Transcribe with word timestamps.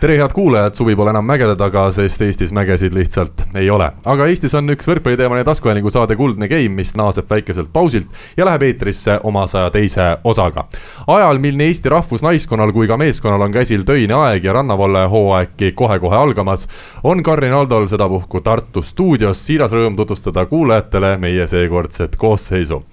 tere, 0.00 0.16
head 0.16 0.30
kuulajad, 0.34 0.74
suvi 0.74 0.94
pole 0.96 1.10
enam 1.10 1.26
mägede 1.26 1.56
taga, 1.58 1.88
sest 1.92 2.22
Eestis 2.22 2.52
mägesid 2.54 2.94
lihtsalt 2.94 3.42
ei 3.58 3.70
ole. 3.70 3.90
aga 4.04 4.26
Eestis 4.30 4.54
on 4.54 4.70
üks 4.70 4.86
võrkpalliteemaline 4.86 5.44
taskuhäälingu 5.44 5.90
saade 5.90 6.16
Kuldne 6.16 6.48
Game, 6.48 6.70
mis 6.78 6.94
naaseb 6.96 7.26
väikeselt 7.30 7.72
pausilt 7.72 8.06
ja 8.36 8.46
läheb 8.46 8.62
eetrisse 8.62 9.18
oma 9.26 9.46
saja 9.50 9.70
teise 9.74 10.06
osaga. 10.24 10.68
ajal, 11.06 11.38
mil 11.42 11.58
nii 11.58 11.66
Eesti 11.72 11.90
rahvusnaiskonnal 11.90 12.72
kui 12.72 12.86
ka 12.86 12.96
meeskonnal 12.96 13.42
on 13.48 13.52
käsil 13.52 13.82
töine 13.82 14.14
aeg 14.14 14.44
ja 14.44 14.52
rannavalle 14.52 15.06
hooaegki 15.10 15.72
kohe-kohe 15.72 16.16
algamas, 16.16 16.68
on 17.04 17.22
Karin 17.22 17.52
Aldol 17.52 17.86
sedapuhku 17.86 18.40
Tartu 18.40 18.82
stuudios 18.82 19.46
siiras 19.46 19.74
rõõm 19.74 19.96
tutvustada 19.98 20.46
kuulajatele 20.46 21.16
meie 21.18 21.46
seekordset 21.46 22.16
koosseisu 22.16 22.84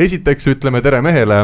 esiteks 0.00 0.46
ütleme 0.54 0.80
tere 0.80 1.00
mehele, 1.04 1.38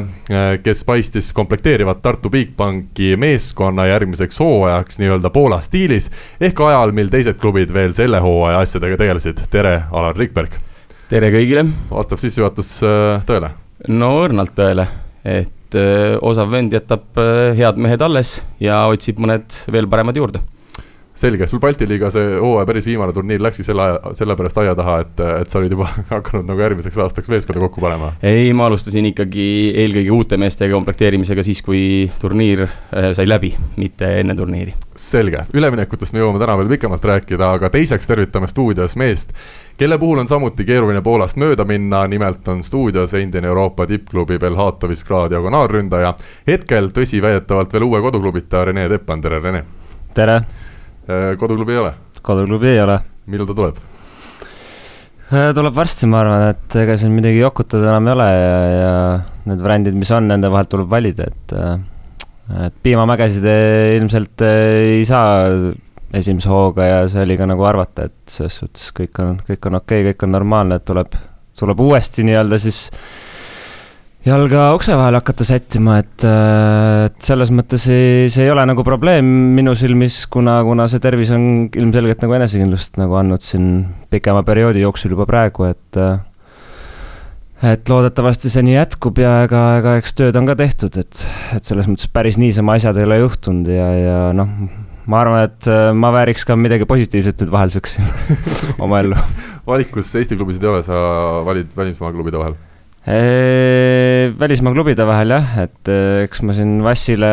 kes 0.65 0.81
paistis 0.89 1.29
komplekteerivat 1.37 2.01
Tartu 2.03 2.31
Bigbanki 2.33 3.13
meeskonna 3.21 3.85
järgmiseks 3.91 4.41
hooajaks 4.41 5.01
nii-öelda 5.03 5.31
Poola 5.31 5.61
stiilis. 5.61 6.09
ehk 6.41 6.61
ajal, 6.61 6.95
mil 6.97 7.11
teised 7.13 7.37
klubid 7.41 7.73
veel 7.75 7.93
selle 7.97 8.21
hooaja 8.21 8.63
asjadega 8.65 8.97
tegelesid. 9.03 9.45
tere, 9.51 9.83
Alar 9.93 10.17
Rikberg. 10.17 10.57
tere 11.09 11.31
kõigile. 11.35 11.67
vastab 11.91 12.23
sissejuhatus 12.23 12.73
äh, 12.83 13.27
tõele? 13.29 13.53
no 13.89 14.13
õrnalt 14.25 14.57
tõele, 14.57 14.89
et 15.25 15.77
äh, 15.77 16.17
osav 16.23 16.51
vend 16.51 16.73
jätab 16.73 17.21
äh, 17.21 17.53
head 17.59 17.77
mehed 17.77 18.03
alles 18.03 18.39
ja 18.61 18.87
otsib 18.89 19.21
mõned 19.21 19.61
veel 19.73 19.89
paremad 19.89 20.17
juurde 20.17 20.41
selge, 21.17 21.47
sul 21.47 21.61
Balti 21.61 21.87
liiga 21.89 22.11
see 22.13 22.37
hooaja 22.37 22.67
päris 22.69 22.87
viimane 22.87 23.13
turniir 23.17 23.41
läkski 23.41 23.65
selle 23.65 23.85
aja, 23.87 24.13
sellepärast 24.19 24.59
aia 24.61 24.75
taha, 24.77 24.99
et, 25.05 25.21
et 25.41 25.53
sa 25.53 25.61
olid 25.63 25.73
juba 25.73 25.89
hakanud 26.11 26.45
nagu 26.51 26.61
järgmiseks 26.61 26.99
aastaks 27.07 27.31
meeskonda 27.33 27.63
kokku 27.65 27.81
panema? 27.81 28.13
ei, 28.21 28.51
ma 28.57 28.67
alustasin 28.69 29.09
ikkagi 29.13 29.47
eelkõige 29.85 30.13
uute 30.13 30.39
meestega 30.41 30.77
komplekteerimisega 30.77 31.45
siis, 31.47 31.63
kui 31.65 31.81
turniir 32.21 32.67
äh, 32.67 33.09
sai 33.17 33.29
läbi, 33.29 33.55
mitte 33.81 34.11
enne 34.21 34.37
turniiri. 34.37 34.75
selge, 35.01 35.47
üleminekutest 35.57 36.13
me 36.13 36.21
jõuame 36.21 36.43
täna 36.43 36.59
veel 36.61 36.75
pikemalt 36.77 37.09
rääkida, 37.13 37.51
aga 37.61 37.73
teiseks 37.73 38.13
tervitame 38.13 38.53
stuudios 38.53 38.99
meest, 39.01 39.33
kelle 39.81 39.99
puhul 40.03 40.21
on 40.21 40.29
samuti 40.29 40.69
keeruline 40.69 41.01
Poolast 41.07 41.41
mööda 41.41 41.65
minna, 41.65 42.05
nimelt 42.13 42.49
on 42.53 42.61
stuudios 42.67 43.17
endine 43.17 43.49
Euroopa 43.49 43.89
tippklubi 43.89 44.37
Belhatovi 44.43 44.97
Skra 44.97 45.25
diagonaalründaja. 45.33 46.13
hetkel, 46.47 46.93
tõsi, 46.93 47.25
väidetavalt 47.25 47.73
veel 47.73 47.89
uue 47.89 48.05
koduklubita 48.05 48.65
Rene 48.69 48.89
Teppan, 48.93 49.25
tere 49.25 49.41
Rene! 49.41 49.65
tere! 50.17 50.41
Äh, 51.07 51.37
koduklubi 51.39 51.73
ei 51.73 51.79
ole? 51.79 51.93
koduklubi 52.23 52.73
ei 52.73 52.81
ole. 52.83 52.99
millal 53.31 53.47
ta 53.47 53.55
tuleb? 53.55 53.77
Äh, 55.31 55.53
tuleb 55.55 55.75
varsti, 55.75 56.09
ma 56.11 56.23
arvan, 56.25 56.47
et 56.51 56.77
ega 56.83 56.97
siin 56.99 57.15
midagi 57.15 57.39
jokutada 57.39 57.93
enam 57.93 58.09
ei 58.09 58.15
ole 58.17 58.27
ja, 58.33 58.57
ja 58.73 58.97
need 59.47 59.63
variandid, 59.63 59.99
mis 59.99 60.11
on, 60.15 60.27
nende 60.31 60.51
vahelt 60.51 60.73
tuleb 60.73 60.91
valida, 60.91 61.29
et 61.31 61.55
äh, 61.55 61.77
et 62.67 62.75
piimamägesid 62.83 63.47
ilmselt 63.97 64.43
ei 64.47 65.01
saa 65.07 65.47
esimese 66.15 66.51
hooga 66.51 66.85
ja 66.87 66.99
see 67.11 67.25
oli 67.27 67.39
ka 67.39 67.49
nagu 67.51 67.65
arvata, 67.67 68.07
et 68.07 68.37
selles 68.39 68.59
suhtes 68.63 68.91
kõik 68.95 69.23
on, 69.23 69.41
kõik 69.49 69.71
on 69.71 69.79
okei 69.81 70.03
okay,, 70.03 70.13
kõik 70.13 70.27
on 70.27 70.35
normaalne, 70.39 70.79
et 70.79 70.87
tuleb, 70.87 71.15
tuleb 71.59 71.83
uuesti 71.87 72.27
nii-öelda 72.27 72.61
siis 72.63 72.85
äh, 72.91 73.26
jalga 74.27 74.71
ukse 74.75 74.95
vahele 74.99 75.21
hakata 75.21 75.47
sättima, 75.47 76.01
et, 76.03 76.25
äh, 76.27 77.07
et 77.07 77.19
selles 77.23 77.53
mõttes 77.55 77.87
ei, 77.93 78.31
see 78.33 78.47
ei 78.47 78.53
ole 78.53 78.65
nagu 78.67 78.83
probleem 78.87 79.27
minu 79.55 79.77
silmis, 79.79 80.25
kuna, 80.33 80.59
kuna 80.67 80.89
see 80.91 81.03
tervis 81.03 81.31
on 81.35 81.69
ilmselgelt 81.71 82.25
nagu 82.25 82.39
enesekindlust 82.39 82.99
nagu 83.01 83.19
andnud 83.21 83.45
siin 83.45 83.85
pikema 84.11 84.43
perioodi 84.47 84.83
jooksul 84.83 85.15
juba 85.15 85.29
praegu, 85.31 85.69
et 85.71 86.01
äh, 86.03 86.19
et 87.71 87.89
loodetavasti 87.89 88.51
see 88.53 88.67
nii 88.67 88.75
jätkub 88.77 89.23
ja 89.23 89.39
ega, 89.47 89.63
ega 89.79 89.95
eks 90.01 90.19
tööd 90.19 90.37
on 90.37 90.51
ka 90.51 90.59
tehtud, 90.59 90.99
et, 91.01 91.23
et 91.57 91.65
selles 91.65 91.87
mõttes 91.89 92.11
päris 92.13 92.37
niisama 92.43 92.77
asjad 92.77 92.99
ei 92.99 93.07
ole 93.07 93.23
juhtunud 93.23 93.71
ja, 93.73 93.89
ja 93.97 94.21
noh, 94.37 94.51
ma 95.07 95.23
arvan, 95.23 95.47
et 95.47 95.71
äh, 95.71 95.93
ma 95.95 96.11
vääriks 96.19 96.45
ka 96.49 96.59
midagi 96.59 96.89
positiivset 96.91 97.47
nüüd 97.47 97.55
vahelduseks 97.55 98.01
oma 98.85 99.05
ellu. 99.07 99.27
valikus 99.71 100.11
Eesti 100.19 100.35
klubisid 100.35 100.67
ei 100.67 100.75
ole, 100.75 100.83
sa 100.83 100.97
valid 101.47 101.71
välismaa 101.79 102.11
klubide 102.11 102.43
vahel 102.43 102.59
välismaa 103.07 104.75
klubide 104.75 105.07
vahel 105.07 105.31
jah, 105.37 105.51
et 105.63 105.91
eks 106.25 106.43
ma 106.43 106.55
siin 106.57 106.81
Vassile 106.83 107.31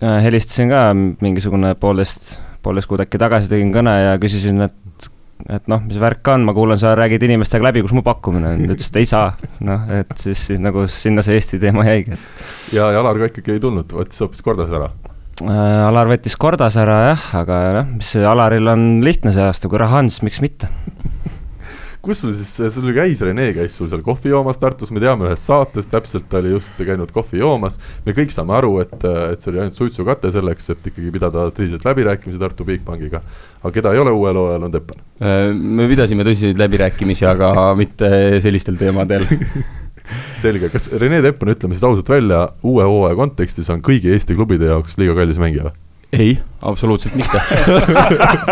helistasin 0.00 0.72
ka 0.72 0.86
mingisugune 0.94 1.74
poolteist, 1.80 2.38
poolteist 2.64 2.90
kuud 2.90 3.04
äkki 3.04 3.20
tagasi 3.20 3.48
tegin 3.52 3.72
kõne 3.72 3.94
ja 3.96 4.18
küsisin, 4.20 4.60
et, 4.66 5.08
et 5.48 5.70
noh, 5.72 5.80
mis 5.86 6.00
värk 6.02 6.28
on, 6.34 6.44
ma 6.44 6.54
kuulan, 6.56 6.80
sa 6.80 6.92
räägid 6.98 7.24
inimestega 7.24 7.70
läbi, 7.70 7.84
kus 7.86 7.94
mu 7.96 8.04
pakkumine 8.04 8.52
on, 8.52 8.66
ta 8.66 8.76
ütles, 8.76 8.90
et 8.92 9.00
ei 9.00 9.08
saa. 9.08 9.32
noh, 9.64 9.88
et 10.00 10.12
siis, 10.20 10.44
siis 10.50 10.60
nagu 10.62 10.84
sinna 10.92 11.24
see 11.24 11.38
Eesti 11.40 11.62
teema 11.62 11.86
jäigi. 11.88 12.18
ja, 12.76 12.90
ja 12.92 13.00
Alar 13.00 13.22
ka 13.22 13.32
ikkagi 13.32 13.56
ei 13.56 13.64
tulnud, 13.64 13.96
võttis 13.96 14.20
hoopis 14.24 14.44
kordas 14.44 14.74
ära 14.74 14.92
Alar 15.44 16.06
võttis 16.06 16.36
kordas 16.38 16.76
ära 16.78 16.98
jah, 17.08 17.24
aga 17.40 17.62
noh, 17.80 17.94
mis 17.96 18.12
Alaril 18.20 18.70
on 18.70 18.84
lihtne 19.06 19.32
see 19.34 19.42
aasta, 19.42 19.70
kui 19.72 19.80
raha 19.80 20.04
on, 20.04 20.12
siis 20.12 20.26
miks 20.26 20.44
mitte 20.44 20.68
kus 22.04 22.20
sul 22.24 22.32
siis, 22.36 22.52
sul 22.74 22.90
käis, 22.96 23.20
Rene 23.24 23.46
käis 23.56 23.76
sul 23.78 23.88
seal 23.90 24.02
kohvi 24.04 24.32
joomas 24.32 24.60
Tartus, 24.60 24.92
me 24.94 25.02
teame 25.02 25.28
ühest 25.28 25.48
saatest, 25.48 25.90
täpselt 25.92 26.26
ta 26.30 26.40
oli 26.40 26.52
just 26.54 26.78
käinud 26.78 27.12
kohvi 27.14 27.40
joomas. 27.40 27.78
me 28.06 28.14
kõik 28.16 28.34
saame 28.34 28.56
aru, 28.58 28.74
et, 28.84 28.96
et 29.32 29.44
see 29.44 29.52
oli 29.52 29.62
ainult 29.64 29.78
suitsukate 29.78 30.32
selleks, 30.34 30.70
et 30.74 30.90
ikkagi 30.90 31.12
pidada 31.14 31.46
tõsiselt 31.54 31.86
läbirääkimisi 31.88 32.40
Tartu 32.42 32.66
Bigbankiga. 32.68 33.22
aga 33.62 33.72
keda 33.74 33.94
ei 33.94 34.02
ole 34.02 34.12
uuel 34.14 34.40
hooajal, 34.40 34.68
on 34.68 34.74
Teppan. 34.74 35.06
Äh, 35.22 35.46
me 35.54 35.88
pidasime 35.90 36.26
tõsiseid 36.26 36.60
läbirääkimisi, 36.60 37.26
aga 37.30 37.54
mitte 37.80 38.10
sellistel 38.44 38.78
teemadel 38.80 39.26
selge, 40.42 40.68
kas 40.72 40.90
Rene 41.00 41.22
Teppan, 41.24 41.54
ütleme 41.56 41.76
siis 41.76 41.88
ausalt 41.88 42.12
välja, 42.12 42.46
uue 42.62 42.84
hooaja 42.84 43.16
kontekstis 43.18 43.72
on 43.72 43.82
kõigi 43.84 44.12
Eesti 44.12 44.36
klubide 44.36 44.68
jaoks 44.72 44.98
liiga 45.00 45.16
kallis 45.18 45.40
mängija 45.42 45.70
või? 45.70 45.78
ei, 46.14 46.34
absoluutselt 46.62 47.16
mitte 47.18 47.40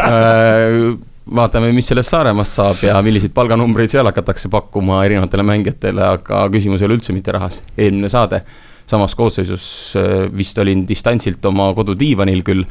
äh, 0.02 0.94
vaatame, 1.30 1.70
mis 1.76 1.86
sellest 1.92 2.12
Saaremaast 2.12 2.58
saab 2.58 2.82
ja 2.86 2.98
milliseid 3.04 3.34
palganumbreid 3.36 3.92
seal 3.92 4.08
hakatakse 4.08 4.50
pakkuma 4.52 5.04
erinevatele 5.06 5.46
mängijatele, 5.46 6.04
aga 6.18 6.44
küsimus 6.52 6.82
ei 6.82 6.90
ole 6.90 6.98
üldse 6.98 7.14
mitte 7.16 7.34
rahas. 7.36 7.62
eelmine 7.76 8.10
saade 8.12 8.42
samas 8.86 9.14
koosseisus 9.14 9.94
äh, 9.96 10.26
vist 10.36 10.58
olin 10.58 10.82
distantsilt 10.88 11.44
oma 11.48 11.68
kodudiivanil 11.76 12.42
küll, 12.46 12.64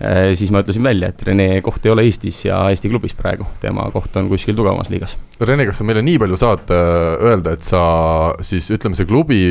äh, 0.00 0.32
siis 0.38 0.50
ma 0.54 0.62
ütlesin 0.64 0.82
välja, 0.84 1.10
et 1.12 1.22
Rene 1.28 1.48
koht 1.64 1.84
ei 1.86 1.92
ole 1.92 2.06
Eestis 2.08 2.40
ja 2.46 2.62
Eesti 2.72 2.90
klubis 2.90 3.14
praegu, 3.18 3.46
tema 3.62 3.84
koht 3.94 4.16
on 4.18 4.30
kuskil 4.32 4.56
tugevamas 4.58 4.90
liigas. 4.92 5.18
Rene, 5.40 5.68
kas 5.68 5.82
sa 5.82 5.86
meile 5.86 6.02
nii 6.06 6.18
palju 6.24 6.40
saad 6.40 6.72
äh, 6.74 7.28
öelda, 7.30 7.54
et 7.54 7.68
sa 7.68 7.82
siis 8.40 8.70
ütleme, 8.74 8.98
see 8.98 9.08
klubi, 9.08 9.42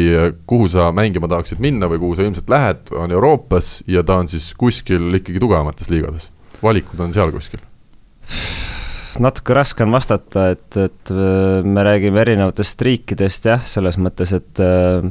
kuhu 0.49 0.67
sa 0.73 0.89
mängima 0.95 1.29
tahaksid 1.31 1.63
minna 1.63 1.89
või 1.91 2.01
kuhu 2.03 2.17
sa 2.17 2.27
ilmselt 2.27 2.51
lähed, 2.51 2.93
on 2.97 3.13
Euroopas 3.13 3.77
ja 3.87 4.03
ta 4.03 4.19
on 4.23 4.31
siis 4.31 4.51
kuskil 4.57 5.21
ikkagi 5.21 5.43
tugevamates 5.43 5.93
liigades? 5.93 6.31
valikud 6.57 6.97
on 7.05 7.11
seal 7.13 7.29
kuskil 7.29 7.61
natuke 9.23 9.55
raske 9.57 9.85
on 9.85 9.93
vastata, 9.93 10.51
et, 10.53 10.67
et 10.77 11.13
äh, 11.13 11.65
me 11.65 11.83
räägime 11.85 12.21
erinevatest 12.21 12.81
riikidest 12.85 13.49
jah, 13.49 13.63
selles 13.67 13.97
mõttes, 14.01 14.33
et 14.37 14.61
äh, 14.63 15.07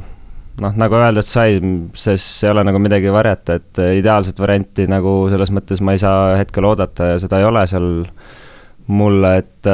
noh, 0.63 0.77
nagu 0.79 0.99
öeldud 0.99 1.27
sai, 1.27 1.59
sest 1.97 2.45
ei 2.45 2.53
ole 2.53 2.63
nagu 2.67 2.81
midagi 2.83 3.11
varjata, 3.13 3.57
et 3.59 3.83
äh, 3.83 3.95
ideaalset 3.99 4.39
varianti 4.41 4.87
nagu 4.91 5.19
selles 5.31 5.51
mõttes 5.55 5.83
ma 5.83 5.95
ei 5.95 6.01
saa 6.03 6.37
hetkel 6.39 6.67
oodata 6.69 7.13
ja 7.13 7.19
seda 7.23 7.41
ei 7.41 7.49
ole 7.49 7.65
seal 7.69 7.91
mulle, 8.87 9.33
et 9.41 9.71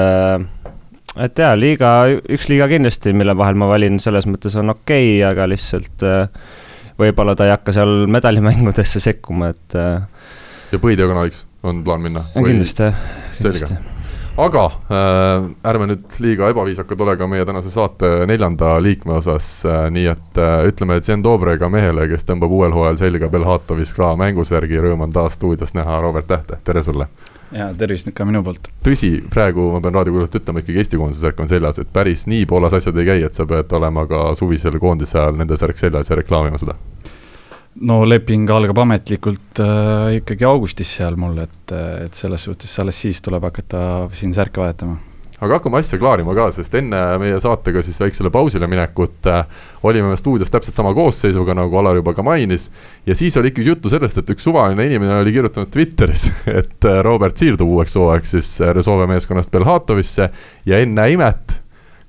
et 1.21 1.39
jaa, 1.43 1.53
liiga, 1.53 1.93
üks 2.33 2.49
liiga 2.49 2.65
kindlasti, 2.71 3.13
mille 3.13 3.35
vahel 3.37 3.57
ma 3.59 3.69
valin, 3.69 4.01
selles 4.01 4.25
mõttes 4.29 4.57
on 4.57 4.73
okei 4.73 5.19
okay,, 5.19 5.23
aga 5.29 5.45
lihtsalt 5.51 6.07
võib-olla 6.97 7.37
ta 7.37 7.45
ei 7.45 7.53
hakka 7.53 7.75
seal 7.77 8.05
medalimängudesse 8.09 9.01
sekkuma, 9.03 9.53
et. 9.53 9.77
ja 10.73 10.81
põhidiagonaaliks 10.81 11.45
on 11.63 11.83
plaan 11.83 12.01
minna? 12.01 12.25
kindlasti 12.33 12.89
jah. 12.89 13.01
selge 13.33 13.77
aga 14.37 14.63
äh, 14.65 15.43
ärme 15.69 15.87
nüüd 15.91 16.15
liiga 16.23 16.49
ebaviisakad 16.49 17.01
ole 17.05 17.13
ka 17.17 17.27
meie 17.29 17.45
tänase 17.45 17.69
saate 17.69 18.09
neljanda 18.29 18.75
liikme 18.81 19.19
osas 19.19 19.49
äh,, 19.69 19.85
nii 19.93 20.07
et 20.09 20.39
äh, 20.41 20.55
ütleme 20.69 20.97
Zen 21.05 21.23
Dobrega 21.23 21.69
mehele, 21.69 22.07
kes 22.09 22.25
tõmbab 22.25 22.55
uuel 22.55 22.73
hooajal 22.73 22.97
selga 23.03 23.29
Belhatovi 23.29 23.85
Skra 23.85 24.15
mängusärgi, 24.17 24.81
rõõm 24.81 25.05
on 25.05 25.13
taas 25.13 25.37
stuudios 25.37 25.75
näha 25.77 26.01
Robert 26.01 26.27
Tähte, 26.27 26.57
tere 26.65 26.83
sulle! 26.83 27.07
ja 27.53 27.69
tervist 27.77 28.07
nüüd 28.07 28.17
ka 28.17 28.25
minu 28.25 28.41
poolt. 28.43 28.71
tõsi, 28.85 29.11
praegu 29.29 29.69
ma 29.75 29.81
pean 29.85 29.99
raadiokuulajatele 29.99 30.41
ütlema, 30.41 30.63
ikkagi 30.63 30.81
Eesti 30.81 30.97
koondise 30.97 31.27
särk 31.27 31.43
on 31.45 31.51
seljas, 31.51 31.83
et 31.83 31.93
päris 31.93 32.25
nii 32.25 32.47
Poolas 32.49 32.73
asjad 32.73 32.97
ei 32.97 33.11
käi, 33.11 33.19
et 33.27 33.37
sa 33.37 33.45
pead 33.45 33.77
olema 33.77 34.07
ka 34.09 34.31
suvisel 34.39 34.79
koondise 34.81 35.19
ajal 35.21 35.37
nende 35.37 35.59
särk 35.61 35.77
seljas 35.77 36.09
ja 36.09 36.17
reklaamima 36.17 36.57
seda 36.57 36.73
no 37.81 38.03
leping 38.05 38.49
algab 38.53 38.83
ametlikult 38.83 39.61
äh, 39.63 40.19
ikkagi 40.19 40.45
augustis 40.47 40.91
seal 40.99 41.17
mul, 41.19 41.39
et, 41.43 41.73
et 42.05 42.13
selles 42.17 42.45
suhtes 42.45 42.75
alles 42.83 42.99
siis 43.05 43.21
tuleb 43.23 43.43
hakata 43.49 44.05
siin 44.13 44.35
särke 44.35 44.61
vahetama. 44.61 44.99
aga 45.43 45.57
hakkame 45.57 45.79
asja 45.81 45.97
klaarima 45.99 46.35
ka, 46.37 46.49
sest 46.55 46.75
enne 46.79 46.99
meie 47.19 47.39
saatega 47.41 47.81
siis 47.83 47.97
väiksele 47.99 48.29
pausile 48.33 48.69
minekut 48.69 49.29
äh, 49.31 49.65
olime 49.83 50.13
stuudios 50.19 50.53
täpselt 50.53 50.77
sama 50.77 50.93
koosseisuga, 50.93 51.55
nagu 51.57 51.81
Alar 51.81 51.97
juba 51.97 52.13
ka 52.13 52.25
mainis. 52.25 52.69
ja 53.05 53.17
siis 53.17 53.37
oli 53.41 53.49
ikkagi 53.53 53.73
juttu 53.73 53.91
sellest, 53.93 54.21
et 54.21 54.29
üks 54.35 54.45
suvaline 54.45 54.85
inimene 54.85 55.17
oli 55.23 55.33
kirjutanud 55.33 55.73
Twitteris, 55.73 56.29
et 56.59 56.89
äh, 56.89 57.01
Robert 57.05 57.41
siirdub 57.41 57.73
uueks 57.73 57.97
hooajaks 57.97 58.37
siis 58.37 58.53
äh, 58.61 58.75
Resolve 58.77 59.09
meeskonnast 59.09 59.51
Belhatovisse 59.51 60.29
ja 60.65 60.79
ennäe 60.85 61.17
imet 61.17 61.62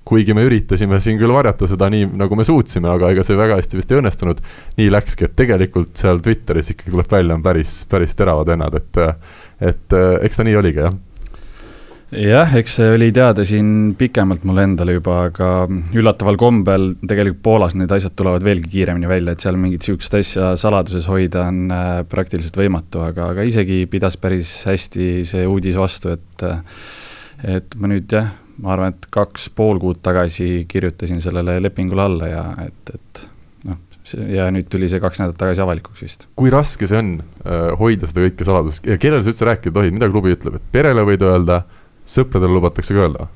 kuigi 0.04 0.34
me 0.36 0.44
üritasime 0.44 1.00
siin 1.00 1.18
küll 1.20 1.32
varjata 1.32 1.68
seda 1.70 1.88
nii, 1.92 2.10
nagu 2.20 2.36
me 2.36 2.44
suutsime, 2.44 2.90
aga 2.92 3.10
ega 3.14 3.24
see 3.26 3.38
väga 3.38 3.56
hästi 3.60 3.80
vist 3.80 3.94
ei 3.94 4.00
õnnestunud. 4.02 4.44
nii 4.80 4.90
läkski, 4.92 5.28
et 5.28 5.36
tegelikult 5.38 5.96
seal 5.96 6.20
Twitteris 6.24 6.74
ikkagi 6.74 6.92
tuleb 6.92 7.10
välja, 7.10 7.38
on 7.38 7.42
päris, 7.44 7.80
päris 7.90 8.14
teravad 8.18 8.52
vennad, 8.52 8.76
et, 8.80 9.02
et 9.72 9.98
eks 10.22 10.40
ta 10.40 10.46
nii 10.46 10.60
oligi, 10.60 10.84
jah 10.84 10.94
jah, 12.14 12.52
eks 12.58 12.76
see 12.78 12.90
oli 12.94 13.08
teada 13.14 13.44
siin 13.46 13.94
pikemalt 13.98 14.44
mulle 14.46 14.64
endale 14.68 14.96
juba, 14.96 15.16
aga 15.30 15.48
üllataval 15.96 16.38
kombel 16.40 16.92
tegelikult 17.00 17.42
Poolas 17.44 17.74
need 17.78 17.90
asjad 17.94 18.14
tulevad 18.16 18.44
veelgi 18.46 18.70
kiiremini 18.72 19.10
välja, 19.10 19.34
et 19.34 19.44
seal 19.44 19.58
mingit 19.60 19.82
niisugust 19.82 20.14
asja 20.18 20.52
saladuses 20.60 21.08
hoida 21.10 21.48
on 21.50 21.64
äh, 21.74 21.96
praktiliselt 22.10 22.58
võimatu, 22.60 23.02
aga, 23.04 23.32
aga 23.34 23.46
isegi 23.48 23.84
pidas 23.90 24.18
päris 24.20 24.60
hästi 24.68 25.08
see 25.28 25.48
uudis 25.50 25.78
vastu, 25.80 26.14
et 26.14 26.48
et 27.44 27.74
ma 27.80 27.90
nüüd 27.90 28.12
jah, 28.14 28.30
ma 28.62 28.74
arvan, 28.74 28.94
et 28.94 29.06
kaks 29.12 29.48
pool 29.56 29.80
kuud 29.82 30.00
tagasi 30.04 30.64
kirjutasin 30.70 31.22
sellele 31.24 31.56
lepingule 31.62 32.04
alla 32.04 32.28
ja 32.30 32.42
et, 32.66 32.94
et 32.94 33.22
noh, 33.70 33.80
ja 34.30 34.48
nüüd 34.54 34.68
tuli 34.70 34.88
see 34.90 35.02
kaks 35.02 35.22
nädalat 35.22 35.40
tagasi 35.40 35.64
avalikuks 35.64 36.04
vist. 36.04 36.26
kui 36.38 36.52
raske 36.54 36.88
see 36.90 37.00
on 37.00 37.14
äh, 37.20 37.70
hoida 37.80 38.10
seda 38.10 38.26
kõike 38.26 38.46
saladuses 38.46 38.84
ja 38.86 38.98
kellele 39.00 39.26
sa 39.26 39.34
üldse 39.34 39.48
rääkida 39.50 39.74
tohid, 39.78 39.96
mida 39.96 40.10
klubi 40.12 40.34
ütleb, 40.36 40.60
et 40.60 40.68
perele 40.74 41.06
võid 41.06 41.24
öelda 41.26 41.64
sõpradele 42.04 42.58
lubatakse 42.58 42.94
ka 42.94 43.06
öelda? 43.06 43.28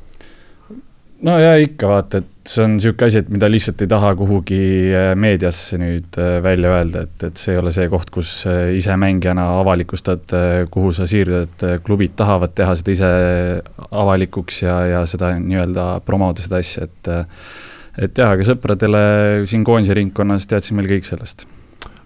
no 1.27 1.39
ja 1.43 1.57
ikka 1.63 1.91
vaata, 1.91 2.23
et 2.23 2.35
see 2.49 2.65
on 2.65 2.77
niisugune 2.77 3.09
asi, 3.09 3.21
et 3.23 3.29
mida 3.33 3.49
lihtsalt 3.51 3.83
ei 3.85 3.91
taha 3.91 4.13
kuhugi 4.19 4.61
äh, 4.97 5.11
meediasse 5.19 5.79
nüüd 5.81 6.19
äh, 6.21 6.39
välja 6.45 6.73
öelda, 6.77 7.05
et, 7.07 7.27
et 7.29 7.41
see 7.41 7.55
ei 7.55 7.61
ole 7.61 7.73
see 7.75 7.89
koht, 7.93 8.13
kus 8.15 8.33
äh, 8.49 8.73
ise 8.79 8.97
mängijana 9.01 9.47
avalikustad, 9.61 10.35
kuhu 10.73 10.95
sa 10.97 11.09
siirdud, 11.11 11.67
klubid 11.85 12.17
tahavad 12.19 12.55
teha 12.57 12.77
seda 12.81 12.97
ise 12.97 13.13
avalikuks 13.91 14.63
ja, 14.65 14.79
ja 14.95 15.05
seda 15.11 15.35
nii-öelda 15.43 15.91
promoda 16.07 16.45
seda 16.45 16.63
asja, 16.63 16.89
et 16.89 17.13
et 17.99 18.19
jah, 18.19 18.31
aga 18.31 18.45
sõpradele 18.47 19.01
siin 19.51 19.65
koondise 19.67 19.97
ringkonnas 19.99 20.47
teadsime 20.47 20.81
meil 20.83 20.93
kõik 20.97 21.09
sellest 21.09 21.49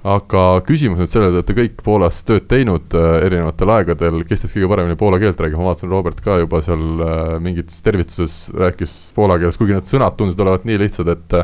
aga 0.03 0.43
küsimus 0.67 0.99
nüüd 0.99 1.11
selle, 1.11 1.29
te 1.31 1.39
olete 1.39 1.57
kõik 1.57 1.83
Poolas 1.87 2.23
tööd 2.27 2.49
teinud 2.51 2.95
äh, 2.99 3.27
erinevatel 3.29 3.71
aegadel, 3.77 4.23
kes 4.27 4.45
teist 4.45 4.57
kõige 4.57 4.71
paremini 4.73 4.99
poola 4.99 5.21
keelt 5.23 5.39
räägib, 5.41 5.61
ma 5.61 5.69
vaatasin, 5.71 5.93
Robert 5.93 6.23
ka 6.25 6.41
juba 6.43 6.63
seal 6.65 7.05
äh, 7.07 7.21
mingites 7.43 7.85
tervituses 7.87 8.39
rääkis 8.59 8.97
poola 9.17 9.39
keeles, 9.39 9.59
kuigi 9.61 9.77
need 9.77 9.91
sõnad 9.91 10.17
tundusid 10.19 10.43
olevat 10.43 10.67
nii 10.69 10.81
lihtsad, 10.83 11.13
et 11.15 11.39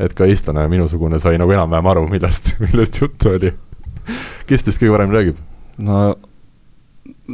et 0.00 0.14
ka 0.16 0.24
eestlane 0.24 0.62
minusugune 0.72 1.18
sai 1.20 1.36
nagu 1.36 1.52
enam-vähem 1.52 1.90
aru, 1.92 2.06
millest, 2.08 2.54
millest 2.64 3.02
juttu 3.02 3.34
oli. 3.34 3.52
kes 4.48 4.66
teist 4.66 4.82
kõige 4.82 4.96
paremini 4.96 5.18
räägib? 5.18 5.46
no 5.78 6.00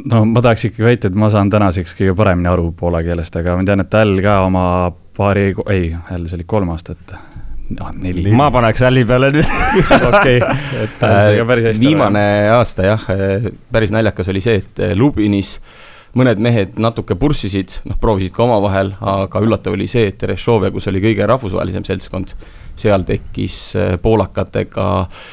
no 0.05 0.21
ma 0.29 0.43
tahaks 0.45 0.69
ikkagi 0.69 0.85
väita, 0.85 1.09
et 1.09 1.17
ma 1.17 1.31
saan 1.33 1.49
tänaseks 1.49 1.95
kõige 1.97 2.13
paremini 2.17 2.51
aru 2.51 2.69
poola 2.77 3.01
keelest, 3.05 3.35
aga 3.39 3.57
ma 3.57 3.65
tean, 3.65 3.81
et 3.81 3.97
Äll 3.97 4.21
ka 4.21 4.39
oma 4.45 4.67
paari, 5.17 5.49
ei, 5.73 5.89
Äll, 6.13 6.29
see 6.29 6.37
oli 6.37 6.45
kolm 6.45 6.69
aastat 6.75 7.17
no, 7.75 7.89
neli. 7.97 8.31
ma 8.37 8.49
paneks 8.53 8.83
älli 8.87 9.03
peale 9.07 9.31
nüüd 9.35 9.49
okei, 10.11 10.37
et 10.37 11.03
äh, 11.03 11.17
see 11.27 11.41
ka 11.41 11.47
päris 11.49 11.67
hästi. 11.71 11.83
viimane 11.83 12.23
aasta 12.53 12.87
jah, 12.91 13.09
äh, 13.13 13.49
päris 13.73 13.93
naljakas 13.95 14.31
oli 14.33 14.43
see, 14.43 14.61
et 14.63 14.83
äh, 14.83 14.95
Lubinis 14.97 15.57
mõned 16.17 16.39
mehed 16.41 16.79
natuke 16.81 17.17
purssisid, 17.19 17.75
noh, 17.85 17.97
proovisid 18.01 18.33
ka 18.33 18.45
omavahel, 18.47 18.95
aga 19.05 19.41
üllatav 19.43 19.75
oli 19.77 19.85
see, 19.91 20.07
et 20.09 20.23
Rešove, 20.31 20.71
kus 20.73 20.87
oli 20.89 21.03
kõige 21.03 21.27
rahvusvahelisem 21.29 21.85
seltskond, 21.85 22.33
seal 22.79 23.03
tekkis 23.05 23.59
poolakatega 24.01 24.87
äh, 25.03 25.27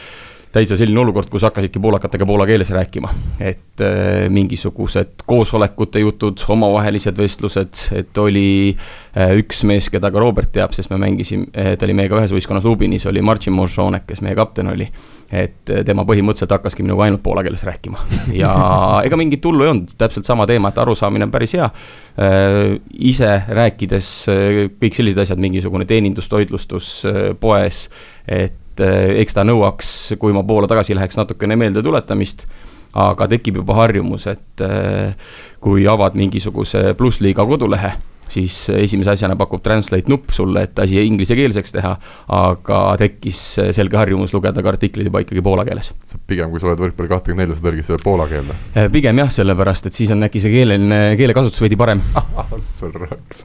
täitsa 0.54 0.76
selline 0.78 1.00
olukord, 1.02 1.28
kus 1.32 1.42
hakkasidki 1.46 1.80
poolakatega 1.82 2.26
poola 2.26 2.46
keeles 2.46 2.70
rääkima. 2.70 3.10
et 3.40 3.80
äh, 3.82 4.28
mingisugused 4.30 5.24
koosolekute 5.26 5.98
jutud, 6.04 6.38
omavahelised 6.48 7.18
vestlused, 7.18 7.80
et 7.98 8.18
oli 8.18 8.76
äh, 9.16 9.34
üks 9.40 9.64
mees, 9.66 9.90
keda 9.90 10.12
ka 10.14 10.22
Robert 10.22 10.52
teab, 10.54 10.74
sest 10.76 10.92
me 10.94 11.00
mängisime, 11.02 11.50
äh, 11.58 11.74
ta 11.78 11.88
oli 11.88 11.96
meiega 11.98 12.20
ühes 12.20 12.34
võistkonnas 12.36 12.66
Lubinis, 12.68 13.06
oli 13.10 13.22
Marcin 13.24 13.56
Možonek, 13.56 14.06
kes 14.06 14.22
meie 14.22 14.38
kapten 14.38 14.70
oli. 14.70 14.88
et 15.34 15.70
äh, 15.72 15.82
tema 15.86 16.04
põhimõtteliselt 16.06 16.52
hakkaski 16.54 16.84
minuga 16.84 17.08
ainult 17.08 17.22
poola 17.24 17.42
keeles 17.42 17.64
rääkima 17.66 17.98
ja 18.36 18.50
ega 19.06 19.16
mingit 19.18 19.44
hullu 19.44 19.64
ei 19.64 19.72
olnud, 19.72 19.94
täpselt 19.98 20.28
sama 20.28 20.46
teema, 20.46 20.70
et 20.70 20.78
arusaamine 20.78 21.26
on 21.26 21.32
päris 21.34 21.56
hea 21.56 21.64
äh,. 21.66 22.76
ise 22.94 23.30
rääkides 23.48 24.10
äh, 24.30 24.66
kõik 24.78 25.00
sellised 25.00 25.24
asjad, 25.24 25.40
mingisugune 25.42 25.88
teenindus, 25.88 26.28
toitlustus 26.30 27.00
poes, 27.40 27.88
et 28.28 28.60
et 28.74 28.84
eh, 28.84 29.20
eks 29.22 29.36
ta 29.36 29.44
nõuaks, 29.46 29.90
kui 30.18 30.34
ma 30.34 30.42
Poola 30.46 30.68
tagasi 30.70 30.96
läheks, 30.98 31.18
natukene 31.20 31.56
meeldetuletamist. 31.56 32.46
aga 32.94 33.26
tekib 33.26 33.56
juba 33.58 33.74
harjumus, 33.74 34.28
et 34.30 34.62
eh, 34.62 35.14
kui 35.60 35.86
avad 35.90 36.14
mingisuguse 36.14 36.92
plussliiga 36.94 37.42
kodulehe 37.46 37.90
siis 38.32 38.58
esimese 38.74 39.14
asjana 39.14 39.36
pakub 39.40 39.62
translate 39.64 40.10
nupp 40.10 40.32
sulle, 40.34 40.66
et 40.68 40.78
asi 40.82 41.02
inglisekeelseks 41.04 41.76
teha. 41.76 41.94
aga 42.34 42.78
tekkis 43.00 43.40
selge 43.76 43.98
harjumus 43.98 44.32
lugeda 44.34 44.62
ka 44.62 44.72
artiklid 44.74 45.08
juba 45.08 45.22
ikkagi 45.24 45.42
poola 45.44 45.64
keeles. 45.66 45.92
pigem, 46.26 46.50
kui 46.50 46.60
sa 46.60 46.70
oled 46.70 46.82
võrkpalli 46.82 47.10
kahtekümne 47.10 47.44
nelja, 47.44 47.58
sa 47.58 47.66
tõlgid 47.66 47.88
selle 47.88 48.02
poola 48.02 48.26
keelde? 48.30 48.56
Eh, 48.74 48.88
pigem 48.92 49.20
jah, 49.22 49.30
sellepärast 49.34 49.90
et 49.90 49.96
siis 49.96 50.12
on 50.14 50.24
äkki 50.26 50.42
see 50.42 50.52
keeleline, 50.52 51.00
keelekasutus 51.20 51.62
veidi 51.64 51.78
parem 51.80 52.02
sul 52.64 52.94
raks. 52.94 53.44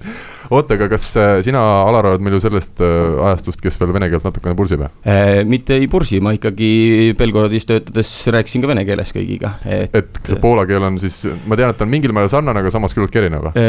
oota, 0.49 0.77
aga 0.77 0.89
kas 0.91 1.09
äh, 1.19 1.39
sina, 1.45 1.63
Alar, 1.89 2.11
oled 2.11 2.23
meil 2.25 2.37
ju 2.37 2.43
sellest 2.47 2.83
äh, 2.85 3.23
ajastust, 3.29 3.61
kes 3.63 3.79
veel 3.81 3.93
vene 3.95 4.09
keelt 4.11 4.27
natukene 4.27 4.57
pursib? 4.59 4.85
Eh, 5.03 5.41
mitte 5.49 5.79
ei 5.79 5.89
pursi, 5.91 6.21
ma 6.23 6.33
ikkagi 6.37 7.15
Belgorodis 7.19 7.67
töötades 7.69 8.13
rääkisin 8.35 8.63
ka 8.63 8.71
vene 8.71 8.85
keeles 8.87 9.13
kõigiga, 9.15 9.57
et. 9.65 9.95
et 9.95 10.21
kas 10.21 10.35
see 10.35 10.41
poola 10.43 10.65
keel 10.69 10.87
on 10.87 11.01
siis, 11.01 11.21
ma 11.49 11.59
tean, 11.59 11.73
et 11.73 11.79
ta 11.79 11.87
on 11.87 11.93
mingil 11.93 12.15
määral 12.15 12.31
sarnane, 12.31 12.63
aga 12.63 12.73
samas 12.73 12.95
küllaltki 12.95 13.23
erinev 13.23 13.49
või? 13.49 13.67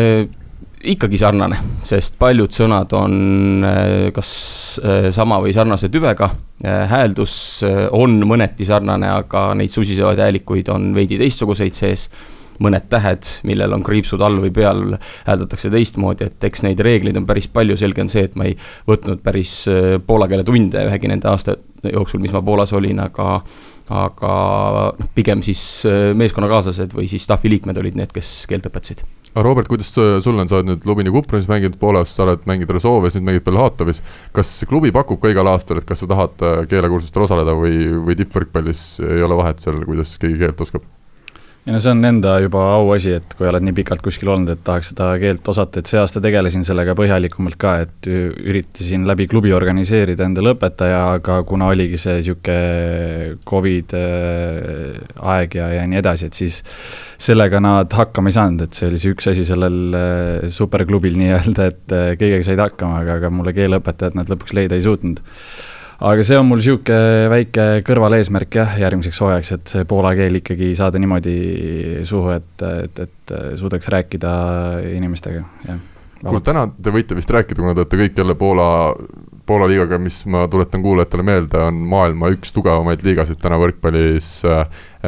Ikkagi 0.80 1.18
sarnane, 1.20 1.58
sest 1.84 2.16
paljud 2.20 2.52
sõnad 2.54 2.92
on 2.96 3.64
äh, 3.66 4.08
kas 4.16 4.30
äh, 4.80 5.08
sama 5.14 5.40
või 5.42 5.52
sarnase 5.56 5.90
tüvega. 5.92 6.30
Äh, 6.64 6.84
hääldus 6.88 7.34
on 7.96 8.20
mõneti 8.28 8.64
sarnane, 8.68 9.10
aga 9.12 9.50
neid 9.58 9.72
susisevaid 9.72 10.20
häälikuid 10.24 10.70
on 10.72 10.90
veidi 10.96 11.20
teistsuguseid 11.20 11.76
sees. 11.76 12.10
mõned 12.60 12.90
tähed, 12.92 13.24
millel 13.48 13.72
on 13.72 13.80
kriipsud 13.80 14.20
all 14.20 14.34
või 14.36 14.50
peal, 14.52 14.82
hääldatakse 15.24 15.70
teistmoodi, 15.72 16.26
et 16.28 16.44
eks 16.44 16.60
neid 16.66 16.82
reegleid 16.84 17.16
on 17.16 17.24
päris 17.24 17.46
palju, 17.48 17.72
selge 17.80 18.02
on 18.02 18.10
see, 18.12 18.26
et 18.28 18.36
ma 18.36 18.44
ei 18.44 18.52
võtnud 18.84 19.22
päris 19.24 19.54
poola 20.04 20.28
keele 20.28 20.44
tunde 20.44 20.82
ühegi 20.90 21.08
nende 21.08 21.30
aasta 21.30 21.54
jooksul, 21.88 22.20
mis 22.20 22.34
ma 22.36 22.42
Poolas 22.44 22.74
olin, 22.76 23.00
aga 23.00 23.38
aga 23.88 24.34
noh, 24.98 25.08
pigem 25.16 25.40
siis 25.40 25.86
meeskonnakaaslased 26.20 26.92
või 26.92 27.08
siis 27.08 27.24
staffi 27.24 27.48
liikmed 27.48 27.80
olid 27.80 27.96
need, 27.96 28.12
kes 28.12 28.44
keelt 28.44 28.68
õpetasid 28.68 29.00
aga 29.30 29.44
Robert, 29.46 29.70
kuidas 29.70 29.90
sul 29.94 30.38
on, 30.38 30.48
sa 30.50 30.58
oled 30.58 30.72
nüüd 30.72 30.86
Lubini 30.88 31.12
Kuprenis 31.14 31.48
mänginud 31.50 31.78
Poolas, 31.80 32.12
sa 32.14 32.26
oled 32.26 32.46
mänginud 32.50 32.74
Resolves, 32.74 33.16
nüüd 33.16 33.28
mängid 33.28 33.46
Belhatovis. 33.46 34.02
kas 34.36 34.52
klubi 34.70 34.92
pakub 34.94 35.20
ka 35.22 35.30
igal 35.32 35.48
aastal, 35.52 35.78
et 35.80 35.88
kas 35.88 36.02
sa 36.02 36.10
tahad 36.10 36.46
äh, 36.46 36.64
keelekursustel 36.70 37.26
osaleda 37.28 37.54
või, 37.58 37.84
või 38.06 38.18
tippvõrkpallis 38.18 38.86
ei 39.06 39.22
ole 39.26 39.38
vahet 39.38 39.62
seal, 39.62 39.84
kuidas 39.86 40.16
keegi 40.18 40.42
keelt 40.42 40.66
oskab? 40.66 40.86
Ei 41.66 41.74
no 41.74 41.78
see 41.82 41.92
on 41.92 42.04
enda 42.08 42.38
juba 42.40 42.62
auasi, 42.72 43.12
et 43.18 43.34
kui 43.36 43.44
oled 43.44 43.60
nii 43.66 43.74
pikalt 43.76 44.00
kuskil 44.00 44.30
olnud, 44.32 44.48
et 44.54 44.62
tahaks 44.64 44.94
seda 44.94 45.10
keelt 45.20 45.48
osata, 45.52 45.82
et 45.82 45.90
see 45.90 45.98
aasta 46.00 46.22
tegelesin 46.24 46.64
sellega 46.64 46.94
põhjalikumalt 46.96 47.58
ka, 47.60 47.74
et 47.84 48.08
üritasin 48.08 49.04
läbi 49.08 49.26
klubi 49.28 49.52
organiseerida 49.52 50.24
endale 50.24 50.54
õpetaja, 50.54 51.02
aga 51.18 51.36
kuna 51.48 51.68
oligi 51.74 52.00
see 52.00 52.16
niisugune 52.16 53.36
Covid 53.50 53.92
äh, 53.98 55.02
aeg 55.34 55.58
ja, 55.60 55.68
ja 55.76 55.84
nii 55.90 56.00
edasi, 56.00 56.30
et 56.30 56.40
siis 56.40 56.62
sellega 57.20 57.60
nad 57.60 57.92
hakkama 57.92 58.32
ei 58.32 58.38
saanud, 58.38 58.64
et 58.64 58.80
see 58.80 58.88
oli 58.88 59.02
see 59.02 59.12
üks 59.12 59.28
asi 59.34 59.44
sellel 59.44 59.98
äh, 60.00 60.48
superklubil 60.54 61.20
nii-öelda, 61.20 61.68
et 61.74 61.96
äh, 61.96 62.14
kõigega 62.16 62.48
said 62.48 62.64
hakkama, 62.64 63.04
aga, 63.04 63.20
aga 63.20 63.34
mulle 63.36 63.52
keeleõpetajat 63.56 64.16
nad 64.16 64.32
lõpuks 64.32 64.56
leida 64.56 64.80
ei 64.80 64.88
suutnud 64.88 65.20
aga 66.00 66.24
see 66.24 66.38
on 66.40 66.48
mul 66.48 66.62
sihuke 66.64 66.96
väike 67.32 67.66
kõrvaleesmärk 67.86 68.58
jah, 68.60 68.76
järgmiseks 68.80 69.20
hooajaks, 69.20 69.52
et 69.56 69.72
see 69.74 69.86
poola 69.88 70.14
keel 70.18 70.40
ikkagi 70.40 70.72
saada 70.78 71.00
niimoodi 71.02 71.36
suhu, 72.08 72.32
et, 72.36 72.66
et, 72.86 73.02
et 73.04 73.34
suudaks 73.60 73.90
rääkida 73.92 74.32
inimestega, 74.96 75.42
jah. 75.68 75.82
kuule, 76.22 76.44
täna 76.46 76.64
te 76.72 76.94
võite 76.94 77.18
vist 77.18 77.32
rääkida, 77.36 77.60
kuna 77.60 77.76
te 77.76 77.84
olete 77.84 78.00
kõik 78.00 78.22
jälle 78.22 78.36
Poola, 78.40 78.70
Poola 79.50 79.68
liigaga, 79.68 79.98
mis 80.00 80.22
ma 80.30 80.46
tuletan 80.52 80.84
kuulajatele 80.84 81.26
meelde, 81.26 81.60
on 81.68 81.84
maailma 81.92 82.32
üks 82.32 82.54
tugevamaid 82.56 83.04
liigasid 83.04 83.40
täna 83.42 83.60
võrkpallis. 83.60 84.38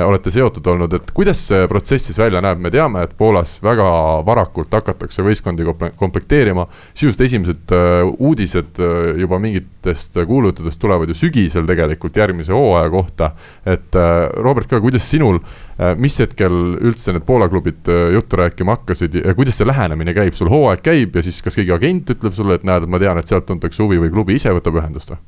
Olete 0.00 0.30
seotud 0.32 0.66
olnud, 0.72 0.94
et 0.96 1.10
kuidas 1.12 1.40
see 1.50 1.66
protsess 1.68 2.08
siis 2.08 2.18
välja 2.20 2.40
näeb, 2.44 2.60
me 2.64 2.70
teame, 2.72 3.02
et 3.04 3.12
Poolas 3.18 3.58
väga 3.62 3.84
varakult 4.24 4.72
hakatakse 4.72 5.24
võistkondi 5.24 5.66
komplekteerima. 6.00 6.66
sisuliselt 6.94 7.20
esimesed 7.26 7.74
uudised 8.16 8.80
juba 9.20 9.38
mingitest 9.38 10.16
kuulutustest 10.26 10.80
tulevad 10.80 11.12
ju 11.12 11.16
sügisel 11.18 11.68
tegelikult 11.68 12.16
järgmise 12.16 12.52
hooaja 12.52 12.90
kohta. 12.90 13.30
et 13.66 14.00
Robert 14.36 14.70
ka, 14.70 14.80
kuidas 14.80 15.10
sinul, 15.10 15.40
mis 15.96 16.18
hetkel 16.20 16.78
üldse 16.80 17.12
need 17.12 17.26
Poola 17.28 17.48
klubid 17.48 17.88
juttu 18.12 18.36
rääkima 18.36 18.78
hakkasid 18.78 19.20
ja 19.24 19.34
kuidas 19.34 19.60
see 19.60 19.68
lähenemine 19.68 20.14
käib, 20.14 20.32
sul 20.32 20.48
hooaeg 20.48 20.80
käib 20.82 21.16
ja 21.16 21.22
siis 21.22 21.42
kas 21.42 21.60
keegi 21.60 21.72
agent 21.72 22.16
ütleb 22.16 22.32
sulle, 22.32 22.56
et 22.56 22.64
näed, 22.64 22.86
et 22.86 22.88
ma 22.88 22.98
tean, 23.02 23.18
et 23.18 23.28
sealt 23.28 23.46
tuntakse 23.46 23.82
huvi 23.82 24.00
või 24.00 24.12
klubi 24.12 24.40
ise 24.40 24.52
võtab 24.56 24.80
ühendust 24.80 25.12
või? 25.12 25.20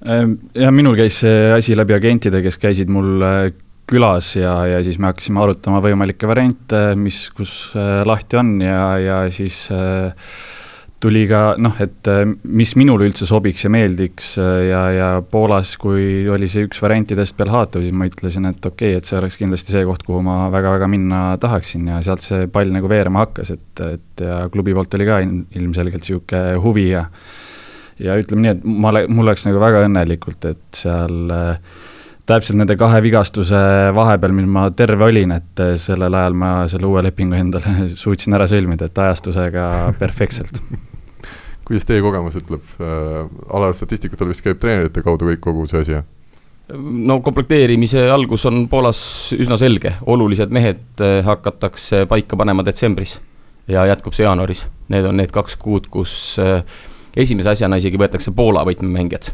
Ehm, 0.00 0.38
ja 0.56 0.70
minul 0.72 0.96
käis 0.96 1.20
see 1.20 1.50
asi 1.52 1.76
läbi 1.76 1.92
agentide, 1.92 2.40
kes 2.44 2.56
käisid 2.60 2.88
mul 2.92 3.20
äh, 3.20 3.50
külas 3.90 4.32
ja, 4.38 4.54
ja 4.70 4.78
siis 4.86 4.96
me 5.00 5.10
hakkasime 5.10 5.42
arutama 5.42 5.82
võimalikke 5.84 6.28
variante, 6.30 6.94
mis, 6.96 7.26
kus 7.36 7.74
äh, 7.76 8.00
lahti 8.08 8.38
on 8.40 8.54
ja, 8.64 8.84
ja 9.02 9.18
siis 9.34 9.66
äh, 9.74 10.14
tuli 11.00 11.26
ka 11.28 11.54
noh, 11.60 11.76
et 11.80 12.08
mis 12.44 12.74
minule 12.76 13.06
üldse 13.08 13.28
sobiks 13.28 13.64
ja 13.64 13.70
meeldiks 13.72 14.34
ja, 14.36 14.80
ja 14.92 15.06
Poolas, 15.24 15.74
kui 15.80 16.26
oli 16.28 16.48
see 16.48 16.66
üks 16.66 16.80
variantidest 16.84 17.38
Belhato, 17.38 17.80
siis 17.80 17.96
ma 17.96 18.08
ütlesin, 18.08 18.48
et 18.50 18.60
okei 18.60 18.92
okay,, 18.92 19.00
et 19.00 19.08
see 19.08 19.16
oleks 19.16 19.40
kindlasti 19.40 19.72
see 19.72 19.86
koht, 19.88 20.04
kuhu 20.04 20.20
ma 20.24 20.50
väga-väga 20.52 20.88
minna 20.92 21.22
tahaksin 21.40 21.88
ja 21.88 22.02
sealt 22.04 22.24
see 22.24 22.50
pall 22.52 22.72
nagu 22.72 22.88
veerema 22.92 23.24
hakkas, 23.24 23.54
et, 23.56 23.84
et 23.86 24.24
ja 24.28 24.42
klubi 24.52 24.76
poolt 24.76 24.96
oli 25.00 25.08
ka 25.08 25.22
ilmselgelt 25.24 26.04
niisugune 26.04 26.60
huvi 26.60 26.90
ja 26.90 27.06
ja 28.00 28.16
ütleme 28.20 28.44
nii, 28.44 28.56
et 28.56 28.66
ma, 28.66 28.92
mul 29.08 29.28
oleks 29.28 29.46
nagu 29.46 29.60
väga 29.62 29.84
õnnelikult, 29.86 30.46
et 30.50 30.82
seal 30.82 31.32
äh, 31.34 31.80
täpselt 32.28 32.58
nende 32.60 32.76
kahe 32.80 33.00
vigastuse 33.04 33.60
vahepeal, 33.96 34.34
mil 34.36 34.48
ma 34.50 34.68
terve 34.76 35.08
olin, 35.10 35.34
et 35.36 35.64
äh, 35.64 35.74
sellel 35.80 36.16
ajal 36.16 36.38
ma 36.38 36.52
selle 36.70 36.88
uue 36.90 37.04
lepingu 37.06 37.38
endale 37.38 37.88
suutsin 38.02 38.36
ära 38.38 38.48
sõlmida, 38.50 38.90
et 38.90 39.02
ajastusega 39.06 39.66
perfektselt 40.02 40.62
kuidas 41.70 41.86
teie 41.86 42.02
kogemus 42.02 42.34
ütleb 42.40 42.64
äh,, 42.82 43.26
Alar 43.54 43.76
statistikutel 43.78 44.32
vist 44.32 44.42
käib 44.42 44.58
treenerite 44.58 45.04
kaudu 45.06 45.28
kõik, 45.28 45.44
kogu 45.44 45.68
see 45.70 45.84
asi, 45.84 45.94
jah? 46.00 46.08
no 46.78 47.20
komplekteerimise 47.22 48.04
algus 48.10 48.44
on 48.46 48.64
Poolas 48.70 49.00
üsna 49.34 49.58
selge, 49.58 49.96
olulised 50.06 50.52
mehed 50.54 51.02
hakatakse 51.26 52.04
paika 52.10 52.38
panema 52.38 52.62
detsembris 52.66 53.16
ja 53.70 53.86
jätkub 53.86 54.14
see 54.16 54.26
jaanuaris. 54.26 54.64
Need 54.90 55.06
on 55.06 55.18
need 55.20 55.32
kaks 55.34 55.56
kuud, 55.60 55.88
kus 55.92 56.14
esimese 57.16 57.54
asjana 57.54 57.80
isegi 57.80 57.98
võetakse 58.00 58.34
Poola 58.36 58.64
võtmemängijad 58.66 59.32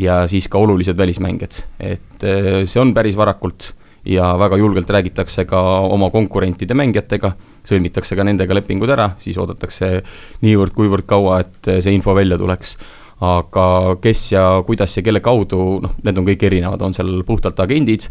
ja 0.00 0.24
siis 0.30 0.48
ka 0.50 0.58
olulised 0.58 0.98
välismängijad, 0.98 1.62
et 1.80 2.26
äh, 2.26 2.64
see 2.66 2.82
on 2.82 2.94
päris 2.94 3.16
varakult 3.16 3.72
ja 4.04 4.34
väga 4.38 4.58
julgelt 4.60 4.90
räägitakse 4.90 5.46
ka 5.48 5.60
oma 5.88 6.10
konkurentide 6.10 6.74
mängijatega, 6.76 7.32
sõlmitakse 7.64 8.16
ka 8.18 8.26
nendega 8.26 8.56
lepingud 8.56 8.90
ära, 8.92 9.14
siis 9.22 9.38
oodatakse 9.40 9.96
niivõrd-kuivõrd 10.44 11.08
kaua, 11.08 11.40
et 11.44 11.72
see 11.80 11.94
info 11.94 12.14
välja 12.16 12.38
tuleks. 12.38 12.76
aga 13.24 13.96
kes 14.02 14.20
ja 14.32 14.62
kuidas 14.66 14.96
ja 14.96 15.02
kelle 15.02 15.20
kaudu, 15.20 15.78
noh, 15.80 15.92
need 16.04 16.18
on 16.18 16.26
kõik 16.26 16.42
erinevad, 16.44 16.82
on 16.82 16.92
seal 16.94 17.22
puhtalt 17.24 17.60
agendid, 17.62 18.08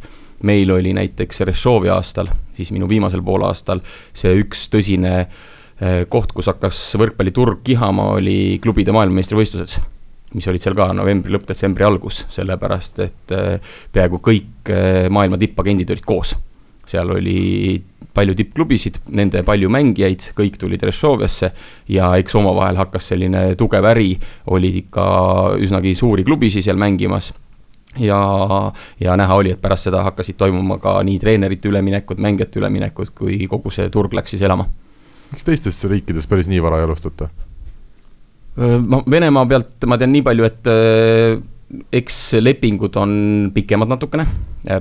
meil 0.48 0.72
oli 0.72 0.93
näiteks 0.96 1.43
Rešovi 1.43 1.89
aastal, 1.91 2.32
siis 2.55 2.72
minu 2.72 2.88
viimasel 2.89 3.22
poolaastal, 3.22 3.84
see 4.13 4.32
üks 4.39 4.70
tõsine 4.72 5.12
äh, 5.20 5.27
koht, 6.09 6.31
kus 6.35 6.47
hakkas 6.51 6.77
võrkpalliturg 7.01 7.63
kihama, 7.65 8.13
oli 8.19 8.59
klubide 8.63 8.93
maailmameistrivõistlused, 8.95 9.79
mis 10.33 10.47
olid 10.49 10.63
seal 10.63 10.75
ka 10.77 10.89
novembri 10.95 11.33
lõpp, 11.33 11.47
detsembri 11.49 11.85
algus, 11.85 12.23
sellepärast 12.33 13.01
et 13.05 13.33
eh, 13.35 13.73
peaaegu 13.93 14.19
kõik 14.23 14.73
eh, 14.73 15.07
maailma 15.13 15.39
tippagendid 15.41 15.93
olid 15.93 16.05
koos. 16.05 16.35
seal 16.85 17.09
oli 17.15 17.81
palju 18.13 18.35
tippklubisid, 18.35 18.99
nende 19.15 19.41
palju 19.43 19.69
mängijaid, 19.71 20.27
kõik 20.37 20.57
tulid 20.61 20.83
Rešoviasse 20.83 21.49
ja 21.89 22.11
eks 22.19 22.35
omavahel 22.35 22.77
hakkas 22.77 23.07
selline 23.13 23.55
tugev 23.57 23.87
äri, 23.89 24.11
oli 24.53 24.69
ikka 24.83 25.05
üsnagi 25.63 25.95
suuri 25.95 26.25
klubisid 26.27 26.65
seal 26.65 26.77
mängimas 26.77 27.31
ja, 27.97 28.19
ja 28.99 29.17
näha 29.17 29.39
oli, 29.39 29.55
et 29.55 29.61
pärast 29.61 29.89
seda 29.89 30.03
hakkasid 30.05 30.37
toimuma 30.37 30.77
ka 30.77 30.99
nii 31.07 31.17
treenerite 31.23 31.71
üleminekud, 31.71 32.21
mängijate 32.21 32.61
üleminekud, 32.61 33.15
kui 33.17 33.47
kogu 33.49 33.73
see 33.73 33.89
turg 33.89 34.13
läks 34.13 34.35
siis 34.35 34.45
elama 34.45 34.67
miks 35.33 35.47
teistes 35.47 35.81
riikides 35.89 36.29
päris 36.29 36.51
nii 36.51 36.61
vara 36.63 36.81
ei 36.81 36.87
alustata? 36.87 37.29
ma 38.87 39.01
Venemaa 39.09 39.47
pealt 39.49 39.87
ma 39.89 39.97
tean 39.97 40.13
nii 40.13 40.21
palju, 40.25 40.45
et 40.45 40.69
eks 41.89 42.17
lepingud 42.37 42.93
on 43.01 43.13
pikemad 43.53 43.89
natukene, 43.89 44.27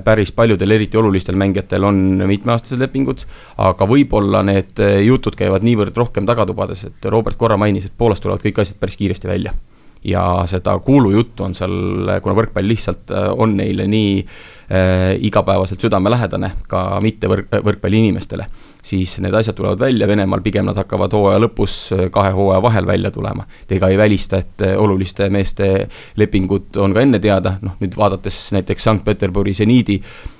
päris 0.05 0.29
paljudel 0.35 0.75
eriti 0.75 0.99
olulistel 0.99 1.37
mängijatel 1.41 1.87
on 1.89 1.97
mitmeaastased 2.29 2.81
lepingud, 2.83 3.23
aga 3.65 3.87
võib-olla 3.89 4.43
need 4.45 4.81
jutud 5.07 5.37
käivad 5.39 5.65
niivõrd 5.65 5.97
rohkem 5.97 6.27
tagatubades, 6.29 6.85
et 6.89 7.09
Robert 7.09 7.39
korra 7.39 7.57
mainis, 7.57 7.89
et 7.89 7.97
Poolast 7.97 8.21
tulevad 8.25 8.45
kõik 8.45 8.61
asjad 8.61 8.77
päris 8.81 8.99
kiiresti 8.99 9.31
välja. 9.31 9.55
Ja 10.03 10.43
seda 10.49 10.77
kuulujuttu 10.79 11.45
on 11.47 11.55
seal, 11.55 11.77
kuna 12.23 12.35
võrkpall 12.35 12.67
lihtsalt 12.67 13.13
on 13.37 13.57
neile 13.57 13.87
nii 13.87 14.19
äh, 14.19 15.13
igapäevaselt 15.23 15.81
südamelähedane, 15.83 16.51
ka 16.67 16.85
mitte 17.03 17.31
võrk, 17.31 17.51
võrkpalliinimestele 17.63 18.47
siis 18.83 19.15
need 19.23 19.33
asjad 19.33 19.55
tulevad 19.55 19.79
välja, 19.79 20.07
Venemaal 20.07 20.41
pigem 20.43 20.65
nad 20.67 20.77
hakkavad 20.77 21.13
hooaja 21.15 21.39
lõpus 21.39 21.75
kahe 22.11 22.33
hooaja 22.35 22.61
vahel 22.61 22.87
välja 22.87 23.11
tulema. 23.11 23.45
ega 23.69 23.87
ei 23.87 23.97
välista, 23.97 24.37
et 24.37 24.61
oluliste 24.77 25.29
meeste 25.29 25.87
lepingud 26.15 26.77
on 26.77 26.93
ka 26.93 27.01
enne 27.01 27.19
teada, 27.19 27.57
noh 27.61 27.79
nüüd 27.79 27.95
vaadates 27.97 28.51
näiteks 28.53 28.83
Sankt-Peterburi 28.83 29.53
seniidi 29.53 30.01
mm, 30.01 30.32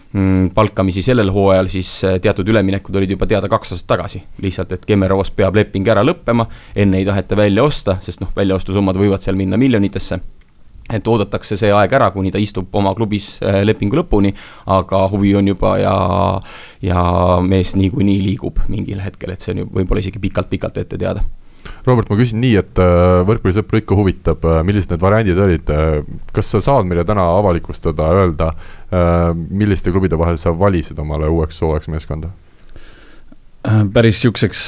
palkamisi 0.53 1.01
sellel 1.01 1.31
hooajal, 1.33 1.67
siis 1.73 1.89
teatud 2.21 2.47
üleminekud 2.53 2.95
olid 2.99 3.15
juba 3.15 3.25
teada 3.25 3.49
kaks 3.49 3.73
aastat 3.73 3.87
tagasi. 3.95 4.23
lihtsalt, 4.41 4.71
et 4.71 4.85
Kemerovos 4.85 5.31
peab 5.33 5.55
leping 5.57 5.87
ära 5.89 6.03
lõppema, 6.05 6.45
enne 6.75 7.01
ei 7.01 7.05
taheta 7.05 7.37
välja 7.39 7.63
osta, 7.63 7.97
sest 8.01 8.21
noh, 8.21 8.29
väljaostusummad 8.35 8.99
võivad 8.99 9.25
seal 9.25 9.39
minna 9.39 9.57
miljonitesse 9.57 10.19
et 10.91 11.07
oodatakse 11.07 11.57
see 11.59 11.71
aeg 11.71 11.93
ära, 11.95 12.09
kuni 12.11 12.31
ta 12.33 12.41
istub 12.41 12.73
oma 12.75 12.93
klubis 12.97 13.37
äh, 13.43 13.61
lepingu 13.63 13.97
lõpuni, 14.01 14.33
aga 14.75 15.05
huvi 15.13 15.33
on 15.39 15.47
juba 15.53 15.77
ja, 15.79 15.95
ja 16.83 17.03
mees 17.45 17.75
niikuinii 17.79 18.19
liigub 18.25 18.59
mingil 18.71 18.99
hetkel, 19.03 19.33
et 19.33 19.43
see 19.43 19.55
on 19.55 19.63
ju 19.63 19.69
võib-olla 19.71 20.03
isegi 20.03 20.21
pikalt-pikalt 20.23 20.81
ette 20.83 20.99
teada. 20.99 21.23
Robert, 21.87 22.09
ma 22.11 22.17
küsin 22.19 22.41
nii, 22.43 22.55
et 22.61 22.79
äh, 22.81 23.21
võrkpallisõpru 23.27 23.81
ikka 23.81 23.97
huvitab, 23.99 24.45
äh, 24.47 24.61
millised 24.67 24.93
need 24.93 25.03
variandid 25.03 25.39
olid, 25.45 25.73
kas 26.35 26.53
sa 26.53 26.61
saad 26.63 26.87
meile 26.89 27.05
täna 27.07 27.25
avalikustada, 27.39 28.09
öelda, 28.21 28.51
milliste 29.49 29.91
klubide 29.93 30.17
vahel 30.19 30.37
sa 30.37 30.53
valisid 30.57 30.99
omale 31.01 31.29
uueks 31.31 31.61
hooajaks 31.63 31.91
meeskonda? 31.93 32.33
päris 33.93 34.17
sihukeseks 34.19 34.61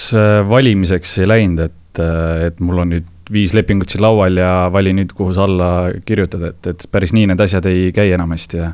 valimiseks 0.47 1.17
ei 1.19 1.27
läinud, 1.27 1.59
et, 1.65 1.99
et 2.47 2.61
mul 2.63 2.79
on 2.79 2.93
nüüd 2.93 3.09
viis 3.31 3.51
lepingut 3.57 3.91
siin 3.91 4.03
laual 4.05 4.37
ja 4.39 4.69
vali 4.71 4.93
nüüd, 4.95 5.11
kuhu 5.17 5.33
sa 5.35 5.43
alla 5.45 5.69
kirjutada, 6.07 6.53
et, 6.53 6.69
et 6.71 6.85
päris 6.91 7.13
nii 7.15 7.27
need 7.31 7.43
asjad 7.43 7.67
ei 7.69 7.89
käi 7.95 8.13
enamasti 8.15 8.61
ja 8.61 8.71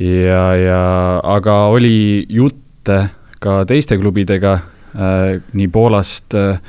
ja, 0.00 0.42
ja 0.58 0.80
aga 1.36 1.58
oli 1.74 2.24
jutte 2.28 2.98
ka 3.44 3.60
teiste 3.68 3.98
klubidega 4.00 4.56
äh,, 4.56 4.73
nii 4.94 5.68
Poolast 5.74 6.36
äh,, 6.38 6.60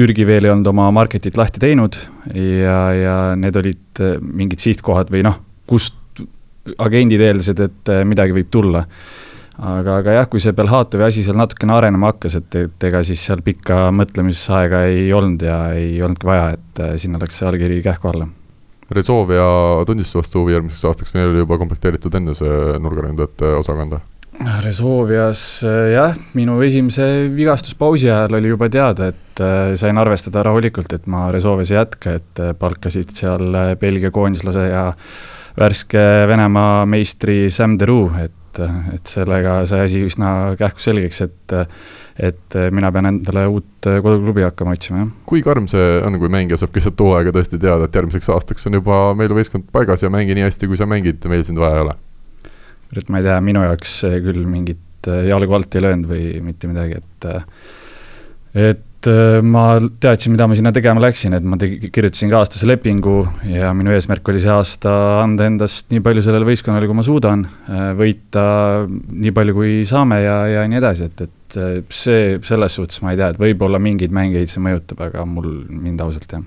Türgi 0.00 0.24
veel 0.26 0.46
ei 0.46 0.52
olnud 0.52 0.68
oma 0.70 0.86
market'it 0.94 1.36
lahti 1.36 1.60
teinud 1.62 1.96
ja, 2.34 2.76
ja 2.94 3.16
need 3.38 3.56
olid 3.58 4.02
äh, 4.02 4.18
mingid 4.22 4.62
sihtkohad 4.62 5.10
või 5.12 5.24
noh, 5.26 5.40
kust 5.68 5.98
agendid 6.80 7.22
eeldasid, 7.24 7.60
et 7.66 7.90
äh, 7.92 8.04
midagi 8.08 8.34
võib 8.36 8.50
tulla 8.52 8.84
aga, 9.60 9.98
aga 10.00 10.14
jah, 10.20 10.28
kui 10.30 10.42
see 10.42 10.54
Belhatovi 10.56 11.04
asi 11.04 11.24
seal 11.26 11.38
natukene 11.40 11.74
arenema 11.76 12.12
hakkas, 12.12 12.38
et, 12.40 12.58
et 12.60 12.86
ega 12.88 13.02
siis 13.06 13.22
seal 13.26 13.42
pikka 13.44 13.88
mõtlemisaega 13.96 14.84
ei 14.92 15.10
olnud 15.16 15.42
ja 15.44 15.58
ei 15.76 15.98
olnudki 16.04 16.28
vaja, 16.28 16.52
et 16.56 16.84
äh, 16.84 16.94
sinna 17.00 17.20
läks 17.20 17.40
see 17.40 17.48
allkiri 17.50 17.82
kähku 17.84 18.12
alla. 18.12 18.28
Rezovia 18.90 19.44
tundis 19.86 20.10
vastu 20.16 20.42
huvi 20.42 20.56
järgmiseks 20.56 20.86
aastaks 20.88 21.14
neil 21.14 21.28
oli 21.30 21.44
juba 21.44 21.60
komplekteeritud 21.60 22.16
enne 22.18 22.34
see 22.34 22.78
nurgaründajate 22.82 23.52
osakonda? 23.60 24.00
Resovias 24.64 25.42
äh, 25.68 25.92
jah, 25.94 26.16
minu 26.38 26.60
esimese 26.64 27.28
vigastuspausi 27.34 28.08
ajal 28.08 28.38
oli 28.38 28.52
juba 28.52 28.70
teada, 28.72 29.10
et 29.12 29.42
äh, 29.44 29.74
sain 29.80 29.98
arvestada 30.00 30.44
rahulikult, 30.46 30.92
et 30.96 31.06
ma 31.10 31.28
Resovias 31.34 31.72
ei 31.74 31.80
jätka, 31.80 32.16
et 32.20 32.42
palkasid 32.58 33.12
seal 33.14 33.56
Belgia 33.80 34.12
koondislase 34.14 34.66
ja 34.70 34.84
värske 35.60 36.04
Venemaa 36.30 36.84
meistri 36.88 37.48
Sam 37.52 37.76
Deroux, 37.80 38.16
et 38.20 38.36
et, 38.50 38.60
et 38.96 39.10
sellega 39.10 39.60
sai 39.68 39.84
asi 39.86 40.02
üsna 40.06 40.56
kähku 40.58 40.82
selgeks, 40.82 41.22
et 41.26 41.56
et 42.20 42.56
mina 42.74 42.90
pean 42.92 43.06
endale 43.08 43.46
uut 43.48 43.86
koduklubi 43.86 44.42
hakkama 44.44 44.74
otsima, 44.76 45.04
jah. 45.04 45.12
kui 45.26 45.40
karm 45.46 45.68
see 45.70 46.00
on, 46.04 46.18
kui 46.20 46.28
mängija 46.32 46.58
saab 46.60 46.74
keset 46.74 47.00
hooaega 47.00 47.32
tõesti 47.36 47.60
teada, 47.62 47.86
et 47.86 47.96
järgmiseks 47.96 48.28
aastaks 48.34 48.68
on 48.68 48.76
juba 48.80 49.02
meil 49.16 49.32
võistkond 49.36 49.70
paigas 49.72 50.04
ja 50.04 50.12
mängi 50.12 50.36
nii 50.36 50.48
hästi, 50.48 50.68
kui 50.68 50.80
sa 50.80 50.88
mängid, 50.90 51.24
meil 51.30 51.46
sind 51.46 51.62
vaja 51.62 51.78
ei 51.78 51.86
ole? 51.86 51.96
Et 52.96 53.10
ma 53.12 53.20
ei 53.20 53.28
tea, 53.28 53.40
minu 53.44 53.62
jaoks 53.64 54.00
küll 54.26 54.46
mingit 54.50 55.10
jalgu 55.30 55.56
alt 55.56 55.74
ei 55.74 55.84
löönud 55.84 56.10
või 56.10 56.24
mitte 56.44 56.68
midagi, 56.68 57.00
et 57.00 57.28
et 58.60 58.86
et 59.00 59.08
äh, 59.08 59.40
ma 59.40 59.78
teadsin, 59.80 60.34
mida 60.34 60.46
ma 60.48 60.56
sinna 60.56 60.72
tegema 60.76 61.00
läksin, 61.00 61.32
et 61.36 61.44
ma 61.48 61.56
tegi, 61.60 61.88
kirjutasin 61.92 62.28
ka 62.28 62.42
aastase 62.42 62.68
lepingu 62.68 63.22
ja 63.48 63.72
minu 63.76 63.94
eesmärk 63.94 64.28
oli 64.28 64.42
see 64.42 64.52
aasta 64.52 64.92
anda 65.22 65.46
endast 65.48 65.88
nii 65.92 66.02
palju 66.04 66.24
sellele 66.26 66.48
võistkonnale, 66.48 66.88
kui 66.88 66.98
ma 66.98 67.04
suudan, 67.06 67.46
äh, 67.70 67.90
võita 67.96 68.44
nii 68.86 69.32
palju, 69.36 69.56
kui 69.56 69.74
saame 69.88 70.20
ja, 70.24 70.36
ja 70.52 70.66
nii 70.68 70.80
edasi, 70.82 71.08
et, 71.08 71.24
et 71.24 71.60
äh, 71.60 71.76
see, 71.88 72.36
selles 72.44 72.76
suhtes 72.76 73.00
ma 73.04 73.14
ei 73.14 73.20
tea, 73.20 73.30
et 73.32 73.40
võib-olla 73.40 73.80
mingeid 73.80 74.12
mängijaid 74.16 74.52
see 74.52 74.64
mõjutab, 74.68 75.00
aga 75.08 75.24
mul, 75.28 75.48
mind 75.70 76.04
ausalt 76.04 76.36
jah, 76.36 76.44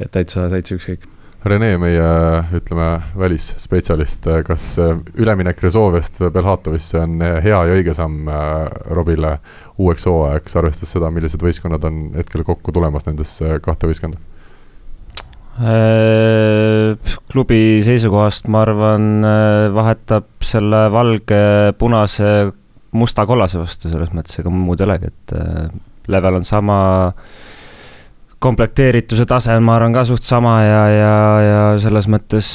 et 0.00 0.10
täitsa, 0.16 0.48
täitsa 0.50 0.80
ükskõik 0.80 1.06
Rene, 1.46 1.76
meie 1.78 2.06
ütleme, 2.58 2.86
välisspetsialist, 3.14 4.24
kas 4.48 4.64
üleminek 5.14 5.60
Rezoviast 5.62 6.18
Belhatovisse 6.34 6.98
on 7.04 7.20
hea 7.22 7.60
ja 7.68 7.76
õige 7.76 7.94
samm 7.94 8.26
äh, 8.26 8.64
Robile 8.96 9.36
uueks 9.78 10.08
hooajaks, 10.10 10.56
arvestades 10.58 10.96
seda, 10.96 11.10
millised 11.14 11.44
võistkonnad 11.46 11.86
on 11.86 12.00
hetkel 12.18 12.42
kokku 12.46 12.74
tulemas 12.74 13.06
nendesse 13.06 13.60
kahte 13.62 13.86
võistkonda? 13.86 14.18
Äh, 15.62 17.14
klubi 17.30 17.60
seisukohast 17.86 18.50
ma 18.50 18.64
arvan, 18.66 19.10
äh, 19.22 19.70
vahetab 19.76 20.26
selle 20.42 20.88
valge, 20.90 21.42
punase, 21.78 22.32
musta-kollase 22.96 23.62
vastu, 23.62 23.92
selles 23.92 24.10
mõttes 24.16 24.42
ega 24.42 24.50
muud 24.50 24.82
ei 24.82 24.90
olegi, 24.90 25.14
et 25.14 25.38
level 26.10 26.40
on 26.40 26.48
sama 26.48 26.80
komplekteerituse 28.38 29.26
tase 29.26 29.54
on, 29.56 29.64
ma 29.66 29.76
arvan, 29.78 29.94
ka 29.96 30.04
suht 30.08 30.26
sama 30.26 30.58
ja, 30.62 30.82
ja, 30.92 31.14
ja 31.40 31.62
selles 31.80 32.08
mõttes 32.12 32.50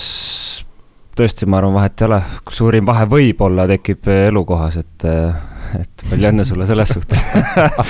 tõesti, 1.17 1.47
ma 1.49 1.59
arvan, 1.59 1.75
vahet 1.79 2.01
ei 2.01 2.07
ole. 2.07 2.21
suurim 2.53 2.87
vahe 2.87 3.07
võib-olla 3.09 3.67
tekib 3.69 4.07
elukohas, 4.13 4.77
et, 4.81 5.07
et 5.79 6.05
palju 6.09 6.29
õnne 6.31 6.45
sulle 6.47 6.67
selles 6.69 6.93
suhtes 6.95 7.25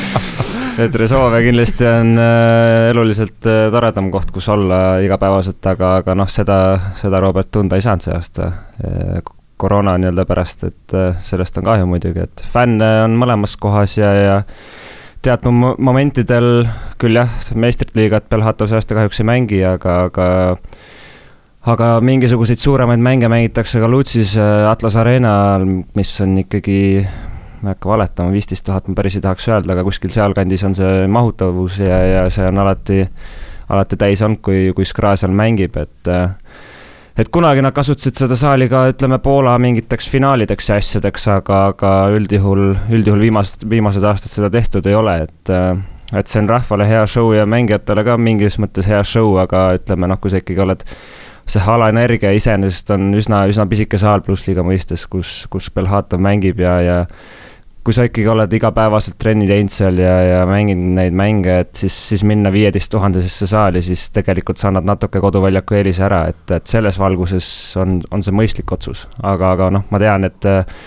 et 0.83 0.95
Resolve 0.95 1.43
kindlasti 1.45 1.87
on 1.89 2.15
äh, 2.21 2.89
eluliselt 2.93 3.45
äh, 3.49 3.67
toredam 3.73 4.09
koht, 4.13 4.31
kus 4.33 4.47
olla 4.51 5.01
igapäevaselt, 5.03 5.61
aga, 5.73 5.97
aga 6.01 6.15
noh, 6.17 6.29
seda, 6.31 6.57
seda 6.99 7.21
Robert 7.23 7.51
tunda 7.51 7.77
ei 7.77 7.85
saanud 7.85 8.07
see 8.07 8.15
aasta 8.15 8.47
äh, 8.47 9.21
koroona 9.61 9.93
nii-öelda 10.01 10.23
pärast, 10.25 10.63
et 10.65 10.93
sellest 11.21 11.59
on 11.61 11.67
kahju 11.67 11.85
muidugi, 11.85 12.23
et 12.23 12.41
fänne 12.49 12.87
on 13.03 13.13
mõlemas 13.21 13.53
kohas 13.61 13.93
ja, 13.99 14.09
ja 14.17 14.37
teatud 15.21 15.77
momentidel 15.77 16.65
küll 17.01 17.19
jah, 17.19 17.29
meistriliigat 17.53 18.29
Belhatov 18.29 18.69
see 18.69 18.79
aasta 18.79 18.97
kahjuks 18.97 19.21
ei 19.21 19.27
mängi, 19.29 19.61
aga, 19.67 19.97
aga 20.09 20.27
aga 21.71 21.89
mingisuguseid 22.01 22.61
suuremaid 22.61 23.01
mänge 23.03 23.29
mängitakse 23.29 23.81
ka 23.81 23.89
Lutsis 23.89 24.33
äh, 24.37 24.69
Atlas 24.69 24.97
Arenal, 24.97 25.65
mis 25.95 26.13
on 26.25 26.39
ikkagi, 26.41 27.05
ma 27.61 27.69
ei 27.69 27.75
hakka 27.75 27.91
valetama, 27.91 28.33
viisteist 28.33 28.65
tuhat 28.65 28.89
ma 28.89 28.97
päris 28.97 29.19
ei 29.19 29.25
tahaks 29.25 29.47
öelda, 29.51 29.75
aga 29.75 29.85
kuskil 29.85 30.13
sealkandis 30.13 30.65
on 30.65 30.75
see 30.77 31.05
mahutavus 31.11 31.77
ja, 31.83 32.01
ja 32.07 32.25
see 32.33 32.47
on 32.49 32.63
alati, 32.63 33.03
alati 33.69 33.99
täis 34.01 34.25
olnud, 34.25 34.41
kui, 34.45 34.71
kui 34.77 34.89
Skra 34.89 35.13
seal 35.19 35.35
mängib, 35.37 35.77
et 35.77 36.09
äh, 36.09 36.33
et 37.17 37.29
kunagi 37.33 37.63
nad 37.63 37.75
kasutasid 37.75 38.19
seda 38.23 38.37
saali 38.39 38.69
ka 38.71 38.85
ütleme 38.91 39.19
Poola 39.23 39.57
mingiteks 39.61 40.09
finaalideks 40.09 40.69
ja 40.69 40.77
asjadeks, 40.81 41.27
aga, 41.33 41.63
aga 41.73 41.95
üldjuhul, 42.15 42.67
üldjuhul 42.93 43.25
viimased, 43.27 43.67
viimased 43.69 44.05
aastad 44.07 44.31
seda 44.31 44.51
tehtud 44.53 44.87
ei 44.87 44.95
ole, 44.97 45.17
et 45.27 45.55
et 46.11 46.27
see 46.27 46.41
on 46.41 46.49
rahvale 46.51 46.87
hea 46.87 47.05
show 47.07 47.31
ja 47.31 47.45
mängijatele 47.47 48.03
ka 48.03 48.17
mingis 48.19 48.57
mõttes 48.59 48.87
hea 48.87 48.99
show, 49.07 49.37
aga 49.39 49.69
ütleme 49.77 50.09
noh, 50.11 50.19
kui 50.19 50.31
sa 50.31 50.41
ikkagi 50.41 50.59
oled 50.59 50.83
see 51.51 51.63
alaenergia 51.67 52.33
iseenesest 52.35 52.91
on 52.95 53.11
üsna, 53.17 53.45
üsna 53.51 53.65
pisike 53.69 53.99
saal 53.99 54.23
plussliiga 54.25 54.63
mõistes, 54.65 55.05
kus, 55.11 55.45
kus 55.51 55.69
Belhatov 55.73 56.21
mängib 56.23 56.59
ja, 56.63 56.75
ja 56.83 56.97
kui 57.83 57.95
sa 57.97 58.05
ikkagi 58.05 58.27
oled 58.29 58.51
igapäevaselt 58.53 59.17
trenni 59.21 59.47
teinud 59.49 59.73
seal 59.73 59.97
ja, 60.01 60.13
ja 60.21 60.41
mänginud 60.49 60.95
neid 60.99 61.15
mänge, 61.17 61.55
et 61.63 61.73
siis, 61.81 61.95
siis 62.11 62.23
minna 62.27 62.51
viieteist 62.53 62.91
tuhandesesse 62.93 63.47
saali, 63.49 63.81
siis 63.81 64.09
tegelikult 64.13 64.61
sa 64.61 64.69
annad 64.69 64.85
natuke 64.85 65.21
koduväljaku 65.23 65.79
eelise 65.79 66.05
ära, 66.05 66.25
et, 66.29 66.43
et 66.53 66.67
selles 66.69 66.99
valguses 67.01 67.47
on, 67.81 67.97
on 68.13 68.21
see 68.21 68.35
mõistlik 68.37 68.69
otsus. 68.75 69.07
aga, 69.23 69.55
aga 69.55 69.71
noh, 69.73 69.87
ma 69.89 70.01
tean, 70.01 70.27
et 70.29 70.49
äh, 70.49 70.83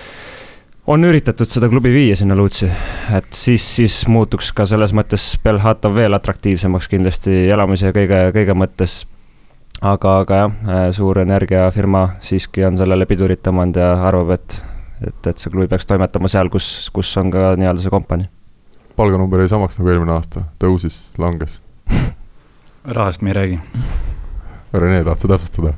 on 0.86 1.04
üritatud 1.08 1.50
seda 1.50 1.70
klubi 1.72 1.90
viia 1.94 2.18
sinna 2.18 2.36
Luutsi, 2.38 2.68
et 3.16 3.32
siis, 3.34 3.66
siis 3.80 3.96
muutuks 4.06 4.52
ka 4.54 4.66
selles 4.68 4.94
mõttes 4.94 5.32
Belhatov 5.42 5.96
veel 5.98 6.14
atraktiivsemaks 6.14 6.88
kindlasti 6.92 7.48
elamise 7.50 7.90
kõige, 7.96 8.28
kõige 8.36 8.54
mõttes 8.54 9.00
aga, 9.82 10.20
aga 10.20 10.38
jah, 10.44 10.54
äh, 10.68 10.86
suur 10.94 11.18
energiafirma 11.24 12.06
siiski 12.22 12.62
on 12.70 12.78
sellele 12.78 13.10
pidurit 13.10 13.42
tõmmanud 13.42 13.82
ja 13.82 13.90
arvab, 14.06 14.36
et 14.38 14.60
et, 15.06 15.26
et 15.30 15.38
see 15.38 15.52
klubi 15.52 15.68
peaks 15.70 15.87
toimetama 15.90 16.30
seal, 16.32 16.50
kus, 16.52 16.90
kus 16.94 17.12
on 17.20 17.30
ka 17.34 17.52
nii-öelda 17.61 17.84
see 17.84 17.92
kompanii. 17.92 18.28
palganumber 18.96 19.44
jäi 19.44 19.52
samaks 19.54 19.78
nagu 19.80 19.92
eelmine 19.92 20.16
aasta, 20.16 20.46
tõusis, 20.62 21.00
langes 21.18 21.61
rahast 22.99 23.23
me 23.23 23.32
ei 23.32 23.38
räägi. 23.40 23.61
Rene, 24.75 25.04
tahad 25.04 25.23
sa 25.23 25.28
täpsustada? 25.34 25.75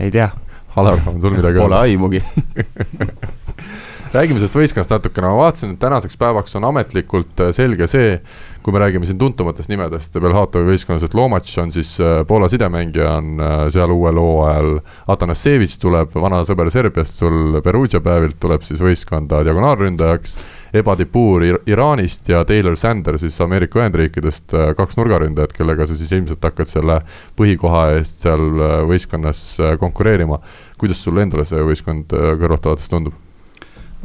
ei 0.00 0.10
tea. 0.10 0.30
Alar, 0.76 1.00
on 1.06 1.20
sul 1.20 1.34
midagi 1.34 1.58
öelda? 1.58 1.66
Pole 1.66 1.78
aimugi 1.78 2.22
räägime 4.10 4.40
sellest 4.40 4.56
võistkonnast 4.58 4.90
natukene, 4.90 5.28
ma 5.30 5.38
vaatasin, 5.38 5.74
et 5.76 5.80
tänaseks 5.82 6.16
päevaks 6.18 6.56
on 6.58 6.64
ametlikult 6.66 7.42
äh, 7.44 7.52
selge 7.54 7.86
see, 7.90 8.16
kui 8.64 8.74
me 8.74 8.80
räägime 8.82 9.06
siin 9.06 9.20
tuntumatest 9.20 9.70
nimedest 9.70 10.18
Belhatovi 10.18 10.66
võistkonnas, 10.72 11.04
et 11.06 11.14
Lomatš 11.14 11.60
on 11.62 11.70
siis 11.74 11.92
äh, 12.02 12.20
Poola 12.26 12.48
sidemängija, 12.50 13.12
on 13.20 13.38
äh, 13.38 13.62
seal 13.70 13.94
uuel 13.94 14.18
hooajal. 14.18 14.72
Atanasevitš 15.14 15.78
tuleb, 15.84 16.16
vana 16.18 16.42
sõber 16.48 16.72
Serbiast, 16.74 17.22
sul 17.22 17.60
Perugia 17.62 18.02
päevilt 18.02 18.40
tuleb 18.42 18.66
siis 18.66 18.82
võistkonda 18.82 19.44
diagonaalründajaks. 19.46 20.36
Ebadipur 20.80 21.46
Iraanist 21.66 22.28
ja 22.30 22.42
Taylor 22.46 22.76
Sander 22.78 23.18
siis 23.18 23.38
Ameerika 23.42 23.80
Ühendriikidest, 23.80 24.54
kaks 24.78 24.98
nurgaründajat, 24.98 25.54
kellega 25.54 25.86
sa 25.86 25.98
siis 25.98 26.12
ilmselt 26.18 26.46
hakkad 26.50 26.70
selle 26.70 27.00
põhikoha 27.38 27.88
eest 27.96 28.26
seal 28.26 28.46
võistkonnas 28.90 29.42
konkureerima. 29.82 30.38
kuidas 30.78 31.02
sulle 31.02 31.26
endale 31.26 31.46
see 31.46 31.66
võistkond 31.66 32.14
kõrvalt 32.14 32.70
vaadates 32.70 32.88
tundub? 32.90 33.29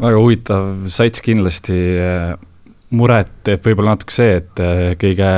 Väga 0.01 0.19
huvitav 0.19 0.89
sats 0.91 1.23
kindlasti, 1.23 1.79
muret 2.95 3.31
teeb 3.45 3.63
võib-olla 3.65 3.95
natuke 3.95 4.15
see, 4.15 4.35
et 4.41 4.61
äh, 4.63 4.83
kõige, 4.99 5.29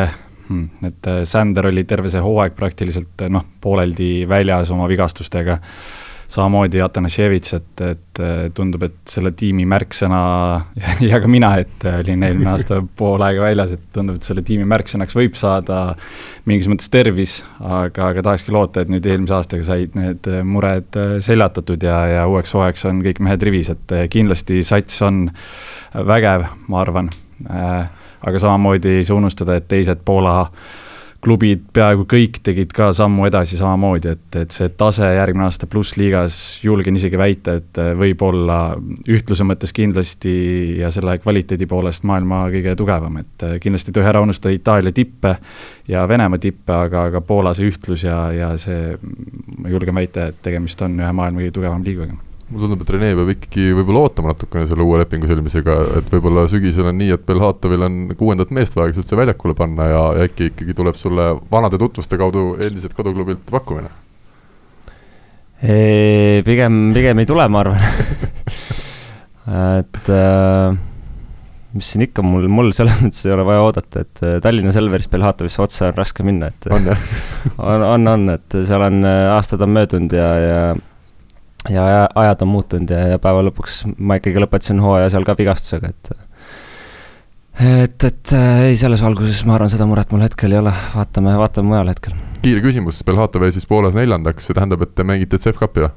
hmm, 0.47 0.89
et 0.89 1.09
äh, 1.09 1.21
Sander 1.29 1.69
oli 1.69 1.85
terve 1.87 2.11
see 2.11 2.23
hooaeg 2.23 2.57
praktiliselt 2.57 3.27
noh, 3.33 3.45
pooleldi 3.61 4.27
väljas 4.29 4.71
oma 4.75 4.89
vigastustega 4.89 5.59
samamoodi 6.27 6.81
Atanasjevitš, 6.83 7.53
et, 7.55 7.83
et 7.87 8.21
tundub, 8.55 8.83
et 8.87 8.95
selle 9.07 9.31
tiimi 9.37 9.63
märksõna 9.69 10.19
ja 11.09 11.19
ka 11.23 11.29
mina, 11.31 11.53
et 11.61 11.85
olin 11.87 12.25
eelmine 12.27 12.51
aasta 12.51 12.81
pool 12.99 13.23
aega 13.23 13.45
väljas, 13.45 13.75
et 13.77 13.85
tundub, 13.95 14.17
et 14.19 14.27
selle 14.27 14.43
tiimi 14.47 14.67
märksõnaks 14.67 15.15
võib 15.15 15.37
saada 15.39 15.81
mingis 16.49 16.67
mõttes 16.71 16.91
tervis, 16.91 17.37
aga, 17.61 18.11
aga 18.11 18.25
tahakski 18.29 18.55
loota, 18.55 18.83
et 18.83 18.91
nüüd 18.91 19.07
eelmise 19.07 19.37
aastaga 19.37 19.67
said 19.67 19.95
need 19.99 20.27
mured 20.47 20.99
seljatatud 21.23 21.83
ja, 21.87 22.01
ja 22.17 22.25
uueks 22.27 22.55
hooajaks 22.57 22.87
on 22.91 22.99
kõik 23.05 23.21
mehed 23.23 23.47
rivis, 23.47 23.71
et 23.73 23.95
kindlasti 24.11 24.59
sats 24.67 24.99
on 25.07 25.27
vägev, 26.07 26.47
ma 26.67 26.83
arvan. 26.83 27.11
aga 27.47 28.39
samamoodi 28.41 28.97
ei 28.99 29.07
saa 29.07 29.19
unustada, 29.19 29.55
et 29.55 29.67
teised 29.69 30.03
Poola 30.05 30.41
klubid 31.27 31.65
peaaegu 31.75 32.05
kõik 32.07 32.39
tegid 32.45 32.71
ka 32.75 32.89
sammu 32.95 33.25
edasi 33.27 33.57
samamoodi, 33.59 34.13
et, 34.15 34.37
et 34.39 34.53
see 34.55 34.69
tase 34.79 35.09
järgmine 35.17 35.47
aasta 35.47 35.67
plussliigas, 35.67 36.37
julgen 36.63 36.95
isegi 36.95 37.19
väita, 37.19 37.57
et 37.59 37.81
võib-olla 37.99 38.59
ühtluse 39.11 39.47
mõttes 39.47 39.75
kindlasti 39.75 40.35
ja 40.79 40.91
selle 40.93 41.17
kvaliteedi 41.19 41.67
poolest 41.67 42.07
maailma 42.07 42.45
kõige 42.53 42.77
tugevam, 42.79 43.19
et 43.23 43.47
kindlasti 43.63 43.91
ei 43.91 43.97
tohi 43.99 44.11
ära 44.13 44.23
unustada 44.23 44.55
Itaalia 44.55 44.95
tippe 44.95 45.35
ja 45.91 46.05
Venemaa 46.07 46.39
tippe, 46.39 46.73
aga, 46.87 47.09
aga 47.11 47.23
Poola 47.27 47.51
see 47.57 47.67
ühtlus 47.73 48.07
ja, 48.07 48.21
ja 48.31 48.53
see, 48.61 48.95
ma 49.57 49.73
julgen 49.73 49.99
väita, 49.99 50.31
et 50.31 50.39
tegemist 50.47 50.81
on 50.87 50.95
ühe 51.01 51.11
maailma 51.11 51.43
kõige 51.43 51.59
tugevama 51.59 51.83
liigaga 51.83 52.26
mulle 52.47 52.63
tundub, 52.63 52.83
et 52.83 52.91
Rene 52.95 53.11
peab 53.17 53.29
ikkagi 53.33 53.65
võib-olla 53.75 54.05
ootama 54.05 54.31
natukene 54.31 54.67
selle 54.69 54.85
uue 54.87 55.01
lepingu 55.01 55.27
sõlmisega, 55.27 55.75
et 55.99 56.11
võib-olla 56.13 56.45
sügisel 56.51 56.87
on 56.91 56.99
nii, 56.99 57.11
et 57.17 57.25
Belhatovil 57.27 57.87
on 57.87 57.97
kuuendat 58.19 58.53
meest 58.55 58.77
vaja, 58.77 58.93
kes 58.93 59.03
üldse 59.03 59.19
väljakule 59.19 59.55
panna 59.57 59.89
ja, 59.91 60.03
äkki 60.23 60.51
ikkagi 60.53 60.75
tuleb 60.77 60.99
sulle 60.99 61.29
vanade 61.51 61.79
tutvuste 61.81 62.19
kaudu 62.19 62.53
endiselt 62.55 62.95
koduklubilt 62.97 63.43
pakkumine? 63.51 63.91
pigem, 66.45 66.75
pigem 66.93 67.23
ei 67.23 67.25
tule, 67.25 67.47
ma 67.49 67.63
arvan 67.63 67.81
et 69.81 70.09
äh, 70.13 70.77
mis 71.77 71.91
siin 71.93 72.05
ikka, 72.07 72.23
mul, 72.25 72.47
mul 72.51 72.71
selles 72.75 72.99
mõttes 73.01 73.25
ei 73.25 73.33
ole 73.33 73.45
vaja 73.47 73.63
oodata, 73.65 74.03
et 74.05 74.21
äh, 74.25 74.37
Tallinna 74.43 74.73
Selverist 74.75 75.11
Belhatovisse 75.11 75.61
otse 75.63 75.89
on 75.89 75.97
raske 75.97 76.25
minna, 76.27 76.51
et 76.53 76.69
on, 76.75 76.91
on, 77.57 78.07
on, 78.13 78.29
et 78.37 78.59
seal 78.69 78.85
on, 78.87 79.01
äh, 79.07 79.23
aastad 79.33 79.63
on 79.65 79.73
möödunud 79.75 80.15
ja, 80.15 80.29
ja 80.41 80.61
ja 81.69 82.07
ajad 82.15 82.45
on 82.45 82.51
muutunud 82.53 82.91
ja, 82.93 83.03
ja 83.13 83.19
päeva 83.21 83.43
lõpuks 83.47 83.83
ma 83.97 84.19
ikkagi 84.19 84.41
lõpetasin 84.43 84.81
hooaja 84.83 85.11
seal 85.13 85.27
ka 85.27 85.35
vigastusega, 85.37 85.91
et 85.91 86.11
et, 87.57 88.03
et 88.03 88.33
äh, 88.37 88.63
ei, 88.69 88.77
selles 88.77 89.01
valguses 89.03 89.43
ma 89.49 89.57
arvan, 89.57 89.71
seda 89.73 89.87
muret 89.89 90.11
mul 90.13 90.25
hetkel 90.25 90.53
ei 90.53 90.61
ole, 90.61 90.73
vaatame, 90.93 91.33
vaatame 91.39 91.71
mujal 91.73 91.89
hetkel. 91.91 92.17
kiire 92.43 92.61
küsimus, 92.63 93.01
Belhatov 93.07 93.47
jäi 93.47 93.55
siis 93.55 93.65
Poolas 93.69 93.97
neljandaks, 93.97 94.49
see 94.49 94.57
tähendab, 94.57 94.85
et 94.85 94.93
te 94.95 95.07
mängite 95.07 95.41
Cupi 95.47 95.85
või? 95.85 95.93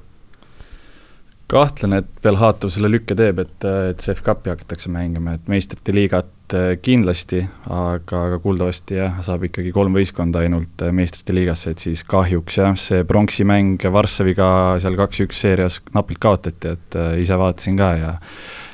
kahtlen, 1.51 1.99
et 1.99 2.11
Belhatov 2.23 2.71
selle 2.73 2.91
lükke 2.93 3.17
teeb, 3.19 3.43
et, 3.43 3.69
et 3.91 4.11
Cupi 4.25 4.53
hakatakse 4.53 4.93
mängima, 4.93 5.37
et 5.37 5.51
meistrite 5.51 5.95
liigat 5.95 6.31
äh, 6.57 6.73
kindlasti, 6.83 7.43
aga, 7.71 8.25
aga 8.29 8.39
kuuldavasti 8.43 8.99
jah, 8.99 9.21
saab 9.27 9.45
ikkagi 9.49 9.73
kolm 9.75 9.95
võistkonda 9.97 10.43
ainult 10.45 10.83
äh, 10.85 10.93
meistrite 10.95 11.35
liigasse, 11.37 11.75
et 11.75 11.85
siis 11.85 12.03
kahjuks 12.09 12.59
jah, 12.61 12.75
see 12.79 13.05
pronksi 13.09 13.47
mäng 13.49 13.83
Varssaviga 13.93 14.49
seal 14.83 14.99
kaks-üks 14.99 15.45
seerias 15.45 15.81
napilt 15.95 16.21
kaotati, 16.23 16.75
et 16.77 16.99
äh, 16.99 17.15
ise 17.23 17.39
vaatasin 17.41 17.79
ka 17.81 17.95
ja 17.99 18.17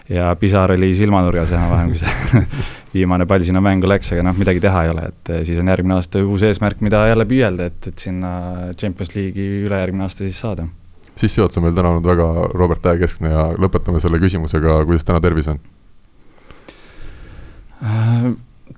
ja 0.07 0.29
pisar 0.39 0.71
oli 0.71 0.93
silmanurgas 0.95 1.51
enam-vähem, 1.51 1.95
kui 1.95 1.99
see 1.99 2.43
viimane 2.97 3.27
pall 3.27 3.43
sinna 3.43 3.63
mängu 3.65 3.89
läks, 3.91 4.13
aga 4.15 4.23
noh, 4.29 4.37
midagi 4.39 4.63
teha 4.63 4.85
ei 4.87 4.93
ole, 4.93 5.09
et 5.11 5.33
siis 5.49 5.59
on 5.59 5.73
järgmine 5.73 5.97
aasta 5.99 6.23
uus 6.23 6.45
eesmärk, 6.47 6.79
mida 6.87 7.03
jälle 7.11 7.27
püüelda, 7.27 7.67
et, 7.73 7.91
et 7.91 8.05
sinna 8.07 8.33
Champions 8.79 9.17
League'i 9.19 9.65
ülejärgmine 9.67 10.07
aasta 10.07 10.23
siis 10.23 10.39
saada 10.45 10.69
sissejuhatus 11.17 11.59
on 11.59 11.65
meil 11.65 11.75
täna 11.75 11.95
olnud 11.95 12.07
väga 12.07 12.29
Robert 12.55 12.83
Tähekeskne 12.85 13.33
ja 13.33 13.49
lõpetame 13.57 14.01
selle 14.05 14.21
küsimusega, 14.23 14.83
kuidas 14.89 15.07
täna 15.09 15.21
tervis 15.25 15.49
on? 15.49 15.61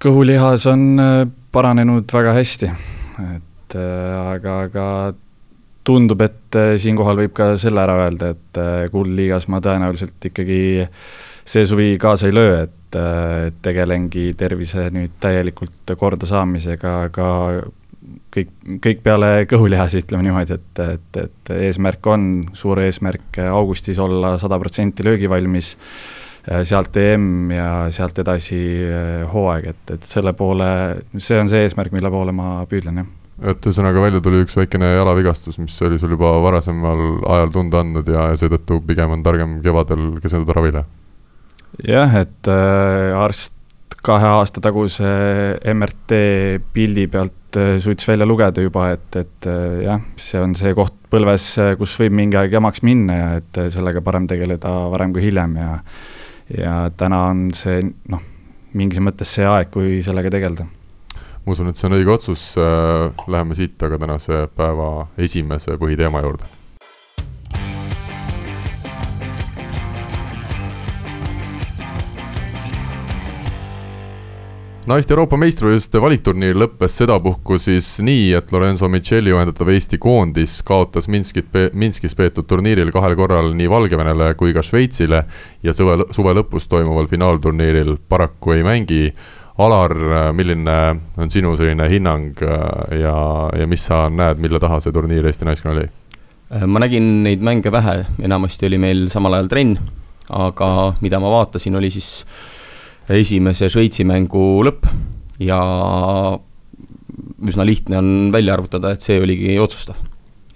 Kõhulihas 0.02 0.66
on 0.70 0.84
äh, 1.00 1.22
paranenud 1.52 2.10
väga 2.12 2.34
hästi, 2.36 2.70
et 3.36 3.78
äh, 3.78 4.18
aga, 4.34 4.58
aga 4.68 4.86
tundub, 5.88 6.22
et 6.24 6.58
äh, 6.58 6.74
siinkohal 6.80 7.22
võib 7.22 7.34
ka 7.36 7.52
selle 7.60 7.82
ära 7.84 7.98
öelda, 8.04 8.34
et 8.34 8.92
kuldliigas 8.92 9.48
ma 9.52 9.62
tõenäoliselt 9.64 10.30
ikkagi 10.30 10.60
see 11.48 11.64
suvi 11.66 11.94
kaasa 12.00 12.28
ei 12.28 12.36
löö, 12.36 12.62
et 12.66 12.74
tegelengi 13.60 14.30
tervise 14.36 14.86
nüüd 14.92 15.18
täielikult 15.20 15.92
korda 16.00 16.28
saamisega, 16.28 16.92
aga 17.08 17.26
kõik, 18.32 18.52
kõik 18.84 19.02
peale 19.04 19.30
kõhulihasi, 19.48 20.00
ütleme 20.04 20.24
niimoodi, 20.24 20.56
et, 20.56 20.80
et, 20.94 21.18
et 21.24 21.52
eesmärk 21.68 22.08
on, 22.08 22.24
suur 22.56 22.80
eesmärk 22.80 23.40
augustis 23.48 24.00
olla 24.00 24.36
sada 24.40 24.56
protsenti 24.60 25.04
löögivalmis, 25.04 25.74
sealt 26.68 26.96
EM 26.96 27.52
ja 27.52 27.68
sealt 27.94 28.18
edasi 28.22 28.58
eh, 28.86 29.22
hooaeg, 29.32 29.70
et, 29.72 29.94
et 29.96 30.08
selle 30.08 30.34
poole, 30.36 30.68
see 31.16 31.40
on 31.40 31.50
see 31.50 31.66
eesmärk, 31.66 31.94
mille 31.94 32.10
poole 32.12 32.34
ma 32.36 32.60
püüdlen, 32.70 33.02
jah 33.02 33.14
et 33.52 33.66
ühesõnaga 33.70 34.00
välja 34.02 34.18
tuli 34.18 34.40
üks 34.42 34.56
väikene 34.58 34.96
jalavigastus, 34.96 35.60
mis 35.62 35.76
oli 35.86 35.94
sul 36.02 36.10
juba 36.16 36.32
varasemal 36.42 37.20
ajal 37.36 37.52
tunda 37.54 37.84
andnud 37.84 38.08
ja, 38.10 38.32
ja 38.32 38.38
seetõttu 38.40 38.80
pigem 38.86 39.14
on 39.14 39.22
targem 39.22 39.60
kevadel 39.62 40.16
keskenduda 40.18 40.56
ravile? 40.58 40.82
jah, 41.86 42.16
et 42.24 42.50
äh, 42.50 43.14
arst 43.14 43.54
kahe 44.02 44.26
aasta 44.40 44.62
taguse 44.62 45.06
MRT 45.70 46.18
pildi 46.74 47.06
pealt 47.12 47.38
Äh, 47.56 47.78
suutis 47.80 48.08
välja 48.08 48.26
lugeda 48.26 48.60
juba, 48.60 48.90
et, 48.92 49.16
et 49.16 49.46
äh, 49.48 49.80
jah, 49.86 50.02
see 50.20 50.40
on 50.42 50.52
see 50.58 50.74
koht 50.76 50.92
põlves, 51.08 51.46
äh, 51.62 51.70
kus 51.80 51.94
võib 51.96 52.12
mingi 52.18 52.36
aeg 52.36 52.52
jamaks 52.52 52.82
minna 52.84 53.14
ja 53.16 53.28
et 53.38 53.60
sellega 53.72 54.02
parem 54.04 54.26
tegeleda 54.28 54.72
varem 54.92 55.14
kui 55.16 55.24
hiljem 55.24 55.54
ja 55.56 55.70
ja 56.56 56.90
täna 56.96 57.22
on 57.30 57.48
see 57.54 57.82
noh, 58.08 58.22
mingis 58.78 59.02
mõttes 59.04 59.32
see 59.36 59.46
aeg, 59.48 59.72
kui 59.74 60.02
sellega 60.04 60.32
tegeleda 60.32 60.68
ma 60.68 61.54
usun, 61.54 61.70
et 61.70 61.80
see 61.80 61.88
on 61.88 61.96
õige 61.96 62.12
otsus, 62.12 62.44
läheme 63.26 63.56
siit 63.56 63.82
aga 63.82 63.98
tänase 64.00 64.46
päeva 64.56 65.08
esimese 65.16 65.78
põhiteema 65.80 66.24
juurde 66.24 66.57
naiste 74.88 75.12
Euroopa 75.12 75.36
meistrivõistluste 75.36 76.00
valikturniir 76.00 76.56
lõppes 76.56 76.94
sedapuhku 77.02 77.58
siis 77.60 77.86
nii, 78.04 78.30
et 78.38 78.52
Lorenzo 78.54 78.88
Micheli 78.88 79.28
juhendatav 79.32 79.68
Eesti 79.74 79.98
koondis 80.00 80.58
kaotas 80.66 81.10
Minskit, 81.12 81.52
Minskis 81.76 82.16
peetud 82.16 82.48
turniiril 82.48 82.92
kahel 82.94 83.16
korral 83.18 83.52
nii 83.58 83.68
Valgevenele 83.68 84.30
kui 84.38 84.54
ka 84.56 84.64
Šveitsile 84.64 85.22
ja 85.66 85.76
suve, 85.76 85.98
suve 86.16 86.32
lõpus 86.38 86.70
toimuval 86.72 87.10
finaalturniiril 87.10 87.98
paraku 88.08 88.56
ei 88.56 88.64
mängi. 88.64 89.02
Alar, 89.58 89.92
milline 90.38 90.74
on 91.18 91.32
sinu 91.34 91.56
selline 91.58 91.88
hinnang 91.90 92.38
äh, 92.46 92.98
ja, 93.02 93.14
ja 93.58 93.66
mis 93.66 93.88
sa 93.90 94.04
näed, 94.08 94.38
mille 94.38 94.60
taha 94.62 94.78
see 94.80 94.94
turniir 94.94 95.26
Eesti 95.26 95.48
naiskonnal 95.48 95.82
jäi? 95.82 95.88
Äh, 96.54 96.68
ma 96.70 96.80
nägin 96.80 97.24
neid 97.26 97.42
mänge 97.44 97.72
vähe, 97.74 98.04
enamasti 98.24 98.70
oli 98.70 98.78
meil 98.80 99.08
samal 99.12 99.36
ajal 99.36 99.50
trenn, 99.50 99.80
aga 100.30 100.94
mida 101.02 101.18
ma 101.20 101.34
vaatasin, 101.34 101.76
oli 101.76 101.90
siis 101.92 102.22
esimese 103.16 103.70
Šveitsi 103.72 104.04
mängu 104.08 104.60
lõpp 104.66 104.88
ja 105.40 105.58
üsna 107.48 107.64
lihtne 107.66 107.98
on 108.00 108.10
välja 108.34 108.56
arvutada, 108.56 108.92
et 108.92 109.04
see 109.04 109.20
oligi 109.22 109.58
otsustav. 109.62 109.96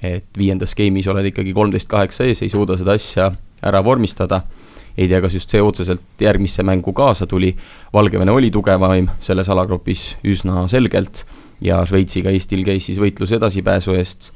et 0.03 0.27
viiendas 0.35 0.73
game'is 0.75 1.07
oled 1.07 1.29
ikkagi 1.29 1.53
kolmteist 1.55 1.87
kaheksa 1.87 2.25
ees, 2.27 2.41
ei 2.43 2.51
suuda 2.51 2.75
seda 2.75 2.97
asja 2.99 3.29
ära 3.63 3.79
vormistada, 3.87 4.41
ei 4.99 5.07
tea, 5.07 5.21
kas 5.23 5.37
just 5.37 5.53
see 5.55 5.63
otseselt 5.63 6.19
järgmisse 6.21 6.65
mängu 6.67 6.91
kaasa 6.93 7.27
tuli, 7.31 7.53
Valgevene 7.95 8.35
oli 8.35 8.51
tugevaim 8.51 9.07
selles 9.23 9.49
alagrupis 9.49 10.17
üsna 10.27 10.67
selgelt 10.69 11.23
ja 11.63 11.85
Šveitsiga 11.87 12.35
Eestil 12.35 12.67
käis 12.67 12.91
siis 12.91 12.99
võitlus 12.99 13.31
edasipääsu 13.39 13.95
eest, 13.95 14.33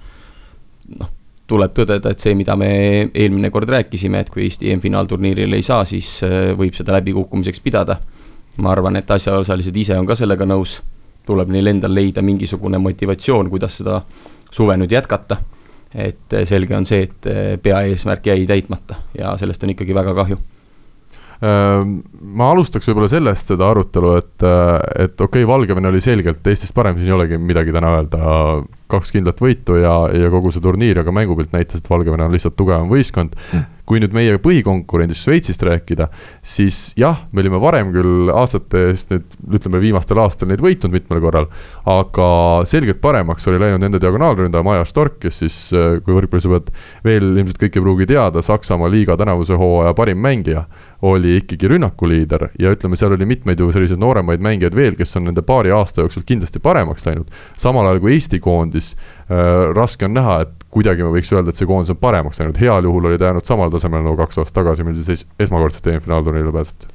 noh, 1.00 1.10
tuleb 1.46 1.74
tõdeda, 1.76 2.10
et 2.10 2.22
see, 2.22 2.34
mida 2.38 2.56
me 2.58 2.68
eelmine 3.06 3.50
kord 3.54 3.70
rääkisime, 3.70 4.24
et 4.24 4.30
kui 4.34 4.46
Eesti 4.46 4.72
EM-finaalturniiril 4.72 5.54
ei 5.54 5.62
saa, 5.66 5.84
siis 5.86 6.18
äh, 6.26 6.52
võib 6.58 6.74
seda 6.74 6.96
läbikukkumiseks 6.98 7.62
pidada. 7.62 8.00
ma 8.56 8.70
arvan, 8.72 8.96
et 8.96 9.10
asjaosalised 9.10 9.76
ise 9.76 9.98
on 10.00 10.06
ka 10.08 10.14
sellega 10.16 10.46
nõus, 10.48 10.78
tuleb 11.28 11.50
neil 11.52 11.66
endal 11.66 11.92
leida 11.94 12.22
mingisugune 12.22 12.78
motivatsioon, 12.80 13.50
kuidas 13.52 13.76
seda 13.82 14.00
suve 14.50 14.76
nüüd 14.76 14.92
jätkata. 14.92 15.36
et 15.94 16.32
äh, 16.34 16.44
selge 16.44 16.76
on 16.76 16.86
see, 16.86 17.02
et 17.02 17.26
äh, 17.26 17.58
peaeesmärk 17.62 18.26
jäi 18.26 18.46
täitmata 18.46 18.94
ja 19.18 19.36
sellest 19.38 19.62
on 19.62 19.70
ikkagi 19.70 19.94
väga 19.94 20.14
kahju 20.14 20.36
ma 21.40 22.46
alustaks 22.52 22.88
võib-olla 22.88 23.10
sellest 23.12 23.52
seda 23.52 23.66
arutelu, 23.68 24.12
et, 24.22 24.46
et 25.04 25.20
okei 25.20 25.44
okay,, 25.44 25.48
Valgevene 25.48 25.90
oli 25.90 26.00
selgelt 26.00 26.46
Eestist 26.48 26.74
parem, 26.76 26.96
siin 26.96 27.12
ei 27.12 27.16
olegi 27.18 27.38
midagi 27.40 27.74
täna 27.76 27.92
öelda. 27.98 28.36
kaks 28.88 29.10
kindlat 29.12 29.40
võitu 29.42 29.76
ja, 29.80 29.94
ja 30.14 30.30
kogu 30.30 30.52
see 30.54 30.62
turniir, 30.64 31.02
aga 31.02 31.12
mängupilt 31.12 31.52
näitas, 31.52 31.82
et 31.82 31.90
Valgevene 31.90 32.28
on 32.28 32.32
lihtsalt 32.32 32.56
tugevam 32.56 32.88
võistkond 32.88 33.36
kui 33.86 34.00
nüüd 34.02 34.14
meie 34.16 34.38
põhikonkurendist 34.42 35.26
Šveitsist 35.26 35.62
rääkida, 35.66 36.08
siis 36.44 36.90
jah, 36.98 37.22
me 37.32 37.44
olime 37.44 37.60
varem 37.62 37.92
küll 37.94 38.32
aastate 38.34 38.88
eest 38.90 39.12
nüüd 39.14 39.36
ütleme 39.60 39.80
viimastel 39.82 40.18
aastatel 40.22 40.50
neid 40.50 40.64
võitnud 40.64 40.94
mitmel 40.94 41.22
korral. 41.22 41.46
aga 41.86 42.28
selgelt 42.66 43.00
paremaks 43.00 43.46
oli 43.46 43.60
läinud 43.62 43.82
nende 43.82 44.00
diagonaalründaja 44.02 44.66
Maja 44.66 44.84
Stork, 44.88 45.20
kes 45.22 45.38
siis, 45.44 45.58
kui 46.02 46.16
võrkpallisõbrad 46.18 46.72
veel 47.06 47.30
ilmselt 47.36 47.62
kõik 47.62 47.78
ei 47.78 47.84
pruugi 47.84 48.10
teada, 48.10 48.42
Saksamaa 48.42 48.90
liiga 48.90 49.16
tänavuse 49.16 49.54
hooaja 49.54 49.94
parim 49.94 50.18
mängija. 50.18 50.66
oli 51.02 51.36
ikkagi 51.36 51.68
rünnakuliider 51.68 52.48
ja 52.58 52.70
ütleme, 52.72 52.96
seal 52.96 53.12
oli 53.12 53.26
mitmeid 53.28 53.60
ju 53.60 53.68
selliseid 53.72 54.00
nooremaid 54.00 54.40
mängijaid 54.42 54.74
veel, 54.74 54.94
kes 54.96 55.16
on 55.16 55.28
nende 55.28 55.42
paari 55.42 55.70
aasta 55.70 56.00
jooksul 56.00 56.24
kindlasti 56.26 56.58
paremaks 56.58 57.06
läinud. 57.06 57.30
samal 57.56 57.86
ajal 57.86 58.00
kui 58.00 58.16
Eesti 58.16 58.40
koondis 58.40 58.96
äh,, 59.30 59.70
raske 59.76 60.08
on 60.08 60.16
näha, 60.16 60.40
et 60.40 60.65
kuidagi 60.76 61.06
me 61.06 61.14
võiks 61.14 61.32
öelda, 61.32 61.52
et 61.52 61.58
see 61.58 61.68
koondis 61.68 61.94
on 61.94 61.98
paremaks 62.00 62.42
läinud, 62.42 62.60
heal 62.60 62.84
juhul 62.84 63.08
oli 63.08 63.18
ta 63.20 63.30
jäänud 63.30 63.48
samal 63.48 63.72
tasemel 63.72 64.04
nagu 64.04 64.18
kaks 64.20 64.42
aastat 64.42 64.60
tagasi, 64.60 64.84
mil 64.84 64.96
siis 64.98 65.08
es 65.14 65.26
esmakordselt 65.46 65.88
EM-finaalturniirile 65.92 66.52
pääseti 66.52 66.94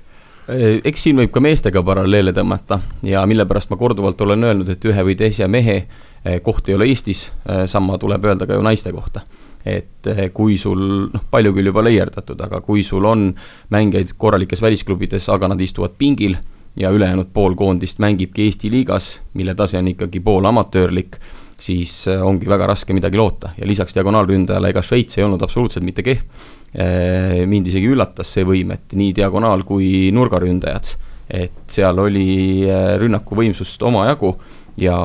eks 0.84 1.04
siin 1.06 1.20
võib 1.22 1.32
ka 1.32 1.41
meestega 1.44 1.84
paralleele 1.86 2.34
tõmmata 2.36 2.80
ja 3.08 3.22
mille 3.30 3.46
pärast 3.48 3.70
ma 3.72 3.78
korduvalt 3.80 4.22
olen 4.26 4.44
öelnud, 4.44 4.70
et 4.74 4.86
ühe 4.89 5.06
või 5.06 5.15
teise 5.17 5.48
mehe 5.48 5.78
eh, 5.78 6.39
koht 6.44 6.70
ei 6.70 6.76
ole 6.76 6.89
Eestis, 6.91 7.28
eh, 7.46 7.63
sama 7.70 7.98
tuleb 8.02 8.26
öelda 8.26 8.48
ka 8.50 8.58
ju 8.58 8.65
naiste 8.65 8.94
kohta. 8.94 9.26
et 9.65 10.08
kui 10.34 10.56
sul, 10.58 10.80
noh, 11.13 11.22
palju 11.30 11.52
küll 11.54 11.70
juba 11.70 11.84
leierdatud, 11.86 12.39
aga 12.41 12.63
kui 12.65 12.82
sul 12.82 13.06
on 13.06 13.28
mängijaid 13.70 14.15
korralikes 14.17 14.62
välisklubides, 14.62 15.28
aga 15.30 15.52
nad 15.52 15.62
istuvad 15.62 15.94
pingil 16.00 16.34
ja 16.76 16.89
ülejäänud 16.89 17.30
pool 17.34 17.54
koondist 17.56 18.00
mängibki 18.02 18.48
Eesti 18.48 18.72
liigas, 18.72 19.20
mille 19.38 19.54
tase 19.56 19.78
on 19.78 19.91
ikkagi 19.94 20.20
pool 20.20 20.46
amatöörlik 20.50 21.20
siis 21.62 21.93
äh, 22.10 22.21
ongi 22.26 22.50
väga 22.50 22.71
raske 22.71 22.95
midagi 22.97 23.19
loota 23.19 23.54
ja 23.58 23.67
lisaks 23.69 23.95
diagonaalründajale, 23.97 24.71
ega 24.74 24.84
Šveits 24.86 25.19
ei 25.19 25.26
olnud 25.28 25.43
absoluutselt 25.45 25.86
mitte 25.86 26.06
kehv. 26.06 26.24
Äh, 26.71 27.41
mind 27.50 27.69
isegi 27.69 27.91
üllatas 27.91 28.32
see 28.36 28.47
võim, 28.47 28.74
et 28.76 28.95
nii 28.97 29.12
diagonaal 29.17 29.65
kui 29.67 30.10
nurgaründajad, 30.15 30.95
et 31.41 31.62
seal 31.71 32.00
oli 32.02 32.32
äh, 32.67 32.95
rünnakuvõimsust 33.02 33.84
omajagu 33.88 34.34
ja 34.82 34.97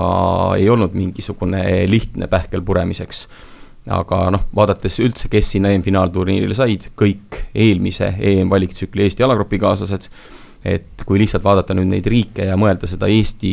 ei 0.56 0.68
olnud 0.70 0.94
mingisugune 0.96 1.60
lihtne 1.90 2.30
pähkel 2.30 2.62
puremiseks 2.64 3.26
aga 3.92 4.24
noh, 4.34 4.48
vaadates 4.56 4.98
üldse, 5.02 5.28
kes 5.30 5.52
sinna 5.54 5.70
EM-finaalturniirile 5.74 6.56
said, 6.58 6.88
kõik 6.98 7.44
eelmise 7.54 8.10
EM-valiktsükli 8.18 9.04
Eesti 9.06 9.22
jalagrupikaaslased, 9.22 10.08
et 10.66 11.04
kui 11.06 11.20
lihtsalt 11.22 11.44
vaadata 11.46 11.76
nüüd 11.78 11.92
neid 11.92 12.08
riike 12.10 12.48
ja 12.48 12.56
mõelda 12.58 12.90
seda 12.90 13.06
Eesti 13.12 13.52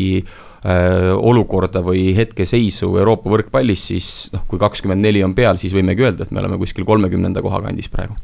olukorda 0.64 1.82
või 1.84 2.14
hetkeseisu 2.16 2.88
Euroopa 2.96 3.32
võrkpallis, 3.34 3.82
siis 3.90 4.08
noh, 4.32 4.46
kui 4.48 4.62
kakskümmend 4.62 5.04
neli 5.04 5.24
on 5.26 5.34
peal, 5.36 5.60
siis 5.60 5.74
võimegi 5.76 6.06
öelda, 6.06 6.24
et 6.24 6.32
me 6.32 6.40
oleme 6.40 6.60
kuskil 6.62 6.86
kolmekümnenda 6.88 7.44
koha 7.44 7.60
kandis 7.66 7.92
praegu. 7.92 8.16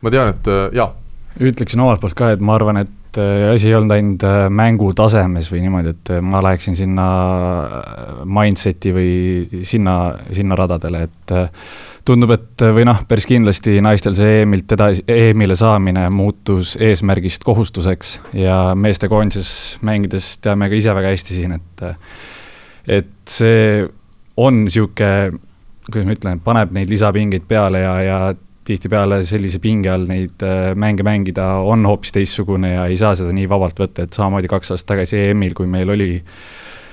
ma 0.00 0.10
tean, 0.10 0.32
et 0.32 0.48
äh, 0.48 0.64
jaa. 0.78 0.88
ütleksin 1.40 1.80
omalt 1.84 2.00
poolt 2.00 2.16
ka, 2.16 2.30
et 2.32 2.40
ma 2.40 2.56
arvan, 2.56 2.80
et 2.80 3.01
et 3.12 3.20
äh, 3.20 3.52
asi 3.52 3.68
ei 3.68 3.76
olnud 3.76 3.92
ainult 3.92 4.24
äh, 4.24 4.46
mängu 4.48 4.92
tasemes 4.96 5.50
või 5.52 5.60
niimoodi, 5.66 5.92
et 5.92 6.12
ma 6.24 6.40
läheksin 6.44 6.76
sinna 6.78 7.06
mindset'i 8.24 8.92
või 8.96 9.64
sinna, 9.68 9.96
sinna 10.32 10.56
radadele, 10.56 11.02
et 11.08 11.34
tundub, 12.08 12.32
et 12.34 12.64
või 12.74 12.86
noh, 12.88 13.02
päris 13.08 13.28
kindlasti 13.28 13.76
naistel 13.84 14.16
see 14.16 14.40
EM-ilt 14.42 14.72
edasi, 14.74 15.04
EM-ile 15.12 15.56
saamine 15.58 16.08
muutus 16.14 16.74
eesmärgist 16.80 17.44
kohustuseks 17.46 18.16
ja 18.38 18.72
meestekoondises 18.74 19.78
mängides 19.86 20.38
teame 20.42 20.70
ka 20.72 20.80
ise 20.80 20.94
väga 20.96 21.12
hästi 21.12 21.36
siin, 21.36 21.58
et 21.60 21.84
et 22.88 23.12
see 23.28 23.84
on 24.40 24.64
niisugune, 24.64 25.38
kuidas 25.86 26.08
ma 26.08 26.16
ütlen, 26.16 26.40
paneb 26.42 26.72
neid 26.74 26.90
lisapingeid 26.90 27.44
peale 27.48 27.84
ja, 27.84 27.94
ja 28.02 28.18
tihtipeale 28.68 29.22
sellise 29.26 29.60
pinge 29.62 29.90
all 29.92 30.06
neid 30.08 30.42
äh, 30.46 30.72
mänge 30.78 31.04
mängida 31.06 31.48
on 31.66 31.86
hoopis 31.88 32.14
teistsugune 32.14 32.74
ja 32.74 32.86
ei 32.90 32.98
saa 33.00 33.14
seda 33.18 33.34
nii 33.34 33.48
vabalt 33.50 33.80
võtta, 33.82 34.06
et 34.06 34.18
samamoodi 34.18 34.50
kaks 34.52 34.74
aastat 34.74 34.94
tagasi 34.94 35.18
EM-il, 35.30 35.56
kui 35.58 35.70
meil 35.70 35.90
oli 35.90 36.10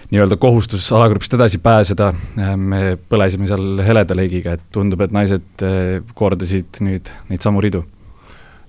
nii-öelda 0.09 0.39
kohustus 0.41 0.87
alagrupist 0.97 1.35
edasi 1.37 1.61
pääseda, 1.61 2.09
äh, 2.41 2.55
me 2.57 2.81
põlesime 3.11 3.49
seal 3.49 3.83
heleda 3.85 4.17
leegiga, 4.17 4.57
et 4.57 4.67
tundub, 4.73 5.05
et 5.05 5.13
naised 5.15 5.65
äh, 5.65 5.99
kordasid 6.17 6.81
nüüd 6.85 7.13
neid 7.29 7.45
samu 7.45 7.61
ridu 7.65 7.85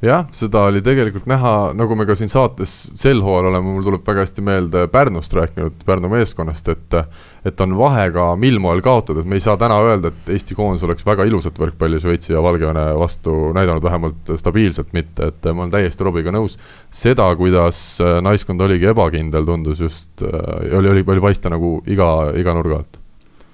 jah, 0.05 0.25
seda 0.33 0.65
oli 0.71 0.81
tegelikult 0.85 1.27
näha, 1.29 1.73
nagu 1.77 1.97
me 1.99 2.07
ka 2.09 2.15
siin 2.19 2.31
saates 2.33 2.73
sel 2.99 3.21
hooajal 3.25 3.51
oleme, 3.51 3.75
mul 3.75 3.85
tuleb 3.85 4.07
väga 4.07 4.25
hästi 4.25 4.45
meelde 4.45 4.85
Pärnust 4.93 5.35
rääkinud, 5.37 5.83
Pärnu 5.87 6.11
meeskonnast, 6.13 6.71
et 6.73 6.97
et 7.45 7.61
on 7.65 7.73
vahe 7.77 8.07
ka, 8.13 8.27
mil 8.37 8.59
moel 8.61 8.83
kaotada, 8.85 9.23
et 9.23 9.29
me 9.29 9.39
ei 9.39 9.45
saa 9.45 9.57
täna 9.61 9.79
öelda, 9.81 10.11
et 10.13 10.33
Eesti 10.35 10.57
koondis 10.57 10.85
oleks 10.85 11.07
väga 11.09 11.25
ilusat 11.29 11.57
võrkpalli 11.61 12.01
Šveitsi 12.01 12.35
ja 12.35 12.43
Valgevene 12.45 12.91
vastu 13.01 13.53
näidanud, 13.57 13.85
vähemalt 13.85 14.33
stabiilselt 14.41 14.93
mitte, 14.97 15.31
et 15.33 15.51
ma 15.53 15.65
olen 15.65 15.73
täiesti 15.73 16.05
Robiga 16.05 16.33
nõus. 16.37 16.59
seda, 16.91 17.29
kuidas 17.37 17.99
naiskond 18.23 18.61
oligi 18.61 18.91
ebakindel, 18.93 19.45
tundus 19.49 19.81
just, 19.81 20.11
oli, 20.23 20.89
oli, 20.97 21.05
oli 21.07 21.29
paista 21.29 21.53
nagu 21.53 21.79
iga, 21.87 22.11
iga 22.37 22.57
nurga 22.57 22.83
alt. 22.83 23.01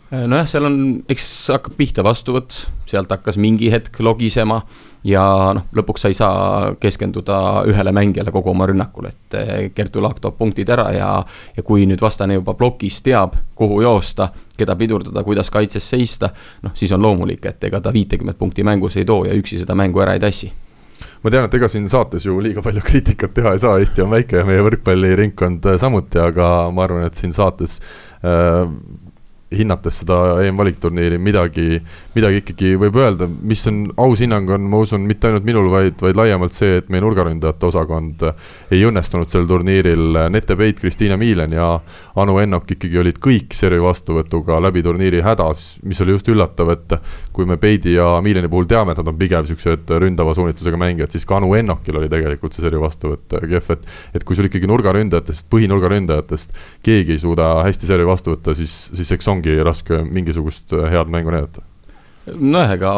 Nojah, 0.07 0.47
seal 0.47 0.69
on, 0.69 0.77
eks 1.11 1.25
hakkab 1.51 1.75
pihta 1.79 2.03
vastuvõtt, 2.07 2.61
sealt 2.87 3.11
hakkas 3.11 3.39
mingi 3.43 3.73
hetk 3.73 3.99
logisema 4.07 4.61
ja 5.07 5.23
noh, 5.55 5.67
lõpuks 5.77 6.03
sa 6.03 6.11
ei 6.11 6.17
saa 6.19 6.75
keskenduda 6.81 7.39
ühele 7.71 7.93
mängijale 7.95 8.33
kogu 8.35 8.51
oma 8.53 8.67
rünnakul, 8.67 9.09
et 9.11 9.39
eh, 9.39 9.55
Kertu 9.75 10.03
Laak 10.03 10.21
toob 10.23 10.39
punktid 10.39 10.71
ära 10.73 10.89
ja 10.95 11.11
ja 11.57 11.63
kui 11.67 11.87
nüüd 11.87 12.03
vastane 12.03 12.39
juba 12.39 12.57
plokis 12.59 13.01
teab, 13.07 13.37
kuhu 13.55 13.81
joosta, 13.85 14.29
keda 14.59 14.77
pidurdada, 14.77 15.23
kuidas 15.25 15.51
kaitses 15.53 15.89
seista, 15.91 16.31
noh, 16.63 16.75
siis 16.75 16.93
on 16.93 17.03
loomulik, 17.03 17.47
et 17.47 17.65
ega 17.71 17.81
ta 17.81 17.93
viitekümmet 17.95 18.39
punkti 18.39 18.65
mängus 18.67 18.97
ei 18.97 19.05
too 19.05 19.25
ja 19.29 19.35
üksi 19.37 19.63
seda 19.63 19.77
mängu 19.79 20.03
ära 20.03 20.17
ei 20.17 20.23
tassi. 20.23 20.53
Ma 21.23 21.31
tean, 21.33 21.47
et 21.47 21.55
ega 21.59 21.69
siin 21.69 21.89
saates 21.93 22.25
ju 22.27 22.39
liiga 22.43 22.63
palju 22.65 22.83
kriitikat 22.85 23.35
teha 23.37 23.53
ei 23.55 23.61
saa, 23.63 23.79
Eesti 23.83 24.05
on 24.05 24.13
väike 24.15 24.41
ja 24.41 24.47
meie 24.49 24.63
võrkpalliringkond 24.65 25.69
samuti, 25.81 26.21
aga 26.23 26.71
ma 26.73 26.87
arvan, 26.87 27.07
et 27.07 27.19
siin 27.19 27.35
saates 27.37 27.79
äh, 28.25 28.65
hinnates 29.55 30.01
seda 30.03 30.17
EM-valikturniiri 30.43 31.19
midagi, 31.23 31.79
midagi 32.17 32.41
ikkagi 32.43 32.73
võib 32.81 32.97
öelda, 32.99 33.29
mis 33.29 33.63
on, 33.71 33.85
aus 34.03 34.23
hinnang 34.25 34.51
on, 34.51 34.65
ma 34.71 34.81
usun, 34.83 35.05
mitte 35.07 35.29
ainult 35.29 35.47
minul, 35.47 35.69
vaid, 35.71 35.95
vaid 36.03 36.19
laiemalt 36.19 36.57
see, 36.57 36.81
et 36.81 36.89
meie 36.91 37.05
nurgaründajate 37.05 37.69
osakond 37.69 38.25
ei 38.75 38.83
õnnestunud 38.89 39.31
sel 39.31 39.47
turniiril. 39.47 40.19
Nete 40.35 40.57
Peit, 40.59 40.81
Kristiina 40.83 41.19
Miilen 41.21 41.55
ja 41.55 41.69
Anu 42.19 42.41
Ennok 42.43 42.75
ikkagi 42.75 42.99
olid 43.03 43.21
kõik 43.23 43.55
servi 43.55 43.79
vastuvõtuga 43.85 44.59
läbi 44.65 44.83
turniiri 44.83 45.23
hädas, 45.23 45.65
mis 45.87 46.03
oli 46.03 46.17
just 46.17 46.33
üllatav, 46.33 46.75
et 46.75 46.97
kui 47.37 47.47
me 47.47 47.59
Peidi 47.61 47.95
ja 47.95 48.17
Miileni 48.25 48.51
puhul 48.51 48.67
teame, 48.67 48.97
et 48.97 49.03
nad 49.03 49.13
on 49.13 49.19
pigem 49.21 49.47
siuksed 49.47 49.95
ründava 50.03 50.35
suunitlusega 50.35 50.81
mängijad, 50.81 51.15
siis 51.15 51.29
ka 51.29 51.39
Anu 51.39 51.53
Ennokil 51.55 52.01
oli 52.01 52.11
tegelikult 52.11 52.57
see 52.57 52.67
servi 52.67 52.83
vastuvõtt 52.83 53.39
kehv, 53.47 53.71
et 53.77 53.87
et 54.17 54.25
kui 54.27 54.37
sul 54.39 54.49
ikkagi 54.49 54.69
nurgaründajatest, 54.71 55.47
põhinurgaründajatest 55.53 56.55
keegi 56.87 57.15
ei 57.15 57.23
suuda 57.23 57.51
hästi 57.67 57.89
servi 57.89 58.09
vastu 58.09 58.35
võtta, 58.35 58.55
siis, 58.59 58.75
siis 58.97 59.13
eks 59.15 59.29
ongi 59.37 59.57
raske 59.65 60.03
mingisugust 60.05 60.75
head 60.91 61.13
mängu 61.13 61.33
näidata. 61.35 61.65
Nojah, 62.35 62.75
ega 62.75 62.93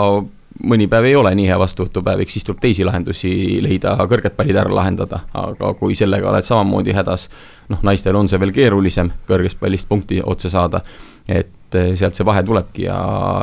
mõni 0.65 0.89
päev 0.91 1.07
ei 1.07 1.15
ole 1.17 1.33
nii 1.39 1.47
hea 1.51 1.59
vastuvõtupäev, 1.61 2.23
eks 2.25 2.39
siis 2.39 2.47
tuleb 2.47 2.61
teisi 2.63 2.87
lahendusi 2.87 3.31
leida, 3.63 3.95
kõrged 4.11 4.35
pallid 4.37 4.59
ära 4.59 4.73
lahendada, 4.75 5.21
aga 5.37 5.73
kui 5.79 5.95
sellega 5.99 6.31
oled 6.33 6.47
samamoodi 6.47 6.95
hädas, 6.97 7.29
noh, 7.71 7.83
naistel 7.87 8.17
on 8.19 8.31
see 8.31 8.41
veel 8.43 8.55
keerulisem, 8.57 9.13
kõrgest 9.29 9.61
pallist 9.61 9.89
punkti 9.89 10.21
otse 10.25 10.51
saada, 10.51 10.83
et 11.29 11.79
eh, 11.79 11.93
sealt 11.99 12.19
see 12.19 12.27
vahe 12.27 12.43
tulebki 12.43 12.89
ja, 12.89 12.99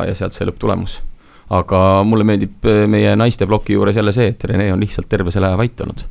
ja 0.10 0.16
sealt 0.18 0.36
see 0.36 0.48
lõpptulemus. 0.50 1.00
aga 1.56 1.80
mulle 2.04 2.26
meeldib 2.26 2.66
eh, 2.66 2.86
meie 2.90 3.16
naiste 3.16 3.46
ploki 3.48 3.78
juures 3.78 3.96
jälle 3.96 4.12
see, 4.12 4.34
et 4.34 4.44
Rene 4.44 4.72
on 4.74 4.82
lihtsalt 4.82 5.10
terve 5.10 5.32
selle 5.32 5.52
aja 5.52 5.58
vait 5.62 5.82
olnud 5.82 6.04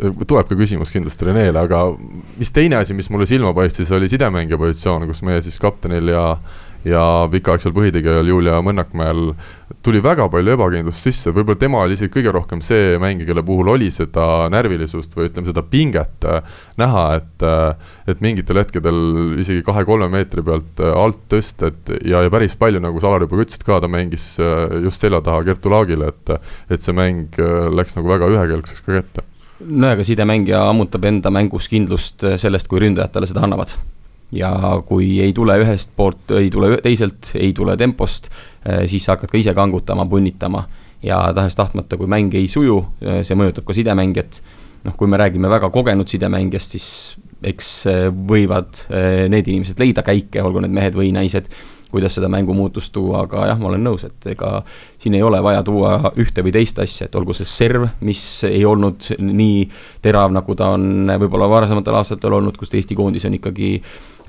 tuleb 0.00 0.48
ka 0.48 0.56
küsimus 0.58 0.92
kindlasti 0.94 1.28
Renele, 1.28 1.60
aga 1.60 1.84
mis 2.40 2.52
teine 2.54 2.80
asi, 2.80 2.96
mis 2.96 3.10
mulle 3.12 3.28
silma 3.28 3.52
paistis, 3.56 3.92
oli 3.92 4.08
sidemängija 4.10 4.58
positsioon, 4.60 5.06
kus 5.10 5.22
meie 5.26 5.42
siis 5.44 5.60
kaptenil 5.60 6.12
ja 6.14 6.24
ja 6.84 7.02
pikaaegsel 7.28 7.74
põhitegijal 7.76 8.28
Julia 8.28 8.60
Mõnnakmäel 8.64 9.34
tuli 9.84 10.00
väga 10.04 10.26
palju 10.32 10.54
ebakindlust 10.54 11.04
sisse, 11.04 11.32
võib-olla 11.36 11.60
tema 11.60 11.82
oli 11.84 11.96
isegi 11.96 12.12
kõige 12.14 12.32
rohkem 12.32 12.62
see 12.64 12.96
mängija, 13.00 13.28
kelle 13.28 13.44
puhul 13.44 13.68
oli 13.74 13.90
seda 13.92 14.48
närvilisust 14.52 15.12
või 15.16 15.28
ütleme, 15.28 15.48
seda 15.50 15.64
pinget 15.68 16.24
äh, 16.28 16.40
näha, 16.80 17.04
et 17.20 17.44
äh, 17.44 17.92
et 18.10 18.24
mingitel 18.24 18.60
hetkedel 18.62 19.00
isegi 19.40 19.64
kahe-kolme 19.66 20.08
meetri 20.12 20.44
pealt 20.46 20.80
äh, 20.80 20.94
alt 20.96 21.20
tõsted 21.32 21.92
ja, 22.00 22.24
ja 22.24 22.32
päris 22.32 22.56
palju, 22.60 22.80
nagu 22.82 23.00
sa, 23.00 23.10
Alar, 23.10 23.26
juba 23.26 23.42
ütlesid 23.44 23.64
ka, 23.66 23.80
ta 23.82 23.90
mängis 23.90 24.32
just 24.84 25.02
selja 25.02 25.20
taha 25.24 25.44
Kertu 25.48 25.72
Laagile, 25.72 26.14
et 26.14 26.36
et 26.72 26.80
see 26.84 26.96
mäng 26.96 27.36
läks 27.74 27.96
nagu 27.98 28.08
väga 28.08 28.28
ühekeelseks 28.30 28.84
ka 28.86 29.00
kätte 29.00 29.26
no 29.60 29.90
aga 29.90 30.04
sidemängija 30.06 30.60
ammutab 30.70 31.04
enda 31.08 31.30
mängus 31.32 31.68
kindlust 31.70 32.24
sellest, 32.40 32.68
kui 32.70 32.82
ründajad 32.84 33.14
talle 33.14 33.28
seda 33.30 33.44
annavad. 33.46 33.72
Ja 34.34 34.52
kui 34.86 35.16
ei 35.24 35.32
tule 35.34 35.56
ühest 35.58 35.90
poolt, 35.98 36.30
ei 36.38 36.50
tule 36.54 36.76
teiselt, 36.84 37.32
ei 37.34 37.50
tule 37.56 37.74
tempost, 37.76 38.30
eh, 38.64 38.84
siis 38.90 39.04
sa 39.04 39.16
hakkad 39.16 39.32
ka 39.32 39.38
ise 39.40 39.54
kangutama, 39.54 40.06
punnitama. 40.06 40.64
Ja 41.02 41.18
tahes-tahtmata, 41.34 41.96
kui 41.96 42.06
mäng 42.06 42.34
ei 42.34 42.46
suju, 42.48 42.78
eh, 43.00 43.22
see 43.26 43.36
mõjutab 43.36 43.66
ka 43.66 43.76
sidemängijat. 43.76 44.42
noh, 44.84 44.94
kui 44.96 45.06
me 45.06 45.18
räägime 45.18 45.44
väga 45.44 45.68
kogenud 45.70 46.08
sidemängijast, 46.08 46.70
siis 46.70 47.16
eks 47.44 47.84
võivad 48.26 48.78
need 49.28 49.48
inimesed 49.48 49.78
leida 49.78 50.00
käike, 50.00 50.40
olgu 50.40 50.60
need 50.60 50.72
mehed 50.72 50.94
või 50.94 51.12
naised 51.12 51.50
kuidas 51.90 52.16
seda 52.18 52.28
mängumuutust 52.32 52.92
tuua, 52.94 53.24
aga 53.26 53.46
jah, 53.50 53.58
ma 53.60 53.70
olen 53.70 53.84
nõus, 53.84 54.04
et 54.08 54.30
ega 54.32 54.60
siin 55.00 55.16
ei 55.18 55.22
ole 55.26 55.40
vaja 55.42 55.62
tuua 55.66 56.12
ühte 56.20 56.44
või 56.46 56.54
teist 56.54 56.78
asja, 56.82 57.08
et 57.08 57.18
olgu 57.18 57.36
see 57.36 57.48
serv, 57.48 57.88
mis 58.06 58.22
ei 58.48 58.64
olnud 58.68 59.10
nii 59.18 59.66
terav, 60.02 60.32
nagu 60.34 60.56
ta 60.58 60.72
on 60.76 61.10
võib-olla 61.10 61.50
varasematel 61.50 62.00
aastatel 62.00 62.38
olnud, 62.40 62.58
kus 62.60 62.72
Eesti 62.74 62.98
koondis 62.98 63.26
on 63.28 63.36
ikkagi 63.38 63.76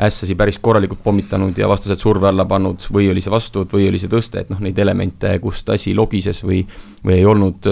ässasi 0.02 0.36
päris 0.36 0.58
korralikult 0.60 1.04
pommitanud 1.04 1.58
ja 1.58 1.70
vastased 1.70 2.02
surve 2.02 2.30
alla 2.32 2.48
pannud 2.50 2.88
või 2.94 3.10
oli 3.12 3.22
see 3.22 3.34
vastuvõtt 3.34 3.76
või 3.78 3.90
oli 3.92 4.02
see 4.02 4.12
tõste, 4.12 4.46
et 4.46 4.54
noh, 4.54 4.62
neid 4.64 4.80
elemente, 4.80 5.34
kust 5.44 5.70
asi 5.70 5.96
logises 5.98 6.44
või, 6.46 6.64
või 7.06 7.20
ei 7.20 7.28
olnud 7.28 7.70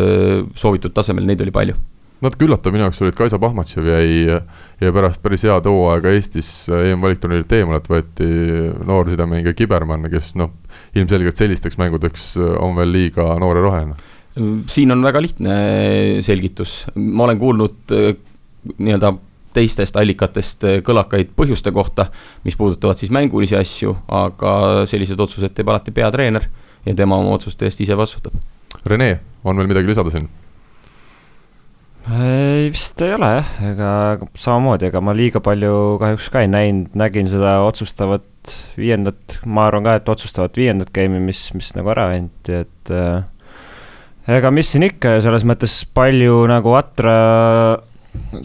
soovitud 0.56 0.94
tasemel, 0.94 1.26
neid 1.26 1.42
oli 1.46 1.56
palju 1.56 1.80
natuke 2.24 2.48
üllatav 2.48 2.74
minu 2.76 2.86
jaoks 2.86 3.02
oli, 3.04 3.14
et 3.14 3.18
Kaisa 3.18 3.40
Pahmatšev 3.40 3.88
jäi, 3.88 4.40
jäi 4.82 4.94
pärast 4.96 5.22
päris 5.24 5.46
head 5.48 5.68
hooaega 5.70 6.12
Eestis 6.16 6.50
EM-valikturniirilt 6.74 7.56
eemale, 7.56 7.80
et 7.80 7.90
võeti 7.92 8.30
noor 8.88 9.12
sidemängija 9.12 9.56
Kibermann, 9.58 10.10
kes 10.12 10.34
noh, 10.40 10.52
ilmselgelt 11.00 11.40
sellisteks 11.40 11.80
mängudeks 11.80 12.34
on 12.60 12.76
veel 12.80 12.92
liiga 12.96 13.32
noor 13.40 13.60
ja 13.60 13.66
roheline. 13.66 13.96
siin 14.68 14.92
on 14.92 15.04
väga 15.04 15.22
lihtne 15.22 15.56
selgitus, 16.26 16.84
ma 16.96 17.24
olen 17.28 17.40
kuulnud 17.40 17.96
äh, 17.96 18.12
nii-öelda 18.78 19.14
teistest 19.56 19.98
allikatest 19.98 20.68
äh, 20.68 20.82
kõlakaid 20.86 21.32
põhjuste 21.36 21.72
kohta, 21.76 22.10
mis 22.44 22.60
puudutavad 22.60 23.00
siis 23.00 23.12
mängulisi 23.16 23.58
asju, 23.58 23.96
aga 24.08 24.86
sellised 24.92 25.20
otsused 25.20 25.56
teeb 25.56 25.72
alati 25.72 25.96
peatreener 25.96 26.46
ja 26.86 26.96
tema 26.96 27.18
oma 27.20 27.34
otsuste 27.40 27.68
eest 27.68 27.82
ise 27.82 27.98
vastutab. 27.98 28.36
Rene, 28.86 29.20
on 29.44 29.58
veel 29.58 29.72
midagi 29.72 29.90
lisada 29.90 30.12
siin? 30.14 30.28
Ei, 32.10 32.70
vist 32.74 33.02
ei 33.06 33.14
ole. 33.16 33.30
Jah, 33.40 33.50
ega 33.72 33.90
samamoodi, 34.40 34.90
ega 34.90 35.02
ma 35.04 35.16
liiga 35.18 35.42
palju 35.44 35.98
kahjuks 36.02 36.30
ka 36.34 36.44
ei 36.46 36.52
näinud, 36.52 36.96
nägin 37.00 37.30
seda 37.30 37.60
otsustavat 37.68 38.54
viiendat, 38.80 39.40
ma 39.46 39.68
arvan 39.70 39.86
ka, 39.86 39.98
et 40.00 40.10
otsustavat 40.12 40.58
viiendat 40.60 40.94
game'i, 40.96 41.22
mis, 41.24 41.44
mis 41.58 41.74
nagu 41.78 41.92
ära 41.94 42.10
anti, 42.16 42.64
et 42.64 42.94
äh, 42.96 43.22
ega 44.40 44.52
mis 44.54 44.72
siin 44.74 44.88
ikka, 44.88 45.18
selles 45.24 45.46
mõttes 45.48 45.82
palju 45.96 46.42
nagu 46.50 46.74
atra 46.80 47.16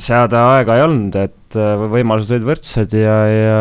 seada 0.01 0.47
aega 0.55 0.79
ei 0.79 0.85
olnud, 0.85 1.19
et 1.21 1.59
äh, 1.59 1.87
võimalused 1.95 2.35
olid 2.37 2.49
võrdsed 2.51 2.97
ja, 2.99 3.19
ja 3.31 3.61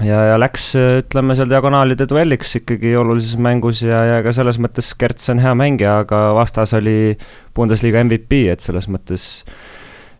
ja, 0.00 0.20
ja 0.30 0.38
läks, 0.40 0.70
ütleme 1.02 1.36
seal 1.36 1.50
diagonaalide 1.50 2.06
duelliks 2.08 2.56
ikkagi 2.62 2.94
olulises 2.96 3.36
mängus 3.42 3.82
ja, 3.84 4.04
ja 4.08 4.22
ka 4.24 4.32
selles 4.34 4.60
mõttes 4.62 4.92
Kerts 4.98 5.28
on 5.34 5.42
hea 5.42 5.52
mängija, 5.58 5.98
aga 6.06 6.24
vastas 6.38 6.72
oli 6.78 7.14
Bundesliga 7.56 8.00
MVP, 8.06 8.46
et 8.54 8.64
selles 8.64 8.88
mõttes 8.92 9.26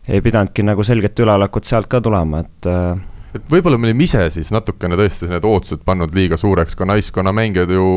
ei 0.07 0.21
pidanudki 0.21 0.65
nagu 0.67 0.83
selget 0.85 1.19
üleolekut 1.23 1.65
sealt 1.65 1.89
ka 1.91 2.03
tulema, 2.03 2.43
et 2.43 2.69
et 3.33 3.49
võib-olla 3.49 3.79
me 3.81 3.89
olime 3.89 4.05
ise 4.05 4.27
siis 4.33 4.51
natukene 4.53 4.97
tõesti 4.99 5.25
need 5.31 5.45
ootused 5.47 5.81
pannud 5.85 6.13
liiga 6.13 6.37
suureks, 6.37 6.77
ka 6.77 6.85
naiskonna 6.85 7.33
mängijad 7.33 7.71
ju 7.73 7.87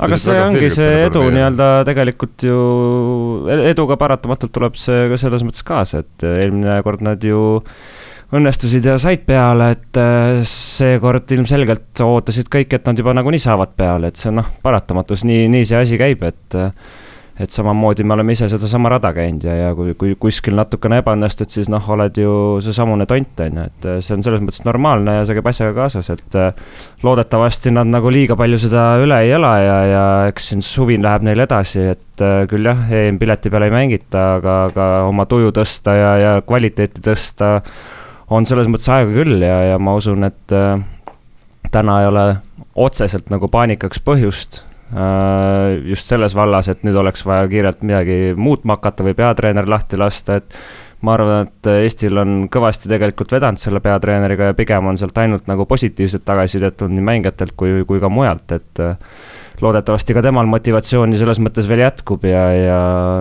aga 0.00 0.18
see 0.20 0.38
ongi 0.40 0.70
see 0.72 1.02
edu 1.04 1.26
nii-öelda 1.34 1.68
tegelikult 1.88 2.46
ju, 2.48 2.56
eduga 3.68 3.98
paratamatult 4.00 4.54
tuleb 4.56 4.80
see 4.80 5.10
ka 5.12 5.20
selles 5.20 5.44
mõttes 5.44 5.66
kaasa, 5.68 6.00
et 6.00 6.26
eelmine 6.30 6.80
kord 6.86 7.04
nad 7.04 7.20
ju 7.24 7.60
õnnestusid 8.34 8.86
ja 8.86 8.98
said 8.98 9.22
peale, 9.26 9.70
et 9.76 10.02
äh, 10.02 10.42
seekord 10.50 11.30
ilmselgelt 11.36 12.02
ootasid 12.02 12.50
kõik, 12.52 12.74
et 12.74 12.86
nad 12.88 12.98
juba 12.98 13.14
nagunii 13.14 13.42
saavad 13.42 13.76
peale, 13.78 14.10
et 14.10 14.18
see 14.20 14.32
on 14.32 14.40
noh, 14.42 14.54
paratamatus, 14.64 15.26
nii, 15.28 15.46
nii 15.52 15.66
see 15.68 15.82
asi 15.82 16.00
käib, 16.00 16.24
et 16.26 16.58
äh, 16.58 16.72
et 17.36 17.52
samamoodi 17.52 18.00
me 18.00 18.14
oleme 18.14 18.32
ise 18.32 18.46
sedasama 18.48 18.88
rada 18.88 19.10
käinud 19.12 19.42
ja, 19.44 19.52
ja 19.58 19.72
kui, 19.76 19.90
kui 20.00 20.14
kuskil 20.16 20.54
natukene 20.56 21.02
ebaõnnestud, 21.02 21.50
siis 21.52 21.68
noh, 21.68 21.84
oled 21.92 22.16
ju 22.16 22.30
seesamune 22.64 23.04
tont, 23.06 23.42
on 23.44 23.58
ju, 23.60 23.66
et 23.68 23.88
äh, 23.92 23.98
see 24.02 24.16
on 24.16 24.24
selles 24.24 24.40
mõttes 24.42 24.64
normaalne 24.64 25.18
ja 25.18 25.26
see 25.28 25.36
käib 25.36 25.50
asjaga 25.52 25.74
kaasas, 25.76 26.08
et 26.16 26.38
loodetavasti 27.06 27.74
nad 27.76 27.92
nagu 27.92 28.10
liiga 28.10 28.38
palju 28.40 28.58
seda 28.64 28.86
üle 29.04 29.20
ei 29.22 29.34
ela 29.36 29.52
ja, 29.60 29.76
ja 29.90 30.06
eks 30.32 30.48
siin 30.50 30.64
suvi 30.64 30.96
läheb 30.98 31.28
neil 31.28 31.44
edasi, 31.44 31.84
et 31.92 32.24
küll 32.50 32.66
jah, 32.66 32.80
EM-pileti 33.04 33.52
peale 33.52 33.68
ei 33.68 33.76
mängita, 33.76 34.24
aga, 34.40 34.56
aga 34.72 34.88
oma 35.12 35.28
tuju 35.30 35.52
tõsta 35.60 35.94
ja, 35.94 36.10
ja 36.22 36.34
kvaliteeti 36.42 37.04
tõsta 37.04 37.52
on 38.30 38.46
selles 38.48 38.70
mõttes 38.70 38.88
aega 38.92 39.12
küll 39.14 39.42
ja, 39.42 39.58
ja 39.72 39.82
ma 39.82 39.96
usun, 39.98 40.26
et 40.28 40.54
äh, 40.54 40.80
täna 41.72 42.00
ei 42.02 42.08
ole 42.10 42.24
otseselt 42.76 43.30
nagu 43.32 43.50
paanikaks 43.52 44.02
põhjust 44.06 44.62
äh,. 44.92 45.76
just 45.92 46.08
selles 46.08 46.34
vallas, 46.36 46.70
et 46.72 46.82
nüüd 46.86 46.98
oleks 46.98 47.26
vaja 47.26 47.46
kiirelt 47.50 47.86
midagi 47.86 48.34
muutma 48.36 48.78
hakata 48.78 49.06
või 49.06 49.16
peatreener 49.18 49.68
lahti 49.70 50.00
lasta, 50.00 50.40
et 50.40 50.58
ma 51.06 51.14
arvan, 51.14 51.48
et 51.48 51.70
Eestil 51.84 52.18
on 52.18 52.36
kõvasti 52.52 52.90
tegelikult 52.90 53.34
vedanud 53.36 53.60
selle 53.60 53.82
peatreeneriga 53.84 54.50
ja 54.50 54.58
pigem 54.58 54.86
on 54.90 54.98
sealt 54.98 55.18
ainult 55.22 55.50
nagu 55.50 55.66
positiivset 55.68 56.24
tagasisidet 56.26 56.78
tulnud 56.80 56.98
nii 56.98 57.08
mängijatelt 57.10 57.56
kui, 57.58 57.82
kui 57.88 58.00
ka 58.02 58.10
mujalt, 58.12 58.56
et 58.56 58.84
äh, 58.84 58.96
loodetavasti 59.62 60.16
ka 60.16 60.24
temal 60.24 60.48
motivatsiooni 60.50 61.18
selles 61.20 61.40
mõttes 61.40 61.68
veel 61.68 61.84
jätkub 61.86 62.24
ja, 62.28 62.48
ja 62.56 62.80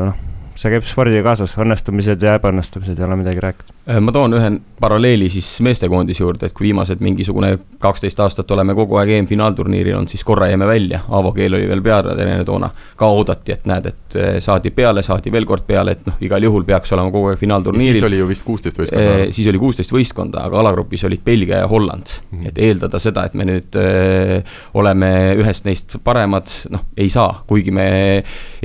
noh 0.10 0.24
see 0.60 0.72
käib 0.72 0.86
spordiga 0.88 1.26
kaasas, 1.30 1.56
õnnestumised 1.60 2.22
ja 2.24 2.38
ebaõnnestumised, 2.40 2.96
ei 2.96 3.08
ole 3.08 3.20
midagi 3.20 3.44
rääkida. 3.44 3.75
Äh, 3.90 4.00
ma 4.02 4.10
toon 4.12 4.34
ühe 4.34 4.48
paralleeli 4.82 5.28
siis 5.30 5.46
meestekoondise 5.62 6.24
juurde, 6.24 6.48
et 6.50 6.54
kui 6.58 6.66
viimased 6.66 7.02
mingisugune 7.06 7.52
kaksteist 7.82 8.18
aastat 8.24 8.50
oleme 8.56 8.74
kogu 8.74 8.98
aeg 8.98 9.12
EM-finaalturniiril 9.20 9.94
olnud, 10.00 10.10
siis 10.10 10.24
korra 10.26 10.48
jäime 10.50 10.66
välja, 10.66 11.04
Aavo 11.14 11.30
Keel 11.36 11.54
oli 11.54 11.68
veel 11.70 11.84
peatreener 11.86 12.42
toona. 12.48 12.72
ka 12.98 13.10
oodati, 13.14 13.54
et 13.54 13.70
näed, 13.70 13.92
et 13.92 14.18
äh, 14.18 14.32
saadi 14.42 14.72
peale, 14.74 15.04
saadi 15.06 15.32
veel 15.32 15.46
kord 15.46 15.68
peale, 15.68 15.94
et 15.94 16.10
noh, 16.10 16.18
igal 16.26 16.44
juhul 16.44 16.66
peaks 16.66 16.96
olema 16.98 17.14
kogu 17.14 17.30
aeg 17.30 17.40
finaalturniiril. 17.44 18.00
siis 18.00 18.08
oli 18.10 18.24
ju 18.24 18.28
vist 18.32 18.48
kuusteist 18.48 18.82
võistkonda. 18.82 19.14
Äh, 19.20 19.24
siis 19.38 19.52
oli 19.54 19.62
kuusteist 19.62 19.94
võistkonda, 19.94 20.48
aga 20.50 20.60
alagrupis 20.64 21.06
olid 21.06 21.22
Belgia 21.26 21.62
ja 21.62 21.70
Holland 21.70 22.10
mm. 22.10 22.40
-hmm. 22.40 22.50
et 22.50 22.58
eeldada 22.58 23.00
seda, 23.00 23.30
et 23.30 23.38
me 23.38 23.46
nüüd 23.46 23.78
öö, 23.78 24.42
oleme 24.74 25.14
ühest 25.38 25.70
neist 25.70 26.00
paremad, 26.04 26.50
noh, 26.74 26.90
ei 26.98 27.10
saa, 27.14 27.44
kuigi 27.46 27.72
me 27.72 27.88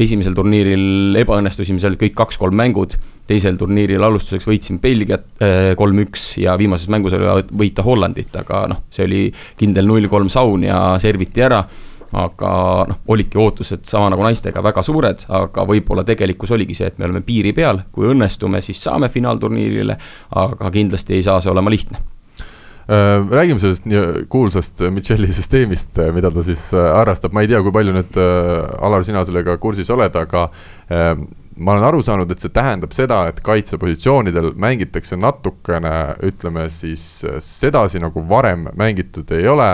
esimesel 0.01 0.33
turniiril 0.35 1.21
ebaõnnestusime 1.21 1.79
seal 1.79 2.01
kõik 2.01 2.17
kaks-kolm 2.17 2.57
mängud, 2.57 2.97
teisel 3.31 3.59
turniiril 3.61 4.03
alustuseks 4.07 4.49
võitsime 4.49 4.83
Belgiat 4.83 5.29
äh, 5.43 5.71
kolm-üks 5.79 6.33
ja 6.43 6.57
viimases 6.61 6.91
mängus 6.93 7.15
oli 7.17 7.29
võita 7.63 7.85
Hollandit, 7.87 8.35
aga 8.43 8.65
noh, 8.73 8.83
see 8.93 9.07
oli 9.07 9.23
kindel 9.61 9.89
null-kolm 9.91 10.31
saun 10.33 10.67
ja 10.69 10.83
serviti 11.03 11.47
ära. 11.47 11.63
Aga 12.11 12.53
noh, 12.91 12.97
olidki 13.15 13.39
ootused 13.39 13.85
sama 13.87 14.09
nagu 14.11 14.25
naistega 14.27 14.59
väga 14.67 14.83
suured, 14.83 15.21
aga 15.31 15.63
võib-olla 15.63 16.03
tegelikkus 16.03 16.51
oligi 16.57 16.75
see, 16.75 16.89
et 16.91 16.97
me 16.99 17.07
oleme 17.07 17.21
piiri 17.23 17.53
peal, 17.55 17.85
kui 17.95 18.09
õnnestume, 18.11 18.59
siis 18.67 18.81
saame 18.83 19.07
finaalturniirile, 19.15 19.95
aga 20.43 20.73
kindlasti 20.75 21.15
ei 21.15 21.23
saa 21.23 21.39
see 21.39 21.53
olema 21.53 21.71
lihtne. 21.71 22.01
Äh, 22.91 23.31
räägime 23.31 23.63
sellest 23.63 23.87
kuulsast 24.27 24.83
Michelli 24.91 25.31
süsteemist, 25.31 26.03
mida 26.17 26.35
ta 26.35 26.43
siis 26.43 26.65
äh, 26.75 26.89
harrastab, 26.97 27.31
ma 27.31 27.47
ei 27.47 27.53
tea, 27.53 27.63
kui 27.63 27.77
palju 27.79 27.95
nüüd 27.95 28.19
Alar, 28.19 29.07
sina 29.07 29.23
sellega 29.29 29.55
kursis 29.63 29.95
oled, 29.95 30.19
aga 30.19 30.49
ma 31.61 31.75
olen 31.75 31.85
aru 31.85 32.01
saanud, 32.03 32.31
et 32.33 32.41
see 32.41 32.53
tähendab 32.57 32.95
seda, 32.97 33.21
et 33.29 33.41
kaitsepositsioonidel 33.45 34.55
mängitakse 34.61 35.19
natukene, 35.21 35.95
ütleme 36.27 36.67
siis 36.73 37.05
sedasi, 37.45 38.01
nagu 38.01 38.25
varem 38.29 38.71
mängitud 38.81 39.31
ei 39.37 39.49
ole 39.49 39.69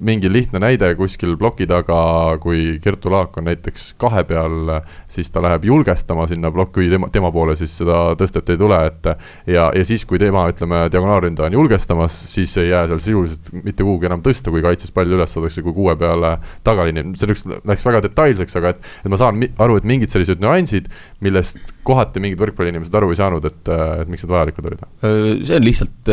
mingi 0.00 0.30
lihtne 0.32 0.60
näide 0.62 0.92
kuskil 0.98 1.36
ploki 1.40 1.66
taga, 1.70 1.98
kui 2.42 2.78
Kertu 2.82 3.10
Laak 3.12 3.36
on 3.40 3.46
näiteks 3.48 3.92
kahe 4.00 4.24
peal, 4.28 4.72
siis 5.10 5.30
ta 5.32 5.42
läheb 5.44 5.66
julgestama 5.68 6.26
sinna 6.30 6.50
plokki, 6.54 6.88
tema, 6.92 7.08
tema 7.12 7.32
poole 7.34 7.56
siis 7.58 7.74
seda 7.82 8.00
tõstet 8.18 8.52
ei 8.54 8.60
tule, 8.60 8.78
et. 8.88 9.10
ja, 9.46 9.68
ja 9.76 9.84
siis, 9.86 10.04
kui 10.08 10.20
tema, 10.22 10.44
ütleme, 10.52 10.84
diagonaalründaja 10.92 11.50
on 11.50 11.58
julgestamas, 11.58 12.16
siis 12.32 12.54
ei 12.60 12.70
jää 12.70 12.86
seal 12.90 13.02
sisuliselt 13.02 13.52
mitte 13.62 13.84
kuhugi 13.84 14.08
enam 14.10 14.24
tõsta, 14.24 14.52
kui 14.54 14.64
kaitses 14.64 14.92
pall 14.94 15.12
üles 15.12 15.34
saadakse, 15.34 15.64
kui 15.64 15.74
kuue 15.76 15.96
peale 16.00 16.36
tagaliini, 16.66 17.12
see 17.18 17.30
läks, 17.30 17.46
läks 17.68 17.86
väga 17.88 18.02
detailseks, 18.08 18.58
aga 18.60 18.74
et. 18.74 18.90
et 19.04 19.12
ma 19.12 19.20
saan 19.20 19.42
aru, 19.62 19.78
et 19.80 19.88
mingid 19.88 20.12
sellised 20.12 20.42
nüansid, 20.42 20.90
millest 21.24 21.60
kohati 21.86 22.22
mingid 22.22 22.40
võrkpalliinimesed 22.42 22.94
aru 22.98 23.10
ei 23.12 23.18
saanud, 23.18 23.46
et, 23.48 23.72
et 24.02 24.10
miks 24.10 24.24
need 24.24 24.34
vajalikud 24.34 24.70
olid? 24.70 24.84
see 25.02 25.56
on 25.58 25.66
lihtsalt 25.66 26.12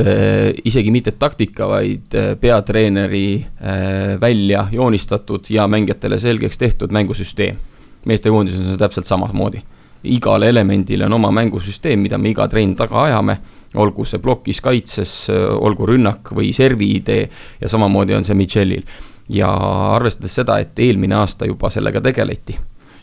isegi 0.70 0.94
mitte 0.94 1.14
taktika, 1.20 1.68
vaid 1.70 2.16
peatreeneri 2.42 3.39
Äh, 3.40 4.22
välja 4.22 4.68
joonistatud 4.72 5.50
ja 5.50 5.68
mängijatele 5.68 6.20
selgeks 6.20 6.58
tehtud 6.58 6.92
mängusüsteem. 6.92 7.58
meestekoondises 8.06 8.60
on 8.60 8.66
see 8.66 8.78
täpselt 8.78 9.06
samamoodi. 9.06 9.62
igale 10.04 10.50
elemendile 10.50 11.06
on 11.06 11.14
oma 11.14 11.32
mängusüsteem, 11.32 12.00
mida 12.00 12.18
me 12.18 12.30
iga 12.30 12.48
trenn 12.48 12.76
taga 12.76 13.04
ajame, 13.04 13.38
olgu 13.76 14.06
see 14.06 14.20
plokis 14.20 14.62
kaitses, 14.62 15.28
olgu 15.60 15.86
rünnak 15.86 16.32
või 16.32 16.54
servi 16.54 16.96
idee 16.96 17.30
ja 17.62 17.70
samamoodi 17.70 18.16
on 18.16 18.24
see 18.24 18.36
Michelil. 18.36 18.84
ja 19.30 19.52
arvestades 19.96 20.36
seda, 20.36 20.58
et 20.60 20.80
eelmine 20.80 21.16
aasta 21.16 21.46
juba 21.46 21.70
sellega 21.70 22.02
tegeleti 22.02 22.56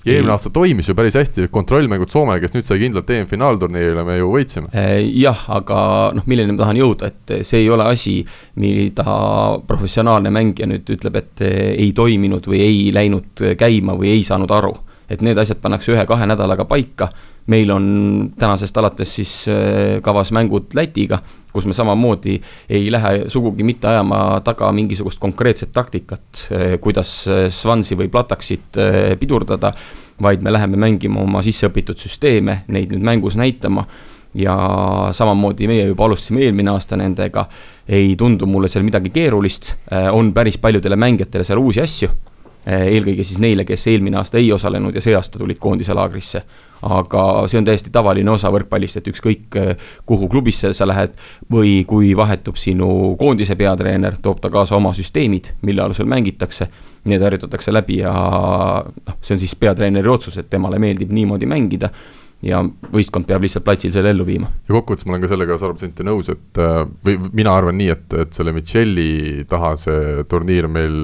ja 0.06 0.14
eelmine 0.14 0.34
aasta 0.36 0.52
toimis 0.54 0.88
ju 0.88 0.94
päris 0.98 1.18
hästi, 1.18 1.48
kontrollmängud 1.52 2.12
Soomele, 2.12 2.40
kes 2.42 2.54
nüüd 2.54 2.68
sai 2.68 2.80
kindlalt 2.80 3.10
EM-finaalturniirile, 3.10 4.04
me 4.06 4.18
ju 4.20 4.30
võitsime. 4.32 4.70
Äh, 4.76 5.00
jah, 5.18 5.44
aga 5.58 5.78
noh, 6.16 6.26
milleni 6.30 6.54
ma 6.54 6.62
tahan 6.62 6.80
jõuda, 6.80 7.10
et 7.10 7.36
see 7.46 7.64
ei 7.64 7.70
ole 7.74 7.88
asi, 7.90 8.20
mida 8.62 9.16
professionaalne 9.66 10.32
mängija 10.34 10.68
nüüd 10.70 10.96
ütleb, 10.96 11.18
et 11.22 11.46
ei 11.46 11.90
toiminud 11.96 12.46
või 12.46 12.62
ei 12.64 12.84
läinud 12.94 13.46
käima 13.58 13.96
või 13.98 14.14
ei 14.16 14.26
saanud 14.26 14.54
aru. 14.54 14.76
et 15.06 15.20
need 15.22 15.38
asjad 15.38 15.60
pannakse 15.62 15.92
ühe-kahe 15.92 16.26
nädalaga 16.26 16.64
paika 16.66 17.06
meil 17.46 17.70
on 17.70 17.84
tänasest 18.38 18.76
alates 18.76 19.12
siis 19.14 19.34
kavas 20.02 20.32
mängud 20.34 20.74
Lätiga, 20.74 21.20
kus 21.56 21.66
me 21.68 21.76
samamoodi 21.76 22.36
ei 22.68 22.90
lähe 22.92 23.30
sugugi 23.32 23.64
mitte 23.66 23.88
ajama 23.88 24.40
taga 24.44 24.68
mingisugust 24.76 25.20
konkreetset 25.22 25.72
taktikat, 25.72 26.42
äh, 26.52 26.76
kuidas 26.80 27.12
äh, 27.28 27.46
Swansi 27.52 27.96
või 27.98 28.10
Plataksit 28.12 28.78
pidurdada, 29.20 29.72
vaid 30.22 30.44
me 30.44 30.52
läheme 30.52 30.78
mängima 30.80 31.20
oma 31.24 31.42
sisseõpitud 31.44 31.98
süsteeme, 32.00 32.62
neid 32.72 32.92
nüüd 32.92 33.04
mängus 33.04 33.38
näitama. 33.38 33.86
Ja 34.36 34.52
samamoodi 35.16 35.64
meie 35.64 35.86
juba 35.88 36.04
alustasime 36.04 36.42
eelmine 36.44 36.74
aasta 36.74 36.96
nendega, 37.00 37.46
ei 37.88 38.10
tundu 38.20 38.44
mulle 38.44 38.68
seal 38.68 38.84
midagi 38.84 39.08
keerulist, 39.14 39.70
on 40.12 40.34
päris 40.36 40.58
paljudele 40.60 40.98
mängijatele 41.00 41.44
seal 41.46 41.62
uusi 41.62 41.80
asju 41.80 42.10
eelkõige 42.66 43.24
siis 43.24 43.38
neile, 43.38 43.64
kes 43.64 43.86
eelmine 43.92 44.18
aasta 44.18 44.40
ei 44.40 44.52
osalenud 44.52 44.94
ja 44.94 45.00
see 45.04 45.14
aasta 45.14 45.38
tulid 45.38 45.60
koondise 45.62 45.94
laagrisse 45.94 46.42
aga 46.82 47.22
see 47.48 47.60
on 47.60 47.66
täiesti 47.66 47.92
tavaline 47.92 48.30
osa 48.30 48.50
võrkpallist, 48.52 49.00
et 49.00 49.08
ükskõik 49.10 49.56
kuhu 50.06 50.28
klubisse 50.32 50.72
sa 50.76 50.88
lähed 50.88 51.16
või 51.52 51.78
kui 51.88 52.12
vahetub 52.16 52.58
sinu 52.60 53.14
koondise 53.20 53.56
peatreener, 53.56 54.18
toob 54.22 54.42
ta 54.42 54.50
kaasa 54.52 54.76
oma 54.76 54.92
süsteemid, 54.96 55.54
mille 55.66 55.82
alusel 55.86 56.08
mängitakse. 56.10 56.68
Need 57.06 57.22
harjutatakse 57.22 57.72
läbi 57.72 58.00
ja 58.00 58.12
noh, 58.12 59.18
see 59.22 59.36
on 59.36 59.40
siis 59.40 59.54
peatreeneri 59.58 60.10
otsus, 60.10 60.38
et 60.40 60.50
temale 60.50 60.80
meeldib 60.82 61.12
niimoodi 61.14 61.46
mängida 61.46 61.92
ja 62.44 62.60
võistkond 62.92 63.24
peab 63.28 63.46
lihtsalt 63.46 63.64
platsil 63.64 63.92
selle 63.94 64.10
ellu 64.12 64.26
viima. 64.26 64.50
ja 64.68 64.74
kokkuvõttes 64.74 65.06
ma 65.06 65.14
olen 65.14 65.22
ka 65.22 65.30
sellega 65.30 65.56
sada 65.56 65.72
protsenti 65.72 66.04
nõus, 66.04 66.28
et 66.34 66.60
või 67.06 67.16
mina 67.32 67.54
arvan 67.56 67.78
nii, 67.78 67.88
et, 67.94 68.18
et 68.26 68.36
selle 68.36 68.52
Michelli 68.52 69.46
taha 69.48 69.72
see 69.80 70.26
turniir 70.28 70.68
meil 70.68 70.98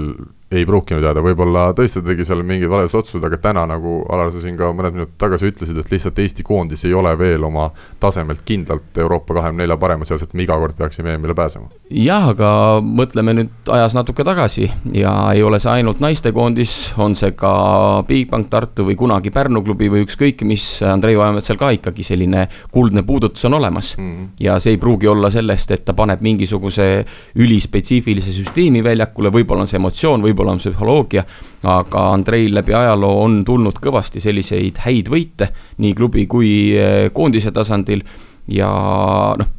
ei 0.52 0.66
pruukinud 0.68 1.04
jääda, 1.04 1.22
võib-olla 1.24 1.68
tõesti 1.76 2.00
ta 2.00 2.10
tegi 2.10 2.26
seal 2.28 2.42
mingid 2.46 2.70
valed 2.70 2.92
otsused, 2.92 3.24
aga 3.24 3.38
täna 3.42 3.64
nagu 3.70 4.00
Alar, 4.12 4.32
sa 4.34 4.40
siin 4.42 4.56
ka 4.58 4.70
mõned 4.74 4.96
minutid 4.96 5.16
tagasi 5.20 5.50
ütlesid, 5.52 5.78
et 5.78 5.90
lihtsalt 5.92 6.18
Eesti 6.22 6.44
koondis 6.46 6.84
ei 6.88 6.94
ole 6.94 7.12
veel 7.18 7.44
oma 7.46 7.68
tasemelt 8.02 8.42
kindlalt 8.48 8.98
Euroopa 8.98 9.36
kahekümne 9.38 9.64
nelja 9.64 9.78
parema 9.80 10.06
seas, 10.08 10.24
et 10.24 10.34
me 10.34 10.44
iga 10.44 10.56
kord 10.60 10.76
peaksime 10.78 11.14
EM-ile 11.14 11.36
pääsema. 11.38 11.70
jah, 11.90 12.28
aga 12.32 12.50
mõtleme 12.82 13.36
nüüd 13.38 13.72
ajas 13.72 13.96
natuke 13.96 14.24
tagasi 14.26 14.68
ja 14.96 15.14
ei 15.34 15.42
ole 15.42 15.60
see 15.62 15.70
ainult 15.72 16.02
naistekoondis, 16.02 16.76
on 17.02 17.16
see 17.18 17.32
ka 17.38 17.52
Bigbank 18.08 18.50
Tartu 18.52 18.86
või 18.88 18.96
kunagi 18.98 19.32
Pärnu 19.32 19.62
klubi 19.64 19.90
või 19.92 20.04
ükskõik 20.06 20.44
mis, 20.48 20.66
Andrei 20.86 21.16
Vajametsal 21.18 21.60
ka 21.60 21.72
ikkagi 21.76 22.04
selline 22.06 22.46
kuldne 22.72 23.04
puudutus 23.06 23.44
on 23.48 23.54
olemas 23.54 23.94
mm. 23.96 24.10
-hmm. 24.10 24.28
ja 24.40 24.58
see 24.60 24.76
ei 24.76 24.82
pruugi 24.82 25.08
olla 25.08 25.30
sellest, 25.30 25.70
et 25.70 25.84
ta 25.84 25.94
paneb 25.94 26.20
mingisuguse 26.20 27.04
ülispetsiifilise 27.34 28.32
süsteemi 28.32 28.84
väljakule, 28.84 29.30
võib-olla 29.32 29.66
on 29.66 29.70
see 29.70 29.78
emotsioon, 29.80 30.22
võib-olla 30.22 30.41
võib-olla 30.42 30.56
on 30.56 30.60
see 30.62 30.72
psühholoogia, 30.72 31.24
aga 31.68 32.04
Andreil 32.12 32.54
läbi 32.56 32.74
ajaloo 32.74 33.22
on 33.22 33.42
tulnud 33.46 33.78
kõvasti 33.82 34.20
selliseid 34.22 34.82
häid 34.84 35.10
võite 35.12 35.52
nii 35.78 35.94
klubi 35.94 36.26
kui 36.26 36.74
eh, 36.74 37.10
koondise 37.14 37.52
tasandil 37.54 38.02
ja 38.50 38.70
noh, 39.38 39.50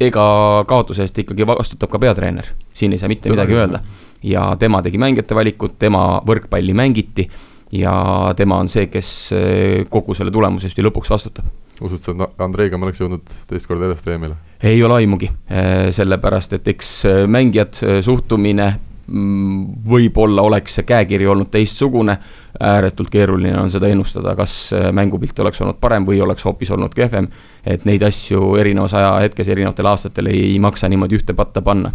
ega 0.00 0.26
kaotuse 0.68 1.06
eest 1.06 1.18
ikkagi 1.22 1.46
vastutab 1.46 1.92
ka 1.92 2.02
peatreener, 2.02 2.46
siin 2.74 2.92
ei 2.92 2.98
saa 2.98 3.10
mitte 3.12 3.30
Seda 3.30 3.38
midagi 3.38 3.58
öelda. 3.58 3.82
ja 4.22 4.54
tema 4.58 4.82
tegi 4.82 4.98
mängijate 4.98 5.34
valikut, 5.34 5.78
tema 5.78 6.20
võrkpalli 6.26 6.74
mängiti 6.74 7.28
ja 7.74 7.94
tema 8.36 8.58
on 8.62 8.68
see, 8.68 8.88
kes 8.90 9.10
eh, 9.34 9.84
kogu 9.90 10.14
selle 10.14 10.34
tulemuse 10.34 10.66
eest 10.66 10.78
ju 10.78 10.86
lõpuks 10.88 11.12
vastutab. 11.14 11.46
usud 11.80 12.02
sa, 12.02 12.16
et 12.16 12.42
Andreiga 12.42 12.78
me 12.78 12.88
oleks 12.88 13.02
jõudnud 13.02 13.38
teist 13.50 13.70
korda 13.70 13.86
järjest 13.86 14.10
EM-ile? 14.10 14.40
ei 14.64 14.82
ole 14.82 14.98
aimugi, 15.04 15.30
eh, 15.46 15.92
sellepärast 15.94 16.58
et 16.58 16.74
eks 16.74 16.96
mängijad, 17.30 17.78
suhtumine, 18.02 18.72
võib-olla 19.06 20.42
oleks 20.42 20.78
see 20.78 20.86
käekiri 20.88 21.26
olnud 21.28 21.50
teistsugune, 21.52 22.16
ääretult 22.60 23.10
keeruline 23.12 23.58
on 23.60 23.70
seda 23.70 23.90
ennustada, 23.92 24.32
kas 24.38 24.72
mängupilt 24.92 25.38
oleks 25.44 25.60
olnud 25.60 25.80
parem 25.80 26.06
või 26.08 26.22
oleks 26.24 26.44
hoopis 26.44 26.70
olnud 26.70 26.94
kehvem. 26.94 27.28
et 27.66 27.84
neid 27.84 28.02
asju 28.02 28.56
erinevas 28.56 28.94
ajahetkes, 28.94 29.48
erinevatel 29.48 29.86
aastatel 29.86 30.26
ei 30.32 30.58
maksa 30.58 30.88
niimoodi 30.88 31.16
ühte 31.20 31.34
patta 31.34 31.62
panna 31.62 31.92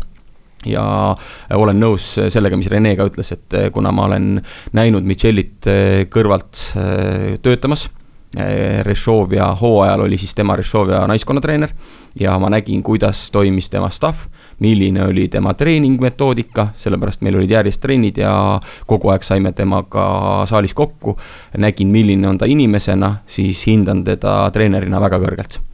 ja 0.67 1.15
olen 1.55 1.79
nõus 1.79 2.15
sellega, 2.29 2.57
mis 2.59 2.67
Rene 2.71 2.95
ka 2.97 3.07
ütles, 3.07 3.31
et 3.35 3.55
kuna 3.73 3.93
ma 3.95 4.09
olen 4.09 4.41
näinud 4.75 5.07
Michelit 5.07 5.67
kõrvalt 6.11 6.65
töötamas. 7.43 7.87
Rešovia 8.85 9.47
hooajal 9.57 10.03
oli 10.05 10.17
siis 10.21 10.35
tema 10.37 10.53
Rešovia 10.59 11.01
naiskonnatreener 11.09 11.71
ja 12.19 12.35
ma 12.39 12.51
nägin, 12.53 12.83
kuidas 12.85 13.31
toimis 13.33 13.71
tema 13.73 13.89
staff, 13.89 14.27
milline 14.59 15.03
oli 15.03 15.27
tema 15.27 15.53
treeningmetoodika, 15.53 16.67
sellepärast 16.77 17.21
meil 17.21 17.39
olid 17.39 17.51
järjest 17.51 17.81
trennid 17.81 18.17
ja 18.17 18.33
kogu 18.87 19.13
aeg 19.13 19.23
saime 19.23 19.51
temaga 19.51 20.45
saalis 20.49 20.73
kokku. 20.73 21.17
nägin, 21.57 21.87
milline 21.87 22.27
on 22.27 22.37
ta 22.37 22.45
inimesena, 22.45 23.15
siis 23.27 23.65
hindan 23.67 24.03
teda 24.03 24.51
treenerina 24.53 25.01
väga 25.01 25.19
kõrgelt 25.19 25.68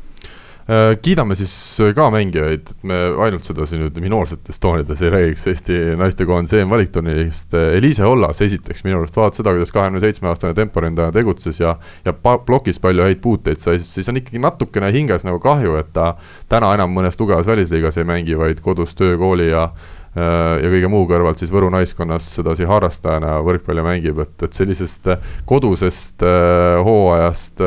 kiidame 1.02 1.36
siis 1.38 1.54
ka 1.94 2.08
mängijaid, 2.10 2.70
et 2.72 2.86
me 2.90 2.96
ainult 3.22 3.46
sedasi 3.46 3.78
nüüd 3.78 4.00
minoorsetes 4.02 4.58
toonides 4.64 5.04
ei 5.06 5.12
räägiks 5.14 5.46
Eesti 5.52 5.76
naistekoondise 6.00 6.64
EM-valikturniirist. 6.64 7.54
Eliise 7.78 8.08
Ollas 8.10 8.42
esiteks 8.42 8.82
minu 8.88 8.98
arust, 8.98 9.18
vaata 9.20 9.38
seda, 9.42 9.54
kuidas 9.54 9.74
kahekümne 9.76 10.02
seitsme 10.02 10.32
aastane 10.32 10.58
temporindaja 10.58 11.14
tegutses 11.14 11.60
ja, 11.62 11.76
ja 12.06 12.14
plokis 12.16 12.82
palju 12.82 13.06
häid 13.06 13.22
puuteid 13.22 13.62
sai, 13.62 13.78
siis 13.78 14.10
on 14.10 14.18
ikkagi 14.18 14.42
natukene 14.42 14.90
hinges 14.96 15.28
nagu 15.28 15.38
kahju, 15.44 15.78
et 15.84 15.94
ta 15.94 16.16
täna 16.50 16.74
enam 16.80 16.98
mõnes 16.98 17.20
tugevas 17.20 17.46
välisliigas 17.46 18.02
ei 18.02 18.10
mängi, 18.10 18.34
vaid 18.40 18.66
kodus 18.66 18.98
töö, 18.98 19.20
kooli 19.22 19.52
ja 19.52 19.70
Äh, 19.70 20.05
ja 20.16 20.70
kõige 20.72 20.90
muu 20.92 21.04
kõrvalt 21.10 21.42
siis 21.42 21.52
Võru 21.52 21.68
naiskonnas 21.74 22.28
sedasi 22.38 22.68
harrastajana 22.70 23.36
võrkpalli 23.44 23.84
mängib, 23.84 24.22
et, 24.24 24.48
et 24.48 24.56
sellisest 24.56 25.12
äh, 25.12 25.36
kodusest 25.50 26.24
äh, 26.24 26.80
hooajast, 26.86 27.64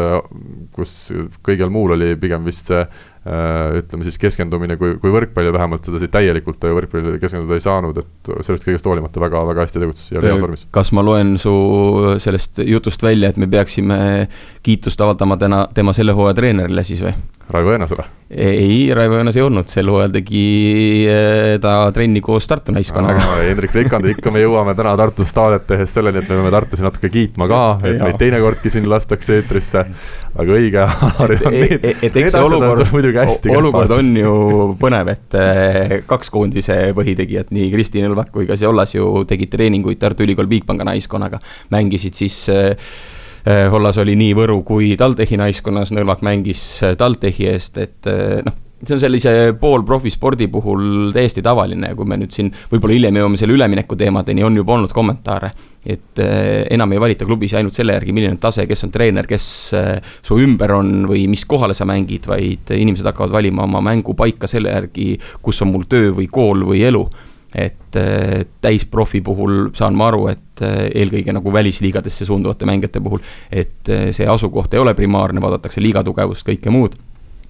kus 0.77 0.97
kõigel 1.45 1.73
muul 1.73 1.97
oli 1.99 2.15
pigem 2.21 2.47
vist 2.49 2.73
see 2.73 2.83
ütleme 3.29 4.07
siis 4.07 4.17
keskendumine, 4.17 4.79
kui, 4.81 4.95
kui 5.03 5.11
võrkpalli 5.13 5.51
vähemalt 5.53 5.85
sedasi 5.85 6.07
täielikult 6.09 6.63
võrkpallile 6.65 7.19
keskenduda 7.21 7.59
ei 7.59 7.61
saanud, 7.61 7.99
et 8.01 8.31
sellest 8.47 8.65
kõigest 8.65 8.87
hoolimata 8.89 9.21
väga, 9.21 9.43
väga 9.51 9.67
hästi 9.67 9.83
tegutses 9.83 10.15
ja 10.15 10.23
oli 10.23 10.31
heas 10.31 10.41
vormis. 10.41 10.63
kas 10.73 10.95
ma 10.97 11.05
loen 11.05 11.35
su 11.41 11.53
sellest 12.25 12.63
jutust 12.65 13.05
välja, 13.05 13.29
et 13.29 13.37
me 13.37 13.51
peaksime 13.51 13.99
kiitust 14.65 15.05
avaldama 15.05 15.37
täna 15.37 15.67
tema 15.77 15.93
selle 15.93 16.17
hooaja 16.17 16.39
treenerile 16.41 16.87
siis 16.89 17.05
või? 17.05 17.13
Raivo 17.49 17.75
Õõnasele? 17.75 18.05
ei, 18.29 18.91
Raivo 18.93 19.17
Õõnas 19.17 19.37
ei 19.39 19.43
olnud, 19.45 19.71
sel 19.73 19.89
hooajal 19.89 20.13
tegi 20.19 20.43
eh, 21.09 21.55
ta 21.63 21.89
trenni 21.97 22.21
koos 22.25 22.45
Tartu 22.49 22.75
naiskonnaga. 22.77 23.23
Hendrik 23.41 23.73
Veikand, 23.73 24.05
ikka 24.13 24.33
me 24.35 24.43
jõuame 24.43 24.75
täna 24.77 24.93
Tartus 25.01 25.33
saadet 25.33 25.65
tehes 25.71 25.95
selleni, 25.97 26.21
et 26.21 26.29
me 26.29 26.37
peame 26.37 26.53
Tartusi 26.53 26.85
natuke 26.85 27.09
kiitma 27.13 27.49
ka, 27.49 27.63
et 27.89 27.97
meid 28.03 28.21
teinekordki 28.21 28.73
siin 28.73 28.89
lastakse 28.91 29.39
eetrisse. 29.41 29.85
aga 30.39 30.59
õige, 30.59 30.85
Harri 31.19 31.41
on 31.41 31.57
need. 31.57 31.89
eks 32.05 32.37
see 32.37 32.45
olukord, 32.45 32.85
olukord 33.57 33.97
on 33.97 34.15
ju 34.21 34.35
põnev, 34.81 35.13
et 35.17 35.41
eh, 35.41 35.99
kaks 36.09 36.33
koondise 36.35 36.77
põhitegijat, 36.99 37.55
nii 37.57 37.73
Kristi 37.73 38.05
Nõlvak 38.05 38.35
kui 38.35 38.49
ka 38.49 38.61
Siollas 38.61 38.93
ju 38.93 39.25
tegid 39.29 39.57
treeninguid 39.57 40.01
Tartu 40.03 40.29
Ülikool 40.29 40.51
Bigpanga 40.53 40.85
naiskonnaga. 40.93 41.41
mängisid 41.73 42.15
siis 42.15 42.45
äh, 42.53 42.93
Hollas 43.73 43.99
oli 44.03 44.17
nii 44.19 44.35
Võru 44.37 44.63
kui 44.67 44.95
TalTechi 44.99 45.39
naiskonnas, 45.41 45.93
Nõlvak 45.97 46.25
mängis 46.27 46.63
eh, 46.85 46.97
TalTechi 46.99 47.47
eest, 47.49 47.79
et 47.81 48.09
eh, 48.11 48.41
noh, 48.45 48.57
see 48.83 48.95
on 48.95 49.01
sellise 49.03 49.33
poolprofispordi 49.59 50.47
puhul 50.53 51.13
täiesti 51.15 51.43
tavaline 51.43 51.93
ja 51.93 51.97
kui 51.99 52.07
me 52.07 52.19
nüüd 52.21 52.35
siin 52.35 52.51
võib-olla 52.71 52.95
hiljem 52.95 53.19
jõuame 53.19 53.41
selle 53.41 53.57
ülemineku 53.57 53.97
teemadeni, 53.99 54.45
on 54.47 54.59
juba 54.61 54.77
olnud 54.77 54.93
kommentaare. 54.95 55.51
et 55.89 56.21
enam 56.21 56.93
ei 56.93 57.01
valita 57.01 57.25
klubis 57.25 57.55
ainult 57.57 57.75
selle 57.75 57.95
järgi, 57.95 58.13
milline 58.13 58.35
on 58.35 58.41
tase, 58.43 58.67
kes 58.69 58.85
on 58.85 58.91
treener, 58.93 59.27
kes 59.27 59.47
su 60.27 60.39
ümber 60.43 60.75
on 60.75 61.07
või 61.09 61.25
mis 61.31 61.47
kohale 61.49 61.75
sa 61.75 61.87
mängid, 61.89 62.27
vaid 62.29 62.75
inimesed 62.77 63.07
hakkavad 63.09 63.33
valima 63.33 63.65
oma 63.65 63.81
mängupaika 63.87 64.51
selle 64.51 64.75
järgi, 64.75 65.15
kus 65.43 65.63
on 65.65 65.73
mul 65.73 65.89
töö 65.89 66.13
või 66.19 66.29
kool 66.31 66.67
või 66.69 66.85
elu 66.87 67.07
et 67.55 67.97
äh, 67.97 68.45
täisprofi 68.61 69.21
puhul 69.25 69.71
saan 69.77 69.97
ma 69.97 70.11
aru, 70.13 70.27
et 70.33 70.63
äh, 70.65 70.89
eelkõige 71.01 71.33
nagu 71.33 71.53
välisliigadesse 71.53 72.29
suunduvate 72.29 72.69
mängijate 72.69 73.01
puhul, 73.01 73.23
et 73.51 73.89
äh, 73.89 74.09
see 74.13 74.29
asukoht 74.29 74.75
ei 74.75 74.83
ole 74.83 74.95
primaarne, 74.99 75.41
vaadatakse 75.41 75.83
liiga 75.83 76.05
tugevust, 76.05 76.47
kõike 76.49 76.73
muud. 76.75 76.99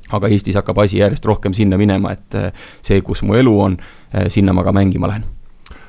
aga 0.09 0.29
Eestis 0.33 0.57
hakkab 0.57 0.79
asi 0.81 1.03
järjest 1.03 1.27
rohkem 1.29 1.53
sinna 1.53 1.77
minema, 1.77 2.15
et 2.15 2.55
see, 2.81 3.03
kus 3.05 3.21
mu 3.23 3.35
elu 3.37 3.59
on, 3.61 3.77
sinna 4.33 4.55
ma 4.57 4.65
ka 4.65 4.73
mängima 4.73 5.11
lähen 5.11 5.27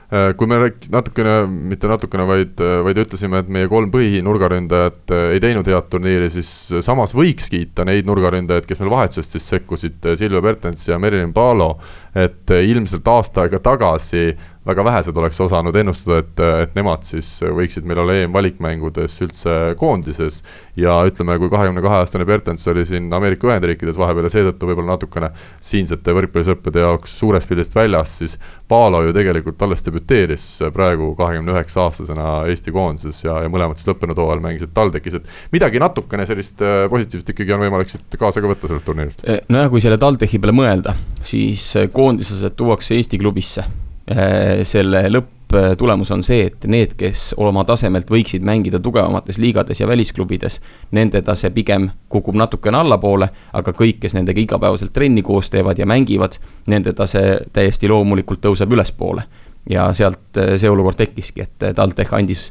Äh, 0.09 0.31
kui 0.33 0.47
me 0.49 0.57
rääk-, 0.57 0.87
natukene, 0.89 1.33
mitte 1.69 1.85
natukene, 1.85 2.23
vaid, 2.25 2.61
vaid 2.81 2.97
ütlesime, 2.97 3.43
et 3.43 3.49
meie 3.53 3.67
kolm 3.69 3.91
põhinurgaründajat 3.93 5.13
ei 5.35 5.41
teinud 5.43 5.67
head 5.69 5.85
turniiri, 5.91 6.31
siis 6.33 6.49
samas 6.81 7.13
võiks 7.13 7.51
kiita 7.53 7.85
neid 7.85 8.09
nurgaründajaid, 8.09 8.65
kes 8.65 8.81
meil 8.81 8.89
vahetusest 8.95 9.37
siis 9.37 9.49
sekkusid, 9.53 10.09
Silvia 10.17 10.41
Bertens 10.41 10.87
ja 10.87 10.97
Merilin 10.97 11.29
Paalo. 11.35 11.75
Et 12.15 12.55
ilmselt 12.63 13.07
aasta 13.07 13.45
aega 13.45 13.59
tagasi 13.63 14.33
väga 14.69 14.83
vähesed 14.85 15.17
oleks 15.17 15.39
osanud 15.41 15.75
ennustada, 15.75 16.19
et, 16.21 16.41
et 16.63 16.75
nemad 16.77 17.03
siis 17.07 17.27
võiksid 17.41 17.87
meil 17.89 18.01
olla 18.03 18.15
EM-valikmängudes 18.19 19.15
üldse 19.25 19.55
koondises. 19.79 20.41
ja 20.79 20.93
ütleme, 21.07 21.37
kui 21.39 21.49
kahekümne 21.51 21.81
kahe 21.83 21.99
aastane 22.03 22.25
Bertens 22.27 22.67
oli 22.71 22.85
siin 22.87 23.09
Ameerika 23.13 23.47
Ühendriikides 23.49 23.97
vahepeal 23.99 24.27
ja 24.27 24.33
seetõttu 24.35 24.69
võib-olla 24.69 24.93
natukene 24.93 25.31
siinsete 25.63 26.13
võrkpallisõprade 26.15 26.83
jaoks 26.83 27.15
suurest 27.19 27.49
pildist 27.49 27.75
väljas, 27.75 28.17
siis 28.21 28.37
Paalo 28.69 29.01
ju 29.07 29.13
tegelikult 29.15 29.61
alles 29.65 29.83
debüteeris 29.85 30.45
praegu 30.73 31.13
kahekümne 31.17 31.55
üheksa 31.55 31.87
aastasena 31.87 32.27
Eesti 32.51 32.73
koondises 32.75 33.23
ja, 33.25 33.39
ja 33.43 33.51
mõlemad 33.51 33.79
siis 33.79 33.89
lõppenud 33.89 34.19
hooajal 34.19 34.43
mängisid 34.43 34.75
TalTechis, 34.75 35.19
et 35.19 35.55
midagi 35.55 35.81
natukene 35.81 36.27
sellist 36.29 36.61
äh, 36.61 36.83
positiivset 36.91 37.33
ikkagi 37.33 37.55
on 37.55 37.63
võimalik 37.65 37.91
siit 37.91 38.19
kaasa 38.19 38.43
ka 38.43 38.51
võtta 38.51 38.69
sellelt 38.69 38.85
turniirilt. 38.85 39.25
Nojah, 39.49 39.71
kui 39.71 39.81
selle 39.83 39.97
TalTechi 40.01 40.41
peale 40.43 40.55
mõelda, 40.55 40.93
siis 41.25 41.71
äh, 41.79 41.89
koondislased 42.09 42.55
tuuakse 42.57 42.95
Eesti 42.95 43.17
klubisse. 43.21 43.63
Eh, 44.09 44.65
selle 44.65 45.03
lõpp 45.13 45.53
tulemus 45.77 46.11
on 46.13 46.21
see, 46.25 46.43
et 46.45 46.65
need, 46.69 46.93
kes 46.97 47.31
oma 47.41 47.63
tasemelt 47.65 48.09
võiksid 48.09 48.43
mängida 48.45 48.77
tugevamates 48.85 49.39
liigades 49.41 49.81
ja 49.81 49.87
välisklubides, 49.89 50.59
nende 50.93 51.21
tase 51.25 51.49
pigem 51.53 51.87
kukub 52.09 52.37
natukene 52.37 52.77
allapoole, 52.77 53.29
aga 53.57 53.73
kõik, 53.73 53.97
kes 54.03 54.13
nendega 54.17 54.41
igapäevaselt 54.41 54.93
trenni 54.93 55.23
koos 55.25 55.49
teevad 55.49 55.81
ja 55.81 55.89
mängivad, 55.89 56.37
nende 56.69 56.93
tase 56.97 57.23
täiesti 57.53 57.89
loomulikult 57.89 58.41
tõuseb 58.45 58.77
ülespoole. 58.77 59.25
Ja 59.69 59.89
sealt 59.93 60.37
eh, 60.37 60.55
see 60.57 60.69
olukord 60.69 60.97
tekkiski, 60.97 61.45
et 61.45 61.69
TalTech 61.77 62.17
andis 62.17 62.49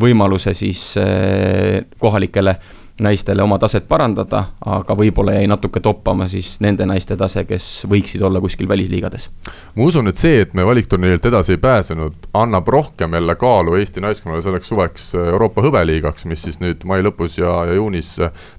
võimaluse 0.00 0.54
siis 0.56 0.94
kohalikele 2.00 2.54
naistele 3.00 3.42
oma 3.42 3.56
taset 3.58 3.88
parandada, 3.90 4.44
aga 4.70 4.94
võib-olla 4.94 5.34
jäi 5.34 5.48
natuke 5.50 5.80
toppama 5.82 6.28
siis 6.30 6.60
nende 6.62 6.86
naiste 6.86 7.16
tase, 7.18 7.42
kes 7.48 7.66
võiksid 7.90 8.22
olla 8.22 8.38
kuskil 8.40 8.68
välisliigades. 8.70 9.28
ma 9.74 9.86
usun, 9.88 10.06
et 10.08 10.20
see, 10.20 10.44
et 10.44 10.54
me 10.54 10.62
valikturniirilt 10.66 11.26
edasi 11.26 11.56
ei 11.56 11.58
pääsenud, 11.58 12.28
annab 12.38 12.68
rohkem 12.70 13.16
jälle 13.18 13.34
kaalu 13.34 13.74
Eesti 13.80 14.00
naiskonnale 14.00 14.42
selleks 14.46 14.70
suveks 14.70 15.08
Euroopa 15.18 15.64
hõbeliigaks, 15.66 16.26
mis 16.30 16.44
siis 16.46 16.60
nüüd 16.62 16.86
mai 16.86 17.02
lõpus 17.02 17.34
ja, 17.40 17.64
ja 17.66 17.74
juunis 17.74 18.12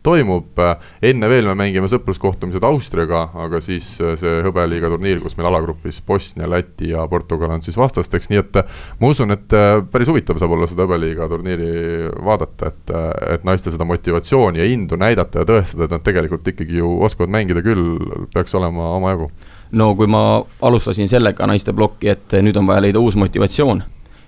toimub. 0.04 0.60
enne 1.02 1.30
veel 1.32 1.48
me 1.48 1.56
mängime 1.64 1.88
sõpruskohtumised 1.88 2.68
Austriaga, 2.68 3.30
aga 3.46 3.64
siis 3.64 3.88
see 3.96 4.36
hõbeliiga 4.44 4.92
turniir, 4.92 5.24
kus 5.24 5.40
meil 5.40 5.48
alagrupis 5.48 6.02
Bosnia, 6.04 6.50
Läti 6.52 6.92
ja 6.92 7.08
Portugal 7.08 7.56
on 7.56 7.64
siis 7.64 7.80
vastasteks, 7.80 8.28
nii 8.34 8.44
et 8.44 8.62
ma 9.00 9.16
usun, 9.16 9.32
et 9.32 9.58
päris 9.92 10.12
huvitav 10.12 10.44
saab 10.44 10.60
olla 10.60 10.68
seda 10.68 10.84
hõbeliiga 10.84 11.32
turniiri 11.32 12.12
vaadata, 12.20 12.74
et, 12.74 12.96
et 13.38 13.48
naiste 13.48 13.72
seda 13.72 13.88
motivatsiooni 13.88 14.25
motivatsiooni 14.26 14.60
ja 14.60 14.66
indu 14.66 14.96
näidata 14.96 15.40
ja 15.40 15.46
tõestada, 15.46 15.86
et 15.86 15.92
nad 15.92 16.04
tegelikult 16.04 16.48
ikkagi 16.48 16.80
ju 16.80 17.02
oskavad 17.04 17.30
mängida 17.30 17.62
küll, 17.62 18.00
peaks 18.34 18.56
olema 18.56 18.96
omajagu. 18.96 19.32
no 19.72 19.96
kui 19.96 20.08
ma 20.08 20.44
alustasin 20.62 21.08
sellega 21.08 21.46
naiste 21.48 21.74
plokki, 21.74 22.10
et 22.10 22.34
nüüd 22.42 22.58
on 22.58 22.68
vaja 22.68 22.82
leida 22.82 23.00
uus 23.00 23.16
motivatsioon 23.16 23.84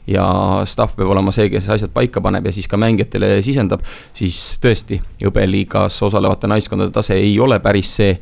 ja 0.07 0.63
staff 0.65 0.95
peab 0.95 1.09
olema 1.09 1.31
see, 1.31 1.49
kes 1.49 1.69
asjad 1.69 1.91
paika 1.93 2.21
paneb 2.21 2.45
ja 2.45 2.51
siis 2.51 2.67
ka 2.67 2.77
mängijatele 2.77 3.41
sisendab, 3.41 3.81
siis 4.13 4.59
tõesti, 4.61 4.99
jõbeliigas 5.19 6.01
osalevate 6.01 6.47
naiskondade 6.47 6.91
tase 6.91 7.15
ei 7.15 7.39
ole 7.39 7.59
päris 7.59 7.95
see, 7.95 8.19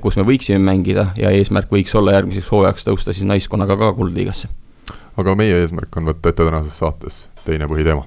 kus 0.00 0.16
me 0.16 0.22
võiksime 0.22 0.58
mängida 0.58 1.10
ja 1.16 1.30
eesmärk 1.30 1.72
võiks 1.72 1.94
olla 1.94 2.14
järgmiseks 2.16 2.52
hooajaks 2.52 2.86
tõusta 2.86 3.12
siis 3.12 3.26
naiskonnaga 3.26 3.76
ka 3.76 3.92
kuldliigasse. 3.98 4.48
aga 5.16 5.34
meie 5.34 5.60
eesmärk 5.60 5.96
on 5.96 6.12
võtta 6.12 6.28
ette 6.28 6.44
tänases 6.44 6.78
saates 6.78 7.28
teine 7.44 7.66
põhiteema 7.66 8.06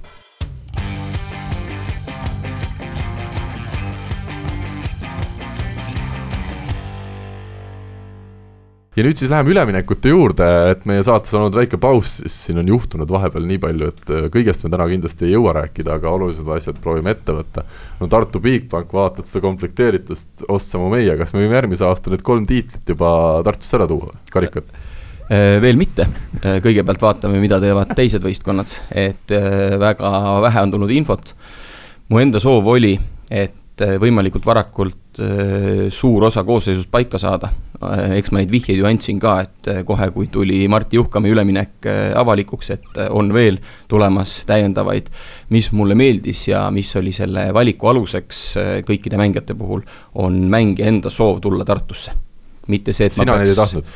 ja 8.99 9.05
nüüd 9.05 9.19
siis 9.19 9.29
läheme 9.31 9.53
üleminekute 9.53 10.11
juurde, 10.11 10.45
et 10.73 10.81
meie 10.89 11.03
saates 11.05 11.31
on 11.35 11.45
olnud 11.45 11.55
väike 11.55 11.77
paus, 11.79 12.17
siis 12.19 12.35
siin 12.47 12.59
on 12.59 12.67
juhtunud 12.67 13.09
vahepeal 13.11 13.45
nii 13.47 13.59
palju, 13.63 13.91
et 13.93 14.11
äh, 14.11 14.25
kõigest 14.33 14.65
me 14.65 14.71
täna 14.73 14.87
kindlasti 14.89 15.27
ei 15.27 15.35
jõua 15.37 15.53
rääkida, 15.61 15.95
aga 15.95 16.11
olulised 16.11 16.47
asjad 16.55 16.81
proovime 16.83 17.13
ette 17.15 17.35
võtta. 17.37 17.63
no 18.01 18.09
Tartu 18.11 18.41
Bigbank 18.43 18.91
vaatab 18.95 19.27
seda 19.27 19.43
komplekteeritust, 19.45 20.43
ostsamu 20.51 20.89
meie, 20.91 21.15
kas 21.19 21.31
me 21.33 21.45
võime 21.45 21.55
järgmise 21.55 21.87
aasta 21.87 22.11
need 22.11 22.25
kolm 22.27 22.47
tiitlit 22.49 22.91
juba 22.91 23.11
Tartusse 23.47 23.79
ära 23.79 23.87
tuua, 23.87 24.11
karikat? 24.33 24.83
Äh, 25.29 25.55
veel 25.63 25.79
mitte, 25.79 26.09
äh, 26.41 26.59
kõigepealt 26.65 27.05
vaatame, 27.05 27.39
mida 27.39 27.61
teevad 27.63 27.95
teised 27.95 28.25
võistkonnad, 28.25 28.75
et 28.91 29.31
väga 29.79 30.11
vähe 30.43 30.65
on 30.65 30.75
tulnud 30.75 30.91
infot. 30.97 31.35
mu 32.09 32.19
enda 32.19 32.41
soov 32.43 32.67
oli, 32.67 32.97
et 33.31 33.55
võimalikult 33.79 34.45
varakult 34.45 35.19
suur 35.93 36.23
osa 36.27 36.43
koosseisust 36.47 36.91
paika 36.91 37.17
saada 37.19 37.49
Äh, 37.79 38.17
eks 38.19 38.33
ma 38.33 38.41
neid 38.41 38.51
vihjeid 38.51 38.81
ju 38.81 38.87
andsin 38.89 39.19
ka, 39.23 39.37
et 39.45 39.69
kohe, 39.87 40.09
kui 40.11 40.27
tuli 40.31 40.59
Martti 40.71 40.99
Juhkami 40.99 41.31
üleminek 41.31 41.87
avalikuks, 42.19 42.73
et 42.75 43.01
on 43.15 43.31
veel 43.35 43.59
tulemas 43.87 44.41
täiendavaid. 44.49 45.07
mis 45.49 45.71
mulle 45.71 45.95
meeldis 45.95 46.47
ja 46.47 46.67
mis 46.71 46.91
oli 46.95 47.11
selle 47.15 47.49
valiku 47.53 47.87
aluseks 47.89 48.41
kõikide 48.85 49.17
mängijate 49.17 49.55
puhul, 49.55 49.81
on 50.15 50.43
mängija 50.51 50.87
enda 50.91 51.09
soov 51.09 51.39
tulla 51.41 51.65
Tartusse 51.65 52.28
mitte 52.69 52.93
see, 52.93 53.09
et 53.09 53.15
sina 53.15 53.37
neid 53.39 53.51
ei 53.51 53.57
tahtnud? 53.57 53.91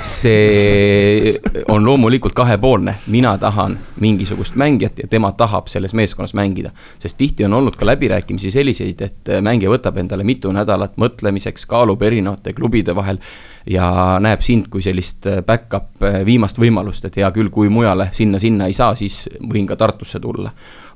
see 0.00 1.34
on 1.72 1.84
loomulikult 1.84 2.34
kahepoolne, 2.36 2.96
mina 3.12 3.36
tahan 3.38 3.78
mingisugust 4.00 4.56
mängijat 4.56 4.98
ja 5.02 5.08
tema 5.10 5.32
tahab 5.32 5.66
selles 5.72 5.94
meeskonnas 5.94 6.34
mängida. 6.34 6.70
sest 6.98 7.16
tihti 7.18 7.44
on 7.44 7.52
olnud 7.52 7.76
ka 7.76 7.86
läbirääkimisi 7.86 8.50
selliseid, 8.50 9.00
et 9.00 9.32
mängija 9.40 9.70
võtab 9.70 9.98
endale 10.00 10.24
mitu 10.24 10.52
nädalat 10.52 10.96
mõtlemiseks, 10.96 11.66
kaalub 11.66 12.02
erinevate 12.02 12.52
klubide 12.52 12.94
vahel 12.96 13.18
ja 13.66 14.16
näeb 14.22 14.40
sind 14.40 14.68
kui 14.70 14.82
sellist 14.82 15.26
back-up 15.46 16.02
viimast 16.26 16.58
võimalust, 16.58 17.04
et 17.04 17.16
hea 17.20 17.30
küll, 17.34 17.50
kui 17.50 17.68
mujale 17.72 18.08
sinna-sinna 18.12 18.70
ei 18.70 18.76
saa, 18.76 18.94
siis 18.94 19.24
võin 19.52 19.66
ka 19.66 19.76
Tartusse 19.76 20.20
tulla. 20.20 20.50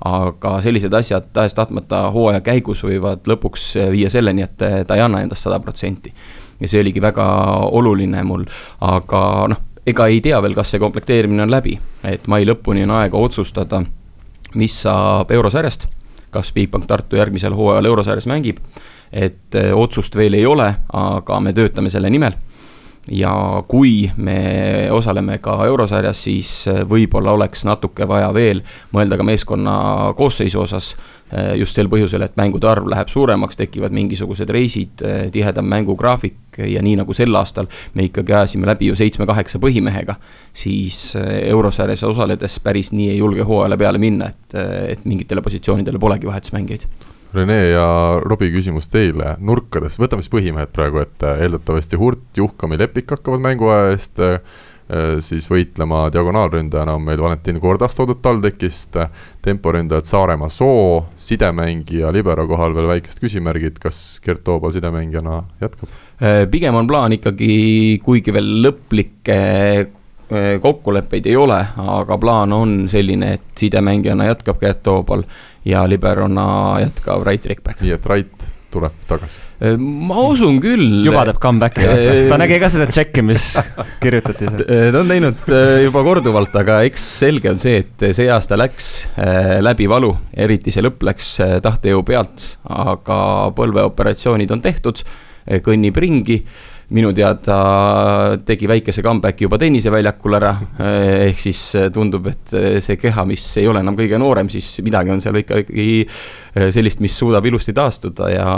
aga 0.04 0.60
sellised 0.64 0.94
asjad 0.96 1.26
tahes-tahtmata 1.32 2.06
hooaja 2.14 2.40
käigus 2.40 2.80
võivad 2.84 3.26
lõpuks 3.28 3.74
viia 3.90 4.10
selleni, 4.10 4.42
et 4.42 4.56
ta 4.56 4.96
ei 4.96 5.02
anna 5.04 5.20
endast 5.20 5.44
sada 5.44 5.60
protsenti 5.60 6.12
ja 6.60 6.68
see 6.68 6.82
oligi 6.82 7.02
väga 7.02 7.26
oluline 7.70 8.22
mul, 8.26 8.44
aga 8.80 9.22
noh, 9.52 9.62
ega 9.86 10.06
ei 10.06 10.20
tea 10.24 10.40
veel, 10.42 10.54
kas 10.54 10.74
see 10.74 10.82
komplekteerimine 10.82 11.42
on 11.46 11.52
läbi, 11.52 11.78
et 12.04 12.28
mai 12.28 12.44
lõpuni 12.48 12.84
on 12.86 12.94
aega 13.00 13.18
otsustada, 13.18 13.82
mis 14.54 14.76
saab 14.84 15.30
eurosarjast, 15.32 15.86
kas 16.30 16.52
Bigbank 16.54 16.86
Tartu 16.86 17.18
järgmisel 17.18 17.54
hooajal 17.56 17.90
eurosarjas 17.90 18.28
mängib, 18.30 18.60
et 19.12 19.58
eh, 19.58 19.72
otsust 19.74 20.16
veel 20.16 20.36
ei 20.38 20.46
ole, 20.46 20.68
aga 20.94 21.40
me 21.42 21.52
töötame 21.56 21.90
selle 21.90 22.10
nimel 22.10 22.36
ja 23.08 23.62
kui 23.68 24.10
me 24.16 24.88
osaleme 24.90 25.38
ka 25.38 25.56
eurosarjas, 25.66 26.24
siis 26.24 26.50
eh, 26.68 26.82
võib-olla 26.88 27.32
oleks 27.32 27.64
natuke 27.64 28.08
vaja 28.08 28.28
veel 28.34 28.62
mõelda 28.94 29.18
ka 29.18 29.26
meeskonna 29.26 29.74
koosseisu 30.16 30.60
osas. 30.60 30.92
Eh, 31.30 31.54
just 31.60 31.78
sel 31.78 31.88
põhjusel, 31.88 32.24
et 32.26 32.36
mängude 32.36 32.66
arv 32.68 32.88
läheb 32.90 33.08
suuremaks, 33.08 33.56
tekivad 33.56 33.94
mingisugused 33.94 34.50
reisid, 34.50 35.04
eh, 35.06 35.28
tihedam 35.32 35.68
mängugraafik 35.70 36.60
ja 36.66 36.82
nii 36.82 36.96
nagu 37.00 37.14
sel 37.14 37.34
aastal 37.38 37.70
me 37.94 38.08
ikkagi 38.08 38.34
ajasime 38.34 38.66
läbi 38.68 38.90
ju 38.90 38.98
seitsme-kaheksa 38.98 39.62
põhimehega. 39.62 40.16
siis 40.52 41.14
eurosarjas 41.16 42.02
osaledes 42.04 42.58
päris 42.60 42.92
nii 42.92 43.10
ei 43.10 43.18
julge 43.18 43.46
hooajale 43.46 43.78
peale 43.78 43.98
minna, 43.98 44.28
et, 44.28 44.58
et 44.88 45.04
mingitele 45.04 45.40
positsioonidele 45.42 45.98
polegi 45.98 46.26
vahetusmängijaid 46.26 46.88
Rene 47.34 47.58
ja 47.70 47.86
Robbie 48.24 48.50
küsimus 48.50 48.88
teile, 48.90 49.36
nurkades, 49.38 50.00
võtame 50.02 50.24
siis 50.24 50.32
põhimehed 50.32 50.72
praegu 50.74 50.98
ette, 50.98 51.36
eeldatavasti 51.44 51.98
Hurt, 52.00 52.24
Juhkami, 52.36 52.78
Lepik 52.80 53.14
hakkavad 53.14 53.44
mänguaja 53.44 53.92
eest 53.92 54.18
äh, 54.24 54.40
siis 55.22 55.46
võitlema 55.50 56.08
diagonaalründajana 56.10 56.96
on 56.98 57.04
meil 57.06 57.20
Valentin 57.22 57.60
Kordas 57.62 57.94
toodud 57.94 58.18
TalTechist, 58.22 58.98
temporündajad 59.46 60.08
Saaremaa 60.08 60.50
Soo, 60.50 61.04
sidemängija 61.16 62.10
libero 62.14 62.48
kohal 62.50 62.74
veel 62.74 62.90
väikesed 62.96 63.22
küsimärgid, 63.22 63.78
kas 63.82 64.18
Gert 64.24 64.42
Toobal 64.44 64.74
sidemängijana 64.74 65.44
jätkab? 65.62 65.94
Äh, 66.18 66.42
pigem 66.50 66.74
on 66.74 66.90
plaan 66.90 67.14
ikkagi, 67.14 67.54
kuigi 68.02 68.34
veel 68.34 68.50
lõplikke 68.66 69.38
äh, 69.38 70.58
kokkuleppeid 70.62 71.30
ei 71.30 71.38
ole, 71.38 71.60
aga 72.00 72.18
plaan 72.18 72.58
on 72.58 72.74
selline, 72.90 73.36
et 73.38 73.62
sidemängijana 73.62 74.26
jätkab 74.32 74.58
Gert 74.58 74.82
Toobal 74.82 75.22
ja 75.68 75.84
liberona 75.88 76.46
jätkab 76.84 77.26
Rait 77.26 77.46
Rikberg. 77.46 77.82
nii 77.84 77.96
et 77.96 78.08
Rait 78.08 78.50
tuleb 78.70 78.94
tagasi? 79.08 79.40
Äh, 79.60 79.76
ma 79.78 80.22
usun 80.30 80.60
küll. 80.62 81.02
juba 81.04 81.24
teeb 81.28 81.40
comeback'i, 81.42 81.86
ta 82.30 82.38
nägi 82.40 82.60
ka 82.62 82.70
seda 82.72 82.86
tšekki, 82.90 83.24
mis 83.26 83.46
kirjutati 84.02 84.46
seal. 84.46 84.62
Äh, 84.64 84.86
ta 84.94 85.02
on 85.02 85.10
teinud 85.10 85.50
äh, 85.50 85.72
juba 85.86 86.04
korduvalt, 86.06 86.54
aga 86.62 86.80
eks 86.88 87.06
selge 87.22 87.50
on 87.52 87.60
see, 87.62 87.82
et 87.84 88.06
see 88.16 88.30
aasta 88.30 88.58
läks 88.60 88.90
läbi 89.64 89.88
valu, 89.90 90.12
eriti 90.46 90.72
see 90.74 90.84
lõpp 90.86 91.04
läks 91.10 91.34
tahtejõu 91.64 92.04
pealt, 92.06 92.46
aga 92.70 93.18
põlveoperatsioonid 93.58 94.54
on 94.54 94.62
tehtud, 94.64 95.02
kõnnib 95.66 95.96
ringi 95.98 96.40
minu 96.94 97.12
teada 97.14 98.36
tegi 98.46 98.68
väikese 98.70 99.02
comeback'i 99.04 99.46
juba 99.46 99.58
tenniseväljakul 99.60 100.36
ära. 100.40 100.52
ehk 101.26 101.40
siis 101.40 101.60
tundub, 101.94 102.26
et 102.30 102.54
see 102.82 102.96
keha, 103.00 103.24
mis 103.28 103.44
ei 103.60 103.68
ole 103.70 103.82
enam 103.84 103.98
kõige 103.98 104.18
noorem, 104.18 104.50
siis 104.52 104.80
midagi 104.86 105.14
on 105.14 105.22
seal 105.22 105.38
ikkagi 105.42 105.86
sellist, 106.74 107.02
mis 107.04 107.14
suudab 107.16 107.46
ilusti 107.46 107.74
taastuda 107.76 108.30
ja. 108.32 108.54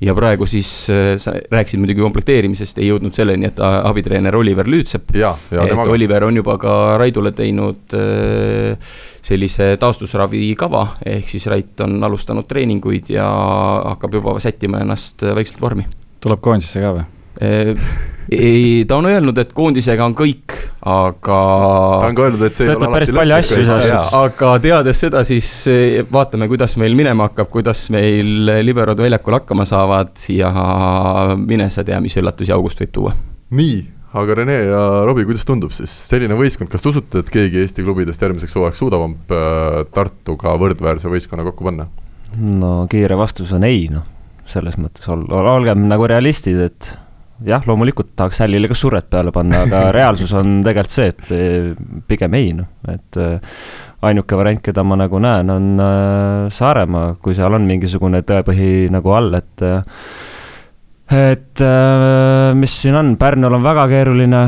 ja 0.00 0.14
praegu 0.14 0.46
siis 0.50 0.70
sa 1.18 1.34
rääkisid 1.50 1.82
muidugi 1.82 2.04
komplekteerimisest, 2.04 2.78
ei 2.78 2.92
jõudnud 2.92 3.16
selleni, 3.16 3.50
et 3.50 3.58
abitreener 3.60 4.36
Oliver 4.38 4.70
Lüütsepp. 4.70 5.16
et. 5.18 5.34
Oliver 5.90 6.28
on 6.28 6.38
juba 6.42 6.58
ka 6.62 6.76
Raidule 7.00 7.34
teinud 7.34 7.96
sellise 9.24 9.72
taastusravikava, 9.80 10.84
ehk 11.16 11.32
siis 11.32 11.48
Rait 11.50 11.80
on 11.86 11.96
alustanud 12.04 12.46
treeninguid 12.48 13.10
ja 13.14 13.26
hakkab 13.94 14.20
juba 14.20 14.38
sättima 14.42 14.84
ennast 14.84 15.24
vaikselt 15.34 15.60
vormi. 15.64 15.88
tuleb 16.24 16.40
koondisesse 16.40 16.80
ka 16.80 16.94
või? 16.98 17.13
Äh, 17.42 17.74
ei, 18.32 18.84
ta 18.88 18.96
on 18.96 19.06
öelnud, 19.06 19.38
et 19.40 19.52
koondisega 19.56 20.04
on 20.06 20.14
kõik, 20.16 20.54
aga. 20.80 21.38
ta 22.00 22.08
on 22.08 22.16
ka 22.16 22.26
öelnud, 22.26 22.44
et 22.46 22.56
see 22.56 22.66
ei 22.66 22.74
ole 22.74 22.88
alati 22.88 23.14
lõplik. 23.14 24.14
aga 24.20 24.52
teades 24.64 25.02
seda, 25.04 25.24
siis 25.28 25.50
eh, 25.70 25.98
vaatame, 26.12 26.48
kuidas 26.50 26.76
meil 26.80 26.96
minema 26.96 27.28
hakkab, 27.28 27.50
kuidas 27.52 27.86
meil 27.94 28.48
liberod 28.64 29.00
väljakul 29.04 29.38
hakkama 29.38 29.66
saavad 29.68 30.14
ja 30.32 30.52
mine 31.40 31.68
sa 31.72 31.84
tea, 31.86 32.00
mis 32.04 32.16
üllatusi 32.20 32.54
august 32.54 32.80
võib 32.80 32.94
tuua. 32.96 33.14
nii, 33.54 33.76
aga 34.20 34.38
Rene 34.40 34.58
ja 34.70 34.80
Robbie, 35.06 35.26
kuidas 35.28 35.44
tundub 35.48 35.74
siis 35.76 35.92
selline 36.08 36.38
võistkond, 36.38 36.72
kas 36.72 36.84
te 36.84 36.92
usute, 36.94 37.24
et 37.24 37.34
keegi 37.34 37.60
Eesti 37.64 37.84
klubidest 37.84 38.24
järgmiseks 38.24 38.56
hooajaks 38.56 38.82
suudab 38.84 39.04
äh, 39.36 39.84
Tartuga 39.94 40.56
võrdväärse 40.60 41.12
võistkonna 41.12 41.46
kokku 41.50 41.68
panna? 41.68 41.90
no 42.34 42.76
kiire 42.90 43.18
vastus 43.18 43.52
on 43.54 43.66
ei, 43.68 43.86
noh, 43.92 44.06
selles 44.48 44.80
mõttes 44.80 45.06
ol-, 45.12 45.28
olgem 45.30 45.84
nagu 45.90 46.08
realistid, 46.10 46.58
et 46.70 46.94
jah, 47.42 47.64
loomulikult 47.66 48.12
tahaks 48.16 48.42
hällile 48.44 48.68
ka 48.70 48.76
surret 48.78 49.08
peale 49.10 49.32
panna, 49.34 49.64
aga 49.66 49.88
reaalsus 49.96 50.32
on 50.38 50.60
tegelikult 50.66 50.94
see, 50.94 51.10
et 51.10 51.32
eh, 51.34 51.72
pigem 52.08 52.36
ei, 52.38 52.52
noh, 52.56 52.68
et 52.92 53.18
eh, 53.20 53.56
ainuke 54.04 54.38
variant, 54.38 54.62
keda 54.62 54.84
ma 54.86 54.98
nagu 55.00 55.20
näen, 55.22 55.50
on 55.50 55.72
eh, 55.82 56.52
Saaremaa, 56.54 57.16
kui 57.22 57.36
seal 57.36 57.56
on 57.58 57.66
mingisugune 57.68 58.22
tõepõhi 58.26 58.92
nagu 58.94 59.16
all, 59.16 59.34
et 59.40 59.68
et 61.14 61.60
mis 62.56 62.74
siin 62.80 62.96
on, 62.96 63.10
Pärnul 63.20 63.52
on 63.52 63.62
väga 63.62 63.82
keeruline, 63.90 64.38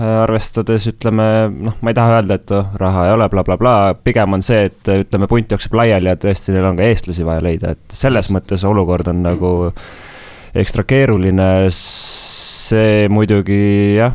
arvestades 0.00 0.86
ütleme, 0.88 1.26
noh, 1.52 1.74
ma 1.84 1.92
ei 1.92 1.96
taha 1.98 2.14
öelda, 2.16 2.38
et 2.40 2.54
oh, 2.56 2.70
raha 2.80 3.04
ei 3.06 3.12
ole 3.12 3.26
bla,, 3.28 3.44
blablabla, 3.44 3.74
pigem 4.00 4.38
on 4.38 4.42
see, 4.42 4.62
et 4.70 4.88
ütleme, 4.94 5.28
punt 5.28 5.52
jookseb 5.52 5.76
laiali 5.76 6.08
ja 6.08 6.16
tõesti, 6.18 6.54
neil 6.56 6.70
on 6.70 6.80
ka 6.80 6.88
eestlasi 6.88 7.26
vaja 7.28 7.44
leida, 7.44 7.74
et 7.76 7.98
selles 7.98 8.32
mõttes 8.32 8.64
olukord 8.66 9.12
on 9.12 9.20
nagu 9.26 9.52
mm 9.68 10.08
ekstra 10.54 10.84
keeruline, 10.88 11.68
see 11.74 13.06
muidugi 13.12 13.96
jah, 13.98 14.14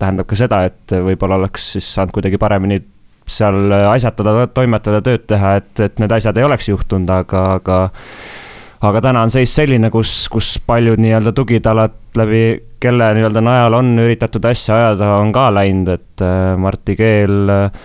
tähendab 0.00 0.28
ka 0.30 0.38
seda, 0.38 0.64
et 0.68 0.96
võib-olla 1.06 1.38
oleks 1.42 1.74
siis 1.76 1.88
saanud 1.94 2.14
kuidagi 2.14 2.40
paremini 2.40 2.80
seal 3.24 3.72
asjatada, 3.88 4.46
toimetada, 4.52 5.00
tööd 5.04 5.24
teha, 5.30 5.56
et, 5.62 5.72
et 5.80 6.00
need 6.02 6.12
asjad 6.12 6.36
ei 6.36 6.44
oleks 6.44 6.68
juhtunud, 6.68 7.08
aga, 7.10 7.44
aga 7.58 7.78
aga 8.84 9.00
täna 9.00 9.22
on 9.24 9.32
seis 9.32 9.52
selline, 9.56 9.88
kus, 9.92 10.26
kus 10.32 10.58
paljud 10.66 11.00
nii-öelda 11.00 11.32
tugitalad 11.36 11.94
läbi 12.18 12.44
kelle 12.84 13.10
nii-öelda 13.16 13.40
najal 13.44 13.78
on 13.78 13.92
üritatud 14.04 14.44
asja 14.50 14.76
ajada, 14.76 15.14
on 15.22 15.32
ka 15.32 15.48
läinud, 15.54 15.88
et 15.94 16.24
äh, 16.24 16.56
Martti 16.60 16.96
Keel 16.98 17.48
äh,, 17.48 17.84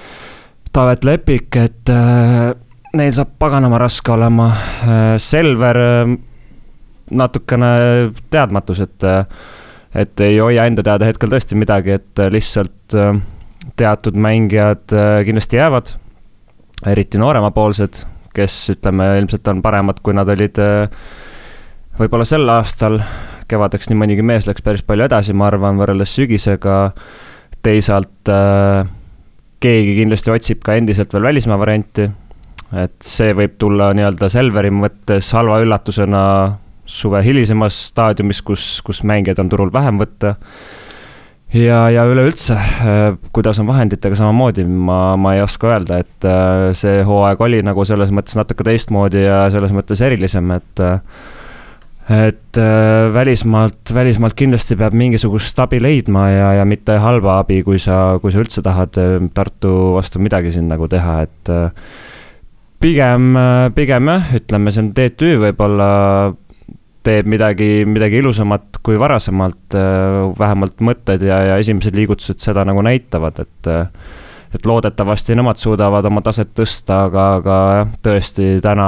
Taavet 0.73 1.05
Lepik, 1.07 1.55
et 1.55 1.89
äh, 1.93 2.51
neil 2.99 3.13
saab 3.15 3.31
paganama 3.41 3.79
raske 3.81 4.11
olema. 4.13 4.49
Selver 5.21 5.79
natukene 7.11 7.71
teadmatus, 8.31 8.83
et, 8.85 9.07
et 9.95 10.25
ei 10.25 10.37
hoia 10.39 10.67
enda 10.69 10.85
teada 10.85 11.09
hetkel 11.09 11.31
tõesti 11.31 11.57
midagi, 11.59 11.97
et 11.99 12.23
lihtsalt 12.33 12.97
äh, 12.97 13.17
teatud 13.79 14.19
mängijad 14.19 14.93
äh, 14.93 15.21
kindlasti 15.27 15.59
jäävad, 15.59 15.93
eriti 16.89 17.21
nooremapoolsed, 17.21 18.03
kes 18.35 18.59
ütleme, 18.75 19.11
ilmselt 19.21 19.47
on 19.51 19.63
paremad, 19.65 20.03
kui 20.03 20.15
nad 20.17 20.29
olid 20.29 20.61
äh, 20.63 21.09
võib-olla 21.99 22.27
sel 22.27 22.47
aastal, 22.53 23.01
kevadeks 23.49 23.89
nii 23.89 23.97
mõnigi 23.97 24.23
mees 24.25 24.45
läks 24.47 24.63
päris 24.65 24.85
palju 24.85 25.07
edasi, 25.09 25.33
ma 25.33 25.49
arvan, 25.49 25.79
võrreldes 25.81 26.13
sügisega. 26.15 26.91
teisalt 27.65 28.29
keegi 29.59 29.95
kindlasti 29.97 30.31
otsib 30.31 30.61
ka 30.63 30.77
endiselt 30.79 31.13
veel 31.13 31.25
välismaa 31.27 31.59
varianti. 31.59 32.09
et 32.69 33.01
see 33.01 33.33
võib 33.33 33.55
tulla 33.57 33.89
nii-öelda 33.97 34.27
Selveri 34.29 34.69
mõttes 34.69 35.31
halva 35.33 35.57
üllatusena 35.63 36.21
suve 36.89 37.21
hilisemas 37.23 37.77
staadiumis, 37.91 38.41
kus, 38.45 38.67
kus 38.85 39.03
mängijaid 39.07 39.39
on 39.41 39.49
turul 39.51 39.73
vähem 39.73 40.01
võtta. 40.01 40.35
Ja, 41.53 41.87
ja 41.89 42.03
üleüldse, 42.05 42.53
äh, 42.53 43.15
kuidas 43.33 43.57
on 43.61 43.65
vahenditega 43.65 44.13
samamoodi, 44.17 44.67
ma, 44.69 45.15
ma 45.17 45.33
ei 45.33 45.41
oska 45.41 45.71
öelda, 45.71 45.97
et 46.03 46.25
äh, 46.29 46.69
see 46.77 46.99
hooaeg 47.05 47.41
oli 47.41 47.63
nagu 47.65 47.85
selles 47.89 48.13
mõttes 48.13 48.37
natuke 48.37 48.65
teistmoodi 48.67 49.23
ja 49.23 49.47
selles 49.53 49.73
mõttes 49.73 50.03
erilisem, 50.05 50.51
et 50.59 50.83
äh, 50.85 50.99
et 52.09 52.57
välismaalt, 53.13 53.91
välismaalt 53.93 54.33
kindlasti 54.33 54.73
peab 54.73 54.95
mingisugust 54.97 55.59
abi 55.61 55.77
leidma 55.77 56.23
ja, 56.33 56.47
ja 56.57 56.63
mitte 56.65 56.95
halba 56.97 57.35
abi, 57.43 57.59
kui 57.61 57.77
sa, 57.77 58.17
kui 58.17 58.33
sa 58.33 58.41
üldse 58.41 58.63
tahad 58.65 58.97
Tartu 59.37 59.73
vastu 59.93 60.17
midagi 60.17 60.55
siin 60.55 60.65
nagu 60.71 60.87
teha, 60.89 61.19
et 61.27 61.51
pigem, 62.81 63.37
pigem 63.77 64.09
jah, 64.09 64.33
ütleme, 64.41 64.73
see 64.73 64.87
on 64.87 64.89
TTÜ 64.97 65.35
võib-olla 65.45 65.91
teeb 67.03 67.29
midagi, 67.31 67.85
midagi 67.87 68.19
ilusamat 68.19 68.81
kui 68.83 68.99
varasemalt, 68.99 69.75
äh, 69.77 70.21
vähemalt 70.39 70.81
mõtted 70.83 71.23
ja, 71.25 71.39
ja 71.51 71.59
esimesed 71.61 71.95
liigutused 71.95 72.41
seda 72.43 72.65
nagu 72.67 72.83
näitavad, 72.85 73.39
et 73.45 73.71
äh, 73.71 73.87
et 74.49 74.65
loodetavasti 74.65 75.35
nemad 75.37 75.59
suudavad 75.61 76.05
oma 76.09 76.23
taset 76.25 76.55
tõsta, 76.57 77.03
aga, 77.05 77.25
aga 77.37 77.57
jah, 77.77 77.89
tõesti 78.07 78.55
täna, 78.65 78.87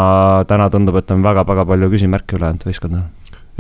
täna 0.49 0.70
tundub, 0.74 0.97
et 0.97 1.12
on 1.14 1.22
väga-väga 1.22 1.68
palju 1.70 1.89
küsimärke 1.91 2.39
ülejäänud 2.39 2.66
võistkondadel 2.66 3.09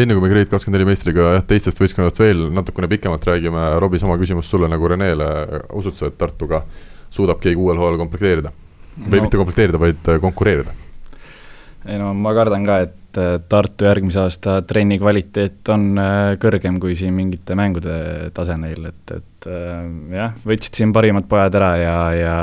enne 0.01 0.15
kui 0.15 0.23
me 0.23 0.31
Grade 0.31 0.49
kakskümmend 0.49 0.79
neli 0.79 0.87
meistriga 0.87 1.27
jah, 1.35 1.43
teistest 1.45 1.81
võistkondadest 1.81 2.21
veel 2.23 2.47
natukene 2.55 2.89
pikemalt 2.89 3.25
räägime, 3.27 3.65
Robbie, 3.83 4.01
sama 4.01 4.15
küsimus 4.17 4.49
sulle 4.49 4.69
nagu 4.71 4.87
Renele, 4.89 5.27
usud 5.77 5.97
sa, 5.97 6.09
et 6.09 6.17
Tartuga 6.17 6.63
suudab 7.11 7.41
keegi 7.43 7.59
uuel 7.59 7.79
hooajal 7.81 7.99
komplekteerida? 8.01 8.53
või 9.01 9.21
no. 9.21 9.25
mitte 9.25 9.39
komplekteerida, 9.39 9.79
vaid 9.79 10.09
konkureerida? 10.23 10.73
ei 11.85 11.99
no 12.01 12.11
ma 12.17 12.33
kardan 12.37 12.65
ka, 12.67 12.79
et 12.87 12.97
et 13.11 13.19
äh, 13.19 13.39
Tartu 13.49 13.85
järgmise 13.85 14.21
aasta 14.23 14.61
trenni 14.67 14.97
kvaliteet 14.99 15.69
on 15.73 15.91
äh, 15.99 16.37
kõrgem 16.41 16.79
kui 16.81 16.95
siin 16.95 17.13
mingite 17.15 17.55
mängude 17.59 18.31
tase 18.35 18.55
neil, 18.59 18.87
et, 18.87 19.15
et 19.17 19.51
äh, 19.51 19.83
jah, 20.15 20.33
võtsid 20.47 20.79
siin 20.79 20.93
parimad 20.95 21.27
pojad 21.29 21.55
ära 21.59 21.71
ja, 21.81 21.95
ja 22.15 22.35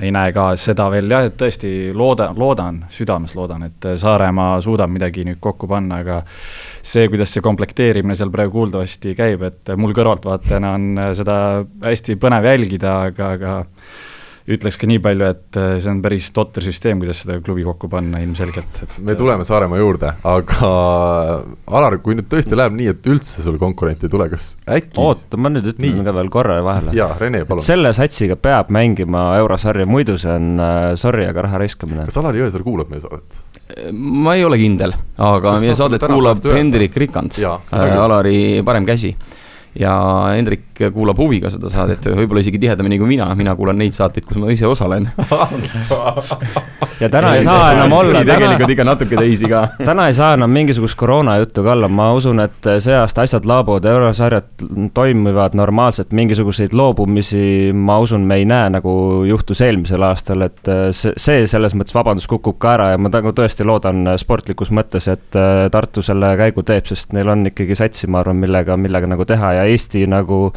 ei 0.00 0.12
näe 0.14 0.32
ka 0.32 0.52
seda 0.56 0.86
veel 0.92 1.10
jah, 1.10 1.26
et 1.28 1.34
tõesti 1.36 1.92
looda, 1.96 2.30
loodan, 2.36 2.84
südames 2.92 3.34
loodan, 3.36 3.66
et 3.68 3.88
Saaremaa 4.00 4.60
suudab 4.64 4.92
midagi 4.92 5.26
nüüd 5.28 5.40
kokku 5.42 5.68
panna, 5.68 6.00
aga 6.00 6.22
see, 6.80 7.10
kuidas 7.12 7.34
see 7.34 7.44
komplekteerimine 7.44 8.16
seal 8.16 8.32
praegu 8.32 8.56
kuuldavasti 8.56 9.12
käib, 9.18 9.44
et 9.50 9.74
mul 9.76 9.92
kõrvaltvaatajana 9.96 10.72
on 10.78 11.04
seda 11.18 11.36
hästi 11.84 12.16
põnev 12.22 12.48
jälgida, 12.48 12.96
aga, 13.10 13.34
aga 13.36 13.58
ütleks 14.50 14.78
ka 14.80 14.88
nii 14.90 14.98
palju, 15.02 15.26
et 15.30 15.58
äh, 15.60 15.76
see 15.82 15.90
on 15.92 16.00
päris 16.02 16.30
totter 16.34 16.64
süsteem, 16.66 17.00
kuidas 17.02 17.22
seda 17.22 17.38
klubi 17.44 17.64
kokku 17.66 17.90
panna 17.92 18.22
ilmselgelt 18.24 18.80
et.... 18.82 18.96
me 19.04 19.14
tuleme 19.18 19.46
Saaremaa 19.46 19.78
juurde, 19.78 20.14
aga 20.26 20.70
Alar, 21.78 21.98
kui 22.02 22.16
nüüd 22.18 22.26
tõesti 22.30 22.58
läheb 22.58 22.74
nii, 22.78 22.90
et 22.94 23.10
üldse 23.12 23.44
sul 23.44 23.58
konkurenti 23.60 24.08
ei 24.08 24.12
tule, 24.12 24.26
kas 24.32 24.52
äkki 24.66 24.98
oota, 25.02 25.38
ma 25.38 25.52
nüüd 25.52 25.68
ütlen 25.72 26.00
nii. 26.00 26.06
ka 26.08 26.16
veel 26.18 26.32
korra 26.34 26.58
vahele. 26.64 26.94
jaa, 26.98 27.12
Rene, 27.20 27.44
palun. 27.48 27.64
selle 27.64 27.92
satsiga 27.96 28.38
peab 28.40 28.72
mängima 28.74 29.28
eurosarja, 29.42 29.86
muidu 29.90 30.18
see 30.20 30.32
on 30.34 30.56
äh, 30.58 30.88
sorry, 31.00 31.28
aga 31.30 31.46
raha 31.46 31.62
raiskamine. 31.62 32.08
kas 32.08 32.18
Alari 32.22 32.42
Jõesaar 32.42 32.66
kuulab 32.66 32.90
meie 32.90 33.04
saadet? 33.04 33.44
ma 33.92 34.34
ei 34.36 34.42
ole 34.44 34.58
kindel, 34.60 34.96
aga 35.18 35.52
kas 35.52 35.62
meie 35.62 35.78
saadet 35.78 36.02
kuulab 36.10 36.42
Hendrik 36.50 36.98
Rikand, 36.98 37.38
äh, 37.38 37.96
Alari 38.02 38.36
parem 38.66 38.88
käsi 38.88 39.14
ja 39.78 39.94
Hendrik 40.34 40.82
kuulab 40.92 41.18
huviga 41.20 41.50
seda 41.52 41.70
saadet, 41.72 42.06
võib-olla 42.16 42.42
isegi 42.42 42.60
tihedamini 42.60 42.98
kui 43.00 43.08
mina, 43.14 43.28
mina 43.38 43.54
kuulan 43.56 43.78
neid 43.80 43.94
saateid, 43.96 44.24
kus 44.26 44.40
ma 44.40 44.50
ise 44.52 44.66
osalen 44.68 45.08
ja 47.02 47.08
täna 47.12 47.34
ei 47.36 47.44
saa 47.44 47.72
enam 47.76 47.92
olla. 47.96 48.22
tegelikult 48.26 48.74
ikka 48.74 48.86
natuke 48.86 49.16
teisi 49.16 49.50
ka. 49.50 49.62
täna 49.88 50.08
ei 50.10 50.16
saa 50.16 50.32
enam 50.36 50.52
mingisugust 50.52 50.96
koroona 50.98 51.36
juttu 51.40 51.64
ka 51.64 51.72
olla, 51.76 51.88
ma 51.88 52.10
usun, 52.16 52.42
et 52.44 52.70
see 52.84 52.96
aasta 52.96 53.24
asjad 53.26 53.46
laabuvad, 53.48 53.86
eurosarjad 53.92 54.66
toimivad 54.94 55.56
normaalselt, 55.58 56.12
mingisuguseid 56.16 56.74
loobumisi, 56.76 57.72
ma 57.74 57.98
usun, 58.02 58.26
me 58.28 58.40
ei 58.42 58.48
näe, 58.48 58.70
nagu 58.76 58.94
juhtus 59.28 59.62
eelmisel 59.64 60.04
aastal, 60.08 60.46
et 60.48 60.72
see, 60.96 61.14
see 61.16 61.46
selles 61.50 61.76
mõttes 61.78 61.96
vabandus 61.96 62.28
kukub 62.30 62.58
ka 62.62 62.74
ära 62.76 62.90
ja 62.94 63.00
ma 63.00 63.12
nagu 63.12 63.32
tõesti 63.36 63.66
loodan 63.68 64.14
sportlikus 64.20 64.72
mõttes, 64.74 65.08
et 65.12 65.40
Tartu 65.72 66.02
selle 66.04 66.34
käigu 66.36 66.64
teeb, 66.66 66.86
sest 66.88 67.14
neil 67.16 67.30
on 67.32 67.46
ikkagi 67.48 67.76
satsi, 67.78 68.08
ma 68.10 68.20
arvan, 68.22 68.40
millega, 68.42 68.76
millega 68.80 69.08
nagu 69.08 69.24
teha 69.28 69.52
ja 69.58 69.61
ja 69.62 69.72
Eesti 69.72 70.06
nagu 70.10 70.48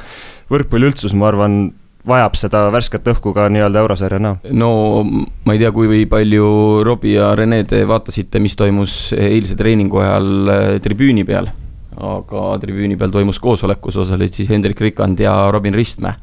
võrkpalli 0.52 0.92
üldsus, 0.92 1.16
ma 1.18 1.30
arvan, 1.32 1.60
vajab 2.06 2.38
seda 2.38 2.62
värsket 2.74 3.08
õhku 3.16 3.34
ka 3.36 3.48
nii-öelda 3.52 3.82
eurosarja 3.82 4.22
näol. 4.22 4.38
no 4.54 4.70
ma 5.06 5.56
ei 5.56 5.62
tea, 5.62 5.72
kui 5.76 6.06
palju 6.10 6.48
Robbie 6.86 7.18
ja 7.18 7.34
Rene 7.38 7.64
te 7.68 7.82
vaatasite, 7.88 8.42
mis 8.44 8.58
toimus 8.58 9.14
eilse 9.18 9.58
treeningu 9.58 10.02
ajal 10.04 10.52
äh, 10.54 10.66
tribüüni 10.84 11.26
peal. 11.28 11.50
aga 11.96 12.48
tribüüni 12.62 12.98
peal 13.00 13.14
toimus 13.14 13.40
koosolek, 13.40 13.80
kus 13.82 13.98
osalesid 14.04 14.42
siis 14.42 14.52
Hendrik 14.52 14.82
Rikand 14.82 15.20
ja 15.20 15.36
Robin 15.52 15.74
Ristmäe. 15.74 16.14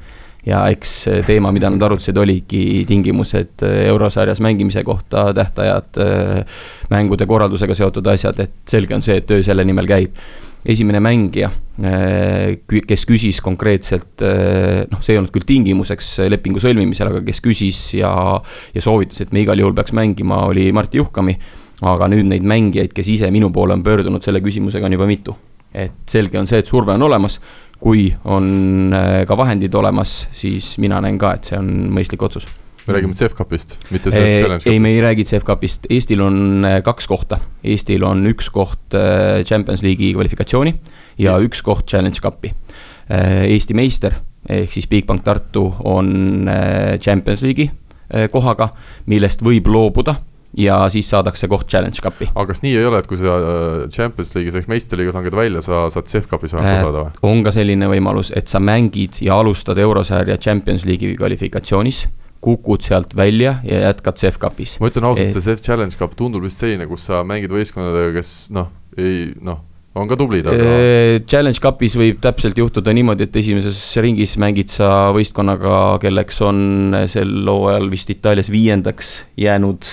ja 0.47 0.65
eks 0.75 1.09
teema, 1.27 1.53
mida 1.55 1.71
nad 1.71 1.83
arutasid, 1.83 2.17
oligi 2.19 2.85
tingimused 2.87 3.67
äh, 3.67 3.83
eurosarjas 3.91 4.41
mängimise 4.41 4.85
kohta, 4.87 5.33
tähtajad, 5.35 5.99
äh, 5.99 6.63
mängude 6.91 7.27
korraldusega 7.27 7.75
seotud 7.75 8.07
asjad, 8.07 8.39
et 8.41 8.55
selge 8.71 8.95
on 8.95 9.03
see, 9.03 9.19
et 9.19 9.27
töö 9.27 9.43
selle 9.43 9.67
nimel 9.67 9.91
käib 9.91 10.19
esimene 10.65 11.01
mängija, 11.03 11.51
äh, 11.83 12.61
kes 12.87 13.07
küsis 13.09 13.41
konkreetselt, 13.43 14.23
äh, 14.23 14.85
noh, 14.91 15.03
see 15.03 15.17
ei 15.17 15.21
olnud 15.21 15.33
küll 15.35 15.47
tingimuseks 15.49 16.15
lepingu 16.31 16.63
sõlmimisel, 16.63 17.11
aga 17.11 17.25
kes 17.27 17.43
küsis 17.45 17.81
ja, 17.99 18.13
ja 18.75 18.85
soovitas, 18.85 19.25
et 19.25 19.35
me 19.35 19.43
igal 19.43 19.59
juhul 19.59 19.75
peaks 19.77 19.95
mängima, 19.97 20.45
oli 20.51 20.71
Martti 20.73 21.03
Juhkami. 21.03 21.37
aga 21.83 22.07
nüüd 22.07 22.29
neid 22.31 22.45
mängijaid, 22.47 22.93
kes 22.95 23.09
ise 23.11 23.31
minu 23.35 23.49
poole 23.51 23.75
on 23.75 23.81
pöördunud 23.83 24.23
selle 24.23 24.39
küsimusega, 24.39 24.87
on 24.87 24.93
juba 24.95 25.07
mitu. 25.07 25.35
et 25.75 26.05
selge 26.07 26.39
on 26.39 26.47
see, 26.47 26.59
et 26.61 26.67
surve 26.69 26.93
on 26.93 27.03
olemas, 27.03 27.41
kui 27.81 28.13
on 28.25 28.93
äh, 28.95 29.25
ka 29.27 29.37
vahendid 29.37 29.75
olemas, 29.75 30.29
siis 30.31 30.77
mina 30.79 31.01
näen 31.01 31.19
ka, 31.19 31.35
et 31.35 31.49
see 31.51 31.59
on 31.59 31.89
mõistlik 31.91 32.23
otsus 32.23 32.47
me 32.87 32.93
räägime 32.93 33.15
CEF-Cupist, 33.15 33.77
mitte 33.91 34.11
Challenge 34.11 34.49
Cupist. 34.49 34.67
ei, 34.67 34.81
me 34.81 34.91
ei 34.91 35.01
räägi 35.01 35.25
CEF-Cupist, 35.25 35.87
Eestil 35.91 36.21
on 36.21 36.65
äh, 36.65 36.83
kaks 36.83 37.07
kohta. 37.07 37.39
Eestil 37.65 38.03
on 38.05 38.27
üks 38.27 38.51
koht 38.51 38.95
äh, 38.95 39.45
Champions 39.47 39.83
League'i 39.83 40.13
kvalifikatsiooni 40.17 40.75
ja 41.19 41.37
mm. 41.39 41.47
üks 41.47 41.63
koht 41.63 41.87
Challenge 41.87 42.19
Cupi. 42.23 42.53
Äh, 43.11 43.45
Eesti 43.53 43.75
meister 43.79 44.19
ehk 44.49 44.75
siis 44.75 44.89
Bigbank 44.91 45.23
Tartu 45.23 45.69
on 45.87 46.49
Champions 46.99 47.45
League'i 47.47 47.69
kohaga, 48.33 48.73
millest 49.07 49.41
võib 49.47 49.69
loobuda 49.71 50.17
ja 50.59 50.81
siis 50.91 51.07
saadakse 51.09 51.47
koht 51.49 51.69
Challenge 51.71 52.03
Cupi. 52.03 52.27
aga 52.35 52.45
kas 52.51 52.65
nii 52.65 52.73
ei 52.77 52.89
ole, 52.89 52.99
et 52.99 53.07
kui 53.09 53.21
sa 53.21 53.37
Champions 53.95 54.35
League'is 54.35 54.59
ehk 54.59 54.67
meistriliigas 54.69 55.15
langed 55.15 55.37
välja, 55.39 55.63
sa 55.63 55.85
saad 55.95 56.11
CEF 56.11 56.27
Cupis 56.29 56.57
vähemalt 56.59 56.83
osaleda 56.83 57.05
või? 57.07 57.31
on 57.31 57.45
ka 57.47 57.55
selline 57.55 57.89
võimalus, 57.95 58.33
et 58.37 58.51
sa 58.51 58.61
mängid 58.61 59.23
ja 59.23 59.39
alustad 59.39 59.79
eurosarja 59.79 60.37
Champions 60.43 60.85
League'i 60.91 61.15
kvalifikatsioonis 61.17 62.03
kukud 62.43 62.83
sealt 62.83 63.17
välja 63.17 63.57
ja 63.67 63.85
jätkad 63.89 64.19
CEF-kapis. 64.19 64.79
ma 64.83 64.91
ütlen 64.91 65.07
ausalt, 65.09 65.31
see 65.35 65.45
CEF 65.45 65.63
Challenge 65.63 65.99
Cup 65.99 66.17
tundub 66.19 66.43
vist 66.47 66.63
selline, 66.63 66.89
kus 66.91 67.07
sa 67.11 67.23
mängid 67.27 67.53
võistkondadega, 67.55 68.17
kes 68.19 68.33
noh, 68.55 68.73
ei 68.99 69.31
noh, 69.45 69.63
on 69.95 70.09
ka 70.09 70.17
tublid, 70.19 70.47
aga. 70.49 70.77
Challenge 71.29 71.61
Cupis 71.63 71.97
võib 72.01 72.21
täpselt 72.25 72.59
juhtuda 72.59 72.95
niimoodi, 72.97 73.29
et 73.29 73.37
esimeses 73.43 73.81
ringis 74.03 74.35
mängid 74.41 74.73
sa 74.73 75.11
võistkonnaga, 75.15 75.99
kelleks 76.03 76.41
on 76.47 76.63
sel 77.13 77.35
hooajal 77.49 77.91
vist 77.93 78.13
Itaalias 78.15 78.51
viiendaks 78.53 79.19
jäänud 79.41 79.91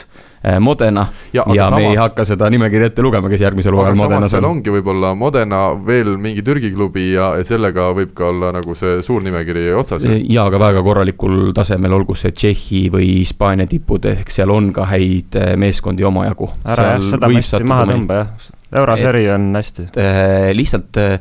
Modena 0.59 1.05
ja, 1.33 1.43
ja 1.53 1.65
samas... 1.65 1.79
me 1.79 1.87
ei 1.89 1.97
hakka 1.99 2.23
seda 2.25 2.49
nimekirja 2.49 2.91
ette 2.91 3.03
lugema, 3.03 3.27
kes 3.31 3.41
järgmisel 3.43 3.75
hooajal 3.75 3.97
Modenas 3.99 4.35
on. 4.39 4.45
ongi 4.53 4.71
võib-olla 4.71 5.11
Modena, 5.17 5.63
veel 5.85 6.13
mingi 6.21 6.43
Türgi 6.45 6.71
klubi 6.71 7.09
ja, 7.11 7.31
sellega 7.43 7.89
võib 7.95 8.13
ka 8.15 8.29
olla 8.31 8.53
nagu 8.55 8.75
see 8.79 9.01
suur 9.05 9.25
nimekiri 9.25 9.69
otsas. 9.75 10.05
ja 10.07 10.45
aga 10.47 10.61
väga 10.61 10.83
korralikul 10.85 11.51
tasemel, 11.55 11.97
olgu 11.99 12.15
see 12.19 12.31
Tšehhi 12.31 12.85
või 12.93 13.09
Hispaania 13.19 13.67
tipud, 13.69 14.07
ehk 14.13 14.31
seal 14.31 14.53
on 14.53 14.71
ka 14.75 14.87
häid 14.93 15.35
äh, 15.39 15.51
meeskondi 15.59 16.07
omajagu. 16.07 16.51
ära 16.63 16.93
jah, 16.93 17.03
seda 17.11 17.33
mässi 17.33 17.63
maha 17.67 17.91
tõmba 17.91 18.23
jah 18.23 18.55
euroseri 18.75 19.29
on 19.33 19.55
hästi. 19.55 19.87
Äh, 19.97 20.49
lihtsalt 20.53 20.97
äh, 20.97 21.17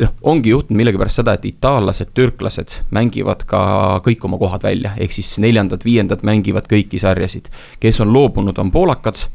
noh, 0.00 0.14
ongi 0.22 0.52
juhtunud 0.52 0.78
millegipärast 0.78 1.22
seda, 1.22 1.34
et 1.36 1.44
itaallased, 1.48 2.12
türklased 2.14 2.78
mängivad 2.94 3.46
ka 3.48 3.62
kõik 4.06 4.26
oma 4.28 4.38
kohad 4.40 4.66
välja, 4.66 4.94
ehk 5.00 5.14
siis 5.14 5.34
neljandad-viiendad 5.42 6.24
mängivad 6.26 6.68
kõiki 6.70 7.00
sarjasid. 7.02 7.50
kes 7.80 8.00
on 8.00 8.12
loobunud, 8.12 8.58
on 8.58 8.70
poolakad 8.70 9.26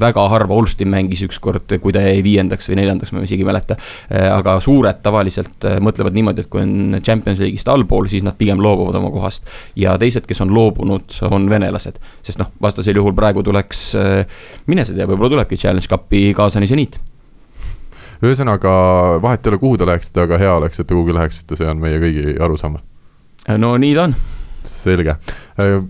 väga 0.00 0.22
harva 0.32 0.54
Olstin 0.54 0.88
mängis 0.88 1.22
ükskord, 1.26 1.74
kui 1.82 1.92
ta 1.92 2.00
jäi 2.00 2.22
viiendaks 2.24 2.70
või 2.70 2.78
neljandaks, 2.80 3.12
ma 3.12 3.24
isegi 3.26 3.44
ei 3.44 3.48
mäleta. 3.48 3.76
Eh, 4.10 4.28
aga 4.32 4.58
suured 4.64 5.02
tavaliselt 5.04 5.66
eh, 5.68 5.76
mõtlevad 5.84 6.16
niimoodi, 6.16 6.44
et 6.44 6.50
kui 6.52 6.62
on 6.62 7.00
Champions 7.04 7.42
League'ist 7.42 7.68
allpool, 7.68 8.08
siis 8.08 8.24
nad 8.26 8.38
pigem 8.38 8.62
loobuvad 8.64 8.96
oma 9.00 9.12
kohast. 9.14 9.46
ja 9.76 9.98
teised, 9.98 10.26
kes 10.26 10.40
on 10.44 10.54
loobunud, 10.54 11.20
on 11.30 11.50
venelased, 11.50 12.00
sest 12.22 12.40
noh, 12.40 12.52
vastasel 12.62 12.96
juhul 12.96 13.14
praegu 13.16 13.42
tuleks, 13.44 13.92
mine 14.66 14.84
sa 14.84 14.96
tea, 14.96 15.06
võib-olla 15.06 15.36
tulebki 15.36 15.60
Challenge 15.60 15.88
Cupi 15.88 16.32
kaasani 16.36 16.68
seniit 16.70 17.00
ühesõnaga, 18.24 18.70
vahet 19.22 19.46
ei 19.46 19.52
ole, 19.52 19.60
kuhu 19.62 19.78
te 19.78 19.86
läheksite, 19.86 20.24
aga 20.26 20.38
hea 20.40 20.54
oleks, 20.58 20.80
et 20.80 20.88
te 20.88 20.94
kuhugi 20.94 21.14
läheksite, 21.14 21.58
see 21.58 21.68
on 21.70 21.78
meie 21.82 22.00
kõigi 22.02 22.34
arusaam. 22.42 22.78
no 23.62 23.76
nii 23.78 23.94
ta 23.94 24.08
on. 24.08 24.14
selge, 24.68 25.14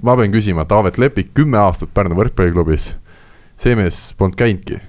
ma 0.02 0.16
pean 0.16 0.32
küsima, 0.32 0.66
Taavet 0.68 0.98
Lepik, 0.98 1.32
kümme 1.34 1.58
aastat 1.58 1.94
Pärnu 1.94 2.18
võrkpalliklubis. 2.18 2.92
See 3.58 3.76
mees 3.78 4.14
polnud 4.18 4.38
käinudki 4.38 4.80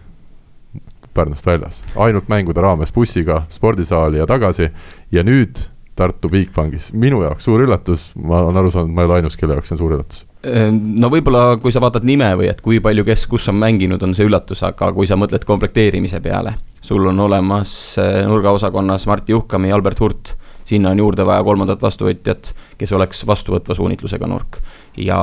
Pärnust 1.13 1.45
väljas, 1.45 1.81
ainult 1.97 2.29
mängude 2.29 2.61
raames 2.61 2.93
bussiga 2.93 3.41
spordisaali 3.49 4.21
ja 4.21 4.27
tagasi 4.29 4.69
ja 5.11 5.23
nüüd 5.25 5.57
Tartu 5.99 6.29
Bigbankis, 6.31 6.93
minu 6.95 7.19
jaoks 7.25 7.43
suur 7.43 7.65
üllatus, 7.65 8.13
ma 8.15 8.37
olen 8.45 8.59
aru 8.61 8.69
saanud, 8.71 8.93
ma 8.95 9.03
ei 9.03 9.09
ole 9.09 9.17
ainus, 9.17 9.35
kelle 9.35 9.57
jaoks 9.57 9.67
see 9.67 9.75
on 9.75 9.81
suur 9.81 9.95
üllatus. 9.97 10.21
Ehm, 10.47 10.77
no 11.01 11.09
võib-olla, 11.11 11.57
kui 11.59 11.73
sa 11.75 11.81
vaatad 11.83 12.05
nime 12.07 12.29
või 12.39 12.47
et 12.47 12.61
kui 12.63 12.79
palju 12.83 13.03
kes 13.09 13.25
kus 13.27 13.49
on 13.51 13.57
mänginud, 13.59 14.03
on 14.05 14.15
see 14.15 14.29
üllatus, 14.29 14.61
aga 14.63 14.93
kui 14.95 15.09
sa 15.09 15.17
mõtled 15.19 15.43
komplekteerimise 15.49 16.21
peale, 16.23 16.53
sul 16.79 17.09
on 17.11 17.19
olemas 17.25 17.73
eh, 17.99 18.21
nurgaosakonnas 18.29 19.09
Martti 19.11 19.35
Juhkami 19.35 19.73
Albert 19.75 19.99
Hurt, 20.05 20.33
sinna 20.69 20.93
on 20.93 21.03
juurde 21.03 21.25
vaja 21.27 21.43
kolmandat 21.43 21.83
vastuvõtjat, 21.83 22.53
kes 22.79 22.95
oleks 22.95 23.25
vastuvõtva 23.27 23.75
suunitlusega 23.75 24.29
nurk. 24.31 24.61
Ja 24.97 25.19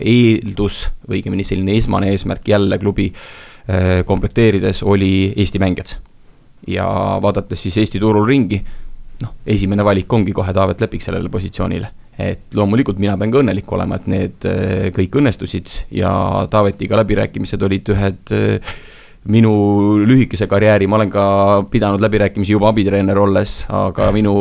eeldus 0.00 0.86
või 1.08 1.20
õigemini 1.20 1.44
selline 1.46 1.76
esmane 1.76 2.12
eesmärk 2.12 2.48
jälle 2.48 2.78
klubi 2.78 3.10
eh, 3.12 4.04
komplekteerides 4.06 4.82
oli 4.82 5.32
Eesti 5.36 5.58
mängijad. 5.58 5.96
ja 6.66 6.86
vaadates 7.22 7.62
siis 7.62 7.76
Eesti 7.76 8.00
turul 8.00 8.26
ringi, 8.26 8.62
noh, 9.22 9.34
esimene 9.46 9.84
valik 9.84 10.12
ongi 10.12 10.32
kohe 10.32 10.52
Taavet 10.52 10.80
Lepik 10.80 11.02
sellele 11.02 11.28
positsioonile 11.28 11.90
et 12.18 12.54
loomulikult 12.54 12.98
mina 13.00 13.16
pean 13.16 13.32
ka 13.32 13.40
õnnelik 13.40 13.70
olema, 13.72 13.96
et 13.96 14.08
need 14.10 14.48
äh, 14.48 14.88
kõik 14.94 15.16
õnnestusid 15.20 15.72
ja 15.96 16.12
Taavetiga 16.52 16.98
läbirääkimised 17.00 17.62
olid 17.64 17.92
ühed 17.94 18.34
äh, 18.36 18.74
minu 19.30 19.52
lühikese 20.02 20.48
karjääri, 20.50 20.88
ma 20.90 20.98
olen 20.98 21.10
ka 21.12 21.24
pidanud 21.70 22.02
läbirääkimisi 22.02 22.56
juba 22.56 22.72
abitreener 22.72 23.18
olles, 23.22 23.60
aga 23.70 24.08
minu 24.14 24.32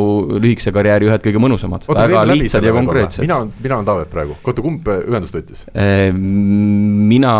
lühikese 0.41 0.73
karjääri 0.73 1.09
ühed 1.09 1.25
kõige 1.25 1.41
mõnusamad, 1.41 1.86
väga 1.86 2.23
lihtsad 2.32 2.65
ja 2.65 2.73
konkreetsed. 2.73 3.25
mina, 3.27 3.43
mina 3.61 3.77
olen 3.77 3.91
Taavet 3.91 4.09
praegu, 4.13 4.38
oota, 4.41 4.63
kumb 4.65 4.89
ühendust 4.89 5.38
võttis? 5.38 5.67
Äh, 5.75 6.09
mina 6.15 7.36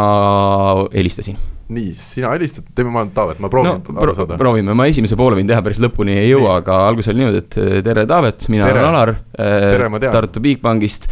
helistasin 0.94 1.40
nii, 1.72 1.94
sina 1.96 2.34
helistad, 2.36 2.68
teeme, 2.76 2.92
ma 2.92 3.02
olen 3.02 3.14
Taavet, 3.16 3.40
ma 3.42 3.50
proovin 3.50 3.80
no, 3.80 3.98
aru 4.04 4.14
saada. 4.18 4.38
proovime, 4.38 4.76
ma 4.78 4.86
esimese 4.92 5.18
poole 5.18 5.40
võin 5.40 5.50
teha, 5.50 5.64
päris 5.66 5.80
lõpuni 5.82 6.18
ei 6.20 6.30
jõua, 6.34 6.60
aga 6.60 6.82
alguses 6.90 7.14
oli 7.14 7.24
niimoodi, 7.24 7.42
et 7.46 7.60
eh, 7.64 7.74
tere, 7.86 8.06
Taavet, 8.10 8.46
mina 8.52 8.70
tere. 8.70 8.84
olen 8.84 8.92
Alar 8.92 9.16
äh,. 9.40 10.10
Tartu 10.12 10.44
Bigbankist 10.44 11.08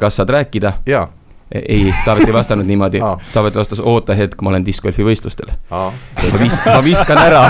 kas 0.00 0.22
saad 0.22 0.30
rääkida? 0.32 0.76
jaa 0.88 1.08
ei, 1.52 1.94
Taavet 2.04 2.26
ei 2.26 2.34
vastanud 2.34 2.66
niimoodi. 2.66 3.00
Taavet 3.32 3.56
vastas, 3.56 3.80
oota 3.80 4.14
hetk, 4.18 4.40
ma 4.42 4.50
olen 4.50 4.64
discgolfi 4.66 5.04
võistlustel. 5.06 5.52
ma 5.70 6.40
vis-, 6.40 6.58
ma 6.66 6.80
viskan 6.84 7.20
ära. 7.22 7.42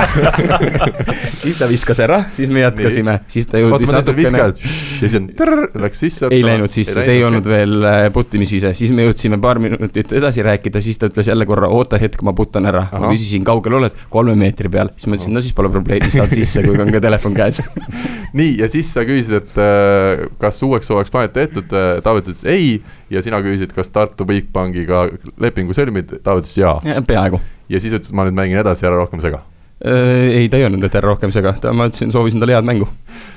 Siis 1.41 1.57
ta 1.61 1.69
viskas 1.69 2.01
ära, 2.03 2.19
siis 2.33 2.51
me 2.53 2.63
jätkasime, 2.63 3.19
siis 3.31 3.47
ta 3.49 3.61
jõudis 3.61 3.91
Oota, 3.91 4.01
natukene. 4.01 4.39
ja 4.41 4.53
siis 4.57 5.15
on 5.19 5.27
trrr, 5.37 5.67
läks 5.83 6.01
sisse. 6.01 6.31
ei 6.33 6.43
läinud 6.45 6.73
sisse, 6.73 7.03
see 7.05 7.19
ei 7.19 7.25
olnud 7.27 7.47
veel 7.47 7.85
äh, 7.87 7.99
puttimisvise, 8.15 8.73
siis 8.77 8.93
me 8.97 9.05
jõudsime 9.07 9.39
paar 9.43 9.61
minutit 9.63 10.15
edasi 10.17 10.45
rääkida, 10.47 10.81
siis 10.85 10.99
ta 10.99 11.11
ütles 11.11 11.29
jälle 11.29 11.47
korra, 11.49 11.69
oota 11.73 12.01
hetk, 12.01 12.25
ma 12.27 12.33
putan 12.37 12.67
ära. 12.69 12.87
ma 12.93 13.13
küsisin, 13.13 13.45
kaugel 13.47 13.79
oled, 13.79 13.97
kolme 14.13 14.35
meetri 14.39 14.73
peal, 14.73 14.91
siis 14.97 15.11
ma 15.11 15.19
ütlesin, 15.19 15.37
no 15.37 15.45
siis 15.45 15.57
pole 15.57 15.71
probleemi, 15.75 16.11
saad 16.13 16.33
sisse, 16.33 16.65
kui 16.67 16.81
on 16.83 16.93
ka 16.95 17.03
telefon 17.05 17.37
käes. 17.37 17.63
Nii, 18.39 18.57
ja 18.63 18.71
siis 18.73 18.91
sa 18.97 19.05
küsisid, 19.07 19.45
et 19.45 19.61
äh, 19.63 20.27
kas 20.43 20.63
uueks 20.67 20.91
hooajaks 20.93 21.15
panete 21.15 21.45
tehtud, 21.45 21.77
Taavet 22.03 22.33
ütles 22.33 22.47
ei. 22.49 22.79
Ja 23.13 23.21
sina 23.23 23.39
küsisid, 23.39 23.71
kas 23.77 23.86
Tartu 23.95 24.27
Bigbankiga 24.29 25.07
lepingu 25.43 25.77
sõlmid, 25.77 26.19
Taavet 26.23 26.47
ütles 26.47 26.57
jaa 26.61 26.79
ja,. 26.87 27.03
peaaegu. 27.07 27.43
ja 27.73 27.83
siis 27.83 27.95
ütles, 27.97 28.11
et 28.11 28.17
ma 28.17 28.27
nüüd 28.29 28.39
mängin 28.39 28.63
edasi, 28.63 28.87
ära 28.89 28.99
rohkem 28.99 29.23
sega. 29.25 29.43
Äh, 29.85 30.33
ei, 30.33 30.49
ta 30.49 30.57
ei 30.57 30.65
öelnud, 30.65 30.85
et 30.89 30.95
ära 30.97 31.11
rohkem 31.11 31.33
sega, 31.35 31.53
ma 31.77 31.91
ütlesin, 31.91 32.09
soovisin 32.15 32.41
talle 32.41 32.55
head 32.57 32.65
mängu. 32.65 32.89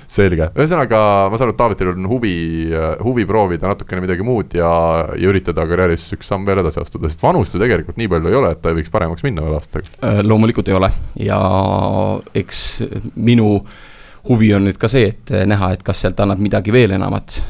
selge, 0.10 0.47
ühesõnaga 0.58 1.00
ma 1.30 1.38
saan 1.38 1.50
aru, 1.50 1.54
et 1.54 1.60
Taavetil 1.60 1.91
on 1.91 2.08
huvi, 2.10 2.32
äh, 2.72 2.93
huvi 3.04 3.26
proovida 3.30 3.68
natukene 3.70 4.02
midagi 4.06 4.24
muud 4.26 4.56
ja, 4.58 4.72
ja 5.20 5.30
üritada 5.30 5.68
karjääris 5.70 6.08
üks 6.16 6.32
samm 6.32 6.47
veel 6.47 6.64
edasi 6.64 6.80
astuda, 6.82 7.12
sest 7.12 7.22
vanust 7.22 7.54
ju 7.54 7.62
tegelikult 7.62 8.00
nii 8.00 8.10
palju 8.16 8.32
ei 8.32 8.39
ole, 8.39 8.54
et 8.56 8.64
ta 8.64 8.72
ei 8.72 8.80
võiks 8.80 8.89
paremaks 8.93 9.28
minna 9.28 9.43
veel 9.45 9.60
aastaga. 9.60 9.91
Äh, 10.00 10.24
loomulikult 10.24 10.72
ei 10.72 10.80
ole 10.80 10.89
ja 11.28 11.38
eks 12.39 12.64
minu 13.20 13.60
huvi 14.32 14.54
on 14.56 14.66
nüüd 14.70 14.80
ka 14.80 14.89
see, 14.89 15.12
et 15.12 15.36
näha, 15.52 15.74
et 15.76 15.84
kas 15.86 16.08
sealt 16.08 16.24
annab 16.24 16.39
midagi 16.41 16.74
veel 16.74 16.95
enamat 16.95 17.41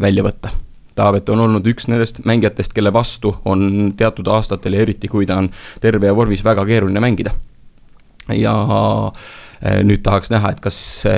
välja 0.00 0.24
võtta 0.26 0.54
Taavet 1.00 1.28
on 1.32 1.46
olnud 1.46 1.68
üks 1.70 1.88
nendest 1.88 2.20
mängijatest, 2.28 2.74
kelle 2.76 2.92
vastu 2.92 3.32
on 3.48 3.92
teatud 3.96 4.28
aastatel 4.28 4.76
ja 4.76 4.84
eriti, 4.84 5.08
kui 5.08 5.28
ta 5.28 5.38
on 5.40 5.48
terve 5.80 6.10
ja 6.10 6.16
vormis, 6.16 6.44
väga 6.44 6.66
keeruline 6.68 7.00
mängida. 7.00 7.32
ja 8.36 8.52
eh, 9.62 9.80
nüüd 9.82 10.04
tahaks 10.06 10.30
näha, 10.30 10.52
et 10.54 10.60
kas 10.62 10.76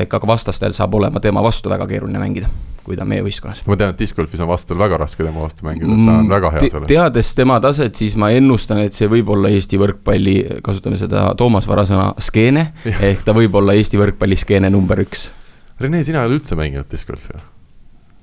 ka 0.08 0.20
vastastel 0.26 0.72
saab 0.72 0.94
olema 0.96 1.20
tema 1.20 1.42
vastu 1.44 1.68
väga 1.68 1.88
keeruline 1.90 2.22
mängida, 2.22 2.48
kui 2.86 2.96
ta 2.96 3.04
on 3.04 3.10
meie 3.10 3.24
võistkonnas. 3.26 3.64
ma 3.66 3.76
tean, 3.76 3.92
et 3.92 4.00
discgolfis 4.00 4.40
on 4.40 4.48
vastastel 4.48 4.78
väga 4.80 5.00
raske 5.02 5.26
tema 5.26 5.42
vastu 5.42 5.66
mängida, 5.66 5.90
ta 5.90 6.16
on 6.22 6.30
väga 6.30 6.52
hea 6.56 6.70
selles. 6.70 6.88
teades 6.88 7.34
tema 7.38 7.58
taset, 7.60 7.98
siis 7.98 8.16
ma 8.16 8.30
ennustan, 8.32 8.84
et 8.86 8.96
see 8.96 9.10
võib 9.10 9.34
olla 9.34 9.50
Eesti 9.52 9.80
võrkpalli, 9.82 10.36
kasutame 10.64 11.00
seda 11.00 11.26
Toomas 11.38 11.68
Vara 11.68 11.84
sõna, 11.88 12.12
skeene 12.22 12.68
ehk 12.94 13.26
ta 13.26 13.34
võib 13.36 13.58
olla 13.60 13.74
Eesti 13.76 14.00
võrkpalli 14.00 14.38
skeene 14.38 14.70
number 14.72 15.02
üks. 15.02 15.32
Rene, 15.82 16.04
sina 16.06 16.22
ei 16.22 16.30
ole 16.30 16.38
üldse 16.38 16.56
mänginud 16.58 16.88
discgolfi 16.88 17.34
või? 17.34 17.51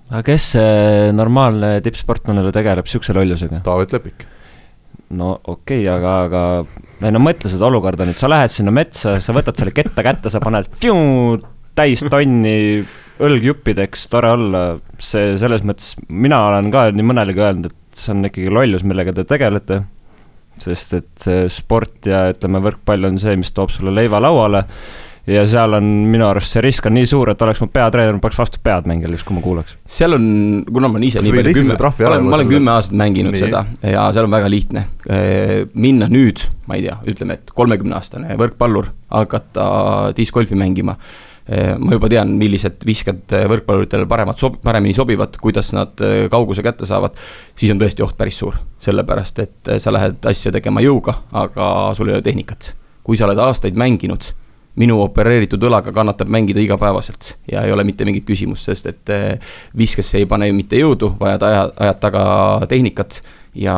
Aga 0.10 0.26
kes 0.26 0.52
see 0.56 1.10
normaalne 1.16 1.78
tippsportlanile 1.86 2.54
tegeleb 2.56 2.90
siukse 2.90 3.14
lollusega? 3.16 3.62
Taavet 3.66 3.94
Lepik. 3.96 4.26
no 5.20 5.34
okei 5.38 5.84
okay,, 5.86 5.90
aga, 5.94 6.16
aga 6.28 7.06
ei 7.06 7.14
no 7.14 7.22
mõtle 7.24 7.52
seda 7.52 7.68
olukorda 7.70 8.08
nüüd, 8.08 8.18
sa 8.20 8.30
lähed 8.32 8.54
sinna 8.54 8.74
metsa, 8.74 9.18
sa 9.22 9.36
võtad 9.36 9.58
selle 9.60 9.74
ketta 9.76 10.06
kätte, 10.06 10.32
sa 10.34 10.42
paned 10.44 10.70
fiu, 10.82 11.38
täis 11.78 12.04
tonni 12.10 12.82
õlgjuppideks, 13.20 14.08
tore 14.12 14.34
olla. 14.36 14.64
see 15.00 15.36
selles 15.40 15.64
mõttes, 15.68 15.94
mina 16.10 16.42
olen 16.50 16.72
ka 16.74 16.88
nii 16.94 17.06
mõnelegi 17.06 17.44
öelnud, 17.44 17.72
et 17.72 18.02
see 18.02 18.14
on 18.14 18.28
ikkagi 18.30 18.54
lollus, 18.54 18.86
millega 18.88 19.14
te 19.16 19.26
tegelete. 19.28 19.84
sest 20.60 20.94
et 20.98 21.28
sport 21.54 22.10
ja 22.10 22.26
ütleme, 22.34 22.60
võrkpall 22.64 23.08
on 23.08 23.20
see, 23.22 23.38
mis 23.40 23.54
toob 23.56 23.72
sulle 23.72 23.94
leiva 23.96 24.20
lauale 24.20 24.66
ja 25.30 25.44
seal 25.50 25.78
on 25.78 25.88
minu 26.10 26.26
arust 26.28 26.56
see 26.56 26.64
risk 26.64 26.88
on 26.90 26.96
nii 26.98 27.08
suur, 27.10 27.32
et 27.34 27.46
oleks 27.46 27.62
mu 27.64 27.70
peatreener, 27.74 28.16
ma 28.16 28.24
paneks 28.24 28.40
vastu 28.40 28.62
pead 28.64 28.90
mängijale, 28.90 29.20
kui 29.26 29.38
ma 29.38 29.44
kuulaks. 29.46 29.78
seal 29.90 30.18
on, 30.18 30.28
kuna 30.68 30.90
ma 30.90 31.00
olen 31.00 31.08
ise 31.08 31.24
nii 31.24 31.36
palju 31.36 31.56
kümme, 31.60 31.78
ma 31.78 32.12
olen, 32.12 32.28
ma 32.28 32.40
olen 32.40 32.52
kümme 32.52 32.74
aastat 32.76 32.98
mänginud 33.00 33.36
nii. 33.36 33.46
seda 33.46 33.64
ja 33.84 34.10
seal 34.16 34.30
on 34.30 34.36
väga 34.36 34.52
lihtne. 34.52 34.86
minna 35.74 36.10
nüüd, 36.12 36.44
ma 36.68 36.80
ei 36.80 36.88
tea, 36.88 37.00
ütleme, 37.14 37.40
et 37.40 37.56
kolmekümneaastane 37.56 38.38
võrkpallur, 38.40 38.94
hakata 39.14 39.66
discgolfi 40.18 40.58
mängima 40.60 40.98
ma 41.82 41.96
juba 41.96 42.10
tean, 42.12 42.36
millised 42.38 42.84
visked 42.86 43.34
võrkpalluritele 43.50 44.06
paremad 44.10 44.38
sob-, 44.38 44.60
paremini 44.62 44.94
sobivad, 44.94 45.34
kuidas 45.42 45.72
nad 45.74 45.98
kauguse 46.30 46.62
kätte 46.66 46.86
saavad, 46.86 47.16
siis 47.58 47.74
on 47.74 47.82
tõesti 47.82 48.06
oht 48.06 48.18
päris 48.18 48.38
suur. 48.38 48.60
sellepärast, 48.80 49.40
et 49.42 49.72
sa 49.82 49.92
lähed 49.92 50.30
asja 50.30 50.54
tegema 50.54 50.84
jõuga, 50.86 51.18
aga 51.34 51.90
sul 51.98 52.12
ei 52.12 52.20
ole 52.20 52.26
tehnikat. 52.26 52.76
kui 53.04 53.18
sa 53.18 53.26
oled 53.26 53.42
aastaid 53.42 53.78
mänginud 53.80 54.30
minu 54.80 55.00
opereeritud 55.04 55.64
õlaga 55.68 55.94
kannatab 55.96 56.32
mängida 56.32 56.62
igapäevaselt 56.64 57.34
ja 57.52 57.66
ei 57.68 57.74
ole 57.76 57.84
mitte 57.88 58.08
mingit 58.08 58.26
küsimust, 58.28 58.70
sest 58.70 58.88
et 58.92 59.12
eh, 59.14 59.52
viskesse 59.78 60.22
ei 60.22 60.30
pane 60.30 60.50
mitte 60.56 60.80
jõudu, 60.80 61.14
vajad 61.20 61.46
aja, 61.50 61.66
ajad 61.88 62.02
taga 62.04 62.24
tehnikat 62.72 63.20
ja 63.60 63.76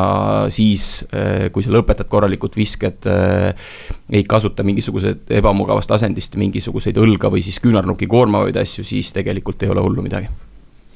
siis, 0.52 1.04
eh, 1.12 1.48
kui 1.52 1.64
sa 1.64 1.72
lõpetad 1.74 2.10
korralikult 2.12 2.56
visked, 2.56 3.08
eh, 3.10 3.72
ei 4.12 4.24
kasuta 4.28 4.62
mingisugused 4.66 5.32
ebamugavast 5.40 5.90
asendist 5.98 6.36
mingisuguseid 6.40 7.00
õlga 7.02 7.32
või 7.32 7.42
siis 7.42 7.58
küünarnuki 7.62 8.06
koormavaid 8.06 8.56
asju, 8.62 8.84
siis 8.86 9.12
tegelikult 9.16 9.62
ei 9.62 9.74
ole 9.74 9.82
hullu 9.82 10.06
midagi. 10.06 10.30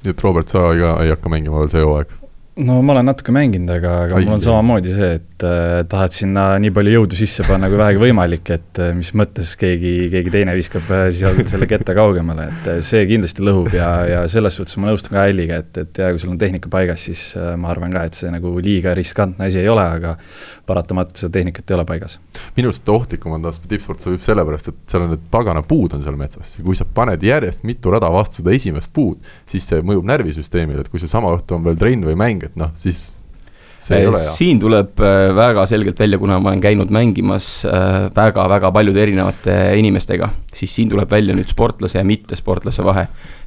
nii 0.04 0.12
et 0.12 0.22
Robert, 0.22 0.48
sa 0.48 0.70
ka 0.70 1.02
ei 1.02 1.10
hakka 1.10 1.28
mängima 1.28 1.58
veel 1.58 1.72
see 1.72 1.82
hooaeg? 1.82 2.25
No 2.56 2.78
ma 2.80 2.94
olen 2.94 3.04
natuke 3.10 3.32
mänginud, 3.36 3.68
aga, 3.68 3.92
aga 4.06 4.16
Ai, 4.16 4.24
mul 4.24 4.38
on 4.38 4.42
samamoodi 4.44 4.92
see, 4.94 5.08
et 5.18 5.44
äh, 5.44 5.82
tahad 5.90 6.14
sinna 6.16 6.46
nii 6.62 6.72
palju 6.74 6.94
jõudu 6.94 7.18
sisse 7.18 7.44
panna 7.44 7.68
kui 7.68 7.76
vähegi 7.76 8.00
võimalik, 8.00 8.48
et 8.54 8.80
äh, 8.80 8.94
mis 8.96 9.10
mõttes 9.18 9.52
keegi, 9.60 9.92
keegi 10.12 10.32
teine 10.32 10.54
viskab 10.56 10.88
äh, 10.96 11.08
siis 11.12 11.50
selle 11.52 11.68
ketta 11.68 11.92
kaugemale, 11.96 12.48
et 12.48 12.70
äh, 12.72 12.78
see 12.86 13.02
kindlasti 13.10 13.44
lõhub 13.44 13.76
ja, 13.76 13.90
ja 14.08 14.22
selles 14.32 14.56
suhtes 14.56 14.78
ma 14.80 14.88
nõustun 14.88 15.18
ka 15.18 15.26
Alliga, 15.28 15.60
et, 15.60 15.82
et 15.82 16.00
ja 16.00 16.08
kui 16.14 16.22
sul 16.22 16.32
on 16.32 16.40
tehnika 16.40 16.72
paigas, 16.72 17.04
siis 17.10 17.26
äh, 17.36 17.52
ma 17.60 17.68
arvan 17.74 17.92
ka, 17.92 18.06
et 18.08 18.16
see 18.16 18.32
nagu 18.32 18.54
liiga 18.64 18.96
riskantne 18.96 19.50
asi 19.50 19.60
ei 19.60 19.68
ole, 19.72 19.84
aga 19.84 20.16
paratamatult 20.66 21.20
seda 21.20 21.36
tehnikat 21.36 21.70
ei 21.70 21.76
ole 21.76 21.84
paigas. 21.88 22.16
minu 22.56 22.72
arust 22.72 22.88
ohtlikum 22.88 23.36
on 23.36 23.44
taas 23.44 23.60
tippsport 23.60 24.00
sobib 24.00 24.24
sellepärast, 24.24 24.72
et 24.72 24.80
seal 24.88 25.04
on 25.04 25.12
need 25.12 25.28
pagana 25.30 25.60
puud 25.66 25.92
on 25.92 26.04
seal 26.04 26.16
metsas 26.16 26.56
ja 26.56 26.64
kui 26.64 26.78
sa 26.78 26.88
paned 26.88 27.22
järjest 27.22 27.68
mitu 27.68 27.92
rada 27.92 28.08
vastu 28.12 28.40
seda 28.40 28.56
esimest 28.56 28.94
puud, 28.96 29.20
siis 29.44 29.68
see 29.68 29.84
mõjub 29.84 30.08
närvisüsteemile, 30.08 30.86
et 30.86 30.90
kui 30.92 31.02
see 31.02 31.10
sama 31.10 31.36
õhtu 31.36 31.58
on 31.58 31.68
veel 31.68 31.78
trenn 31.78 32.08
või 32.08 32.16
mäng, 32.18 32.45
et 32.48 32.58
noh, 32.58 32.72
siis 32.78 33.04
see 33.78 34.00
ei 34.00 34.06
ole 34.08 34.20
hea. 34.20 34.34
siin 34.34 34.60
tuleb 34.60 35.00
äh, 35.04 35.30
väga 35.36 35.66
selgelt 35.68 36.00
välja, 36.00 36.18
kuna 36.18 36.38
ma 36.40 36.52
olen 36.52 36.62
käinud 36.64 36.92
mängimas 36.94 37.48
väga-väga 38.16 38.70
äh, 38.70 38.74
paljude 38.74 39.02
erinevate 39.02 39.56
inimestega, 39.80 40.30
siis 40.54 40.74
siin 40.74 40.90
tuleb 40.92 41.10
välja 41.10 41.36
nüüd 41.36 41.50
sportlase 41.52 42.00
ja 42.00 42.06
mittesportlase 42.06 42.84
vahe. 42.86 43.06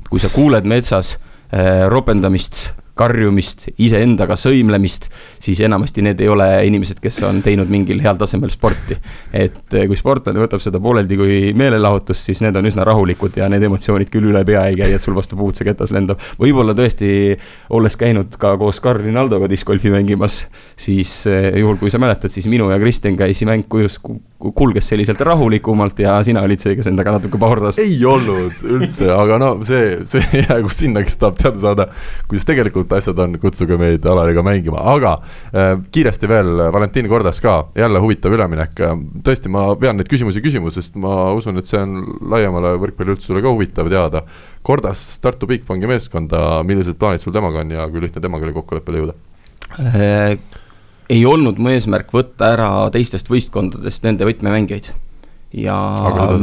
kui 0.09 0.21
sa 0.21 0.29
kuuled 0.33 0.65
metsas 0.69 1.17
äh, 1.53 1.87
ropendamist 1.89 2.69
karjumist, 2.99 3.69
iseendaga 3.79 4.35
sõimlemist, 4.39 5.07
siis 5.41 5.61
enamasti 5.65 6.03
need 6.05 6.21
ei 6.23 6.29
ole 6.31 6.47
inimesed, 6.67 6.99
kes 7.01 7.21
on 7.27 7.41
teinud 7.45 7.71
mingil 7.71 8.01
heal 8.03 8.19
tasemel 8.19 8.51
sporti. 8.53 8.97
et 9.33 9.73
eh, 9.73 9.87
kui 9.87 9.97
sportlane 9.99 10.41
võtab 10.41 10.63
seda 10.63 10.81
pooleldi 10.83 11.17
kui 11.19 11.39
meelelahutust, 11.57 12.29
siis 12.29 12.43
need 12.43 12.55
on 12.59 12.67
üsna 12.69 12.85
rahulikud 12.87 13.37
ja 13.39 13.49
need 13.51 13.63
emotsioonid 13.69 14.11
küll 14.11 14.29
üle 14.31 14.43
pea 14.47 14.65
ei 14.69 14.77
käi, 14.79 14.91
et 14.95 15.03
sul 15.03 15.15
vastu 15.17 15.37
puud 15.39 15.57
see 15.57 15.67
ketas 15.67 15.93
lendab. 15.95 16.19
võib-olla 16.41 16.75
tõesti, 16.77 17.37
olles 17.75 17.97
käinud 17.99 18.35
ka 18.41 18.55
koos 18.59 18.81
Karl 18.83 19.03
Rinaldoga 19.05 19.49
discgolfi 19.51 19.93
mängimas, 19.93 20.41
siis 20.79 21.13
eh, 21.29 21.51
juhul, 21.61 21.79
kui 21.79 21.91
sa 21.93 22.01
mäletad, 22.01 22.33
siis 22.33 22.49
minu 22.51 22.69
ja 22.73 22.79
Kristjan 22.81 23.17
käis 23.19 23.43
mäng 23.47 23.67
kujus, 23.69 23.99
kulges 24.39 24.87
selliselt 24.91 25.21
rahulikumalt 25.21 25.99
ja 25.99 26.17
sina 26.23 26.43
olid 26.45 26.61
see, 26.63 26.75
kes 26.79 26.87
endaga 26.91 27.15
natuke 27.17 27.39
pahurdas. 27.41 27.79
ei 27.81 27.97
olnud 28.07 28.63
üldse, 28.67 29.09
aga 29.13 29.39
no 29.41 29.51
see, 29.67 29.99
see 30.09 30.23
jäägu 30.43 30.71
sinna, 30.73 31.03
kes 31.05 31.19
tahab 31.21 31.39
teada 31.39 31.63
saada, 31.63 31.87
kuidas 32.27 32.47
tegelikult 32.47 32.88
tegelikult 32.89 32.97
asjad 32.97 33.19
on, 33.23 33.37
kutsuge 33.41 33.77
meid 33.79 34.05
Alariga 34.09 34.43
mängima, 34.45 34.81
aga 34.93 35.15
äh, 35.53 35.71
kiiresti 35.91 36.29
veel 36.29 36.69
Valentin 36.73 37.09
Kordas 37.09 37.39
ka, 37.41 37.69
jälle 37.75 37.99
huvitav 37.99 38.33
üleminek. 38.33 38.75
tõesti, 39.23 39.49
ma 39.49 39.75
pean 39.79 39.97
neid 39.97 40.09
küsimusi 40.09 40.41
küsima, 40.41 40.71
sest 40.71 40.95
ma 40.95 41.31
usun, 41.33 41.57
et 41.59 41.69
see 41.69 41.79
on 41.79 42.03
laiemale 42.31 42.75
võrkpalliüldsusele 42.81 43.41
ka 43.41 43.53
huvitav 43.53 43.89
teada. 43.89 44.23
Kordas 44.63 45.19
Tartu 45.21 45.47
Bigbanki 45.47 45.87
meeskonda, 45.87 46.63
millised 46.63 46.99
plaanid 46.99 47.21
sul 47.21 47.33
temaga 47.33 47.63
on 47.63 47.71
ja 47.71 47.87
kui 47.89 48.01
lihtne 48.03 48.21
temaga 48.21 48.47
oli 48.47 48.55
kokkuleppele 48.57 49.03
jõuda 49.03 49.19
äh,? 49.79 50.39
ei 51.09 51.23
olnud 51.25 51.57
mu 51.57 51.71
eesmärk 51.73 52.11
võtta 52.13 52.51
ära 52.53 52.69
teistest 52.93 53.31
võistkondadest 53.31 54.03
nende 54.05 54.27
võtmemängijaid 54.29 54.91
ja 55.53 55.75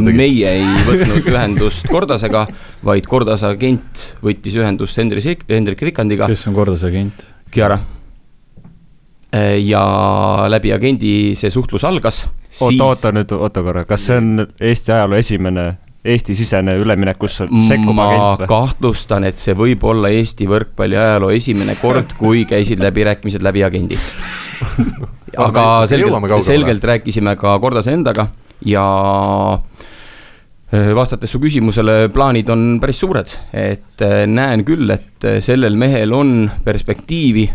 meie 0.02 0.50
ei 0.58 0.64
võtnud 0.86 1.28
ühendust 1.30 1.86
Kordasega, 1.90 2.46
vaid 2.86 3.06
Kordase 3.06 3.46
agent 3.52 4.02
võttis 4.24 4.56
ühendust 4.58 4.98
Hendrik, 4.98 5.44
Hendrik 5.48 5.82
Rikandiga. 5.86 6.26
kes 6.30 6.46
on 6.50 6.56
Kordase 6.56 6.90
agent? 6.90 7.22
Chiara. 7.54 7.78
ja 9.62 9.82
läbi 10.50 10.72
agendi 10.74 11.10
see 11.38 11.50
suhtlus 11.50 11.84
algas. 11.84 12.24
oota, 12.60 12.84
oota 12.84 13.12
nüüd, 13.14 13.34
oota 13.36 13.62
korra, 13.62 13.84
kas 13.86 14.08
see 14.08 14.16
on 14.18 14.46
Eesti 14.60 14.92
ajaloo 14.92 15.18
esimene 15.18 15.66
Eesti-sisene 16.06 16.76
üleminek, 16.78 17.18
kus 17.18 17.40
sekkub 17.40 17.98
agent 17.98 18.42
või? 18.42 18.48
kahtlustan, 18.50 19.26
et 19.26 19.38
see 19.42 19.54
võib 19.58 19.84
olla 19.86 20.10
Eesti 20.14 20.48
võrkpalli 20.50 20.98
ajaloo 20.98 21.30
esimene 21.34 21.76
kord, 21.78 22.16
kui 22.18 22.42
käisid 22.46 22.82
läbirääkimised 22.82 23.42
läbi 23.42 23.62
agendi 23.66 23.98
aga 25.46 25.86
selgelt, 25.86 26.42
selgelt 26.42 26.90
rääkisime 26.90 27.36
ka 27.38 27.54
Kordase 27.62 27.94
endaga 27.94 28.26
ja 28.64 29.58
äh, 30.72 30.94
vastates 30.94 31.30
su 31.30 31.40
küsimusele, 31.42 32.08
plaanid 32.12 32.48
on 32.52 32.64
päris 32.80 33.00
suured, 33.02 33.32
et 33.52 34.04
äh, 34.04 34.24
näen 34.30 34.64
küll, 34.66 34.88
et 34.94 35.26
äh, 35.26 35.38
sellel 35.44 35.76
mehel 35.78 36.14
on 36.16 36.50
perspektiivi, 36.64 37.46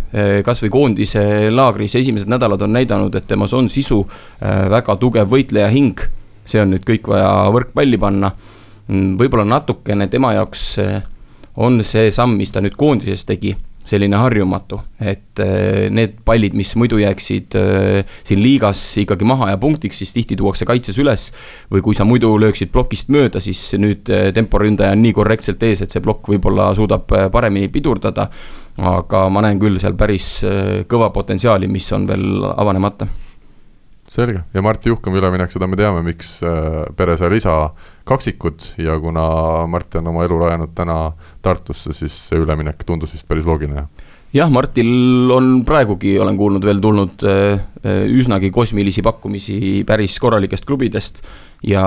kasvõi 0.46 0.72
koondise 0.74 1.24
laagris 1.54 1.96
esimesed 2.00 2.30
nädalad 2.32 2.62
on 2.62 2.76
näidanud, 2.78 3.16
et 3.16 3.28
temas 3.28 3.54
on 3.58 3.70
sisu, 3.70 4.04
väga 4.42 4.96
tugev 5.02 5.30
võitleja 5.32 5.70
hing. 5.72 6.00
see 6.46 6.60
on 6.60 6.72
nüüd 6.74 6.84
kõik 6.84 7.06
vaja 7.08 7.52
võrkpalli 7.54 8.00
panna. 8.02 8.32
Mm, 8.90 9.14
võib-olla 9.20 9.46
natukene 9.46 10.08
tema 10.10 10.34
jaoks 10.34 10.64
on 11.56 11.84
see 11.86 12.10
samm, 12.12 12.34
mis 12.36 12.52
ta 12.52 12.62
nüüd 12.62 12.76
koondises 12.76 13.24
tegi 13.30 13.54
selline 13.88 14.18
harjumatu, 14.20 14.80
et 15.02 15.42
äh, 15.42 15.88
need 15.94 16.20
pallid, 16.26 16.54
mis 16.58 16.74
muidu 16.80 17.00
jääksid 17.02 17.58
äh, 17.58 18.18
siin 18.28 18.42
liigas 18.44 18.82
ikkagi 19.02 19.26
maha 19.28 19.52
ja 19.52 19.60
punktiks, 19.62 20.02
siis 20.02 20.14
tihti 20.14 20.38
tuuakse 20.40 20.68
kaitses 20.70 21.00
üles. 21.02 21.30
või 21.72 21.82
kui 21.82 21.98
sa 21.98 22.06
muidu 22.06 22.34
lööksid 22.42 22.72
plokist 22.72 23.10
mööda, 23.14 23.42
siis 23.42 23.74
nüüd 23.82 24.10
äh, 24.14 24.30
temporündaja 24.36 24.94
on 24.96 25.02
nii 25.02 25.16
korrektselt 25.18 25.64
ees, 25.64 25.82
et 25.82 25.92
see 25.94 26.04
plokk 26.04 26.30
võib-olla 26.34 26.72
suudab 26.78 27.10
paremini 27.32 27.72
pidurdada. 27.74 28.30
aga 28.78 29.26
ma 29.30 29.42
näen 29.44 29.60
küll 29.60 29.80
seal 29.80 29.98
päris 30.00 30.46
kõva 30.88 31.10
potentsiaali, 31.12 31.68
mis 31.68 31.92
on 31.92 32.08
veel 32.08 32.46
avanemata 32.56 33.08
selge. 34.12 34.44
Ja 34.54 34.64
Mart 34.66 34.86
Juhkami 34.86 35.22
üleminek, 35.22 35.54
seda 35.54 35.70
me 35.72 35.80
teame, 35.80 36.04
miks 36.04 36.40
pere 36.98 37.16
sai 37.20 37.32
lisa 37.32 37.58
kaksikud. 38.08 38.74
Ja 38.84 38.98
kuna 39.00 39.24
Mart 39.72 39.96
on 40.00 40.12
oma 40.12 40.26
elu 40.28 40.40
rajanud 40.44 40.76
täna 40.76 40.98
Tartusse, 41.42 41.96
siis 41.96 42.18
see 42.28 42.42
üleminek 42.42 42.84
tundus 42.88 43.16
vist 43.16 43.30
päris 43.30 43.48
loogiline 43.48 43.88
jah, 44.36 44.52
Martil 44.52 45.32
on 45.34 45.62
praegugi, 45.68 46.16
olen 46.22 46.38
kuulnud, 46.40 46.66
veel 46.66 46.82
tulnud 46.84 47.26
äh, 47.28 47.60
äh, 47.84 48.04
üsnagi 48.20 48.52
kosmilisi 48.54 49.04
pakkumisi 49.06 49.84
päris 49.88 50.18
korralikest 50.24 50.68
klubidest. 50.68 51.22
Ja 51.68 51.86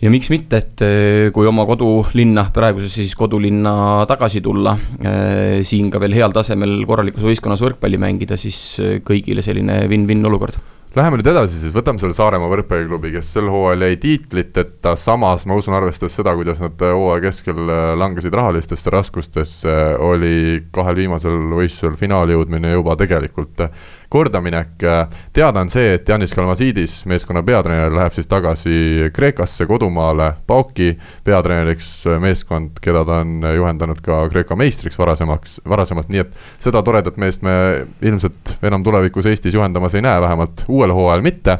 ja 0.00 0.10
miks 0.12 0.30
mitte, 0.32 0.62
et 0.62 0.84
äh, 0.86 1.28
kui 1.34 1.48
oma 1.50 1.66
kodulinna, 1.68 2.48
praegusesse 2.54 3.02
siis 3.04 3.16
kodulinna 3.18 4.06
tagasi 4.10 4.42
tulla, 4.44 4.76
siin 5.66 5.90
ka 5.92 6.00
veel 6.02 6.16
heal 6.16 6.34
tasemel 6.34 6.80
korralikus 6.88 7.26
võistkonnas 7.26 7.62
võrkpalli 7.64 8.00
mängida, 8.00 8.38
siis 8.40 8.80
kõigile 9.06 9.44
selline 9.44 9.82
win-win 9.90 10.24
olukord 10.30 10.60
Läheme 10.90 11.20
nüüd 11.20 11.28
edasi, 11.30 11.54
siis 11.54 11.70
võtame 11.70 12.00
selle 12.02 12.16
Saaremaa 12.16 12.48
võrkpalliklubi, 12.50 13.12
kes 13.14 13.28
sel 13.36 13.46
hooajal 13.46 13.84
jäi 13.84 13.98
tiitliteta, 14.02 14.96
samas 14.98 15.44
ma 15.46 15.54
usun, 15.54 15.76
arvestades 15.78 16.16
seda, 16.18 16.32
kuidas 16.34 16.58
nad 16.58 16.82
hooaja 16.82 17.22
keskel 17.28 17.60
langesid 17.94 18.34
rahalistesse 18.34 18.90
raskustesse, 18.90 19.74
oli 20.02 20.64
kahel 20.74 20.98
viimasel 20.98 21.36
võistlusel 21.52 21.94
finaali 22.00 22.34
jõudmine 22.34 22.72
juba 22.74 22.96
tegelikult 22.98 23.62
kordaminek. 24.10 24.82
teada 25.32 25.62
on 25.62 25.70
see, 25.70 25.92
et 25.94 26.08
Janis 26.08 26.34
Kalmasiidis, 26.34 26.96
meeskonna 27.06 27.44
peatreener, 27.46 27.94
läheb 27.94 28.16
siis 28.16 28.26
tagasi 28.26 29.12
Kreekasse, 29.14 29.68
kodumaale, 29.70 30.32
Pauki 30.46 30.96
peatreeneriks, 31.22 31.92
meeskond, 32.18 32.82
keda 32.82 33.04
ta 33.06 33.20
on 33.22 33.46
juhendanud 33.46 34.02
ka 34.02 34.24
Kreeka 34.34 34.58
meistriks 34.58 34.98
varasemaks, 34.98 35.60
varasemalt, 35.70 36.10
nii 36.10 36.24
et 36.24 36.34
seda 36.58 36.82
toredat 36.82 37.14
meest 37.22 37.46
me 37.46 37.54
ilmselt 38.02 38.56
enam 38.66 38.82
tulevikus 38.82 39.30
Eestis 39.30 39.54
juhendamas 39.54 39.94
ei 39.94 40.02
näe, 40.02 40.18
vähemalt 40.26 40.66
uuel 40.80 40.96
hooajal 40.96 41.22
mitte. 41.24 41.58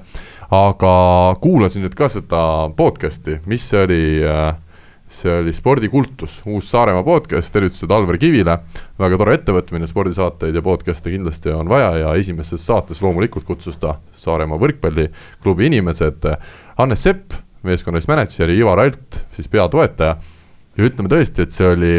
aga 0.51 0.93
kuulasin 1.39 1.85
nüüd 1.85 1.95
ka 1.95 2.09
seda 2.11 2.41
podcast'i, 2.75 3.37
mis 3.47 3.69
see 3.71 3.85
oli 3.85 4.03
äh, 4.27 4.57
see 5.11 5.31
oli 5.31 5.53
Spordikultus, 5.55 6.41
uus 6.47 6.71
Saaremaa 6.71 7.05
podcast, 7.07 7.53
tervitused 7.53 7.91
Alvar 7.91 8.19
Kivile. 8.19 8.57
väga 8.99 9.19
tore 9.19 9.35
ettevõtmine, 9.39 9.87
spordisaateid 9.91 10.55
ja 10.55 10.63
podcast'e 10.63 11.11
kindlasti 11.11 11.51
on 11.55 11.71
vaja 11.71 11.91
ja 11.99 12.15
esimeses 12.19 12.67
saates 12.67 13.03
loomulikult 13.03 13.47
kutsus 13.47 13.79
ta 13.79 13.97
Saaremaa 14.11 14.59
võrkpalliklubi 14.59 15.67
inimesed. 15.67 16.31
Hannes 16.79 17.03
Sepp, 17.03 17.35
meeskonna 17.63 18.03
mänedžer 18.09 18.51
ja 18.51 18.59
Ivar 18.63 18.87
Alt, 18.87 19.25
siis 19.35 19.51
peatoetaja. 19.51 20.17
ja 20.79 20.85
ütleme 20.85 21.11
tõesti, 21.11 21.43
et 21.43 21.55
see 21.55 21.67
oli 21.67 21.95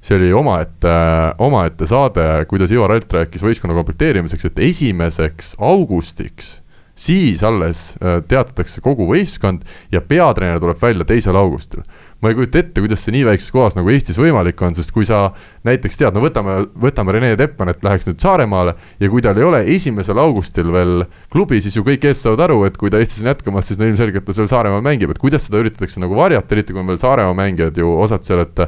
see 0.00 0.16
oli 0.18 0.30
omaette, 0.32 0.94
omaette 1.42 1.88
saade, 1.90 2.28
kuidas 2.50 2.72
Ivar 2.74 2.94
Alt 2.94 3.12
rääkis 3.12 3.44
võistkonna 3.44 3.76
komplekteerimiseks, 3.78 4.50
et 4.50 4.64
esimeseks 4.70 5.56
augustiks 5.58 6.58
siis 6.98 7.42
alles 7.46 7.94
äh, 8.02 8.18
teatatakse 8.28 8.82
kogu 8.82 9.06
võistkond 9.06 9.62
ja 9.94 10.00
peatreener 10.02 10.58
tuleb 10.58 10.80
välja 10.82 11.06
teisel 11.06 11.36
augustil. 11.38 11.84
ma 12.20 12.32
ei 12.32 12.34
kujuta 12.34 12.58
ette, 12.58 12.82
kuidas 12.82 13.04
see 13.04 13.14
nii 13.14 13.26
väikses 13.28 13.52
kohas 13.54 13.76
nagu 13.78 13.92
Eestis 13.94 14.18
võimalik 14.18 14.58
on, 14.66 14.74
sest 14.74 14.90
kui 14.90 15.06
sa 15.06 15.28
näiteks 15.68 16.00
tead, 16.00 16.16
no 16.16 16.24
võtame, 16.24 16.56
võtame 16.74 17.14
Rene 17.14 17.36
Teppan, 17.38 17.70
et 17.70 17.84
läheks 17.86 18.08
nüüd 18.08 18.18
Saaremaale 18.18 18.74
ja 18.98 19.10
kui 19.12 19.22
tal 19.22 19.38
ei 19.38 19.46
ole 19.46 19.62
esimesel 19.76 20.18
augustil 20.18 20.72
veel 20.74 21.06
klubi, 21.30 21.62
siis 21.62 21.78
ju 21.78 21.86
kõik 21.86 22.08
eest 22.10 22.26
saavad 22.26 22.48
aru, 22.48 22.64
et 22.66 22.80
kui 22.80 22.90
ta 22.90 22.98
Eestis 22.98 23.22
on 23.22 23.30
jätkamas, 23.30 23.70
siis 23.70 23.78
no 23.78 23.86
ilmselgelt 23.86 24.26
ta 24.26 24.34
seal 24.34 24.50
Saaremaal 24.50 24.82
mängib, 24.82 25.14
et 25.14 25.22
kuidas 25.22 25.46
seda 25.46 25.62
üritatakse 25.62 26.02
nagu 26.02 26.18
varjata, 26.18 26.56
eriti 26.56 26.74
kui 26.74 26.82
on 26.82 26.90
veel 26.90 26.98
Saaremaa 26.98 27.38
mängijad 27.38 27.78
ju 27.78 27.94
osad 28.02 28.26
seal, 28.26 28.42
et 28.42 28.66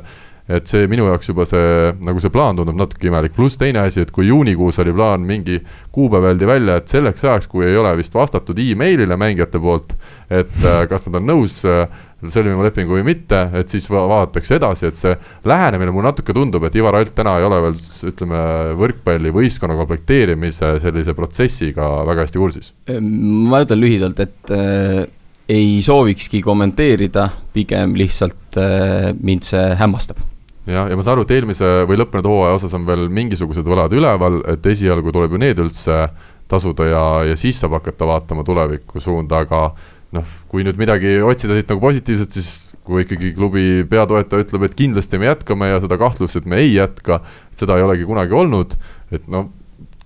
et 0.51 0.67
see 0.71 0.89
minu 0.91 1.07
jaoks 1.07 1.31
juba 1.31 1.47
see, 1.49 1.91
nagu 2.03 2.21
see 2.23 2.33
plaan 2.35 2.59
tundub 2.59 2.79
natuke 2.79 3.07
imelik, 3.11 3.35
pluss 3.37 3.59
teine 3.61 3.85
asi, 3.85 4.03
et 4.03 4.11
kui 4.15 4.27
juunikuus 4.31 4.81
oli 4.83 4.95
plaan 4.95 5.23
mingi 5.27 5.61
kuupäev 5.95 6.31
öeldi 6.33 6.49
välja, 6.49 6.79
et 6.81 6.91
selleks 6.91 7.25
ajaks, 7.27 7.51
kui 7.51 7.67
ei 7.69 7.77
ole 7.79 7.93
vist 8.01 8.15
vastatud 8.17 8.59
emailile 8.59 9.19
mängijate 9.21 9.61
poolt, 9.63 9.95
et 10.31 10.57
äh, 10.67 10.83
kas 10.91 11.07
nad 11.07 11.21
on 11.21 11.29
nõus 11.31 11.61
äh, 11.69 11.85
sõlmima 12.21 12.67
lepingu 12.67 12.99
või 12.99 13.05
mitte, 13.07 13.45
et 13.57 13.71
siis 13.73 13.87
va 13.91 14.03
vaadatakse 14.11 14.59
edasi, 14.59 14.91
et 14.91 14.99
see 14.99 15.15
lähenemine 15.49 15.95
mulle 15.95 16.11
natuke 16.11 16.35
tundub, 16.37 16.67
et 16.67 16.77
Ivar 16.77 16.99
Alt 16.99 17.15
täna 17.17 17.37
ei 17.39 17.47
ole 17.47 17.61
veel 17.67 17.79
ütleme, 18.11 18.43
võrkpalli 18.81 19.33
võistkonna 19.35 19.79
komplekteerimise 19.79 20.75
sellise 20.83 21.15
protsessiga 21.17 21.89
väga 22.09 22.27
hästi 22.27 22.43
kursis. 22.43 22.75
ma 22.91 23.63
ütlen 23.65 23.81
lühidalt, 23.81 24.21
et 24.27 24.55
äh, 24.57 25.07
ei 25.51 25.79
soovikski 25.83 26.43
kommenteerida, 26.47 27.29
pigem 27.55 27.97
lihtsalt 27.99 28.61
äh, 28.61 29.11
mind 29.23 29.49
see 29.49 29.71
hämmastab 29.81 30.30
jah, 30.67 30.91
ja 30.91 30.97
ma 30.99 31.05
saan 31.05 31.17
aru, 31.19 31.27
et 31.27 31.37
eelmise 31.37 31.71
või 31.89 32.01
lõppenud 32.01 32.29
hooaja 32.31 32.59
osas 32.59 32.75
on 32.77 32.85
veel 32.89 33.07
mingisugused 33.13 33.67
võlad 33.67 33.95
üleval, 33.97 34.41
et 34.53 34.67
esialgu 34.73 35.13
tuleb 35.15 35.37
ju 35.37 35.41
need 35.41 35.63
üldse 35.63 36.03
tasuda 36.51 36.89
ja, 36.89 37.05
ja 37.31 37.39
siis 37.39 37.61
saab 37.63 37.79
hakata 37.79 38.09
vaatama 38.09 38.45
tuleviku 38.47 39.01
suunda, 39.03 39.45
aga 39.47 39.71
noh, 40.17 40.35
kui 40.51 40.65
nüüd 40.67 40.81
midagi 40.81 41.21
otsida 41.23 41.55
siit 41.57 41.71
nagu 41.71 41.83
positiivset, 41.85 42.35
siis 42.35 42.51
kui 42.87 43.05
ikkagi 43.05 43.33
klubi 43.37 43.85
peatoetaja 43.91 44.45
ütleb, 44.45 44.67
et 44.67 44.77
kindlasti 44.79 45.21
me 45.21 45.31
jätkame 45.31 45.71
ja 45.71 45.79
seda 45.83 45.99
kahtlust, 46.01 46.41
et 46.41 46.49
me 46.51 46.59
ei 46.59 46.75
jätka, 46.75 47.21
seda 47.57 47.79
ei 47.79 47.87
olegi 47.87 48.09
kunagi 48.09 48.35
olnud, 48.35 48.75
et 49.15 49.29
no 49.31 49.47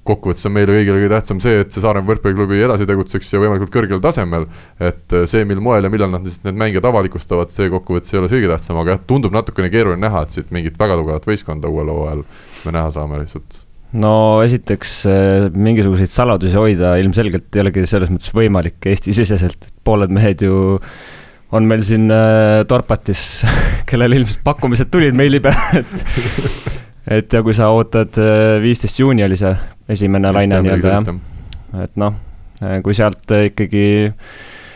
kokkuvõttes 0.05 0.49
on 0.49 0.55
meile 0.57 0.77
kõigile 0.77 1.01
kõige 1.01 1.13
tähtsam 1.15 1.41
see, 1.43 1.63
et 1.65 1.75
see 1.75 1.83
Saaremaa 1.85 2.13
võrkpalliklubi 2.13 2.63
edasi 2.67 2.89
tegutseks 2.89 3.33
ja 3.35 3.43
võimalikult 3.43 3.73
kõrgel 3.75 4.03
tasemel. 4.05 4.47
et 4.81 5.19
see, 5.31 5.45
mil 5.49 5.63
moel 5.65 5.87
ja 5.87 5.93
millal 5.93 6.13
nad 6.13 6.27
lihtsalt 6.27 6.49
need 6.51 6.61
mängijad 6.61 6.89
avalikustavad, 6.91 7.53
see 7.55 7.71
kokkuvõttes 7.73 8.15
ei 8.15 8.21
ole 8.21 8.31
see 8.31 8.41
kõige 8.41 8.53
tähtsam, 8.55 8.81
aga 8.83 8.97
jah, 8.97 9.05
tundub 9.09 9.37
natukene 9.37 9.73
keeruline 9.73 10.05
näha, 10.05 10.25
et 10.25 10.37
siit 10.37 10.53
mingit 10.55 10.81
väga 10.81 10.99
tugevat 11.01 11.29
võistkonda 11.31 11.73
uuel 11.73 11.93
hooajal 11.95 12.25
me 12.65 12.77
näha 12.77 12.93
saame 12.95 13.21
lihtsalt 13.23 13.61
no 13.95 14.15
esiteks 14.45 14.95
mingisuguseid 15.55 16.11
saladusi 16.11 16.57
hoida 16.59 16.97
ilmselgelt 17.01 17.55
ei 17.55 17.63
olegi 17.63 17.85
selles 17.89 18.11
mõttes 18.11 18.33
võimalik 18.35 18.89
Eesti-siseselt, 18.91 19.69
pooled 19.87 20.13
mehed 20.15 20.43
ju 20.45 20.57
on 21.55 21.69
meil 21.71 21.85
siin 21.87 22.09
äh, 22.11 22.63
Dorpatis, 22.69 23.45
kellel 23.89 24.19
ilmselt 24.19 24.43
pakkumised 24.47 24.91
tulid 24.93 25.17
meili 25.17 25.41
peale, 25.45 25.85
et 25.85 26.84
et 27.07 27.33
ja 27.33 27.43
kui 27.45 27.55
sa 27.57 27.71
ootad, 27.75 28.17
äh, 28.21 28.57
viisteist 28.63 29.01
juuni 29.01 29.25
oli 29.25 29.37
see 29.37 29.53
esimene 29.89 30.31
Just 30.31 30.39
laine 30.39 30.61
nii-öelda 30.65 30.95
jah, 30.95 31.11
et 31.85 31.97
noh, 32.01 32.17
äh, 32.63 32.79
kui 32.85 32.97
sealt 32.97 33.35
äh, 33.35 33.49
ikkagi 33.51 33.85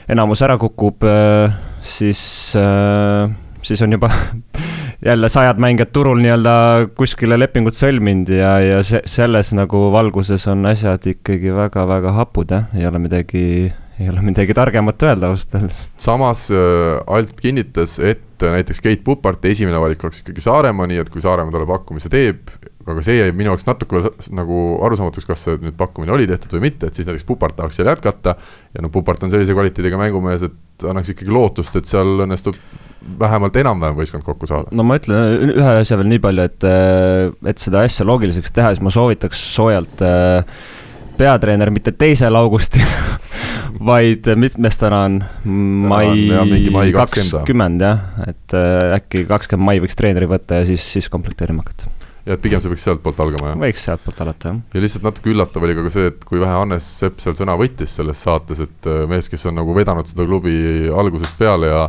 enamus 0.09 0.43
ära 0.45 0.57
kukub, 0.57 1.05
siis, 1.85 2.21
siis 3.63 3.83
on 3.85 3.93
juba 3.93 4.09
jälle 5.09 5.29
sajad 5.29 5.61
mängijad 5.61 5.93
turul 5.93 6.23
nii-öelda 6.25 6.55
kuskile 6.97 7.37
lepingut 7.39 7.77
sõlminud 7.77 8.33
ja, 8.33 8.55
ja 8.65 8.79
see, 8.85 9.03
selles 9.05 9.53
nagu 9.57 9.89
valguses 9.93 10.49
on 10.49 10.65
asjad 10.71 11.05
ikkagi 11.13 11.53
väga-väga 11.55 12.15
hapud 12.17 12.57
jah, 12.57 12.73
ei 12.77 12.89
ole 12.89 13.05
midagi 13.05 13.45
ei 13.99 14.09
ole 14.11 14.23
midagi 14.23 14.55
targemat 14.55 15.03
öelda 15.03 15.33
ausalt 15.33 15.55
öeldes. 15.59 15.83
samas 15.99 16.49
äh, 16.55 17.01
Alt 17.07 17.35
kinnitas, 17.41 17.99
et 17.99 18.43
näiteks 18.43 18.81
Keit 18.85 19.05
Puparti 19.05 19.51
esimene 19.51 19.81
valik 19.83 20.03
oleks 20.05 20.23
ikkagi 20.23 20.45
Saaremaa, 20.45 20.87
nii 20.91 21.03
et 21.03 21.11
kui 21.11 21.23
Saaremaa 21.25 21.55
talle 21.55 21.67
pakkumise 21.67 22.11
teeb, 22.13 22.53
aga 22.89 23.03
see 23.05 23.19
jäi 23.19 23.33
minu 23.37 23.53
jaoks 23.53 23.67
natuke 23.69 24.03
nagu 24.39 24.61
arusaamatuks, 24.87 25.27
kas 25.29 25.43
see 25.47 25.59
nüüd 25.65 25.77
pakkumine 25.81 26.15
oli 26.15 26.29
tehtud 26.31 26.55
või 26.57 26.69
mitte, 26.69 26.89
et 26.89 26.99
siis 26.99 27.09
näiteks 27.09 27.27
Pupart 27.29 27.59
tahaks 27.59 27.81
seal 27.81 27.91
jätkata. 27.91 28.37
ja 28.75 28.85
no 28.85 28.93
Pupart 28.95 29.27
on 29.27 29.35
sellise 29.35 29.57
kvaliteediga 29.57 29.99
mängumees, 30.01 30.47
et 30.47 30.87
annaks 30.89 31.13
ikkagi 31.15 31.35
lootust, 31.35 31.77
et 31.77 31.91
seal 31.91 32.25
õnnestub 32.25 32.57
vähemalt 33.19 33.57
enam-vähem 33.59 33.99
võistkond 33.99 34.27
kokku 34.27 34.49
saada. 34.51 34.71
no 34.71 34.87
ma 34.87 34.99
ütlen 34.99 35.53
ühe 35.53 35.75
asja 35.83 35.99
veel 35.99 36.11
nii 36.15 36.23
palju, 36.23 36.47
et, 36.49 36.67
äh, 36.67 37.51
et 37.51 37.63
seda 37.63 37.83
asja 37.87 38.07
loogiliseks 38.07 38.55
teha, 38.55 38.73
siis 38.75 38.85
ma 38.85 38.95
soovitaks 38.95 39.43
soojalt 39.55 40.07
äh, 40.07 40.63
peatreener 41.19 41.73
mitte 41.75 41.93
teisel 41.99 42.39
augustil 42.39 42.87
vaid 43.91 44.27
mitmes 44.41 44.81
täna 44.81 45.05
on? 45.09 45.21
mai 45.91 46.91
kakskümmend 46.95 47.85
jah, 47.85 48.05
et 48.27 48.57
äh, 48.57 48.97
äkki 48.99 49.27
kakskümmend 49.29 49.73
mai 49.73 49.81
võiks 49.85 49.99
treeneri 49.99 50.31
võtta 50.31 50.63
ja 50.63 50.69
siis, 50.69 50.85
siis 50.97 51.11
komplekteerima 51.13 51.65
hakata 51.65 51.99
ja 52.29 52.37
et 52.37 52.43
pigem 52.45 52.61
see 52.61 52.71
võiks 52.73 52.85
sealtpoolt 52.85 53.21
algama, 53.25 53.53
jah? 53.53 53.61
võiks 53.63 53.85
sealtpoolt 53.87 54.21
alata, 54.25 54.53
jah. 54.53 54.61
ja 54.75 54.83
lihtsalt 54.85 55.07
natuke 55.07 55.33
üllatav 55.33 55.65
oli 55.65 55.77
ka 55.79 55.85
see, 55.93 56.11
et 56.13 56.25
kui 56.29 56.41
vähe 56.43 56.53
Hannes 56.53 56.89
Sepp 57.01 57.23
seal 57.25 57.37
sõna 57.39 57.57
võttis 57.59 57.95
selles 57.99 58.21
saates, 58.27 58.61
et 58.67 58.89
äh, 58.91 59.05
mees, 59.11 59.31
kes 59.33 59.47
on 59.49 59.57
nagu 59.61 59.77
vedanud 59.77 60.09
seda 60.09 60.27
klubi 60.29 60.59
algusest 60.93 61.39
peale 61.41 61.73
ja 61.73 61.87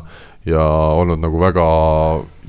ja 0.47 0.63
olnud 0.95 1.19
nagu 1.19 1.39
väga 1.41 1.63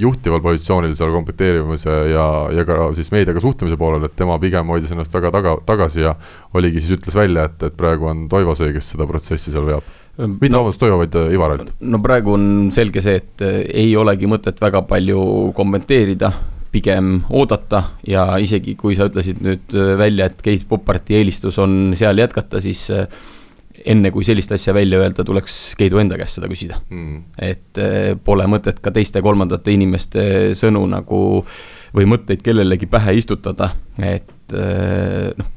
juhtival 0.01 0.41
positsioonil 0.45 0.95
seal 0.97 1.11
komplekteerimise 1.15 1.97
ja, 2.13 2.27
ja 2.55 2.65
ka 2.69 2.91
siis 2.97 3.11
meediaga 3.13 3.43
suhtlemise 3.43 3.79
poolel, 3.81 4.07
et 4.07 4.15
tema 4.17 4.39
pigem 4.43 4.71
hoidis 4.71 4.93
ennast 4.95 5.15
väga 5.15 5.33
taga, 5.35 5.57
tagasi 5.67 6.05
ja 6.07 6.15
oligi 6.55 6.81
siis 6.81 7.01
ütles 7.01 7.19
välja, 7.19 7.49
et, 7.51 7.67
et 7.67 7.77
praegu 7.77 8.09
on 8.11 8.29
Toivo 8.31 8.55
see, 8.59 8.73
kes 8.77 8.95
seda 8.95 9.09
protsessi 9.11 9.53
seal 9.53 9.67
veab 9.69 9.89
mitte 10.21 10.53
no, 10.53 10.61
vabandust, 10.61 10.81
Toivo, 10.83 11.01
vaid 11.01 11.17
äh, 11.17 11.35
Ivar 11.35 11.55
ainult. 11.55 11.75
no 11.81 12.01
praegu 12.05 12.35
on 12.37 12.47
selge 12.75 13.03
see, 13.05 13.21
et 13.21 13.45
äh, 13.47 13.61
ei 13.83 13.93
olegi 13.99 14.29
mõtet 14.31 14.61
väga 14.61 14.83
palju 14.89 15.21
kommenteerida, 15.57 16.33
pigem 16.71 17.17
oodata 17.35 17.83
ja 18.07 18.27
isegi 18.39 18.77
kui 18.79 18.95
sa 18.99 19.09
ütlesid 19.11 19.41
nüüd 19.45 19.77
äh, 19.77 19.95
välja, 19.99 20.31
et 20.31 20.43
Keit 20.45 20.67
Poparti 20.69 21.19
eelistus 21.19 21.59
on 21.63 21.97
seal 21.99 22.21
jätkata, 22.21 22.63
siis 22.63 22.87
enne 23.71 24.11
kui 24.13 24.25
sellist 24.27 24.53
asja 24.53 24.75
välja 24.75 24.99
öelda, 25.01 25.25
tuleks 25.25 25.75
Keidu 25.79 26.01
enda 26.03 26.19
käest 26.21 26.39
seda 26.39 26.51
küsida. 26.51 26.81
Mm.. 26.91 27.23
et 27.39 27.81
eh, 27.81 28.15
pole 28.25 28.47
mõtet 28.51 28.81
ka 28.83 28.93
teiste-kolmandate 28.95 29.75
inimeste 29.75 30.25
sõnu 30.59 30.83
nagu 30.91 31.21
või 31.97 32.09
mõtteid 32.11 32.43
kellelegi 32.45 32.89
pähe 32.91 33.17
istutada, 33.19 33.73
et 33.99 34.57
eh, 34.57 35.31
noh, 35.39 35.55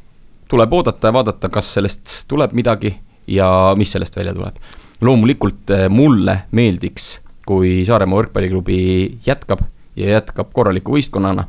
tuleb 0.50 0.78
oodata 0.78 1.10
ja 1.10 1.16
vaadata, 1.16 1.50
kas 1.50 1.74
sellest 1.80 2.16
tuleb 2.30 2.54
midagi 2.58 2.94
ja 3.28 3.74
mis 3.80 3.92
sellest 3.96 4.16
välja 4.18 4.36
tuleb. 4.36 4.58
loomulikult 5.02 5.74
eh, 5.76 5.90
mulle 5.90 6.44
meeldiks, 6.52 7.18
kui 7.46 7.82
Saaremaa 7.88 8.22
võrkpalliklubi 8.22 8.80
jätkab 9.26 9.66
ja 10.00 10.18
jätkab 10.18 10.54
korraliku 10.54 10.96
võistkonnana 10.96 11.48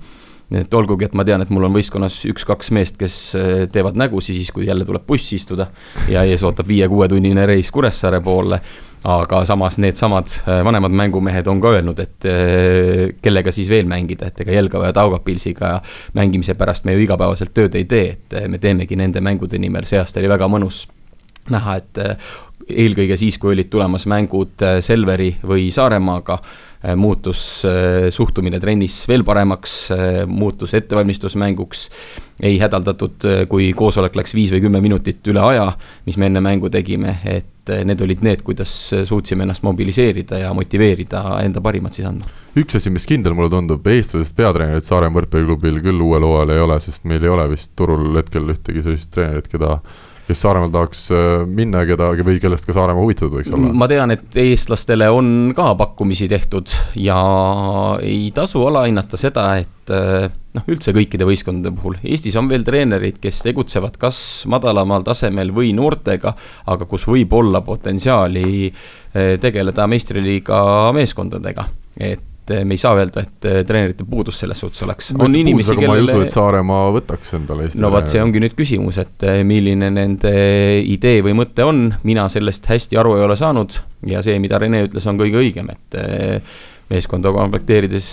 et 0.53 0.75
olgugi, 0.75 1.09
et 1.09 1.15
ma 1.17 1.25
tean, 1.25 1.43
et 1.43 1.53
mul 1.53 1.65
on 1.69 1.75
võistkonnas 1.75 2.21
üks-kaks 2.29 2.73
meest, 2.77 2.99
kes 3.01 3.19
äh, 3.39 3.53
teevad 3.73 3.97
nägusi 3.99 4.37
siis, 4.37 4.51
kui 4.55 4.67
jälle 4.69 4.85
tuleb 4.85 5.07
bussi 5.07 5.39
istuda 5.41 5.69
ja 6.13 6.25
ees 6.29 6.45
ootab 6.45 6.69
viie-kuuetunnine 6.69 7.47
reis 7.49 7.71
Kuressaare 7.75 8.21
poole 8.25 8.61
aga 9.05 9.43
samas 9.49 9.79
needsamad 9.81 10.31
äh, 10.45 10.63
vanemad 10.65 10.93
mängumehed 10.97 11.49
on 11.49 11.61
ka 11.61 11.75
öelnud, 11.77 12.01
et 12.01 12.29
äh, 12.29 13.15
kellega 13.25 13.53
siis 13.53 13.69
veel 13.73 13.89
mängida, 13.91 14.29
et 14.29 14.45
ega 14.45 14.57
Jelgava 14.57 14.91
ja 14.91 14.97
Taugapilsiga 14.97 15.77
mängimise 16.17 16.57
pärast 16.61 16.89
me 16.89 16.97
ju 16.97 17.05
igapäevaselt 17.05 17.55
tööd 17.57 17.77
ei 17.81 17.89
tee, 17.89 18.17
et 18.17 18.37
me 18.49 18.61
teemegi 18.61 18.97
nende 19.01 19.25
mängude 19.25 19.61
nimel, 19.61 19.89
see 19.89 20.01
aasta 20.01 20.23
oli 20.23 20.33
väga 20.33 20.49
mõnus 20.53 20.85
näha, 21.53 21.77
et 21.77 22.01
eelkõige 22.65 23.19
siis, 23.21 23.37
kui 23.37 23.53
olid 23.53 23.69
tulemas 23.69 24.07
mängud 24.09 24.63
Selveri 24.81 25.35
või 25.45 25.67
Saaremaaga 25.75 26.39
muutus 26.97 27.65
äh, 27.65 28.11
suhtumine 28.13 28.61
trennis 28.61 29.05
veel 29.09 29.25
paremaks, 29.25 29.75
äh, 29.95 30.21
muutus 30.27 30.75
ettevalmistusmänguks. 30.75 31.89
ei 32.43 32.57
hädaldatud, 32.59 33.23
kui 33.49 33.69
koosolek 33.79 34.17
läks 34.19 34.33
viis 34.35 34.51
või 34.51 34.65
kümme 34.65 34.81
minutit 34.83 35.27
üle 35.31 35.39
aja, 35.39 35.69
mis 36.05 36.17
me 36.19 36.27
enne 36.27 36.41
mängu 36.43 36.67
tegime, 36.67 37.13
et 37.31 37.71
need 37.87 38.01
olid 38.03 38.25
need, 38.27 38.43
kuidas 38.43 38.73
suutsime 39.07 39.47
ennast 39.47 39.63
mobiliseerida 39.63 40.41
ja 40.43 40.51
motiveerida 40.53 41.23
enda 41.45 41.63
parimat 41.63 41.95
siis 41.95 42.09
andma. 42.11 42.27
üks 42.59 42.75
asi, 42.75 42.91
mis 42.91 43.07
kindel 43.07 43.37
mulle 43.39 43.53
tundub, 43.55 43.87
eestlasest 43.87 44.35
peatreenerit 44.37 44.85
Saaremaa 44.85 45.21
võrkpalliklubil 45.21 45.79
küll 45.87 46.03
uuel 46.03 46.27
hooajal 46.27 46.57
ei 46.57 46.65
ole, 46.67 46.81
sest 46.83 47.07
meil 47.07 47.23
ei 47.23 47.33
ole 47.37 47.47
vist 47.55 47.71
turul 47.79 48.11
hetkel 48.19 48.51
ühtegi 48.51 48.83
sellist 48.83 49.15
treenerit, 49.15 49.47
keda 49.55 49.79
kes 50.29 50.41
Saaremaal 50.45 50.73
tahaks 50.73 51.05
äh, 51.13 51.45
minna 51.47 51.83
ja 51.83 51.91
keda 51.93 52.11
või 52.27 52.39
kellest 52.43 52.67
ka 52.69 52.77
Saaremaa 52.77 53.05
huvitatud 53.05 53.37
võiks 53.39 53.53
olla? 53.53 53.73
ma 53.77 53.89
tean, 53.91 54.15
et 54.15 54.39
eestlastele 54.41 55.09
on 55.13 55.29
ka 55.57 55.73
pakkumisi 55.79 56.29
tehtud 56.31 56.73
ja 57.01 57.19
ei 58.03 58.31
tasu 58.35 58.65
alahinnata 58.69 59.21
seda, 59.21 59.47
et 59.61 59.93
äh, 59.93 60.29
noh, 60.57 60.67
üldse 60.71 60.95
kõikide 60.97 61.29
võistkondade 61.29 61.75
puhul, 61.77 61.99
Eestis 62.03 62.37
on 62.41 62.49
veel 62.51 62.67
treenereid, 62.67 63.21
kes 63.23 63.43
tegutsevad 63.47 63.99
kas 64.01 64.19
madalamal 64.51 65.05
tasemel 65.07 65.53
või 65.55 65.75
noortega, 65.77 66.35
aga 66.73 66.91
kus 66.91 67.09
võib 67.11 67.33
olla 67.37 67.65
potentsiaali 67.67 68.47
äh, 68.69 69.35
tegeleda 69.43 69.89
meistriliiga 69.91 70.63
meeskondadega, 70.97 71.69
et 72.01 72.31
me 72.65 72.77
ei 72.77 72.81
saa 72.81 72.97
öelda, 72.99 73.25
et 73.25 73.49
eh, 73.49 73.63
treenerite 73.67 74.05
puudus 74.09 74.39
selles 74.43 74.61
suhtes 74.61 74.83
oleks. 74.87 75.13
on 75.19 75.35
inimesi, 75.35 75.77
kellele. 75.77 75.89
ma 75.89 75.97
ei 76.01 76.05
usu, 76.05 76.27
et 76.27 76.35
Saaremaa 76.35 76.91
võtaks 76.99 77.35
endale 77.39 77.69
Eesti 77.69 77.83
no 77.83 77.91
vot, 77.95 78.11
see 78.11 78.23
ongi 78.23 78.43
nüüd 78.43 78.57
küsimus, 78.59 78.99
et 79.03 79.27
eh, 79.29 79.41
milline 79.47 79.91
nende 79.95 80.35
idee 80.91 81.25
või 81.25 81.37
mõte 81.41 81.67
on, 81.67 81.87
mina 82.05 82.29
sellest 82.33 82.69
hästi 82.71 83.01
aru 83.01 83.17
ei 83.19 83.27
ole 83.27 83.39
saanud 83.41 83.81
ja 84.11 84.23
see, 84.25 84.37
mida 84.43 84.61
Rene 84.61 84.85
ütles, 84.89 85.09
on 85.11 85.21
kõige 85.21 85.41
õigem, 85.41 85.73
et 85.73 85.99
meeskonda 86.93 87.33
komplekteerides 87.33 88.09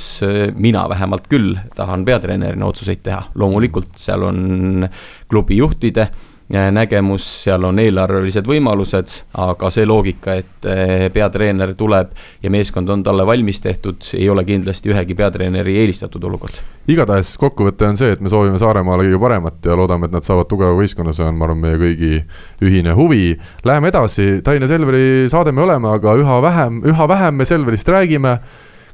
mina 0.56 0.86
vähemalt 0.88 1.28
küll 1.32 1.58
tahan 1.76 2.06
peatreenerina 2.08 2.70
otsuseid 2.70 3.02
teha, 3.04 3.26
loomulikult 3.36 3.98
seal 4.00 4.24
on 4.30 4.88
klubi 5.32 5.60
juhtide 5.60 6.08
nägemus, 6.52 7.26
seal 7.44 7.64
on 7.64 7.80
eelarvelised 7.80 8.48
võimalused, 8.48 9.14
aga 9.40 9.70
see 9.72 9.86
loogika, 9.88 10.36
et 10.42 10.68
eh, 10.68 11.06
peatreener 11.14 11.74
tuleb 11.80 12.12
ja 12.44 12.52
meeskond 12.52 12.90
on 12.92 13.04
talle 13.04 13.26
valmis 13.28 13.62
tehtud, 13.64 14.04
ei 14.18 14.30
ole 14.30 14.44
kindlasti 14.48 14.92
ühegi 14.92 15.16
peatreeneri 15.16 15.78
eelistatud 15.84 16.24
olukord. 16.28 16.60
igatahes 16.92 17.36
kokkuvõte 17.40 17.88
on 17.88 18.00
see, 18.00 18.12
et 18.16 18.22
me 18.22 18.30
soovime 18.30 18.60
Saaremaale 18.60 19.06
kõige 19.08 19.22
paremat 19.22 19.70
ja 19.70 19.78
loodame, 19.80 20.10
et 20.10 20.18
nad 20.18 20.28
saavad 20.28 20.50
tugeva 20.52 20.76
võistkonna, 20.76 21.14
see 21.16 21.28
on, 21.28 21.38
ma 21.40 21.48
arvan, 21.48 21.62
meie 21.62 21.80
kõigi 21.80 22.24
ühine 22.68 22.96
huvi. 22.98 23.38
Läheme 23.64 23.94
edasi, 23.94 24.42
Tallinna 24.44 24.68
Selveri 24.68 25.30
saade 25.32 25.54
me 25.56 25.64
oleme, 25.64 25.94
aga 25.94 26.18
üha 26.20 26.42
vähem, 26.44 26.84
üha 26.92 27.08
vähem 27.16 27.40
me 27.40 27.48
Selverist 27.48 27.90
räägime 27.90 28.40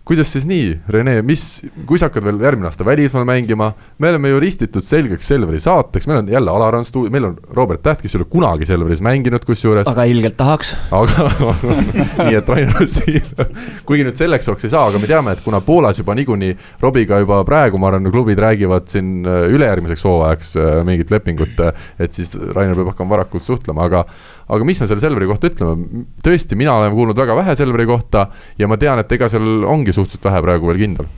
kuidas 0.07 0.29
siis 0.31 0.45
nii, 0.47 0.67
Rene, 0.93 1.17
mis, 1.25 1.41
kui 1.87 1.99
sa 1.99 2.07
hakkad 2.07 2.23
veel 2.23 2.39
järgmine 2.39 2.69
aasta 2.69 2.85
välismaal 2.87 3.25
mängima, 3.27 3.73
me 3.99 4.11
oleme 4.13 4.31
ju 4.31 4.39
ristitud 4.39 4.85
selgeks 4.85 5.27
Selveri 5.27 5.59
saateks, 5.59 6.07
meil 6.07 6.21
on 6.21 6.29
jälle 6.31 6.51
Alar 6.51 6.77
on 6.79 6.85
stuudios, 6.87 7.11
meil 7.11 7.27
on 7.27 7.35
Robert 7.55 7.83
Täht, 7.83 8.01
kes 8.01 8.15
ei 8.15 8.21
ole 8.21 8.27
kunagi 8.31 8.65
Selveris 8.69 9.01
mänginud, 9.03 9.43
kusjuures. 9.45 9.87
aga 9.91 10.05
ilgelt 10.07 10.37
tahaks. 10.39 10.71
aga 10.95 11.27
nii 12.29 12.39
et 12.39 12.51
Rainer 12.53 12.77
Vassiljev, 12.79 13.43
kuigi 13.89 14.07
nüüd 14.07 14.19
selleks 14.19 14.47
jaoks 14.47 14.67
ei 14.67 14.73
saa, 14.73 14.85
aga 14.87 15.01
me 15.03 15.11
teame, 15.11 15.35
et 15.35 15.43
kuna 15.43 15.59
Poolas 15.65 15.99
juba 15.99 16.15
niikuinii 16.15 16.55
Robiga 16.83 17.19
juba 17.23 17.41
praegu, 17.47 17.81
ma 17.81 17.91
arvan, 17.91 18.07
klubid 18.13 18.39
räägivad 18.39 18.87
siin 18.91 19.27
äh, 19.27 19.43
ülejärgmiseks 19.51 20.07
hooajaks 20.07 20.55
äh, 20.55 20.71
mingit 20.87 21.11
lepingut, 21.11 21.59
äh, 21.67 21.87
et 21.99 22.15
siis 22.15 22.31
Rainer 22.55 22.79
peab 22.79 22.93
hakkama 22.93 23.17
varakult 23.17 23.43
suhtlema, 23.43 23.91
aga 23.91 24.05
aga 24.47 24.67
mis 24.67 24.81
me 24.81 24.87
selle 24.89 25.03
Selveri 25.03 25.27
kohta 25.29 25.51
ütleme, 25.51 26.03
tõesti, 26.23 26.57
mina 26.59 26.75
olen 26.79 26.95
kuulnud 26.95 27.19
väga 27.19 27.35
vähe 27.37 27.55
Selveri 27.59 27.87
kohta 27.89 28.27
ja 28.59 28.69
ma 28.69 28.79
tean, 28.79 29.01
et 29.03 29.11
ega 29.11 29.29
seal 29.31 29.65
ongi 29.67 29.95
suhteliselt 29.95 30.29
vähe 30.29 30.43
praegu 30.45 30.71
veel 30.71 30.85
kindel. 30.85 31.09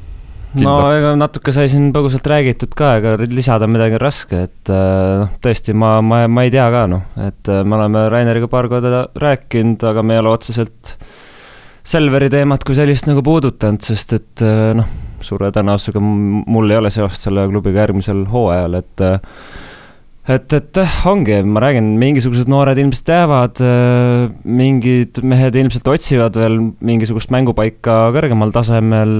No 0.58 0.74
ega 0.98 1.12
natuke 1.14 1.54
sai 1.54 1.68
siin 1.70 1.92
põgusalt 1.94 2.26
räägitud 2.26 2.72
ka, 2.78 2.96
ega 2.98 3.12
lisada 3.30 3.68
midagi 3.70 4.00
on 4.00 4.02
raske, 4.02 4.40
et 4.48 4.72
äh, 4.74 5.20
noh, 5.22 5.36
tõesti, 5.44 5.76
ma, 5.78 6.00
ma, 6.02 6.24
ma 6.26 6.46
ei 6.48 6.54
tea 6.54 6.66
ka 6.74 6.88
noh, 6.90 7.04
et 7.22 7.52
äh, 7.54 7.62
me 7.62 7.78
oleme 7.78 8.08
Raineriga 8.10 8.50
paar 8.50 8.66
korda 8.72 9.04
rääkinud, 9.22 9.86
aga 9.92 10.02
me 10.02 10.18
ei 10.18 10.24
ole 10.24 10.34
otseselt 10.34 10.96
Selveri 11.90 12.28
teemat 12.34 12.66
kui 12.66 12.76
sellist 12.78 13.08
nagu 13.10 13.22
puudutanud, 13.26 13.82
sest 13.86 14.18
et 14.18 14.46
äh, 14.46 14.72
noh, 14.78 14.90
suure 15.26 15.52
tõenäosusega 15.54 16.02
mul 16.02 16.74
ei 16.74 16.82
ole 16.82 16.90
seost 16.94 17.28
selle 17.28 17.46
klubiga 17.52 17.84
järgmisel 17.86 18.26
hooajal, 18.34 18.80
et 18.82 19.06
et, 20.30 20.54
et 20.54 20.82
ongi, 21.10 21.40
ma 21.44 21.64
räägin, 21.64 21.94
mingisugused 22.02 22.52
noored 22.52 22.80
ilmselt 22.82 23.08
teavad, 23.10 23.62
mingid 24.46 25.22
mehed 25.26 25.58
ilmselt 25.60 25.90
otsivad 25.90 26.38
veel 26.40 26.60
mingisugust 26.86 27.34
mängupaika 27.34 28.02
kõrgemal 28.16 28.54
tasemel 28.56 29.16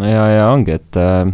ja, 0.00 0.24
ja 0.30 0.46
ongi, 0.52 0.78
et, 0.78 1.00
äh, 1.00 1.26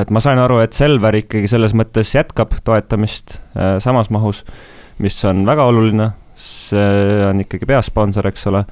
et 0.00 0.12
ma 0.14 0.22
sain 0.24 0.40
aru, 0.40 0.60
et 0.64 0.76
Selver 0.76 1.20
ikkagi 1.20 1.50
selles 1.50 1.76
mõttes 1.76 2.14
jätkab 2.16 2.56
toetamist 2.64 3.38
samas 3.84 4.10
mahus, 4.14 4.44
mis 5.02 5.16
on 5.28 5.42
väga 5.46 5.66
oluline, 5.70 6.12
see 6.38 7.24
on 7.28 7.42
ikkagi 7.44 7.66
peasponsor, 7.68 8.26
eks 8.30 8.46
ole. 8.50 8.64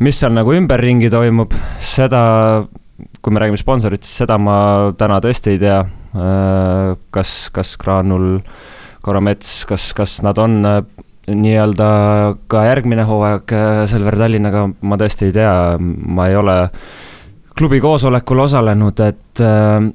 mis 0.00 0.16
seal 0.16 0.32
nagu 0.32 0.52
ümberringi 0.56 1.10
toimub, 1.12 1.52
seda, 1.84 2.20
kui 3.20 3.34
me 3.34 3.42
räägime 3.42 3.60
sponsoritest, 3.60 4.22
seda 4.22 4.38
ma 4.40 4.56
täna 4.96 5.18
tõesti 5.20 5.54
ei 5.54 5.60
tea. 5.60 5.82
Äh, 6.10 6.96
kas, 7.14 7.34
kas 7.54 7.76
Graanul, 7.78 8.40
Koromets, 9.00 9.64
kas, 9.68 9.92
kas 9.96 10.18
nad 10.26 10.38
on 10.42 10.60
nii-öelda 11.30 11.88
ka 12.50 12.64
järgmine 12.66 13.04
hooaeg 13.06 13.52
Selver 13.88 14.16
Tallinnaga, 14.18 14.64
ma 14.82 14.98
tõesti 14.98 15.28
ei 15.28 15.36
tea, 15.36 15.54
ma 15.78 16.26
ei 16.28 16.36
ole 16.36 16.56
klubi 17.56 17.78
koosolekul 17.80 18.42
osalenud, 18.46 19.02
et 19.06 19.44
äh, 19.44 19.90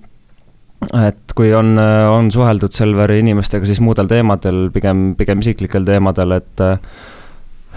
et 0.95 1.35
kui 1.35 1.51
on, 1.55 1.75
on 2.11 2.29
suheldud 2.31 2.73
Selveri 2.75 3.19
inimestega, 3.23 3.67
siis 3.67 3.81
muudel 3.83 4.09
teemadel, 4.11 4.69
pigem, 4.75 5.13
pigem 5.19 5.41
isiklikel 5.43 5.87
teemadel, 5.87 6.35
et 6.37 6.65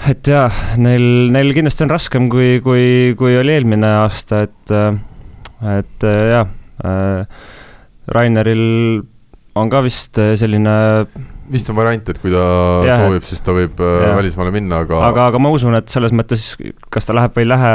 et 0.09 0.31
jah, 0.31 0.55
neil, 0.79 1.05
neil 1.35 1.51
kindlasti 1.57 1.87
on 1.87 1.91
raskem, 1.91 2.29
kui, 2.31 2.59
kui, 2.63 3.15
kui 3.19 3.39
oli 3.39 3.57
eelmine 3.57 3.91
aasta, 4.05 4.45
et 4.47 4.75
et 5.79 6.07
jah, 6.07 6.47
Raineril 8.15 9.03
on 9.59 9.73
ka 9.73 9.83
vist 9.85 10.19
selline 10.19 10.77
vist 11.53 11.71
on 11.73 11.79
variant, 11.79 12.09
et 12.13 12.21
kui 12.21 12.33
ta 12.33 12.45
ja, 12.87 13.01
soovib, 13.03 13.27
siis 13.27 13.43
ta 13.45 13.55
võib 13.57 13.81
ja. 13.81 14.15
välismaale 14.19 14.53
minna, 14.55 14.83
aga 14.85 15.03
aga, 15.09 15.29
aga 15.33 15.43
ma 15.43 15.53
usun, 15.55 15.77
et 15.79 15.91
selles 15.93 16.15
mõttes, 16.17 16.51
kas 16.93 17.09
ta 17.09 17.17
läheb 17.17 17.37
või 17.37 17.47
ei 17.47 17.51
lähe, 17.51 17.73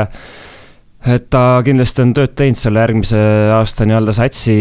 et 1.16 1.28
ta 1.34 1.44
kindlasti 1.66 2.04
on 2.06 2.14
tööd 2.16 2.36
teinud 2.38 2.60
selle 2.60 2.84
järgmise 2.84 3.22
aasta 3.58 3.88
nii-öelda 3.90 4.16
satsi, 4.16 4.58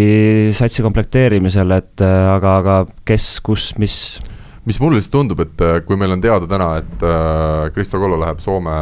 satsi 0.56 0.84
komplekteerimisel, 0.84 1.76
et 1.76 2.04
aga, 2.06 2.56
aga 2.62 2.78
kes, 3.08 3.34
kus, 3.44 3.72
mis 3.82 3.96
mis 4.64 4.78
mulle 4.80 5.00
siis 5.00 5.10
tundub, 5.10 5.40
et 5.42 5.62
äh, 5.64 5.80
kui 5.82 5.96
meil 5.98 6.14
on 6.14 6.20
teada 6.22 6.46
täna, 6.46 6.68
et 6.78 7.02
äh, 7.02 7.70
Kristo 7.74 7.98
Kollo 7.98 8.18
läheb 8.20 8.38
Soome 8.42 8.74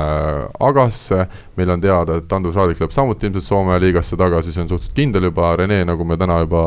Agasse, 0.61 1.23
meil 1.57 1.73
on 1.73 1.81
teada, 1.81 2.19
et 2.21 2.33
Andrus 2.37 2.59
Raadik 2.59 2.83
läheb 2.83 2.93
samuti 2.93 3.29
ilmselt 3.29 3.47
Soome 3.47 3.79
liigasse 3.81 4.19
tagasi, 4.21 4.53
see 4.53 4.61
on 4.65 4.69
suhteliselt 4.69 4.97
kindel 4.99 5.31
juba, 5.31 5.55
Rene, 5.57 5.79
nagu 5.89 6.05
me 6.05 6.19
täna 6.21 6.43
juba 6.43 6.65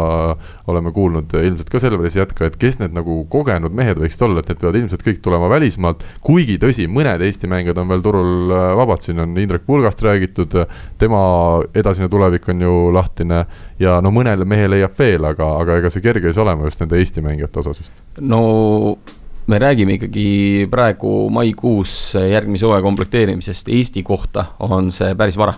oleme 0.71 0.93
kuulnud, 0.95 1.35
ilmselt 1.37 1.69
ka 1.69 1.81
Selveris 1.83 2.17
ei 2.17 2.23
jätka, 2.23 2.49
et 2.49 2.57
kes 2.57 2.79
need 2.81 2.95
nagu 2.97 3.19
kogenud 3.29 3.75
mehed 3.77 4.01
võiksid 4.01 4.25
olla, 4.25 4.41
et 4.41 4.49
need 4.49 4.61
peavad 4.63 4.79
ilmselt 4.81 5.05
kõik 5.05 5.21
tulema 5.25 5.51
välismaalt, 5.51 6.01
kuigi 6.25 6.57
tõsi, 6.61 6.89
mõned 6.89 7.21
Eesti 7.21 7.51
mängijad 7.51 7.83
on 7.83 7.93
veel 7.93 8.01
turul 8.05 8.49
äh, 8.49 8.71
vabad, 8.81 9.05
siin 9.05 9.21
on 9.21 9.37
Indrek 9.37 9.67
Pulgast 9.69 10.01
räägitud, 10.01 10.57
tema 10.97 11.21
edasine 11.77 12.09
tulevik 12.09 12.49
on 12.49 12.65
ju 12.65 12.73
lahtine 12.97 13.43
ja 13.77 13.99
no 14.01 14.09
mõnele 14.15 14.49
mehe 14.49 14.65
leiab 14.73 14.97
veel, 14.97 15.29
aga, 15.29 15.53
aga 15.61 15.77
ega 15.83 15.93
see 15.93 16.01
kerge 16.01 16.29
ei 16.29 16.33
saa 16.33 16.47
olema 16.47 16.65
just 16.65 16.81
nende 16.81 16.97
Eesti 16.97 17.21
mängijate 17.21 17.61
osas 17.61 17.83
vist. 17.83 18.03
no 18.17 18.41
me 19.47 19.59
räägime 19.59 19.97
ikkagi 19.97 20.67
praegu 20.71 21.29
maikuus 21.29 22.13
järgmise 22.29 22.65
hooaja 22.65 22.81
komplekteerimisest, 22.81 23.67
Eesti 23.67 24.03
kohta 24.03 24.45
on 24.59 24.91
see 24.91 25.15
päris 25.15 25.37
vara. 25.37 25.53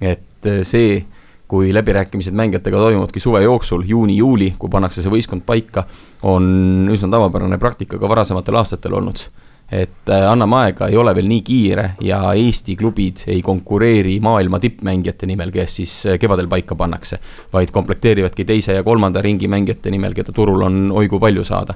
et 0.00 0.48
see, 0.62 1.00
kui 1.48 1.72
läbirääkimised 1.72 2.34
mängijatega 2.36 2.76
toimuvadki 2.76 3.20
suve 3.20 3.40
jooksul, 3.42 3.82
juuni-juuli, 3.88 4.54
kui 4.58 4.68
pannakse 4.68 5.00
see 5.02 5.10
võistkond 5.10 5.46
paika, 5.46 5.86
on 6.22 6.88
üsna 6.92 7.08
tavapärane 7.10 7.58
praktika 7.58 7.98
ka 7.98 8.08
varasematel 8.08 8.60
aastatel 8.60 8.98
olnud 8.98 9.24
et 9.72 10.10
äh, 10.10 10.24
anname 10.30 10.60
aega, 10.60 10.86
ei 10.86 10.96
ole 10.98 11.10
veel 11.16 11.26
nii 11.26 11.42
kiire 11.46 11.86
ja 12.06 12.20
Eesti 12.38 12.76
klubid 12.78 13.24
ei 13.26 13.40
konkureeri 13.42 14.18
maailma 14.22 14.60
tippmängijate 14.62 15.26
nimel, 15.26 15.50
kes 15.54 15.78
siis 15.80 15.94
äh, 16.06 16.18
kevadel 16.22 16.46
paika 16.48 16.78
pannakse. 16.78 17.18
vaid 17.52 17.72
komplekteerivadki 17.74 18.44
teise 18.44 18.78
ja 18.78 18.84
kolmanda 18.86 19.22
ringi 19.22 19.48
mängijate 19.48 19.90
nimel, 19.90 20.14
keda 20.14 20.32
turul 20.32 20.62
on 20.62 20.92
oi 20.92 21.08
kui 21.08 21.18
palju 21.18 21.44
saada 21.44 21.74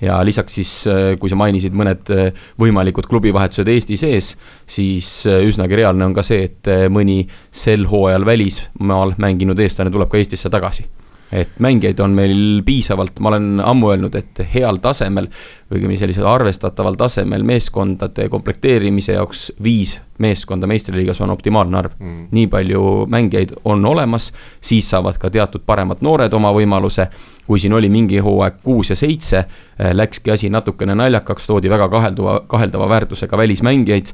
ja 0.00 0.20
lisaks 0.24 0.54
siis, 0.54 0.74
äh, 0.86 1.16
kui 1.20 1.32
sa 1.32 1.36
mainisid 1.40 1.76
mõned 1.76 2.12
võimalikud 2.60 3.08
klubivahetused 3.08 3.68
Eesti 3.68 3.96
sees, 3.96 4.34
siis 4.68 5.10
üsnagi 5.24 5.80
reaalne 5.80 6.10
on 6.10 6.16
ka 6.16 6.24
see, 6.26 6.44
et 6.44 6.72
mõni 6.92 7.22
sel 7.50 7.88
hooajal 7.88 8.26
välismaal 8.28 9.16
mänginud 9.16 9.60
eestlane 9.60 9.92
tuleb 9.92 10.12
ka 10.12 10.20
Eestisse 10.20 10.52
tagasi 10.52 10.84
et 11.32 11.60
mängijaid 11.62 12.00
on 12.02 12.14
meil 12.14 12.62
piisavalt, 12.66 13.20
ma 13.22 13.30
olen 13.30 13.60
ammu 13.62 13.92
öelnud, 13.92 14.16
et 14.18 14.42
heal 14.54 14.80
tasemel 14.82 15.28
õigemini 15.70 15.98
sellisel 15.98 16.26
arvestataval 16.26 16.96
tasemel 16.98 17.44
meeskondade 17.46 18.28
komplekteerimise 18.28 19.14
jaoks 19.14 19.50
viis 19.62 19.96
meeskonda 20.18 20.66
meistriliigas 20.66 21.20
on 21.20 21.30
optimaalne 21.30 21.78
arv 21.78 21.94
mm.. 21.98 22.26
nii 22.30 22.46
palju 22.50 22.82
mängijaid 23.08 23.54
on 23.64 23.84
olemas, 23.86 24.32
siis 24.60 24.90
saavad 24.90 25.18
ka 25.18 25.30
teatud 25.30 25.64
paremad 25.66 26.02
noored 26.04 26.32
oma 26.34 26.52
võimaluse. 26.56 27.08
kui 27.46 27.58
siin 27.58 27.72
oli 27.74 27.88
mingi 27.90 28.18
hooaeg 28.22 28.60
kuus 28.62 28.90
ja 28.90 28.96
seitse, 28.96 29.38
eh, 29.78 29.94
läkski 29.94 30.30
asi 30.30 30.50
natukene 30.50 30.94
naljakaks, 30.94 31.46
toodi 31.46 31.70
väga 31.70 31.88
kahelduva, 31.88 32.42
kaheldava 32.46 32.88
väärtusega 32.88 33.36
välismängijaid 33.36 34.12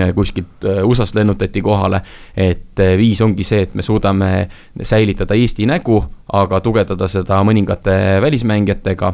Äh, 0.00 0.14
kuskilt 0.14 0.64
äh, 0.64 0.84
USA-st 0.84 1.14
lennutati 1.14 1.62
kohale. 1.62 2.00
et 2.36 2.80
viis 2.96 3.20
ongi 3.20 3.44
see, 3.44 3.62
et 3.62 3.74
me 3.74 3.82
suudame 3.82 4.48
säilitada 4.82 5.34
Eesti 5.34 5.66
nägu, 5.66 6.00
aga 6.32 6.60
tugevdada 6.60 7.08
seda 7.08 7.42
mõningate 7.44 8.20
välismängijatega. 8.24 9.12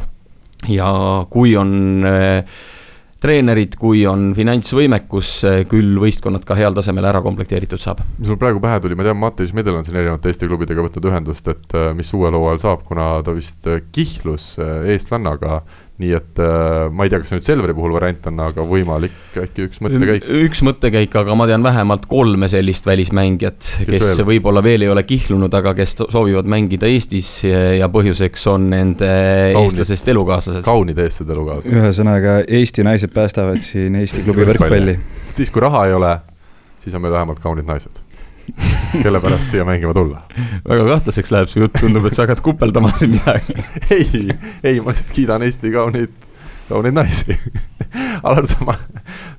Ja 0.69 0.91
kui 1.31 1.55
on 1.57 1.71
treenerid, 3.21 3.75
kui 3.77 4.01
on 4.09 4.31
finantsvõimekus, 4.33 5.31
küll 5.69 5.99
võistkonnad 6.01 6.45
ka 6.45 6.57
heal 6.57 6.73
tasemel 6.73 7.05
ära 7.05 7.21
komplekteeritud 7.21 7.81
saab. 7.81 8.01
mis 8.17 8.31
mul 8.31 8.39
praegu 8.41 8.61
pähe 8.63 8.79
tuli, 8.81 8.97
ma 8.97 9.05
tean, 9.05 9.19
Mattias 9.21 9.53
Medel 9.53 9.77
on 9.77 9.85
siin 9.85 9.99
erinevate 10.01 10.31
Eesti 10.31 10.49
klubidega 10.49 10.81
võtnud 10.81 11.05
ühendust, 11.11 11.51
et 11.53 11.77
mis 11.97 12.13
uuel 12.17 12.33
hooajal 12.33 12.63
saab, 12.63 12.83
kuna 12.87 13.11
ta 13.21 13.35
vist 13.37 13.69
kihlus 13.93 14.55
eestlannaga 14.61 15.61
nii 16.01 16.13
et 16.17 16.41
äh, 16.41 16.87
ma 16.91 17.05
ei 17.05 17.11
tea, 17.11 17.21
kas 17.21 17.31
see 17.31 17.39
nüüd 17.39 17.47
Selveri 17.47 17.75
puhul 17.77 17.93
variant 17.95 18.27
on, 18.31 18.41
aga 18.47 18.65
võimalik 18.67 19.37
äkki 19.41 19.67
üks 19.67 19.81
mõttekäik. 19.83 20.27
üks 20.47 20.63
mõttekäik, 20.65 21.15
aga 21.21 21.37
ma 21.37 21.47
tean 21.49 21.65
vähemalt 21.65 22.07
kolme 22.11 22.49
sellist 22.51 22.87
välismängijat, 22.89 23.69
kes, 23.85 23.91
kes 23.91 24.23
võib-olla 24.27 24.63
veel 24.65 24.85
ei 24.87 24.91
ole 24.93 25.05
kihlunud, 25.07 25.53
aga 25.61 25.75
kes 25.77 25.95
soovivad 26.03 26.49
mängida 26.51 26.89
Eestis 26.91 27.31
ja 27.45 27.89
põhjuseks 27.93 28.47
on 28.51 28.69
nende 28.73 29.09
kaunid, 29.55 29.71
eestlasest 29.71 30.13
elukaaslased. 30.15 30.65
kaunid 30.67 31.01
eestlased 31.05 31.35
elukaaslased. 31.37 31.77
ühesõnaga, 31.77 32.37
Eesti 32.61 32.85
naised 32.87 33.13
päästavad 33.15 33.61
siin 33.65 33.97
Eesti 34.01 34.25
klubi 34.25 34.47
võrkpalli. 34.51 34.97
siis, 35.29 35.53
kui 35.53 35.63
raha 35.63 35.87
ei 35.89 35.97
ole, 35.97 36.15
siis 36.81 36.95
on 36.97 37.05
meil 37.05 37.19
vähemalt 37.19 37.43
kaunid 37.43 37.69
naised 37.69 38.03
kelle 39.03 39.21
pärast 39.23 39.53
siia 39.53 39.65
mängima 39.67 39.93
tulla. 39.97 40.23
väga 40.67 40.85
kahtlaseks 40.87 41.33
läheb 41.33 41.51
su 41.51 41.63
jutt, 41.63 41.77
tundub, 41.79 42.05
et 42.07 42.17
sa 42.17 42.25
hakkad 42.25 42.43
kupeldama 42.45 42.93
siin 42.97 43.15
midagi 43.15 43.57
ei, 43.97 44.27
ei, 44.63 44.79
ma 44.81 44.93
lihtsalt 44.93 45.15
kiidan 45.15 45.45
Eesti 45.47 45.73
kaunid, 45.73 46.29
kauneid 46.69 46.97
naisi 46.97 47.37
Alar, 48.25 48.47
sa 48.47 48.63
ma-, 48.67 48.77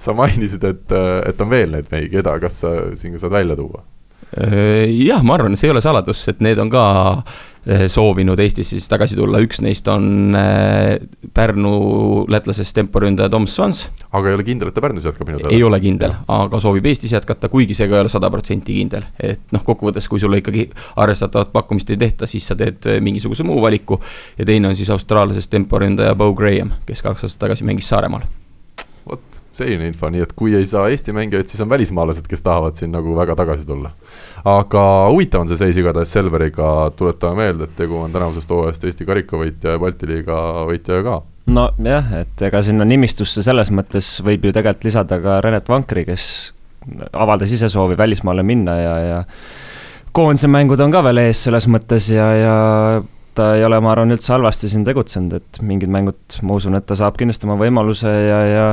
sa 0.00 0.14
mainisid, 0.16 0.64
et, 0.68 0.94
et 1.28 1.40
on 1.40 1.50
veel 1.50 1.72
neid 1.76 1.88
mehi, 1.92 2.10
keda, 2.12 2.36
kas 2.42 2.62
sa 2.64 2.72
siin 2.98 3.18
saad 3.18 3.32
välja 3.32 3.56
tuua? 3.56 3.84
Jah, 4.32 5.20
ma 5.24 5.36
arvan, 5.36 5.54
see 5.60 5.68
ei 5.68 5.74
ole 5.74 5.82
saladus, 5.84 6.22
et 6.32 6.40
need 6.44 6.60
on 6.60 6.70
ka 6.72 6.84
äh, 7.20 7.40
soovinud 7.88 8.40
Eestisse 8.42 8.74
siis 8.76 8.88
tagasi 8.90 9.16
tulla, 9.18 9.38
üks 9.44 9.60
neist 9.62 9.86
on 9.90 10.34
äh, 10.34 10.96
Pärnu 11.34 12.24
lätlasest 12.30 12.74
temporündaja 12.74 13.30
Tom 13.30 13.46
Swans. 13.46 13.84
aga 14.10 14.32
ei 14.32 14.34
ole 14.38 14.46
kindel, 14.46 14.72
et 14.72 14.74
ta 14.74 14.82
Pärnus 14.82 15.06
jätkab 15.06 15.30
minu 15.30 15.38
teada? 15.38 15.54
ei 15.54 15.62
ole 15.62 15.78
kindel, 15.82 16.16
aga 16.26 16.60
soovib 16.62 16.90
Eestis 16.90 17.14
jätkata, 17.14 17.50
kuigi 17.52 17.76
see 17.78 17.86
ka 17.86 18.00
ei 18.00 18.06
ole 18.06 18.12
sada 18.12 18.30
protsenti 18.34 18.74
kindel. 18.80 19.06
et 19.22 19.54
noh, 19.54 19.62
kokkuvõttes, 19.66 20.10
kui 20.10 20.22
sulle 20.22 20.42
ikkagi 20.42 20.68
arvestatavat 20.96 21.54
pakkumist 21.54 21.94
ei 21.94 22.02
tehta, 22.02 22.26
siis 22.26 22.50
sa 22.50 22.58
teed 22.58 22.88
mingisuguse 23.00 23.46
muu 23.46 23.62
valiku. 23.62 24.00
ja 24.38 24.48
teine 24.48 24.72
on 24.72 24.76
siis 24.76 24.90
austraallasest 24.90 25.50
temporündaja 25.54 26.18
Bo 26.18 26.32
Graham, 26.34 26.74
kes 26.86 27.02
kaks 27.02 27.28
aastat 27.28 27.46
tagasi 27.46 27.68
mängis 27.68 27.88
Saaremaal 27.92 28.26
vot, 29.09 29.40
selline 29.55 29.88
info, 29.90 30.11
nii 30.12 30.22
et 30.24 30.32
kui 30.38 30.55
ei 30.57 30.66
saa 30.68 30.88
Eesti 30.92 31.14
mängijaid, 31.16 31.50
siis 31.50 31.62
on 31.64 31.70
välismaalased, 31.70 32.26
kes 32.30 32.44
tahavad 32.44 32.78
siin 32.78 32.92
nagu 32.94 33.16
väga 33.16 33.36
tagasi 33.38 33.66
tulla. 33.66 33.90
aga 34.44 34.84
huvitav 35.11 35.44
on 35.44 35.50
see 35.50 35.61
seis 35.61 35.78
igatahes 35.78 36.12
Selveriga, 36.14 36.90
tuletame 36.96 37.42
meelde, 37.42 37.68
et 37.68 37.76
tegu 37.76 37.98
on 38.00 38.14
tänavusest 38.14 38.50
hooajast 38.50 38.84
Eesti 38.88 39.07
karikavõitja 39.09 39.76
ja 39.76 39.82
Balti 39.82 40.09
liiga 40.11 40.38
võitja 40.70 41.03
ka. 41.07 41.20
nojah, 41.46 42.12
et 42.22 42.46
ega 42.48 42.62
sinna 42.62 42.86
nimistusse 42.88 43.42
selles 43.42 43.72
mõttes 43.74 44.14
võib 44.24 44.46
ju 44.48 44.55
tegelikult 44.55 44.90
lisada 44.90 45.20
ka 45.22 45.40
Renet 45.44 45.68
Vankri, 45.68 46.07
kes 46.09 46.53
avaldas 47.12 47.53
ise 47.53 47.68
soovi 47.70 47.98
välismaale 47.98 48.42
minna 48.42 48.76
ja, 48.78 48.94
ja 48.98 49.24
koondise 50.12 50.48
mängud 50.51 50.81
on 50.81 50.93
ka 50.93 51.02
veel 51.06 51.22
ees 51.26 51.44
selles 51.47 51.68
mõttes 51.70 52.09
ja, 52.12 52.28
ja 52.36 52.56
ta 53.34 53.54
ei 53.56 53.64
ole, 53.64 53.80
ma 53.80 53.92
arvan, 53.94 54.12
üldse 54.14 54.34
halvasti 54.34 54.68
siin 54.68 54.84
tegutsenud, 54.84 55.38
et 55.38 55.62
mingid 55.64 55.90
mängud, 55.92 56.20
ma 56.46 56.59
usun, 56.59 56.76
et 56.76 56.86
ta 56.86 56.96
saab 56.98 57.16
kindlasti 57.20 57.48
oma 57.48 57.56
võimaluse 57.60 58.12
ja, 58.12 58.40
ja 58.48 58.66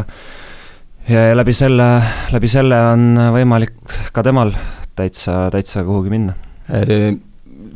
ja, 1.09 1.29
ja 1.29 1.37
läbi 1.37 1.53
selle, 1.55 1.87
läbi 2.33 2.51
selle 2.51 2.77
on 2.93 3.07
võimalik 3.33 3.97
ka 4.13 4.23
temal 4.25 4.53
täitsa, 4.99 5.47
täitsa 5.53 5.83
kuhugi 5.87 6.11
minna. 6.13 6.35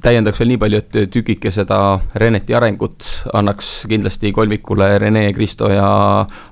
täiendaks 0.03 0.39
veel 0.39 0.53
nii 0.53 0.59
palju, 0.59 0.81
et 0.83 0.99
tükike 1.13 1.51
seda 1.51 1.77
Reneti 2.19 2.55
arengut 2.55 3.07
annaks 3.33 3.85
kindlasti 3.89 4.33
kolmikule 4.35 4.97
Rene, 4.99 5.25
Kristo 5.33 5.71
ja 5.71 5.87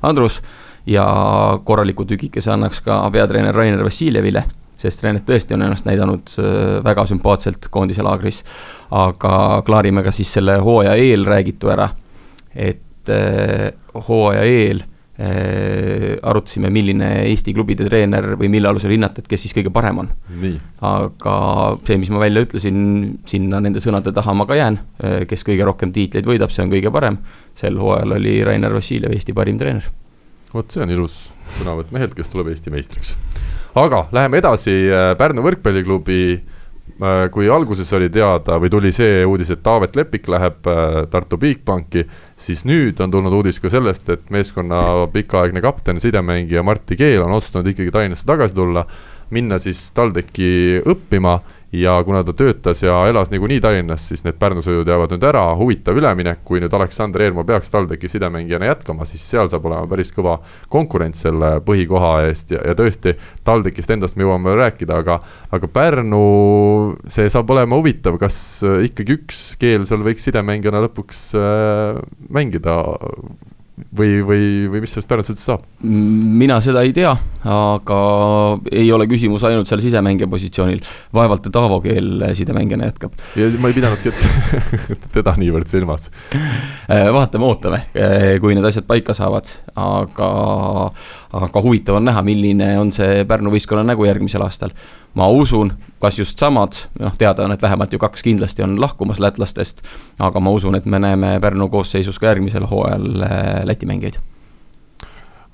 Andrus 0.02 0.42
ja 0.88 1.06
korraliku 1.64 2.06
tükikese 2.06 2.52
annaks 2.56 2.82
ka 2.82 3.04
peatreener 3.12 3.56
Rainer 3.56 3.84
Vassiljevile 3.84 4.46
sest 4.82 5.04
Renet 5.06 5.26
tõesti 5.28 5.56
on 5.56 5.66
ennast 5.66 5.88
näidanud 5.88 6.36
äh, 6.42 6.78
väga 6.86 7.06
sümpaatselt 7.10 7.70
koondise 7.74 8.06
laagris. 8.06 8.44
aga 8.92 9.62
klaarime 9.66 10.04
ka 10.04 10.14
siis 10.16 10.32
selle 10.34 10.58
hooaja 10.64 10.96
eel 11.00 11.26
räägitu 11.26 11.72
ära. 11.74 11.90
et 12.56 13.10
äh, 13.10 13.72
hooaja 14.08 14.44
eel 14.44 14.82
äh, 14.82 16.18
arutasime, 16.22 16.70
milline 16.70 17.12
Eesti 17.30 17.54
klubide 17.54 17.86
treener 17.86 18.34
või 18.40 18.50
mille 18.50 18.68
alusel 18.68 18.96
hinnata, 18.96 19.22
et 19.22 19.30
kes 19.32 19.46
siis 19.46 19.56
kõige 19.58 19.74
parem 19.74 20.04
on. 20.04 20.12
aga 20.82 21.38
see, 21.86 21.98
mis 22.02 22.12
ma 22.14 22.24
välja 22.26 22.46
ütlesin, 22.48 22.84
sinna 23.26 23.62
nende 23.62 23.84
sõnade 23.84 24.14
taha 24.16 24.34
ma 24.34 24.50
ka 24.50 24.58
jään, 24.58 24.80
kes 25.30 25.46
kõige 25.48 25.66
rohkem 25.68 25.94
tiitleid 25.94 26.28
võidab, 26.28 26.54
see 26.54 26.66
on 26.66 26.74
kõige 26.74 26.94
parem. 26.94 27.22
sel 27.56 27.78
hooajal 27.78 28.18
oli 28.18 28.40
Rainer 28.44 28.74
Vassiljev 28.74 29.14
Eesti 29.14 29.34
parim 29.38 29.62
treener. 29.62 29.90
vot 30.54 30.72
see 30.72 30.84
on 30.84 30.90
ilus 30.90 31.24
sõnavõtt 31.60 31.92
mehelt, 31.92 32.16
kes 32.16 32.32
tuleb 32.32 32.52
Eesti 32.52 32.74
meistriks 32.74 33.16
aga 33.76 34.06
läheme 34.12 34.42
edasi, 34.42 34.74
äh, 34.92 35.14
Pärnu 35.18 35.46
võrkpalliklubi. 35.46 36.24
Äh, 37.02 37.30
kui 37.34 37.48
alguses 37.50 37.90
oli 37.98 38.12
teada 38.14 38.60
või 38.62 38.70
tuli 38.70 38.92
see 38.94 39.24
uudis, 39.26 39.50
et 39.50 39.62
Taavet 39.64 39.96
Lepik 39.98 40.28
läheb 40.30 40.68
äh, 40.70 40.98
Tartu 41.10 41.40
Bigbanki, 41.42 42.04
siis 42.38 42.62
nüüd 42.68 43.00
on 43.02 43.10
tulnud 43.14 43.34
uudis 43.34 43.58
ka 43.64 43.72
sellest, 43.74 44.10
et 44.14 44.28
meeskonna 44.30 45.08
pikaaegne 45.14 45.64
kapten, 45.64 46.02
sidemängija 46.04 46.62
Martti 46.62 47.00
Keel 47.00 47.24
on 47.26 47.34
otsustanud 47.40 47.72
ikkagi 47.72 47.94
Tallinnasse 47.96 48.28
tagasi 48.30 48.58
tulla, 48.58 48.84
minna 49.34 49.58
siis 49.62 49.82
TalTechi 49.98 50.84
õppima 50.94 51.40
ja 51.74 52.04
kuna 52.04 52.24
ta 52.24 52.34
töötas 52.34 52.84
ja 52.84 53.08
elas 53.08 53.32
niikuinii 53.32 53.62
Tallinnas, 53.62 54.08
siis 54.10 54.26
need 54.26 54.36
Pärnu 54.40 54.64
sõidud 54.66 54.90
jäävad 54.92 55.14
nüüd 55.16 55.26
ära, 55.28 55.44
huvitav 55.56 55.98
üleminek, 55.98 56.42
kui 56.48 56.60
nüüd 56.60 56.74
Aleksander 56.76 57.24
Eermaa 57.24 57.48
peaks 57.48 57.72
TalTechi 57.72 58.10
sidemängijana 58.12 58.68
jätkama, 58.72 59.08
siis 59.08 59.24
seal 59.30 59.48
saab 59.52 59.70
olema 59.70 59.88
päris 59.92 60.12
kõva 60.16 60.38
konkurents 60.72 61.24
selle 61.24 61.54
põhikoha 61.66 62.12
eest 62.28 62.52
ja, 62.56 62.64
ja 62.68 62.76
tõesti, 62.78 63.16
TalTechist 63.48 63.96
endast 63.96 64.20
me 64.20 64.28
jõuame 64.28 64.52
veel 64.52 64.60
rääkida, 64.66 65.00
aga 65.04 65.22
aga 65.52 65.72
Pärnu, 65.72 66.26
see 67.08 67.32
saab 67.32 67.56
olema 67.56 67.80
huvitav, 67.80 68.20
kas 68.20 68.36
ikkagi 68.88 69.22
üks 69.22 69.42
keel 69.62 69.88
seal 69.88 70.04
võiks 70.04 70.28
sidemängijana 70.28 70.84
lõpuks 70.88 71.24
äh, 71.40 72.02
mängida 72.36 72.82
või, 73.98 74.22
või, 74.26 74.46
või 74.72 74.82
mis 74.84 74.94
sellest 74.96 75.10
Pärnust 75.10 75.34
üldse 75.34 75.46
saab? 75.46 75.66
mina 75.82 76.60
seda 76.62 76.84
ei 76.86 76.94
tea, 76.96 77.12
aga 77.48 77.98
ei 78.72 78.92
ole 78.94 79.08
küsimus 79.10 79.44
ainult 79.48 79.70
seal 79.70 79.82
sisemängija 79.84 80.30
positsioonil. 80.32 80.82
vaevalt 81.14 81.48
et 81.50 81.60
Aavo 81.60 81.80
Keel 81.82 82.26
sidemängijana 82.38 82.90
jätkab. 82.90 83.18
ma 83.60 83.72
ei 83.72 83.78
pidanudki 83.78 84.14
teda 85.18 85.36
niivõrd 85.42 85.72
silmas. 85.72 86.10
Äh, 86.32 87.10
vaatame, 87.14 87.48
ootame, 87.50 87.84
äh, 87.98 88.28
kui 88.42 88.56
need 88.56 88.68
asjad 88.68 88.88
paika 88.90 89.16
saavad, 89.18 89.50
aga, 89.76 90.32
aga 91.42 91.66
huvitav 91.66 92.00
on 92.00 92.10
näha, 92.10 92.24
milline 92.26 92.74
on 92.82 92.94
see 92.96 93.26
Pärnu 93.28 93.54
võistkonna 93.54 93.86
nägu 93.88 94.06
järgmisel 94.10 94.46
aastal 94.46 94.76
ma 95.14 95.28
usun, 95.28 95.74
kas 96.00 96.20
just 96.20 96.40
samad, 96.40 96.78
noh, 97.00 97.16
teada 97.18 97.46
on, 97.46 97.52
et 97.52 97.62
vähemalt 97.62 97.94
ju 97.94 98.00
kaks 98.00 98.24
kindlasti 98.24 98.64
on 98.64 98.78
lahkumas 98.82 99.20
lätlastest, 99.20 99.84
aga 100.20 100.40
ma 100.40 100.54
usun, 100.56 100.76
et 100.76 100.86
me 100.86 101.00
näeme 101.00 101.40
Pärnu 101.42 101.70
koosseisus 101.70 102.20
ka 102.20 102.32
järgmisel 102.32 102.68
hooajal 102.68 103.26
äh, 103.28 103.50
Läti 103.68 103.86
mängijaid. 103.86 104.20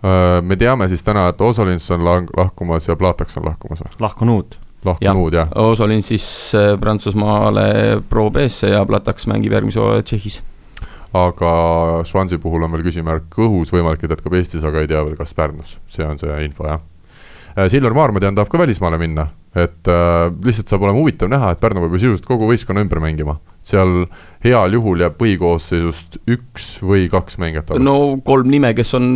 Äh, 0.06 0.42
me 0.42 0.56
teame 0.56 0.88
siis 0.88 1.04
täna, 1.04 1.28
et 1.34 1.42
Osolins 1.42 1.92
on 1.92 2.06
lahkumas 2.38 2.88
ja 2.88 2.96
Plataks 2.96 3.38
on 3.38 3.46
lahkumas 3.46 3.82
või? 3.82 3.96
lahkunud. 4.00 4.60
lahkunud 4.86 5.34
ja, 5.34 5.48
jah. 5.48 5.56
Osolins 5.56 6.08
siis 6.14 6.28
äh, 6.56 6.76
Prantsusmaale 6.80 8.04
Pro 8.10 8.30
B-sse 8.30 8.70
ja 8.76 8.86
Plataks 8.86 9.28
mängib 9.28 9.58
järgmise 9.58 9.82
hooaja 9.82 10.06
Tšehhis 10.06 10.42
aga 11.18 11.52
Swansi 12.06 12.38
puhul 12.38 12.68
on 12.68 12.72
veel 12.76 12.84
küsimärk 12.86 13.40
õhus, 13.42 13.72
võimalik, 13.74 14.04
et 14.04 14.12
jätkab 14.12 14.36
Eestis, 14.38 14.66
aga 14.68 14.84
ei 14.84 14.92
tea 14.92 15.02
veel, 15.02 15.16
kas 15.18 15.34
Pärnus, 15.34 15.80
see 15.90 16.06
on 16.06 16.20
see 16.20 16.44
info 16.46 16.68
jah 16.68 16.84
Silver 17.66 17.94
Maar, 17.94 18.14
ma 18.14 18.22
tean, 18.22 18.36
tahab 18.38 18.52
ka 18.54 18.60
välismaale 18.62 19.00
minna, 19.02 19.26
et 19.56 19.90
äh, 19.90 20.28
lihtsalt 20.44 20.72
saab 20.72 20.84
olema 20.86 21.00
huvitav 21.00 21.30
näha, 21.32 21.54
et 21.54 21.62
Pärnu 21.62 21.84
peab 21.84 21.96
ju 21.96 22.02
sisuliselt 22.04 22.28
kogu 22.28 22.50
võistkonna 22.50 22.84
ümber 22.84 23.02
mängima. 23.04 23.40
seal 23.68 24.06
heal 24.46 24.72
juhul 24.72 25.02
jääb 25.02 25.18
põhikoosseisust 25.20 26.20
üks 26.30 26.68
või 26.80 27.10
kaks 27.12 27.36
mängijat 27.42 27.74
alles. 27.74 27.84
no 27.84 28.20
kolm 28.24 28.48
nime, 28.52 28.72
kes 28.78 28.94
on 28.96 29.08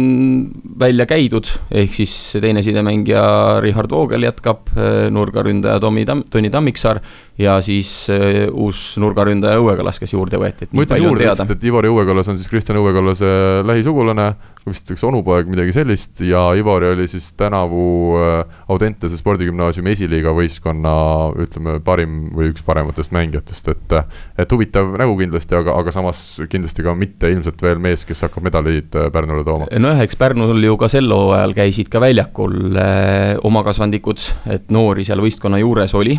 välja 0.80 1.06
käidud, 1.08 1.48
ehk 1.72 1.94
siis 1.96 2.16
teine 2.42 2.64
sidemängija 2.66 3.62
Richard 3.64 3.94
Voogel 3.94 4.26
jätkab, 4.28 4.72
äh, 4.76 5.08
nurgaründaja 5.14 5.80
Tomi 5.80 6.06
Tam-, 6.10 6.26
Toni 6.30 6.50
Tammiksaar 6.52 7.00
ja 7.42 7.58
siis 7.64 7.92
uh, 8.12 8.50
uus 8.66 8.96
nurgaründaja 9.02 9.60
Õue 9.62 9.76
Kallas, 9.80 10.00
kes 10.02 10.14
juurde 10.14 10.40
võeti. 10.42 10.68
ma 10.76 10.86
ütlen 10.86 11.04
juurde 11.04 11.26
lihtsalt, 11.26 11.54
et 11.56 11.64
Ivari 11.70 11.92
Õue 11.92 12.06
Kallas 12.10 12.30
on 12.32 12.40
siis 12.40 12.50
Kristjan 12.52 12.80
Õue 12.82 12.94
Kallase 12.96 13.30
lähisugulane, 13.68 14.28
vist 14.68 14.92
üks 14.94 15.04
onupoeg, 15.08 15.50
midagi 15.52 15.74
sellist 15.76 16.22
ja 16.26 16.44
Ivari 16.58 16.92
oli 16.96 17.08
siis 17.12 17.32
tänavu 17.40 17.86
uh, 18.18 18.60
Audentese 18.72 19.18
spordigümnaasiumi 19.20 19.96
esiliiga 19.96 20.31
võistkonna 20.36 20.94
ütleme, 21.42 21.78
parim 21.86 22.30
või 22.36 22.52
üks 22.52 22.66
parematest 22.66 23.14
mängijatest, 23.16 23.72
et 23.74 23.96
et 24.42 24.54
huvitav 24.54 24.94
nägu 25.00 25.18
kindlasti, 25.20 25.56
aga, 25.58 25.76
aga 25.80 25.94
samas 25.94 26.22
kindlasti 26.52 26.86
ka 26.86 26.96
mitte 26.98 27.30
ilmselt 27.32 27.62
veel 27.62 27.82
mees, 27.84 28.06
kes 28.08 28.26
hakkab 28.28 28.48
medalid 28.48 28.96
äh, 28.98 29.10
Pärnule 29.14 29.46
tooma. 29.48 29.70
nojah, 29.72 30.02
eks 30.06 30.20
Pärnul 30.20 30.64
ju 30.64 30.78
ka 30.80 30.90
sel 30.92 31.12
hooajal 31.12 31.56
käisid 31.58 31.92
ka 31.92 32.02
väljakul 32.04 32.58
eh, 32.80 33.36
omakasvandikud, 33.48 34.26
et 34.58 34.74
noori 34.74 35.06
seal 35.08 35.22
võistkonna 35.24 35.62
juures 35.62 35.96
oli. 35.98 36.18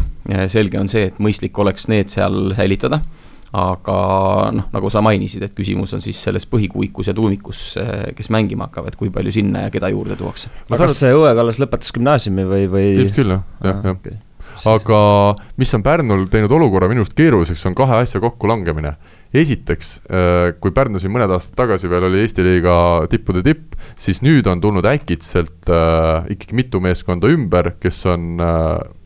selge 0.48 0.78
on 0.78 0.89
see, 0.89 1.09
et 1.10 1.20
mõistlik 1.22 1.59
oleks 1.59 1.89
need 1.90 2.12
seal 2.12 2.55
säilitada 2.56 3.02
aga 3.53 3.97
noh, 4.57 4.69
nagu 4.73 4.91
sa 4.93 5.03
mainisid, 5.05 5.45
et 5.45 5.55
küsimus 5.57 5.93
on 5.97 6.01
siis 6.05 6.19
selles 6.24 6.47
põhikuuikus 6.49 7.11
ja 7.11 7.16
tuumikus, 7.16 7.62
kes 8.16 8.33
mängima 8.33 8.70
hakkavad, 8.70 8.97
kui 8.97 9.12
palju 9.12 9.35
sinna 9.35 9.66
ja 9.66 9.73
keda 9.74 9.93
juurde 9.93 10.16
tuuakse. 10.16 10.53
aga 10.70 10.85
kas 10.87 11.01
see 11.05 11.12
Õe 11.12 11.35
Kallas 11.37 11.61
lõpetas 11.61 11.93
gümnaasiumi 11.93 12.49
või, 12.49 12.69
või? 12.73 12.93
ilmselt 12.97 13.20
küll 13.20 13.37
jah, 13.37 13.49
jah, 13.61 13.81
jah 13.85 13.97
okay 13.97 14.20
aga 14.69 14.99
mis 15.61 15.73
on 15.74 15.83
Pärnul 15.85 16.27
teinud 16.31 16.53
olukorra 16.55 16.89
minu 16.91 17.03
arust 17.03 17.16
keeruliseks, 17.19 17.65
on 17.69 17.77
kahe 17.79 18.03
asja 18.03 18.20
kokkulangemine. 18.23 18.95
esiteks, 19.33 20.03
äh, 20.12 20.53
kui 20.61 20.74
Pärnu 20.77 21.01
siin 21.01 21.12
mõned 21.15 21.31
aastad 21.33 21.57
tagasi 21.57 21.89
veel 21.89 22.05
oli 22.05 22.20
Eesti 22.20 22.45
liiga 22.45 22.74
tippude 23.09 23.43
tipp, 23.43 23.79
siis 23.97 24.20
nüüd 24.23 24.47
on 24.47 24.61
tulnud 24.61 24.85
äkitselt 24.85 25.70
äh, 25.73 26.29
ikkagi 26.37 26.59
mitu 26.59 26.81
meeskonda 26.85 27.31
ümber, 27.33 27.73
kes 27.81 28.05
on 28.12 28.37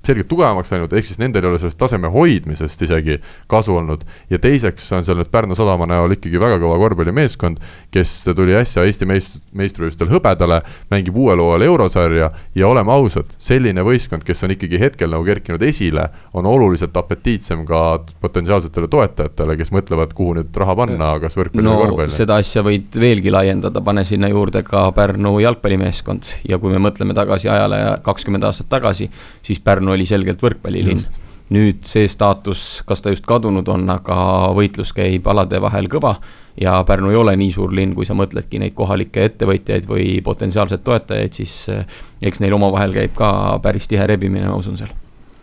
selgelt 0.06 0.28
tugevamaks 0.30 0.72
läinud, 0.72 0.92
ehk 0.96 1.08
siis 1.08 1.20
nendel 1.22 1.46
ei 1.46 1.50
ole 1.52 1.60
sellest 1.60 1.78
taseme 1.80 2.10
hoidmisest 2.12 2.82
isegi 2.86 3.18
kasu 3.50 3.76
olnud. 3.76 4.04
ja 4.30 4.38
teiseks 4.38 4.86
on 4.92 5.04
seal 5.04 5.18
nüüd 5.20 5.30
Pärnu 5.32 5.56
sadama 5.58 5.86
näol 5.90 6.14
ikkagi 6.16 6.40
väga 6.40 6.58
kõva 6.62 6.78
korvpallimeeskond, 6.80 7.58
kes 7.94 8.12
tuli 8.36 8.54
äsja 8.56 8.84
Eesti 8.86 9.08
meist-, 9.08 9.42
meistrivõistlustel 9.56 10.10
hõbedale, 10.12 10.60
mängib 10.92 11.16
uuel 11.16 11.42
hooajal 11.42 11.66
eurosarja 11.66 12.30
ja 12.54 12.68
oleme 12.68 12.92
ausad, 12.94 13.34
selline 13.38 13.84
võistkond, 13.86 14.24
kes 14.26 14.44
on 14.46 14.54
ikkagi 14.54 14.80
hetkel 14.80 15.10
nagu 15.12 15.26
kerkinud 15.26 15.62
esile, 15.66 16.08
on 16.34 16.46
oluliselt 16.46 16.96
apetiitsem 16.96 17.64
ka 17.68 17.82
potentsiaalsetele 18.22 18.88
toetajatele, 18.92 19.56
kes 19.58 19.72
mõtlevad, 19.74 20.14
kuhu 20.16 20.38
nüüd 20.40 20.60
raha 20.62 20.76
panna, 20.78 21.12
kas 21.22 21.38
võrkpalli 21.38 21.66
no, 21.66 21.76
või 21.76 21.90
korvpalli. 21.90 22.16
seda 22.16 22.38
asja 22.42 22.64
võid 22.66 22.96
veelgi 23.00 23.34
laiendada, 23.34 23.82
pane 23.84 24.06
sinna 24.08 24.30
juurde 24.32 24.62
ka 24.66 24.86
Pärnu 24.96 25.36
jalgpallimeeskond 25.42 26.32
ja 26.48 26.60
kui 26.62 26.72
me 26.72 26.80
mõtleme 26.88 27.16
tagasi 27.16 27.50
ajale 27.52 27.82
kakskümmend 28.06 28.46
aastat 28.46 28.70
tagasi, 28.72 29.10
siis 29.46 29.60
Pärnu 29.64 29.95
oli 29.96 30.08
selgelt 30.08 30.42
võrkpallilinn. 30.42 31.24
nüüd 31.46 31.84
see 31.86 32.08
staatus, 32.10 32.82
kas 32.86 33.02
ta 33.02 33.12
just 33.12 33.26
kadunud 33.26 33.68
on, 33.70 33.84
aga 33.92 34.16
võitlus 34.56 34.90
käib 34.96 35.28
alade 35.30 35.60
vahel 35.62 35.86
kõva 35.86 36.16
ja 36.58 36.80
Pärnu 36.86 37.12
ei 37.12 37.20
ole 37.20 37.36
nii 37.38 37.52
suur 37.54 37.70
linn, 37.74 37.94
kui 37.94 38.06
sa 38.08 38.16
mõtledki 38.18 38.58
neid 38.58 38.74
kohalikke 38.74 39.28
ettevõtjaid 39.30 39.86
või 39.86 40.08
potentsiaalseid 40.26 40.82
toetajaid, 40.82 41.38
siis 41.38 41.68
eh, 41.70 41.84
eks 42.22 42.42
neil 42.42 42.58
omavahel 42.58 42.96
käib 42.96 43.14
ka 43.14 43.30
päris 43.62 43.86
tihe 43.86 44.06
rebimine, 44.10 44.48
ma 44.48 44.58
usun 44.58 44.80
seal 44.80 44.90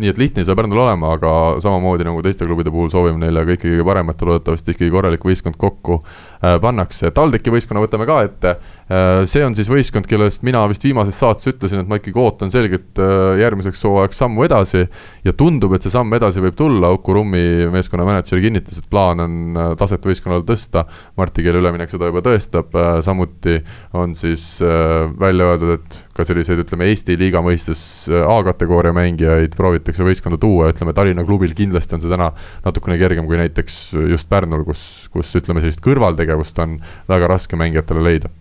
nii 0.02 0.10
et 0.10 0.18
lihtne 0.18 0.42
ei 0.42 0.48
saa 0.48 0.58
Pärnul 0.58 0.80
olema, 0.82 1.12
aga 1.18 1.32
samamoodi 1.62 2.06
nagu 2.08 2.22
teiste 2.26 2.48
klubide 2.48 2.72
puhul 2.74 2.90
soovime 2.90 3.20
neile 3.22 3.44
kõike 3.46 3.68
kõige 3.68 3.86
paremat 3.86 4.22
ja 4.22 4.30
loodetavasti 4.30 4.74
ikkagi 4.74 4.90
korralik 4.94 5.26
võistkond 5.26 5.58
kokku 5.62 6.00
äh, 6.00 6.56
pannakse. 6.64 7.12
TalTechi 7.14 7.54
võistkonna 7.54 7.84
võtame 7.84 8.08
ka 8.10 8.18
ette 8.26 8.56
äh,. 8.56 9.24
see 9.30 9.44
on 9.46 9.54
siis 9.58 9.70
võistkond, 9.70 10.08
kellest 10.10 10.46
mina 10.48 10.64
vist 10.72 10.86
viimases 10.86 11.20
saates 11.22 11.52
ütlesin, 11.52 11.84
et 11.84 11.92
ma 11.92 12.00
ikkagi 12.02 12.18
ootan 12.20 12.54
selgelt 12.54 13.02
äh, 13.02 13.36
järgmiseks 13.44 13.84
hooajaks 13.86 14.24
sammu 14.24 14.48
edasi. 14.48 14.86
ja 15.24 15.36
tundub, 15.38 15.76
et 15.78 15.86
see 15.86 15.94
samm 15.94 16.18
edasi 16.18 16.42
võib 16.42 16.58
tulla, 16.58 16.90
Uku 16.98 17.20
Rummi 17.20 17.70
meeskonna 17.74 18.08
mänedžer 18.08 18.42
kinnitas, 18.42 18.82
et 18.82 18.90
plaan 18.90 19.22
on 19.22 19.38
äh, 19.54 19.70
taset 19.80 20.06
võistkonnal 20.10 20.42
tõsta. 20.48 20.88
Marti 21.20 21.46
Keele 21.46 21.62
üleminek 21.62 21.94
seda 21.94 22.10
juba 22.10 22.26
tõestab, 22.26 22.74
äh, 22.74 22.98
samuti 23.06 23.60
on 23.94 24.18
siis 24.18 24.58
äh, 24.66 25.06
välja 25.22 25.54
öeldud, 25.54 25.78
et 25.78 26.03
ka 26.14 26.26
selliseid, 26.28 26.62
ütleme 26.62 26.88
Eesti 26.92 27.18
liiga 27.20 27.42
mõistes 27.46 27.82
A-kategooria 28.10 28.94
mängijaid 28.96 29.56
proovitakse 29.58 30.06
võistkonda 30.06 30.38
tuua, 30.42 30.70
ütleme 30.74 30.94
Tallinna 30.94 31.26
klubil 31.26 31.56
kindlasti 31.58 31.98
on 31.98 32.04
see 32.04 32.12
täna 32.12 32.30
natukene 32.66 33.00
kergem 33.02 33.30
kui 33.30 33.40
näiteks 33.42 33.80
just 34.12 34.30
Pärnul, 34.30 34.66
kus, 34.68 35.10
kus 35.14 35.34
ütleme, 35.42 35.64
sellist 35.64 35.84
kõrvaltegevust 35.86 36.62
on 36.64 36.78
väga 37.10 37.34
raske 37.34 37.60
mängijatele 37.60 38.06
leida 38.06 38.32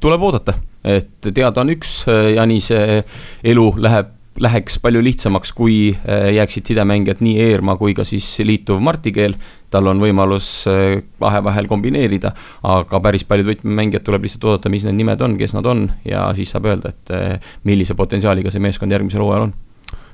tuleb 0.00 0.22
oodata, 0.26 0.56
et 0.82 1.28
teada 1.34 1.62
on 1.62 1.70
üks 1.76 2.00
ja 2.34 2.46
nii 2.48 2.62
see 2.64 3.02
elu 3.52 3.66
läheb 3.78 4.16
läheks 4.40 4.78
palju 4.80 5.02
lihtsamaks, 5.04 5.52
kui 5.52 5.90
jääksid 6.34 6.70
sidemängijad 6.70 7.20
nii 7.24 7.34
Eermaa 7.50 7.76
kui 7.76 7.92
ka 7.96 8.06
siis 8.08 8.26
liituv 8.46 8.80
Marti 8.80 9.12
Keel. 9.12 9.34
Tal 9.70 9.86
on 9.90 10.02
võimalus 10.02 10.50
kahe 10.66 11.42
vahel 11.46 11.68
kombineerida, 11.70 12.32
aga 12.66 13.00
päris 13.04 13.24
paljud 13.28 13.52
võtmemängijad 13.52 14.04
tuleb 14.06 14.26
lihtsalt 14.26 14.48
oodata, 14.48 14.72
mis 14.72 14.84
need 14.86 14.98
nimed 14.98 15.22
on, 15.22 15.38
kes 15.38 15.54
nad 15.56 15.66
on 15.70 15.86
ja 16.04 16.28
siis 16.36 16.52
saab 16.54 16.70
öelda, 16.70 16.94
et 16.94 17.50
millise 17.68 17.94
potentsiaaliga 17.98 18.50
see 18.50 18.62
meeskond 18.62 18.92
järgmisel 18.92 19.22
hooajal 19.24 19.48
on. 19.48 19.54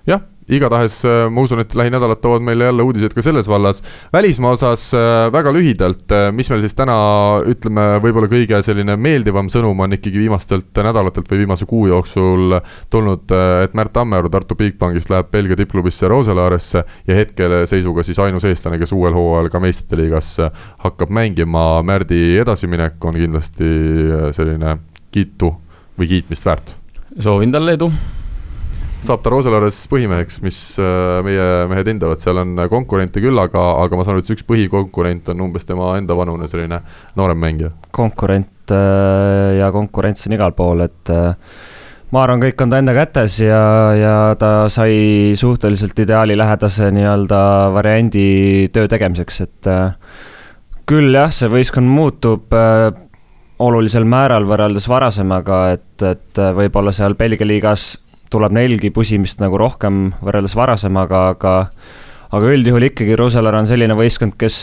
Jah 0.07 0.25
igatahes 0.49 1.01
äh, 1.05 1.27
ma 1.31 1.43
usun, 1.43 1.61
et 1.63 1.75
lähinädalad 1.75 2.21
toovad 2.23 2.45
meile 2.47 2.69
jälle 2.69 2.83
uudiseid 2.87 3.15
ka 3.15 3.23
selles 3.23 3.49
vallas. 3.49 3.83
välismaa 4.13 4.51
osas 4.51 4.95
äh, 4.95 5.33
väga 5.33 5.53
lühidalt, 5.53 6.07
äh, 6.13 6.33
mis 6.33 6.51
meil 6.51 6.63
siis 6.63 6.75
täna 6.79 6.97
ütleme, 7.47 7.87
võib-olla 8.03 8.31
kõige 8.31 8.61
selline 8.63 8.97
meeldivam 8.97 9.51
sõnum 9.53 9.81
on 9.83 9.97
ikkagi 9.99 10.23
viimastelt 10.23 10.71
nädalatelt 10.87 11.31
või 11.31 11.43
viimase 11.43 11.67
kuu 11.67 11.87
jooksul 11.91 12.61
tulnud, 12.91 13.35
et 13.65 13.75
Märt 13.75 13.93
Tammearu 13.97 14.31
Tartu 14.31 14.55
Bigbankist 14.59 15.11
läheb 15.11 15.31
Belgia 15.35 15.59
tippklubisse 15.59 16.09
Roselaaresse 16.09 16.85
ja 17.07 17.19
hetkel 17.19 17.59
seisuga 17.67 18.05
siis 18.07 18.21
ainus 18.23 18.47
eestlane, 18.47 18.79
kes 18.79 18.95
uuel 18.95 19.17
hooajal 19.17 19.51
ka 19.51 19.61
meistrite 19.63 19.99
liigas 19.99 20.37
hakkab 20.85 21.11
mängima. 21.11 21.83
Märdi 21.87 22.39
edasiminek 22.41 23.03
on 23.05 23.19
kindlasti 23.19 23.73
selline 24.37 24.79
kiitu 25.11 25.51
või 25.99 26.13
kiitmist 26.15 26.47
väärt. 26.47 26.77
soovin 27.19 27.53
talle 27.53 27.75
edu 27.75 27.91
saab 29.07 29.23
ta 29.23 29.31
Roselaares 29.33 29.79
põhimeheks, 29.91 30.41
mis 30.45 30.59
äh, 30.83 31.21
meie 31.27 31.47
mehed 31.71 31.91
hindavad, 31.93 32.21
seal 32.23 32.41
on 32.43 32.59
konkurente 32.71 33.23
küll, 33.23 33.39
aga, 33.39 33.63
aga 33.85 33.99
ma 33.99 34.07
saan 34.07 34.17
aru, 34.17 34.25
et 34.25 34.35
üks 34.35 34.47
põhikonkurent 34.49 35.31
on 35.33 35.47
umbes 35.47 35.67
tema 35.69 35.95
enda 36.01 36.17
vanune 36.19 36.49
selline 36.51 36.81
noorem 37.19 37.41
mängija. 37.43 37.73
konkurent 37.95 38.75
äh, 38.75 39.57
ja 39.61 39.71
konkurents 39.75 40.27
on 40.27 40.37
igal 40.37 40.55
pool, 40.59 40.83
et 40.87 41.13
äh, 41.15 41.35
ma 42.15 42.23
arvan, 42.25 42.43
kõik 42.43 42.63
on 42.65 42.73
ta 42.73 42.81
enda 42.83 42.95
kätes 42.97 43.41
ja, 43.45 43.63
ja 43.99 44.15
ta 44.39 44.53
sai 44.73 45.35
suhteliselt 45.39 45.99
ideaalilähedase 46.07 46.91
nii-öelda 46.97 47.43
variandi 47.75 48.29
töö 48.75 48.91
tegemiseks, 48.91 49.43
et 49.47 49.71
küll 50.87 51.15
jah, 51.15 51.31
see 51.35 51.51
võistkond 51.51 51.91
muutub 51.91 52.55
olulisel 53.59 54.05
määral 54.05 54.47
võrreldes 54.47 54.87
varasemaga, 54.91 55.61
et, 55.77 56.03
et 56.05 56.43
võib-olla 56.59 56.93
seal 56.95 57.17
Belgia 57.19 57.49
liigas 57.49 57.95
tuleb 58.31 58.55
neilgi 58.57 58.91
pusimist 58.95 59.41
nagu 59.43 59.59
rohkem 59.61 60.11
võrreldes 60.25 60.57
varasemaga, 60.59 61.29
aga 61.35 61.55
aga 62.35 62.53
üldjuhul 62.57 62.89
ikkagi 62.89 63.17
Ruusalar 63.19 63.55
on 63.61 63.69
selline 63.71 63.95
võistkond, 63.97 64.35
kes, 64.39 64.59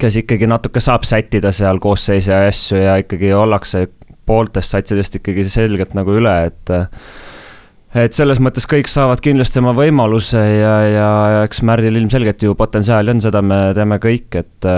kes 0.00 0.20
ikkagi 0.22 0.48
natuke 0.50 0.82
saab 0.82 1.06
sättida 1.08 1.52
seal 1.54 1.80
koosseise 1.82 2.32
ja 2.32 2.50
asju 2.50 2.80
ja 2.80 2.98
ikkagi 3.02 3.32
ollakse 3.34 3.86
pooltest 4.26 4.74
satsidest 4.74 5.20
ikkagi 5.20 5.46
selgelt 5.50 5.94
nagu 5.98 6.14
üle, 6.18 6.36
et 6.50 6.74
et 7.96 8.12
selles 8.12 8.40
mõttes 8.42 8.66
kõik 8.68 8.90
saavad 8.92 9.22
kindlasti 9.24 9.62
oma 9.62 9.72
võimaluse 9.76 10.40
ja, 10.40 10.74
ja 10.90 11.10
eks 11.46 11.62
Märdil 11.64 11.96
ilmselgelt 11.96 12.42
ju 12.44 12.56
potentsiaali 12.58 13.14
on, 13.14 13.22
seda 13.24 13.40
me 13.42 13.60
teame 13.76 13.98
kõik, 14.02 14.28
et 14.36 14.68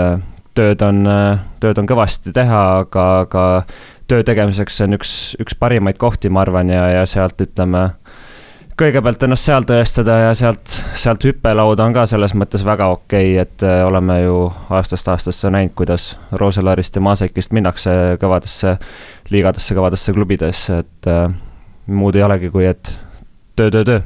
tööd 0.55 0.83
on, 0.85 1.01
tööd 1.59 1.81
on 1.81 1.89
kõvasti 1.89 2.31
teha, 2.35 2.61
aga, 2.83 3.07
aga 3.25 3.43
töö 4.09 4.25
tegemiseks 4.25 4.81
on 4.85 4.97
üks, 4.97 5.13
üks 5.41 5.55
parimaid 5.59 5.99
kohti, 6.01 6.31
ma 6.33 6.43
arvan, 6.43 6.71
ja, 6.73 6.85
ja 6.91 7.05
sealt 7.09 7.39
ütleme, 7.43 7.83
kõigepealt 8.79 9.23
ennast 9.25 9.49
seal 9.49 9.65
tõestada 9.67 10.17
ja 10.23 10.35
sealt, 10.37 10.75
sealt 10.97 11.25
hüppelauda 11.27 11.85
on 11.85 11.95
ka 11.95 12.05
selles 12.09 12.33
mõttes 12.37 12.63
väga 12.65 12.89
okei 12.95 13.33
okay,, 13.35 13.45
et 13.45 13.65
äh, 13.67 13.81
oleme 13.87 14.21
ju 14.23 14.37
aastast 14.75 15.09
aastasse 15.11 15.51
näinud, 15.53 15.75
kuidas 15.77 16.11
Rooselarist 16.31 16.97
ja 16.97 17.03
Maasekist 17.05 17.53
minnakse 17.55 17.95
kõvadesse 18.21 18.77
liigadesse, 19.33 19.77
kõvadesse 19.77 20.15
klubidesse, 20.15 20.83
et 20.85 21.11
äh, 21.11 21.27
muud 21.87 22.17
ei 22.17 22.25
olegi, 22.25 22.53
kui 22.53 22.69
et 22.69 22.95
töö, 23.55 23.69
töö, 23.69 23.83
töö 23.83 24.01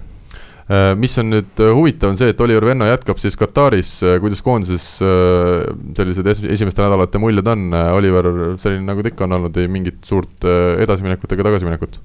mis 1.00 1.18
on 1.22 1.30
nüüd 1.34 1.62
äh, 1.62 1.74
huvitav, 1.76 2.14
on 2.14 2.20
see, 2.20 2.32
et 2.34 2.41
Oliver 2.41 2.66
Venno 2.70 2.88
jätkab 2.88 3.20
siis 3.22 3.38
Kataris, 3.40 3.91
äh, 4.06 4.18
kuidas 4.24 4.44
koondises 4.45 4.88
sellised 5.00 6.30
esimeste 6.54 6.84
nädalate 6.84 7.22
muljed 7.22 7.48
on, 7.52 7.70
Oliver, 7.98 8.32
selline 8.62 8.86
nagu 8.88 9.04
ta 9.04 9.14
ikka 9.14 9.28
on 9.28 9.38
olnud, 9.40 9.60
ei 9.60 9.72
mingit 9.72 10.02
suurt 10.08 10.48
edasiminekut 10.84 11.36
ega 11.36 11.48
tagasiminekut? 11.50 12.02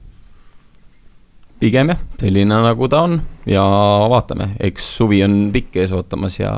pigem 1.58 1.90
jah, 1.90 1.98
selline 2.20 2.60
nagu 2.62 2.86
ta 2.90 3.02
on. 3.08 3.18
Ja 3.48 3.64
vaatame, 4.10 4.52
eks 4.62 4.92
suvi 4.98 5.24
on 5.26 5.48
pikk 5.54 5.80
ees 5.82 5.94
ootamas 5.96 6.38
ja 6.38 6.54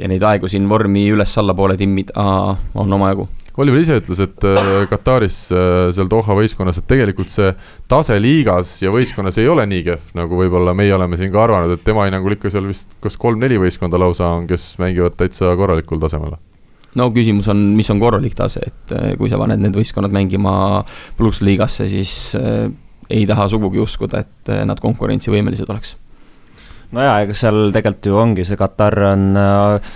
ja 0.00 0.08
neid 0.08 0.24
aegu 0.24 0.48
siin 0.48 0.64
vormi 0.70 1.04
üles-allapoole 1.12 1.76
timmida 1.78 2.24
on 2.74 2.96
omajagu 2.96 3.28
Oliver 3.60 3.82
ise 3.82 3.98
ütles, 4.00 4.20
et 4.24 4.44
äh, 4.48 4.86
Kataris 4.88 5.36
äh, 5.52 5.90
seal 5.92 6.08
Doha 6.08 6.36
võistkonnas, 6.38 6.78
et 6.80 6.86
tegelikult 6.88 7.32
see 7.32 7.50
tase 7.90 8.16
liigas 8.22 8.78
ja 8.80 8.92
võistkonnas 8.94 9.36
ei 9.42 9.48
ole 9.52 9.66
nii 9.68 9.82
kehv, 9.90 10.06
nagu 10.16 10.38
võib-olla 10.38 10.72
meie 10.76 10.94
oleme 10.96 11.18
siin 11.20 11.32
ka 11.34 11.42
arvanud, 11.44 11.74
et 11.74 11.82
tema 11.84 12.06
hinnangul 12.08 12.38
ikka 12.38 12.52
seal 12.52 12.64
vist 12.70 12.94
kas 13.04 13.18
kolm-neli 13.20 13.58
võistkonda 13.60 14.00
lausa 14.00 14.30
on, 14.38 14.46
kes 14.48 14.78
mängivad 14.80 15.18
täitsa 15.20 15.52
korralikul 15.60 16.00
tasemel 16.00 16.38
no 16.96 17.08
küsimus 17.12 17.50
on, 17.52 17.60
mis 17.76 17.90
on 17.92 18.00
korralik 18.00 18.36
tase, 18.38 18.62
et 18.72 18.94
äh, 18.96 19.10
kui 19.20 19.28
sa 19.32 19.40
paned 19.40 19.60
need 19.60 19.76
võistkonnad 19.76 20.14
mängima 20.16 20.54
plussliigasse, 21.20 21.90
siis 21.92 22.14
äh, 22.40 22.70
ei 23.12 23.26
taha 23.28 23.50
sugugi 23.52 23.82
uskuda, 23.82 24.22
et 24.24 24.54
nad 24.64 24.80
konkurentsivõimelised 24.80 25.68
oleks. 25.68 25.98
no 26.96 27.04
jaa, 27.04 27.20
ega 27.26 27.36
seal 27.36 27.68
tegelikult 27.74 28.08
ju 28.08 28.16
ongi, 28.16 28.48
see 28.48 28.56
Katar 28.60 28.96
on 29.10 29.28
äh, 29.36 29.92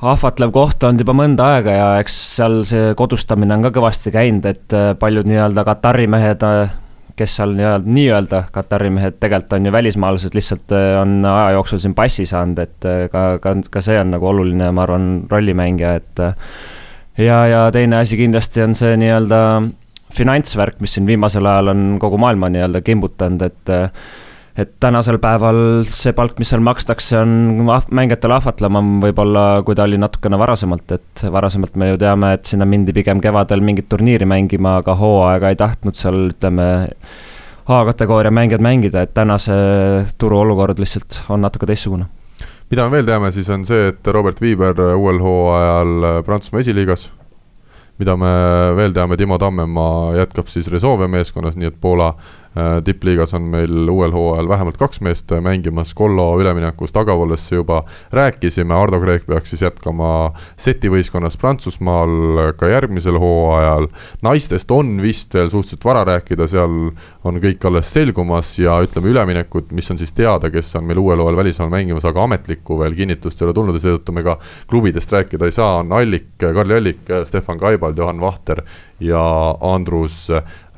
ahvatlev 0.00 0.52
koht 0.54 0.84
olnud 0.86 1.02
juba 1.02 1.14
mõnda 1.16 1.46
aega 1.56 1.72
ja 1.74 1.88
eks 2.00 2.14
seal 2.36 2.62
see 2.68 2.92
kodustamine 2.98 3.56
on 3.56 3.64
ka 3.66 3.72
kõvasti 3.74 4.12
käinud, 4.14 4.46
et 4.48 4.76
äh, 4.76 4.92
paljud 4.98 5.28
nii-öelda 5.28 5.64
Katari 5.66 6.06
mehed, 6.10 6.44
äh, 6.46 6.72
kes 7.18 7.34
seal 7.40 7.52
nii-öelda, 7.58 7.94
nii-öelda 7.98 8.42
Katari 8.54 8.90
mehed 8.94 9.18
tegelikult 9.20 9.58
on 9.58 9.68
ju 9.68 9.74
välismaalased, 9.74 10.36
lihtsalt 10.36 10.76
äh, 10.76 10.94
on 11.02 11.18
aja 11.24 11.50
jooksul 11.58 11.82
siin 11.82 11.96
passi 11.98 12.26
saanud, 12.28 12.62
et 12.64 12.88
ka, 13.12 13.26
ka, 13.42 13.54
ka 13.70 13.84
see 13.84 13.98
on 14.00 14.14
nagu 14.16 14.30
oluline, 14.30 14.70
ma 14.72 14.86
arvan, 14.86 15.10
rollimängija, 15.30 15.92
et 16.00 16.24
ja, 17.20 17.44
ja 17.50 17.66
teine 17.74 18.00
asi 18.00 18.16
kindlasti 18.20 18.64
on 18.64 18.74
see 18.78 18.96
nii-öelda 19.04 19.42
finantsvärk, 20.16 20.80
mis 20.82 20.96
siin 20.96 21.06
viimasel 21.06 21.46
ajal 21.46 21.74
on 21.74 21.84
kogu 22.02 22.18
maailma 22.18 22.48
nii-öelda 22.50 22.80
kimbutanud, 22.82 23.44
et 23.46 23.76
et 24.58 24.72
tänasel 24.82 25.18
päeval 25.22 25.82
see 25.88 26.12
palk, 26.16 26.38
mis 26.40 26.50
seal 26.52 26.62
makstakse, 26.64 27.20
on 27.22 27.68
mängijatele 27.94 28.36
ahvatlevam 28.36 28.92
võib-olla, 29.04 29.44
kui 29.66 29.76
ta 29.78 29.86
oli 29.86 29.98
natukene 30.00 30.38
varasemalt, 30.40 30.96
et 30.96 31.24
varasemalt 31.32 31.76
me 31.80 31.92
ju 31.92 32.00
teame, 32.00 32.34
et 32.36 32.50
sinna 32.50 32.66
mindi 32.68 32.94
pigem 32.96 33.22
kevadel 33.22 33.62
mingit 33.64 33.88
turniiri 33.90 34.26
mängima, 34.28 34.78
aga 34.82 34.96
hooaega 34.98 35.52
ei 35.52 35.60
tahtnud 35.60 35.98
seal, 35.98 36.30
ütleme, 36.34 36.70
A-kategooria 37.70 38.32
mängijad 38.34 38.62
mängida, 38.64 39.04
et 39.06 39.12
täna 39.14 39.36
see 39.38 40.00
turuolukord 40.18 40.80
lihtsalt 40.82 41.20
on 41.30 41.44
natuke 41.44 41.68
teistsugune. 41.70 42.08
Mida 42.70 42.86
me 42.86 42.96
veel 42.96 43.06
teame, 43.06 43.30
siis 43.34 43.46
on 43.54 43.62
see, 43.66 43.92
et 43.92 44.10
Robert 44.10 44.40
Viiber 44.42 44.74
uuel 44.96 45.20
hooajal 45.22 46.22
Prantsusmaa 46.26 46.64
esiliigas. 46.64 47.10
Mida 48.02 48.16
me 48.18 48.32
veel 48.74 48.94
teame, 48.96 49.14
Timo 49.20 49.38
Tammemaa 49.38 50.16
jätkab 50.18 50.50
siis 50.50 50.70
Resolve 50.72 51.06
meeskonnas, 51.12 51.58
nii 51.60 51.70
et 51.70 51.78
Poola 51.78 52.14
Äh, 52.14 52.39
tippliigas 52.84 53.34
on 53.34 53.42
meil 53.52 53.88
uuel 53.88 54.10
hooajal 54.10 54.48
vähemalt 54.48 54.76
kaks 54.76 55.00
meest 55.06 55.30
mängimas, 55.40 55.94
Kollo 55.94 56.32
üleminekust 56.40 56.96
Agavollesse 56.96 57.56
juba. 57.56 57.84
Rääkisime, 58.12 58.74
Ardo 58.74 58.98
Kreek 59.00 59.26
peaks 59.26 59.52
siis 59.54 59.62
jätkama 59.62 60.32
setivõistkonnas 60.58 61.38
Prantsusmaal 61.38 62.54
ka 62.58 62.68
järgmisel 62.68 63.18
hooajal. 63.18 63.88
naistest 64.22 64.70
on 64.70 64.98
vist 65.02 65.34
veel 65.34 65.50
suhteliselt 65.50 65.84
vara 65.84 66.04
rääkida, 66.04 66.46
seal 66.50 66.90
on 67.24 67.40
kõik 67.40 67.66
alles 67.68 67.92
selgumas 67.92 68.58
ja 68.58 68.80
ütleme, 68.82 69.12
üleminekud, 69.14 69.70
mis 69.70 69.90
on 69.90 69.98
siis 69.98 70.12
teada, 70.12 70.50
kes 70.50 70.74
on 70.76 70.84
meil 70.84 70.98
uuel 70.98 71.22
hooajal 71.22 71.36
välismaal 71.36 71.70
mängimas, 71.70 72.04
aga 72.04 72.24
ametlikku 72.26 72.78
veel 72.82 72.98
kinnitust 72.98 73.42
ei 73.42 73.46
ole 73.46 73.54
tulnud 73.54 73.78
ja 73.78 73.84
seetõttu 73.86 74.16
me 74.16 74.26
ka 74.26 74.38
klubidest 74.70 75.12
rääkida 75.12 75.46
ei 75.46 75.54
saa, 75.54 75.78
on 75.84 75.92
Allik, 75.92 76.34
Karli 76.40 76.74
Allik, 76.74 77.06
Stefan 77.24 77.58
Kaibald, 77.58 77.98
Johan 77.98 78.20
Vahter 78.20 78.62
ja 79.00 79.22
Andrus 79.60 80.28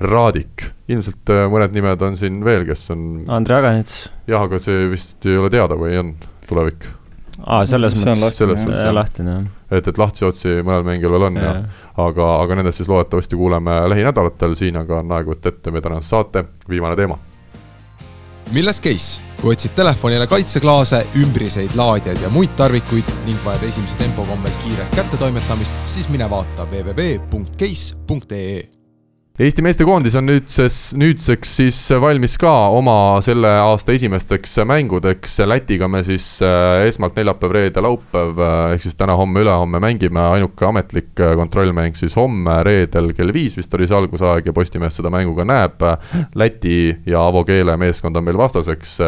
Raadik 0.01 0.69
ilmselt 0.93 1.33
äh, 1.33 1.45
mõned 1.53 1.77
nimed 1.77 2.07
on 2.07 2.19
siin 2.19 2.41
veel, 2.47 2.67
kes 2.69 2.89
on. 2.95 3.07
Andrei 3.33 3.63
Aganits. 3.63 4.07
jah, 4.31 4.45
aga 4.45 4.61
see 4.63 4.89
vist 4.93 5.29
ei 5.29 5.39
ole 5.41 5.53
teada 5.53 5.79
või 5.79 5.97
on 6.01 6.15
tulevik? 6.49 6.89
aa, 7.47 7.65
selles 7.67 7.97
mõttes. 7.97 8.37
selles 8.37 8.63
suhtes 8.63 8.85
jah. 8.85 8.95
lahtine 8.95 9.35
jah. 9.35 9.51
et, 9.71 9.89
et 9.89 9.99
lahtisi 9.99 10.29
otsi 10.29 10.55
mõnel 10.61 10.87
mängijal 10.87 11.15
veel 11.15 11.29
on 11.31 11.41
ja, 11.41 11.53
ja, 11.57 11.83
aga, 12.05 12.29
aga 12.45 12.61
nendest 12.61 12.83
siis 12.83 12.91
loodetavasti 12.93 13.39
kuuleme 13.41 13.83
lähinädalatel, 13.93 14.57
siin 14.59 14.79
aga 14.83 15.01
on 15.01 15.19
aeg 15.19 15.35
võtta 15.35 15.53
ette 15.53 15.75
meie 15.75 15.85
tänase 15.85 16.13
saate 16.13 16.45
viimane 16.69 16.99
teema. 16.99 17.19
milles 18.53 18.83
case? 18.85 19.31
kui 19.43 19.57
otsid 19.57 19.73
telefonile 19.75 20.29
kaitseklaase, 20.31 21.01
ümbriseid, 21.19 21.75
laadijaid 21.79 22.23
ja 22.23 22.31
muid 22.31 22.53
tarvikuid 22.59 23.09
ning 23.27 23.41
vajad 23.47 23.65
esimese 23.73 23.99
tempo 23.99 24.27
kombel 24.29 24.55
kiiret 24.63 25.01
kättetoimetamist, 25.01 25.83
siis 25.97 26.07
mine 26.13 26.31
vaata 26.31 26.69
www.case.ee 26.71 28.82
Eesti 29.41 29.63
meestekoondis 29.65 30.13
on 30.19 30.27
nüüdses, 30.29 30.75
nüüdseks 31.01 31.53
siis 31.57 31.77
valmis 32.05 32.35
ka 32.37 32.51
oma 32.77 33.17
selle 33.25 33.49
aasta 33.63 33.95
esimesteks 33.97 34.59
mängudeks. 34.69 35.39
Lätiga 35.49 35.89
me 35.89 36.03
siis 36.05 36.27
äh, 36.45 36.83
esmalt 36.85 37.17
neljapäev, 37.17 37.55
reede, 37.57 37.81
laupäev 37.81 38.43
äh, 38.45 38.75
ehk 38.75 38.85
siis 38.85 38.99
täna-homme-ülehomme 39.01 39.81
mängime. 39.81 40.21
ainuke 40.35 40.69
ametlik 40.69 41.25
äh, 41.25 41.33
kontrollmäng 41.41 41.97
siis 41.97 42.19
homme 42.21 42.59
reedel 42.69 43.15
kell 43.17 43.33
viis 43.33 43.57
vist 43.57 43.73
oli 43.73 43.89
see 43.89 43.97
algusaeg 43.97 44.53
ja 44.53 44.53
Postimees 44.53 45.01
seda 45.01 45.09
mängu 45.09 45.33
ka 45.41 45.49
näeb. 45.49 45.89
Läti 46.37 46.77
ja 47.09 47.25
Avo 47.25 47.47
Keele 47.49 47.81
meeskond 47.81 48.21
on 48.21 48.29
meil 48.29 48.37
vastaseks. 48.37 48.99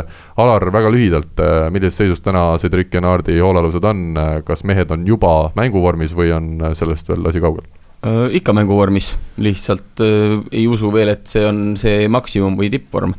Alar, 0.40 0.70
väga 0.72 0.88
lühidalt, 0.88 1.46
millises 1.68 2.00
seisus 2.00 2.24
täna 2.24 2.54
Cedric 2.56 2.88
Genardi 2.96 3.36
hoolealused 3.44 3.92
on, 3.92 4.06
kas 4.48 4.64
mehed 4.64 4.88
on 4.88 5.04
juba 5.04 5.50
mänguvormis 5.52 6.16
või 6.16 6.32
on 6.32 6.54
sellest 6.72 7.12
veel 7.12 7.28
asi 7.28 7.44
kaugel? 7.44 7.68
Äh, 8.04 8.34
ikka 8.36 8.52
mänguvormis, 8.52 9.14
lihtsalt 9.40 10.02
äh, 10.04 10.36
ei 10.52 10.66
usu 10.68 10.90
veel, 10.92 11.14
et 11.14 11.24
see 11.30 11.44
on 11.48 11.72
see 11.80 12.04
maksimum 12.12 12.58
või 12.58 12.68
tippvorm. 12.72 13.14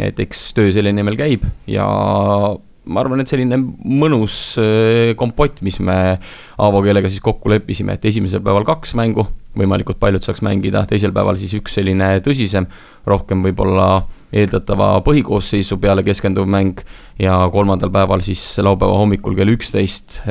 et 0.00 0.18
eks 0.18 0.54
töö 0.56 0.70
selle 0.72 0.90
nimel 0.90 1.18
käib 1.20 1.44
ja 1.68 1.84
ma 1.84 3.02
arvan, 3.02 3.20
et 3.20 3.28
selline 3.28 3.58
mõnus 3.84 4.56
äh, 4.58 5.12
kompott, 5.20 5.60
mis 5.62 5.76
me 5.84 6.16
Aavo 6.56 6.80
keelega 6.82 7.10
siis 7.12 7.20
kokku 7.20 7.52
leppisime, 7.52 7.98
et 7.98 8.08
esimesel 8.08 8.40
päeval 8.40 8.64
kaks 8.64 8.94
mängu, 8.96 9.26
võimalikult 9.58 10.00
paljud 10.00 10.24
saaks 10.24 10.40
mängida, 10.46 10.86
teisel 10.88 11.12
päeval 11.12 11.36
siis 11.36 11.52
üks 11.60 11.76
selline 11.76 12.14
tõsisem, 12.24 12.70
rohkem 13.04 13.44
võib-olla 13.44 14.06
eeldatava 14.32 14.94
põhikoosseisu 15.04 15.76
peale 15.76 16.06
keskenduv 16.06 16.48
mäng 16.48 16.80
ja 17.20 17.36
kolmandal 17.52 17.92
päeval 17.92 18.24
siis 18.24 18.40
laupäeva 18.64 18.96
hommikul 18.96 19.36
kell 19.36 19.52
üksteist 19.52 20.22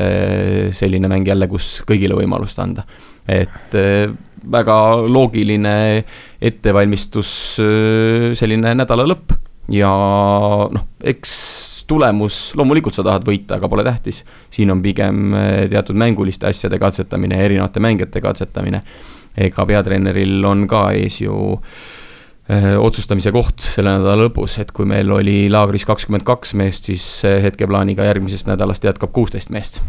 selline 0.74 1.12
mäng 1.12 1.30
jälle, 1.30 1.46
kus 1.52 1.76
kõigile 1.86 2.18
võimalust 2.18 2.58
anda 2.66 2.88
et 3.30 3.78
äh, 3.78 4.12
väga 4.52 4.78
loogiline 5.08 6.04
ettevalmistus, 6.42 7.32
äh, 7.62 8.32
selline 8.38 8.74
nädala 8.78 9.06
lõpp 9.10 9.36
ja 9.72 9.92
noh, 10.72 10.88
eks 11.04 11.34
tulemus, 11.92 12.52
loomulikult 12.58 12.96
sa 12.96 13.06
tahad 13.06 13.26
võita, 13.28 13.58
aga 13.60 13.70
pole 13.70 13.84
tähtis. 13.86 14.24
siin 14.50 14.72
on 14.72 14.82
pigem 14.82 15.34
äh, 15.36 15.50
teatud 15.70 15.98
mänguliste 16.00 16.48
asjade 16.50 16.80
katsetamine, 16.80 17.38
erinevate 17.46 17.84
mängijate 17.84 18.22
katsetamine. 18.22 18.82
ega 19.38 19.66
peatreeneril 19.66 20.46
on 20.46 20.68
ka 20.68 20.90
ees 20.92 21.22
ju 21.22 21.34
öö, 22.52 22.74
otsustamise 22.84 23.32
koht 23.32 23.64
selle 23.64 23.94
nädala 23.96 24.26
lõpus, 24.26 24.58
et 24.60 24.74
kui 24.76 24.86
meil 24.86 25.08
oli 25.12 25.48
laagris 25.48 25.88
kakskümmend 25.88 26.28
kaks 26.28 26.52
meest, 26.60 26.92
siis 26.92 27.06
hetkeplaaniga 27.24 28.04
järgmisest 28.10 28.52
nädalast 28.52 28.84
jätkab 28.84 29.16
kuusteist 29.16 29.50
meest 29.56 29.80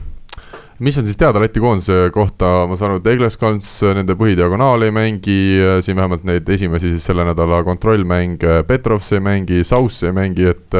mis 0.82 0.98
on 0.98 1.06
siis 1.06 1.18
teada 1.20 1.40
Läti 1.42 1.62
koondise 1.62 2.10
kohta, 2.14 2.50
ma 2.70 2.76
saan 2.78 2.92
aru, 2.92 3.02
et 3.02 3.12
Egleskans 3.14 3.68
nende 3.96 4.16
põhidiagonaal 4.18 4.86
ei 4.86 4.94
mängi, 4.94 5.38
siin 5.84 5.98
vähemalt 5.98 6.26
neid 6.28 6.48
esimesi 6.50 6.92
siis 6.94 7.06
selle 7.10 7.26
nädala 7.28 7.62
kontrollmänge, 7.66 8.62
Petrovs 8.68 9.12
ei 9.14 9.22
mängi, 9.22 9.62
Sauss 9.66 10.02
ei 10.06 10.14
mängi, 10.16 10.50
et 10.50 10.78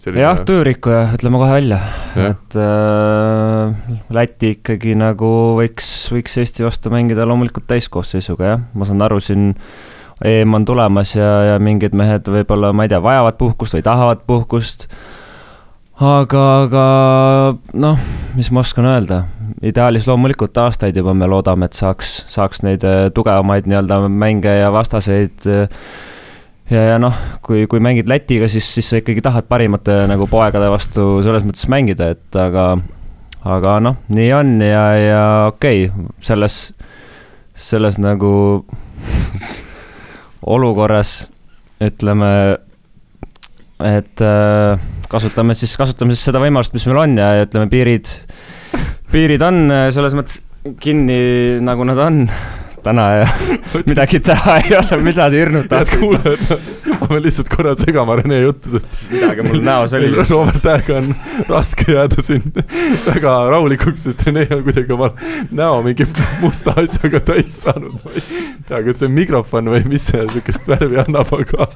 selline... 0.00 0.24
jah, 0.24 0.40
töörikkuja, 0.48 1.04
ütleme 1.18 1.40
kohe 1.42 1.52
välja, 1.58 1.80
et 2.24 2.58
äh, 2.58 3.94
Läti 4.16 4.54
ikkagi 4.56 4.96
nagu 4.98 5.30
võiks, 5.60 5.92
võiks 6.14 6.40
Eesti 6.40 6.66
vastu 6.66 6.92
mängida 6.94 7.28
loomulikult 7.28 7.68
täiskoosseisuga, 7.70 8.52
jah, 8.54 8.68
ma 8.72 8.88
saan 8.88 9.04
aru, 9.04 9.20
siin 9.24 9.50
EM 10.24 10.56
on 10.56 10.66
tulemas 10.68 11.14
ja, 11.16 11.30
ja 11.52 11.60
mingid 11.62 11.96
mehed 11.96 12.28
võib-olla, 12.28 12.74
ma 12.76 12.84
ei 12.84 12.92
tea, 12.92 13.00
vajavad 13.04 13.40
puhkust 13.40 13.76
või 13.76 13.84
tahavad 13.86 14.24
puhkust 14.28 14.88
aga, 16.00 16.44
aga 16.64 16.84
noh, 17.76 17.98
mis 18.36 18.48
ma 18.54 18.62
oskan 18.64 18.88
öelda, 18.88 19.24
ideaalis 19.66 20.06
loomulikult 20.08 20.56
aastaid 20.62 20.96
juba 20.96 21.12
me 21.16 21.28
loodame, 21.28 21.68
et 21.68 21.76
saaks, 21.76 22.22
saaks 22.30 22.64
neid 22.64 22.84
äh, 22.88 23.08
tugevamaid 23.14 23.68
nii-öelda 23.68 24.00
mänge 24.08 24.54
ja 24.62 24.70
vastaseid 24.72 25.44
äh, 25.50 25.66
ja, 26.70 26.84
ja 26.94 27.00
noh, 27.02 27.16
kui, 27.44 27.66
kui 27.70 27.82
mängid 27.84 28.08
Lätiga, 28.08 28.48
siis, 28.48 28.68
siis 28.74 28.88
sa 28.90 29.00
ikkagi 29.00 29.20
tahad 29.24 29.48
parimate 29.50 30.02
nagu 30.10 30.28
poegade 30.30 30.70
vastu 30.72 31.20
selles 31.26 31.44
mõttes 31.44 31.68
mängida, 31.72 32.12
et 32.14 32.38
aga, 32.38 32.70
aga 33.44 33.76
noh, 33.84 34.00
nii 34.08 34.30
on 34.38 34.54
ja, 34.64 34.84
ja 34.96 35.24
okei 35.50 35.90
okay,, 35.90 36.08
selles, 36.24 36.62
selles 37.52 38.00
nagu 38.00 38.32
olukorras 40.56 41.28
ütleme, 41.84 42.32
et 43.84 44.24
äh, 44.24 44.88
kasutame 45.10 45.56
siis, 45.58 45.74
kasutame 45.78 46.14
siis 46.14 46.30
seda 46.30 46.42
võimalust, 46.42 46.74
mis 46.76 46.86
meil 46.88 47.02
on 47.02 47.18
ja, 47.20 47.32
ja 47.40 47.48
ütleme, 47.48 47.68
piirid, 47.72 48.14
piirid 49.10 49.44
on 49.46 49.62
äh, 49.74 49.88
selles 49.94 50.16
mõttes 50.18 50.40
kinni, 50.80 51.20
nagu 51.64 51.86
nad 51.88 52.00
on 52.04 52.24
täna 52.84 53.06
ja 53.12 53.28
midagi 53.90 54.20
teha 54.24 54.56
ei 54.62 54.76
ole, 54.78 55.00
mida 55.04 55.28
te 55.30 55.40
hirmutate. 55.40 55.84
head 55.84 56.00
kuulajad, 56.00 56.44
ma 57.00 57.08
pean 57.10 57.22
lihtsalt 57.24 57.50
korra 57.52 57.74
segama 57.78 58.16
Rene 58.20 58.40
juttu, 58.40 58.72
sest. 58.74 58.96
midagi 59.10 59.44
mul 59.46 59.60
näos 59.64 59.94
oli. 59.96 60.10
Robert 60.30 60.62
Tähega 60.64 61.00
on 61.00 61.12
raske 61.48 61.92
jääda 61.92 62.24
siin 62.24 62.46
väga 63.06 63.34
rahulikuks, 63.52 64.06
sest 64.08 64.24
Rene 64.28 64.46
on 64.56 64.64
kuidagi 64.66 64.96
oma 64.96 65.10
näo 65.50 65.82
mingi 65.86 66.08
musta 66.40 66.76
asjaga 66.80 67.22
täis 67.32 67.60
saanud. 67.64 68.00
Tea, 68.70 68.80
kas 68.86 69.00
see 69.00 69.08
on 69.08 69.14
mikrofon 69.16 69.70
või 69.72 69.82
mis 69.90 70.06
see 70.10 70.22
sihukest 70.28 70.68
värvi 70.70 71.00
annab, 71.02 71.30
aga 71.36 71.66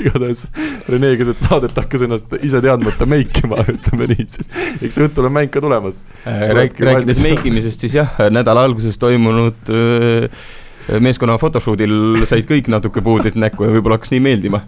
igatahes 0.00 0.46
Rene 0.90 1.12
keset 1.20 1.42
saadet 1.44 1.76
hakkas 1.80 2.04
ennast 2.06 2.34
ise 2.40 2.60
teadmata 2.64 3.08
meikima, 3.08 3.62
ütleme 3.74 4.10
nii 4.12 4.26
siis. 4.28 4.50
eks 4.80 5.00
õhtul 5.06 5.30
on 5.30 5.36
mäng 5.36 5.52
ka 5.52 5.62
tulemas 5.64 6.04
äh, 6.24 6.50
Rääk,. 6.56 6.80
rääkides 6.90 7.22
meikimisest, 7.26 7.86
siis 7.86 7.96
jah, 8.00 8.16
nädala 8.32 8.64
alguses 8.68 8.98
toimunud 9.00 9.72
öö, 9.74 10.28
meeskonna 11.02 11.38
photoshoot'il 11.40 12.24
said 12.28 12.48
kõik 12.48 12.70
natuke 12.72 13.02
puudrit 13.04 13.38
näkku 13.40 13.66
ja 13.66 13.74
võib-olla 13.74 14.00
hakkas 14.00 14.14
nii 14.14 14.24
meeldima. 14.24 14.62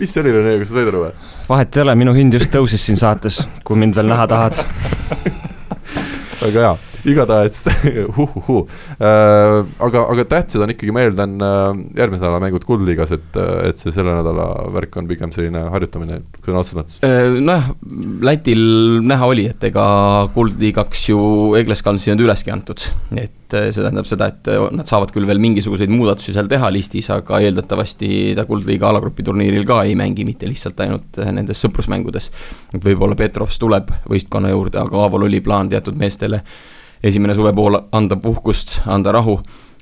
mis 0.00 0.12
see 0.12 0.24
oli, 0.24 0.34
Rene, 0.36 0.58
kas 0.62 0.72
sa 0.72 0.80
said 0.80 0.92
aru 0.92 1.06
või? 1.06 1.14
vahet 1.48 1.76
ei 1.76 1.86
ole, 1.86 1.96
minu 2.04 2.16
hind 2.16 2.36
just 2.36 2.52
tõusis 2.52 2.84
siin 2.90 3.00
saates, 3.00 3.40
kui 3.64 3.80
mind 3.80 3.96
veel 3.96 4.12
näha 4.12 4.28
tahad 4.30 4.60
väga 6.42 6.60
hea 6.66 6.76
igatahes 7.06 7.66
huhuhu 8.16 8.58
äh,. 8.98 9.64
aga, 9.84 10.04
aga 10.12 10.24
tähtsad 10.28 10.64
on 10.64 10.72
ikkagi, 10.74 10.92
ma 10.94 11.04
eeldan 11.06 11.36
äh, 11.44 11.66
järgmise 12.00 12.24
nädala 12.24 12.42
mängud 12.42 12.66
Kuldliigas, 12.68 13.14
et, 13.16 13.30
äh, 13.38 13.70
et 13.70 13.80
see 13.80 13.94
selle 13.94 14.16
nädala 14.16 14.48
värk 14.74 14.98
on 15.00 15.08
pigem 15.10 15.32
selline 15.34 15.66
harjutamine 15.72 16.20
sõna 16.42 16.62
otseses 16.62 16.78
mõttes. 16.78 17.00
Äh, 17.06 17.38
nojah, 17.38 17.72
Lätil 18.24 18.62
näha 19.06 19.28
oli, 19.30 19.48
et 19.52 19.68
ega 19.68 19.88
Kuldliigaks 20.34 21.08
ju 21.12 21.20
Egleskansi 21.58 22.12
on 22.14 22.22
üleski 22.24 22.52
antud, 22.54 22.82
et 23.16 23.34
see 23.48 23.80
tähendab 23.80 24.08
seda, 24.08 24.28
et 24.28 24.48
nad 24.76 24.88
saavad 24.88 25.12
küll 25.14 25.26
veel 25.28 25.40
mingisuguseid 25.40 25.92
muudatusi 25.92 26.34
seal 26.36 26.50
teha 26.50 26.68
listis, 26.74 27.08
aga 27.14 27.40
eeldatavasti 27.46 28.34
ta 28.36 28.44
Kuldliiga 28.48 28.90
alagrupi 28.90 29.24
turniiril 29.24 29.64
ka 29.68 29.82
ei 29.88 29.94
mängi, 29.98 30.26
mitte 30.28 30.50
lihtsalt 30.50 30.80
ainult 30.84 31.20
nendes 31.32 31.62
sõprusmängudes. 31.64 32.30
et 32.74 32.82
võib-olla 32.84 33.16
Petrovs 33.16 33.60
tuleb 33.60 33.94
võistkonna 34.10 34.52
juurde, 34.52 34.82
aga 34.82 35.04
Aavol 35.04 35.28
oli 35.30 35.40
plaan 35.44 35.70
teatud 35.72 35.96
meestele 35.96 36.42
esimene 37.02 37.34
suvepool 37.34 37.80
anda 37.92 38.16
puhkust, 38.16 38.80
anda 38.86 39.12
rahu 39.12 39.38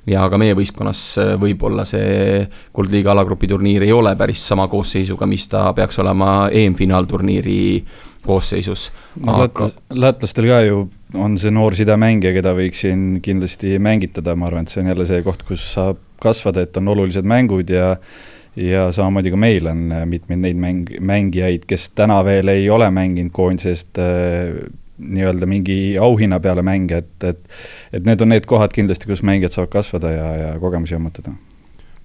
ja 0.07 0.25
ka 0.31 0.39
meie 0.39 0.55
võistkonnas 0.57 1.01
äh, 1.21 1.33
võib-olla 1.39 1.85
see 1.87 2.45
Kuldliiga 2.75 3.11
alagrupi 3.13 3.49
turniir 3.51 3.83
ei 3.85 3.93
ole 3.95 4.15
päris 4.19 4.43
sama 4.47 4.67
koosseisuga, 4.71 5.27
mis 5.29 5.47
ta 5.51 5.65
peaks 5.77 5.99
olema 6.03 6.47
EM-finaalturniiri 6.51 7.59
koosseisus 8.27 8.89
no,. 9.23 9.41
Aga... 9.47 9.69
lätlastel 9.89 10.47
ka 10.51 10.61
ju 10.67 10.87
on 11.15 11.37
see 11.39 11.51
noor 11.55 11.75
sidemängija, 11.77 12.33
keda 12.35 12.51
võiks 12.55 12.83
siin 12.83 13.21
kindlasti 13.23 13.77
mängitada, 13.79 14.35
ma 14.35 14.49
arvan, 14.49 14.67
et 14.67 14.73
see 14.73 14.81
on 14.83 14.91
jälle 14.91 15.05
see 15.07 15.21
koht, 15.23 15.45
kus 15.47 15.63
saab 15.75 16.01
kasvada, 16.23 16.65
et 16.65 16.79
on 16.79 16.91
olulised 16.95 17.27
mängud 17.27 17.69
ja 17.71 17.93
ja 18.57 18.87
samamoodi 18.91 19.29
ka 19.29 19.37
meil 19.37 19.67
on 19.69 19.83
mitmeid 20.09 20.39
neid 20.41 20.57
mäng, 20.57 20.87
mängijaid, 21.05 21.67
kes 21.69 21.91
täna 21.93 22.23
veel 22.25 22.49
ei 22.49 22.65
ole 22.73 22.87
mänginud 22.89 23.31
koondisest 23.35 23.99
äh, 24.01 24.55
nii-öelda 24.97 25.45
mingi 25.45 25.97
auhinna 26.01 26.39
peale 26.39 26.63
mänge, 26.65 26.97
et, 26.97 27.23
et 27.23 27.39
et 27.93 28.05
need 28.05 28.21
on 28.21 28.33
need 28.33 28.47
kohad 28.49 28.73
kindlasti, 28.73 29.09
kus 29.09 29.23
mängijad 29.23 29.53
saavad 29.53 29.71
kasvada 29.77 30.11
ja, 30.11 30.31
ja 30.35 30.55
kogemusi 30.59 30.95
ammutada. 30.97 31.33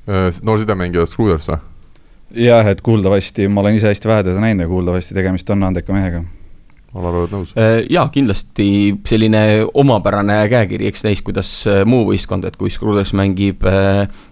Äh, 0.09 0.29
noor 0.45 0.61
sidemängija 0.61 1.07
Scruders 1.07 1.49
või? 1.49 1.59
jah, 2.47 2.69
et 2.69 2.81
kuuldavasti, 2.85 3.49
ma 3.49 3.61
olen 3.61 3.77
ise 3.77 3.91
hästi 3.93 4.09
vähe 4.09 4.29
teda 4.29 4.41
näinud 4.41 4.65
ja 4.65 4.69
kuuldavasti 4.69 5.15
tegemist 5.15 5.51
on 5.51 5.63
andeka 5.69 5.93
mehega. 5.93 6.23
Alar, 6.93 7.17
oled 7.23 7.33
nõus? 7.33 7.55
Äh, 7.57 7.83
jaa, 7.91 8.05
kindlasti 8.13 8.67
selline 9.09 9.43
omapärane 9.81 10.43
käekiri, 10.53 10.91
eks 10.91 11.07
näis, 11.07 11.23
kuidas 11.25 11.51
äh, 11.71 11.83
muu 11.89 12.05
võistkond, 12.11 12.45
et 12.49 12.59
kui 12.61 12.73
Scruders 12.73 13.15
mängib 13.17 13.65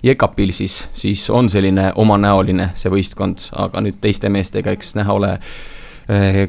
Jekapilsis, 0.04 0.82
siis 0.92 1.24
on 1.32 1.48
selline 1.48 1.92
omanäoline 1.96 2.72
see 2.76 2.92
võistkond, 2.92 3.48
aga 3.56 3.84
nüüd 3.84 4.02
teiste 4.04 4.28
meestega, 4.28 4.76
eks 4.76 4.96
näha 5.00 5.16
ole, 5.16 5.36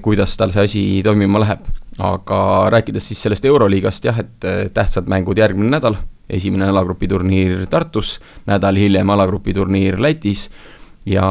kuidas 0.02 0.34
tal 0.42 0.50
see 0.52 0.66
asi 0.66 0.84
toimima 1.06 1.44
läheb 1.44 1.68
aga 2.00 2.70
rääkides 2.72 3.08
siis 3.12 3.22
sellest 3.24 3.46
Euroliigast 3.46 4.06
jah, 4.06 4.20
et 4.20 4.46
äh, 4.48 4.66
tähtsad 4.74 5.10
mängud 5.12 5.38
järgmine 5.38 5.74
nädal, 5.74 5.98
esimene 6.30 6.70
alagrupi 6.72 7.10
turniir 7.12 7.66
Tartus, 7.70 8.20
nädal 8.48 8.80
hiljem 8.80 9.10
alagrupi 9.10 9.54
turniir 9.54 10.00
Lätis. 10.02 10.50
Ja 11.06 11.26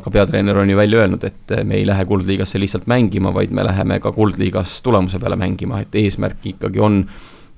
ka 0.00 0.10
peatreener 0.10 0.56
on 0.56 0.70
ju 0.70 0.76
välja 0.76 1.02
öelnud, 1.02 1.24
et 1.24 1.52
äh, 1.52 1.64
me 1.64 1.76
ei 1.76 1.86
lähe 1.86 2.04
Kuldliigasse 2.08 2.58
lihtsalt 2.58 2.86
mängima, 2.86 3.34
vaid 3.34 3.52
me 3.52 3.64
läheme 3.64 4.00
ka 4.00 4.12
Kuldliigas 4.12 4.80
tulemuse 4.82 5.20
peale 5.20 5.36
mängima, 5.36 5.82
et 5.84 5.94
eesmärk 5.94 6.46
ikkagi 6.54 6.80
on 6.80 7.04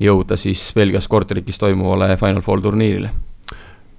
jõuda 0.03 0.37
siis 0.37 0.73
Belgias 0.75 1.09
Korterikis 1.09 1.59
toimuvale 1.63 2.17
Final 2.19 2.43
Four 2.43 2.61
turniirile 2.61 3.13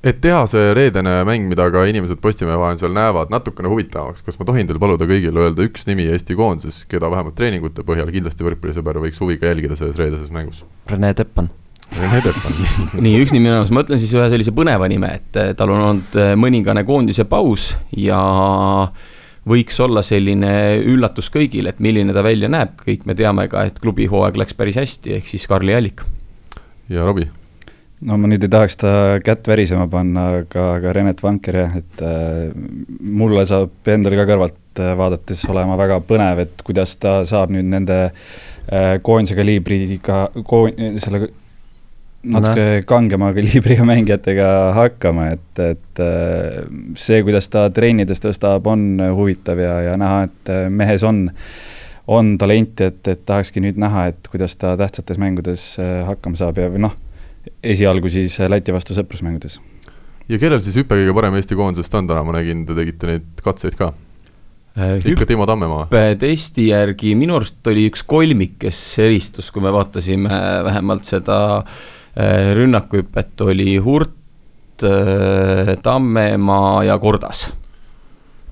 et 0.06 0.22
teha 0.22 0.44
see 0.50 0.70
reedene 0.78 1.18
mäng, 1.26 1.48
mida 1.50 1.66
ka 1.74 1.84
inimesed 1.90 2.20
Postimehe 2.22 2.58
vahendusel 2.62 2.94
näevad, 2.94 3.32
natukene 3.34 3.70
huvitavamaks, 3.72 4.22
kas 4.26 4.38
ma 4.40 4.46
tohin 4.48 4.70
teil 4.70 4.80
paluda 4.82 5.08
kõigile 5.10 5.48
öelda 5.48 5.66
üks 5.66 5.88
nimi 5.90 6.06
Eesti 6.14 6.38
koondises, 6.38 6.84
keda 6.90 7.10
vähemalt 7.12 7.38
treeningute 7.38 7.86
põhjal 7.88 8.12
kindlasti 8.14 8.46
võrkpallisõber 8.46 9.02
võiks 9.02 9.22
huviga 9.24 9.50
jälgida 9.50 9.78
selles 9.80 9.98
reedeses 10.02 10.30
mängus? 10.36 10.64
Rene 10.92 11.14
Teppan. 11.18 11.50
Rene 11.98 12.22
Teppan 12.26 12.60
nii, 13.06 13.16
üks 13.24 13.34
nimi 13.34 13.50
on 13.50 13.58
olemas, 13.58 13.74
ma 13.74 13.86
ütlen 13.86 14.02
siis 14.02 14.14
ühe 14.18 14.28
sellise 14.30 14.54
põneva 14.56 14.90
nime, 14.92 15.10
et 15.22 15.42
eh, 15.42 15.54
tal 15.58 15.74
on 15.74 15.86
olnud 15.90 16.18
eh, 16.22 16.34
mõningane 16.38 16.86
koondise 16.86 17.26
paus 17.30 17.72
ja 17.98 18.20
võiks 19.50 19.80
olla 19.82 20.02
selline 20.06 20.52
üllatus 20.86 21.32
kõigile, 21.34 21.74
et 21.74 21.82
milline 21.82 22.14
ta 22.14 22.26
välja 22.26 22.50
näeb, 22.50 22.78
kõik 22.82 23.06
me 23.10 23.18
teame 23.18 23.48
ka, 23.50 23.66
et 23.70 23.82
klubi 23.82 24.10
hooaeg 24.10 24.38
läks 24.42 24.58
päris 24.58 24.78
hästi, 24.82 25.18
ehk 25.18 25.34
siis 25.34 25.50
Karli 25.50 25.74
Allik. 25.78 26.06
ja 26.90 27.06
Robbie 27.06 27.30
no 28.02 28.18
ma 28.20 28.30
nüüd 28.30 28.44
ei 28.44 28.52
tahaks 28.52 28.78
ta 28.82 28.92
kätt 29.24 29.48
värisema 29.48 29.88
panna, 29.92 30.28
aga, 30.42 30.66
aga 30.80 30.94
Renet 30.96 31.24
Vanker 31.24 31.60
jah, 31.62 31.78
et 31.80 32.04
äh, 32.04 32.52
mulle 33.00 33.46
saab 33.48 33.94
endale 33.94 34.20
ka 34.20 34.28
kõrvalt 34.30 34.84
äh, 34.84 34.92
vaadates 35.00 35.46
olema 35.52 35.78
väga 35.80 36.02
põnev, 36.08 36.44
et 36.46 36.66
kuidas 36.68 36.98
ta 37.02 37.22
saab 37.28 37.54
nüüd 37.56 37.70
nende 37.72 38.00
äh, 38.10 38.96
koondise 39.06 39.38
kaliibriga, 39.40 40.28
koon-, 40.44 41.00
selle 41.02 41.30
natuke 42.26 42.66
no. 42.66 42.88
kangema 42.90 43.30
kaliibriga 43.38 43.86
mängijatega 43.88 44.50
hakkama, 44.76 45.30
et, 45.38 45.64
et 45.64 46.04
äh, 46.04 46.66
see, 47.00 47.22
kuidas 47.26 47.48
ta 47.54 47.70
trennides 47.74 48.22
tõstab, 48.24 48.68
on 48.72 49.00
huvitav 49.16 49.62
ja, 49.62 49.80
ja 49.92 49.96
näha, 50.02 50.28
et 50.28 50.54
äh, 50.54 50.68
mehes 50.74 51.06
on 51.08 51.30
on 52.08 52.36
talenti, 52.38 52.86
et, 52.92 53.08
et 53.10 53.22
tahakski 53.26 53.64
nüüd 53.64 53.80
näha, 53.82 54.12
et 54.12 54.28
kuidas 54.30 54.54
ta 54.62 54.76
tähtsates 54.78 55.18
mängudes 55.22 55.64
äh, 55.82 56.04
hakkama 56.06 56.38
saab 56.38 56.60
ja 56.62 56.68
noh, 56.78 56.94
esialgu 57.64 58.12
siis 58.12 58.38
Läti 58.50 58.74
vastu 58.76 58.96
sõprusmängudes. 58.98 59.60
ja 60.30 60.40
kellel 60.42 60.62
siis 60.66 60.78
hüpe 60.82 60.98
kõige 61.00 61.16
parem 61.18 61.38
Eesti 61.40 61.58
koondisest 61.58 61.98
on 62.00 62.10
täna, 62.10 62.24
ma 62.26 62.38
nägin, 62.38 62.66
te 62.68 62.78
tegite 62.78 63.10
neid 63.10 63.26
katseid 63.46 63.78
ka 63.80 63.92
äh,. 64.78 64.98
ikka 65.14 65.28
Timo 65.30 65.48
Tammemaa? 65.50 65.90
testi 66.20 66.70
järgi 66.72 67.16
minu 67.16 67.38
arust 67.40 67.66
oli 67.72 67.88
üks 67.92 68.06
kolmik, 68.08 68.58
kes 68.66 68.82
eristus, 69.06 69.52
kui 69.52 69.64
me 69.66 69.74
vaatasime 69.76 70.40
vähemalt 70.70 71.06
seda 71.10 71.40
äh, 71.62 72.54
rünnakuhüpet, 72.58 73.36
oli 73.48 73.78
Hurt 73.78 74.84
äh,, 74.84 75.76
Tammemaa 75.84 76.84
ja 76.90 76.98
Kordas 77.00 77.48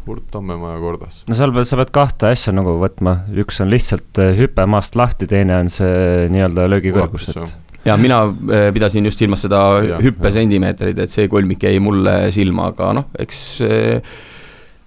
Hurt, 0.08 0.24
Tammemaa 0.32 0.74
ja 0.74 0.80
Kordas. 0.80 1.24
no 1.30 1.36
seal 1.38 1.54
pead, 1.56 1.68
sa 1.70 1.78
pead 1.80 1.92
kahte 1.96 2.32
asja 2.34 2.54
nagu 2.56 2.76
võtma, 2.82 3.22
üks 3.40 3.62
on 3.64 3.72
lihtsalt 3.72 4.20
äh, 4.20 4.34
hüpe 4.38 4.66
maast 4.68 4.98
lahti, 5.00 5.30
teine 5.32 5.56
on 5.64 5.72
see 5.72 6.28
nii-öelda 6.34 6.68
löögikõrgus, 6.72 7.30
et 7.32 7.73
ja 7.86 7.98
mina 8.00 8.24
äh, 8.28 8.68
pidasin 8.76 9.06
just 9.06 9.20
silmas 9.20 9.44
seda 9.46 9.64
hüppesentimeetrit, 10.04 11.00
et 11.04 11.14
see 11.14 11.28
kolmik 11.32 11.64
jäi 11.68 11.80
mulle 11.84 12.32
silma, 12.36 12.70
aga 12.74 12.92
noh, 13.00 13.10
eks 13.20 13.44
äh, 13.66 14.16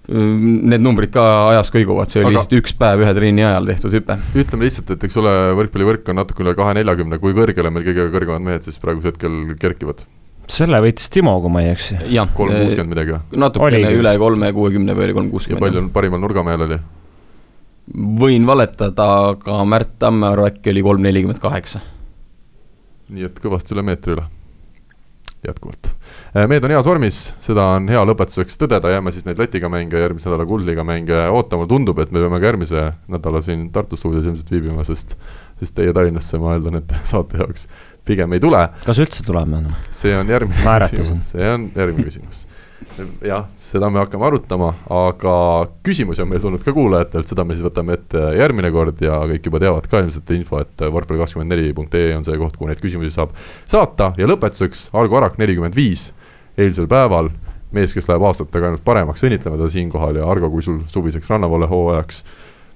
need 0.07 0.83
numbrid 0.83 1.11
ka 1.11 1.23
ajas 1.51 1.71
kõiguvad, 1.73 2.11
see 2.11 2.21
oli 2.21 2.31
aga... 2.31 2.35
lihtsalt 2.37 2.59
üks 2.61 2.75
päev 2.79 3.03
ühe 3.03 3.15
trenni 3.17 3.43
ajal 3.43 3.67
tehtud 3.67 3.97
hüpe. 3.97 4.15
ütleme 4.39 4.67
lihtsalt, 4.67 4.93
et 4.95 5.07
eks 5.07 5.17
ole, 5.21 5.33
võrkpallivõrk 5.59 6.13
on 6.13 6.21
natuke 6.21 6.45
üle 6.45 6.53
kahe 6.57 6.77
neljakümne, 6.79 7.19
kui 7.23 7.35
kõrgele 7.37 7.73
meil 7.73 7.85
kõige 7.89 8.07
kõrgemad 8.13 8.45
mehed 8.45 8.67
siis 8.67 8.79
praegusel 8.81 9.13
hetkel 9.13 9.57
kerkivad? 9.59 10.05
selle 10.47 10.79
võitis 10.79 11.11
Timo, 11.11 11.33
kui 11.43 11.51
ma 11.51 11.65
ei 11.65 11.73
eksi. 11.73 11.99
kolm 12.37 12.55
kuuskümmend 12.55 12.93
midagi 12.95 13.17
või? 13.17 13.41
natukene 13.43 13.91
üle 13.99 14.15
kolme 14.21 14.53
kuuekümne 14.55 14.95
või 14.95 15.09
oli 15.09 15.17
kolm 15.19 15.33
kuuskümmend. 15.33 15.65
palju 15.65 15.83
parimal 15.93 16.23
nurgamehel 16.23 16.65
oli? 16.69 16.79
võin 18.23 18.47
valetada, 18.47 19.11
aga 19.33 19.59
Märt 19.67 19.97
Tammearu 19.99 20.47
äkki 20.47 20.71
oli 20.71 20.87
kolm 20.87 21.03
nelikümmend 21.03 21.43
kaheksa 21.43 21.83
nii 23.13 23.27
et 23.29 23.39
kõvasti 23.43 23.75
üle 23.75 23.83
meetri 23.87 24.15
üle, 24.15 24.25
jätkuvalt. 25.47 25.91
Äh, 26.35 26.47
mehed 26.49 26.65
on 26.67 26.73
heas 26.75 26.87
vormis, 26.89 27.19
seda 27.43 27.69
on 27.77 27.87
hea 27.91 28.01
lõpetuseks 28.09 28.59
tõdeda, 28.59 28.91
jääme 28.91 29.13
siis 29.15 29.27
neid 29.27 29.39
Lätiga 29.39 29.69
mänge, 29.71 29.99
järgmise 30.01 30.29
nädala 30.29 30.47
Kuldliiga 30.49 30.85
mänge. 30.87 31.19
Ootama, 31.33 31.67
tundub, 31.69 31.99
et 32.03 32.11
me 32.11 32.23
peame 32.23 32.41
ka 32.41 32.51
järgmise 32.51 32.85
nädala 33.11 33.41
siin 33.45 33.67
Tartu 33.75 33.99
stuudios 33.99 34.27
ilmselt 34.27 34.51
viibima, 34.51 34.85
sest 34.87 35.17
sest 35.57 35.73
teie 35.77 35.93
Tallinnasse, 35.95 36.37
ma 36.41 36.53
eeldan, 36.57 36.81
et 36.81 36.95
saate 37.11 37.41
jaoks 37.41 37.67
pigem 38.07 38.35
ei 38.37 38.43
tule. 38.43 38.61
kas 38.85 39.01
üldse 39.03 39.25
tuleme? 39.27 39.63
Enam? 39.63 39.75
see 39.89 40.13
on 40.17 40.29
järgmine 40.31 40.79
küsimus, 40.85 41.27
see 41.33 41.51
on 41.53 41.69
järgmine 41.75 42.07
küsimus 42.11 42.45
jah, 43.25 43.45
seda 43.59 43.89
me 43.89 44.01
hakkame 44.01 44.27
arutama, 44.27 44.71
aga 44.93 45.33
küsimusi 45.85 46.23
on 46.23 46.29
meil 46.31 46.41
tulnud 46.43 46.63
ka 46.65 46.73
kuulajatelt, 46.75 47.29
seda 47.29 47.45
me 47.47 47.55
siis 47.57 47.65
võtame 47.65 47.97
ette 47.97 48.21
järgmine 48.37 48.71
kord 48.73 49.01
ja 49.03 49.19
kõik 49.31 49.49
juba 49.49 49.61
teavad 49.63 49.89
ka 49.89 50.01
ilmselt 50.03 50.33
info, 50.35 50.61
et 50.63 50.85
võrkpalli24.ee 50.85 52.15
on 52.17 52.25
see 52.27 52.39
koht, 52.41 52.57
kuhu 52.57 52.71
neid 52.71 52.81
küsimusi 52.83 53.13
saab 53.15 53.33
saata. 53.39 54.11
Ja 54.17 54.29
lõpetuseks 54.29 54.87
Argo 54.97 55.19
Arak, 55.19 55.39
nelikümmend 55.41 55.77
viis, 55.77 56.11
eilsel 56.57 56.89
päeval. 56.91 57.31
Mees, 57.75 57.91
kes 57.91 58.05
läheb 58.07 58.23
aastatega 58.23 58.69
ainult 58.69 58.83
paremaks, 58.85 59.25
õnnitleme 59.27 59.57
teda 59.59 59.67
siinkohal 59.73 60.21
ja 60.21 60.27
Argo, 60.31 60.47
kui 60.53 60.63
sul 60.63 60.79
suviseks 60.87 61.27
rannavoole 61.33 61.67
hooajaks 61.67 62.23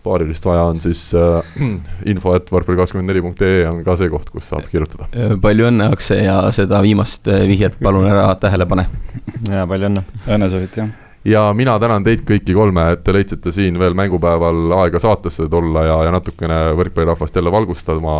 paarilist 0.04 0.46
vaja 0.46 0.64
on, 0.72 0.82
siis 0.84 1.04
äh, 1.18 1.54
info 2.12 2.36
et 2.38 2.50
võrkpalli24.ee 2.52 3.68
on 3.70 3.84
ka 3.86 3.98
see 4.00 4.10
koht, 4.14 4.32
kus 4.34 4.50
saab 4.52 4.68
kirjutada. 4.72 5.10
Äh, 5.16 5.38
palju 5.42 5.70
õnne, 5.70 5.92
Akse, 5.96 6.22
ja 6.24 6.42
seda 6.56 6.82
viimast 6.86 7.30
äh, 7.32 7.46
vihjet 7.50 7.80
palun 7.84 8.10
ära 8.10 8.30
tähele 8.42 8.68
pane. 8.70 8.88
ja 9.56 9.68
palju 9.70 9.92
õnne. 9.92 10.06
õnnesoovid, 10.28 10.82
jah 10.82 10.92
ja 11.26 11.44
mina 11.54 11.76
tänan 11.80 12.04
teid 12.04 12.24
kõiki 12.26 12.56
kolme, 12.58 12.88
et 12.96 13.04
te 13.06 13.14
leidsite 13.14 13.52
siin 13.54 13.78
veel 13.80 13.94
mängupäeval 13.98 14.74
aega 14.80 15.00
saatesse 15.00 15.46
tulla 15.54 15.84
ja, 15.86 16.00
ja 16.08 16.16
natukene 16.16 16.58
võrkpallirahvast 16.80 17.38
jälle 17.38 17.54
valgustama. 17.54 18.16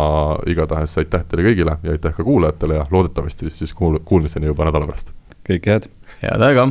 igatahes 0.46 0.94
aitäh 1.02 1.24
teile 1.26 1.48
kõigile 1.48 1.76
ja 1.82 1.96
aitäh 1.96 2.14
ka 2.14 2.24
kuulajatele 2.24 2.78
ja 2.78 2.86
loodetavasti 2.90 3.50
siis 3.50 3.74
kuul-, 3.74 3.98
kuulmiseni 4.04 4.46
juba 4.46 4.70
nädala 4.70 4.86
pärast. 4.86 5.14
kõike 5.48 5.74
head. 5.74 5.90
head 6.22 6.46
aega 6.46 6.70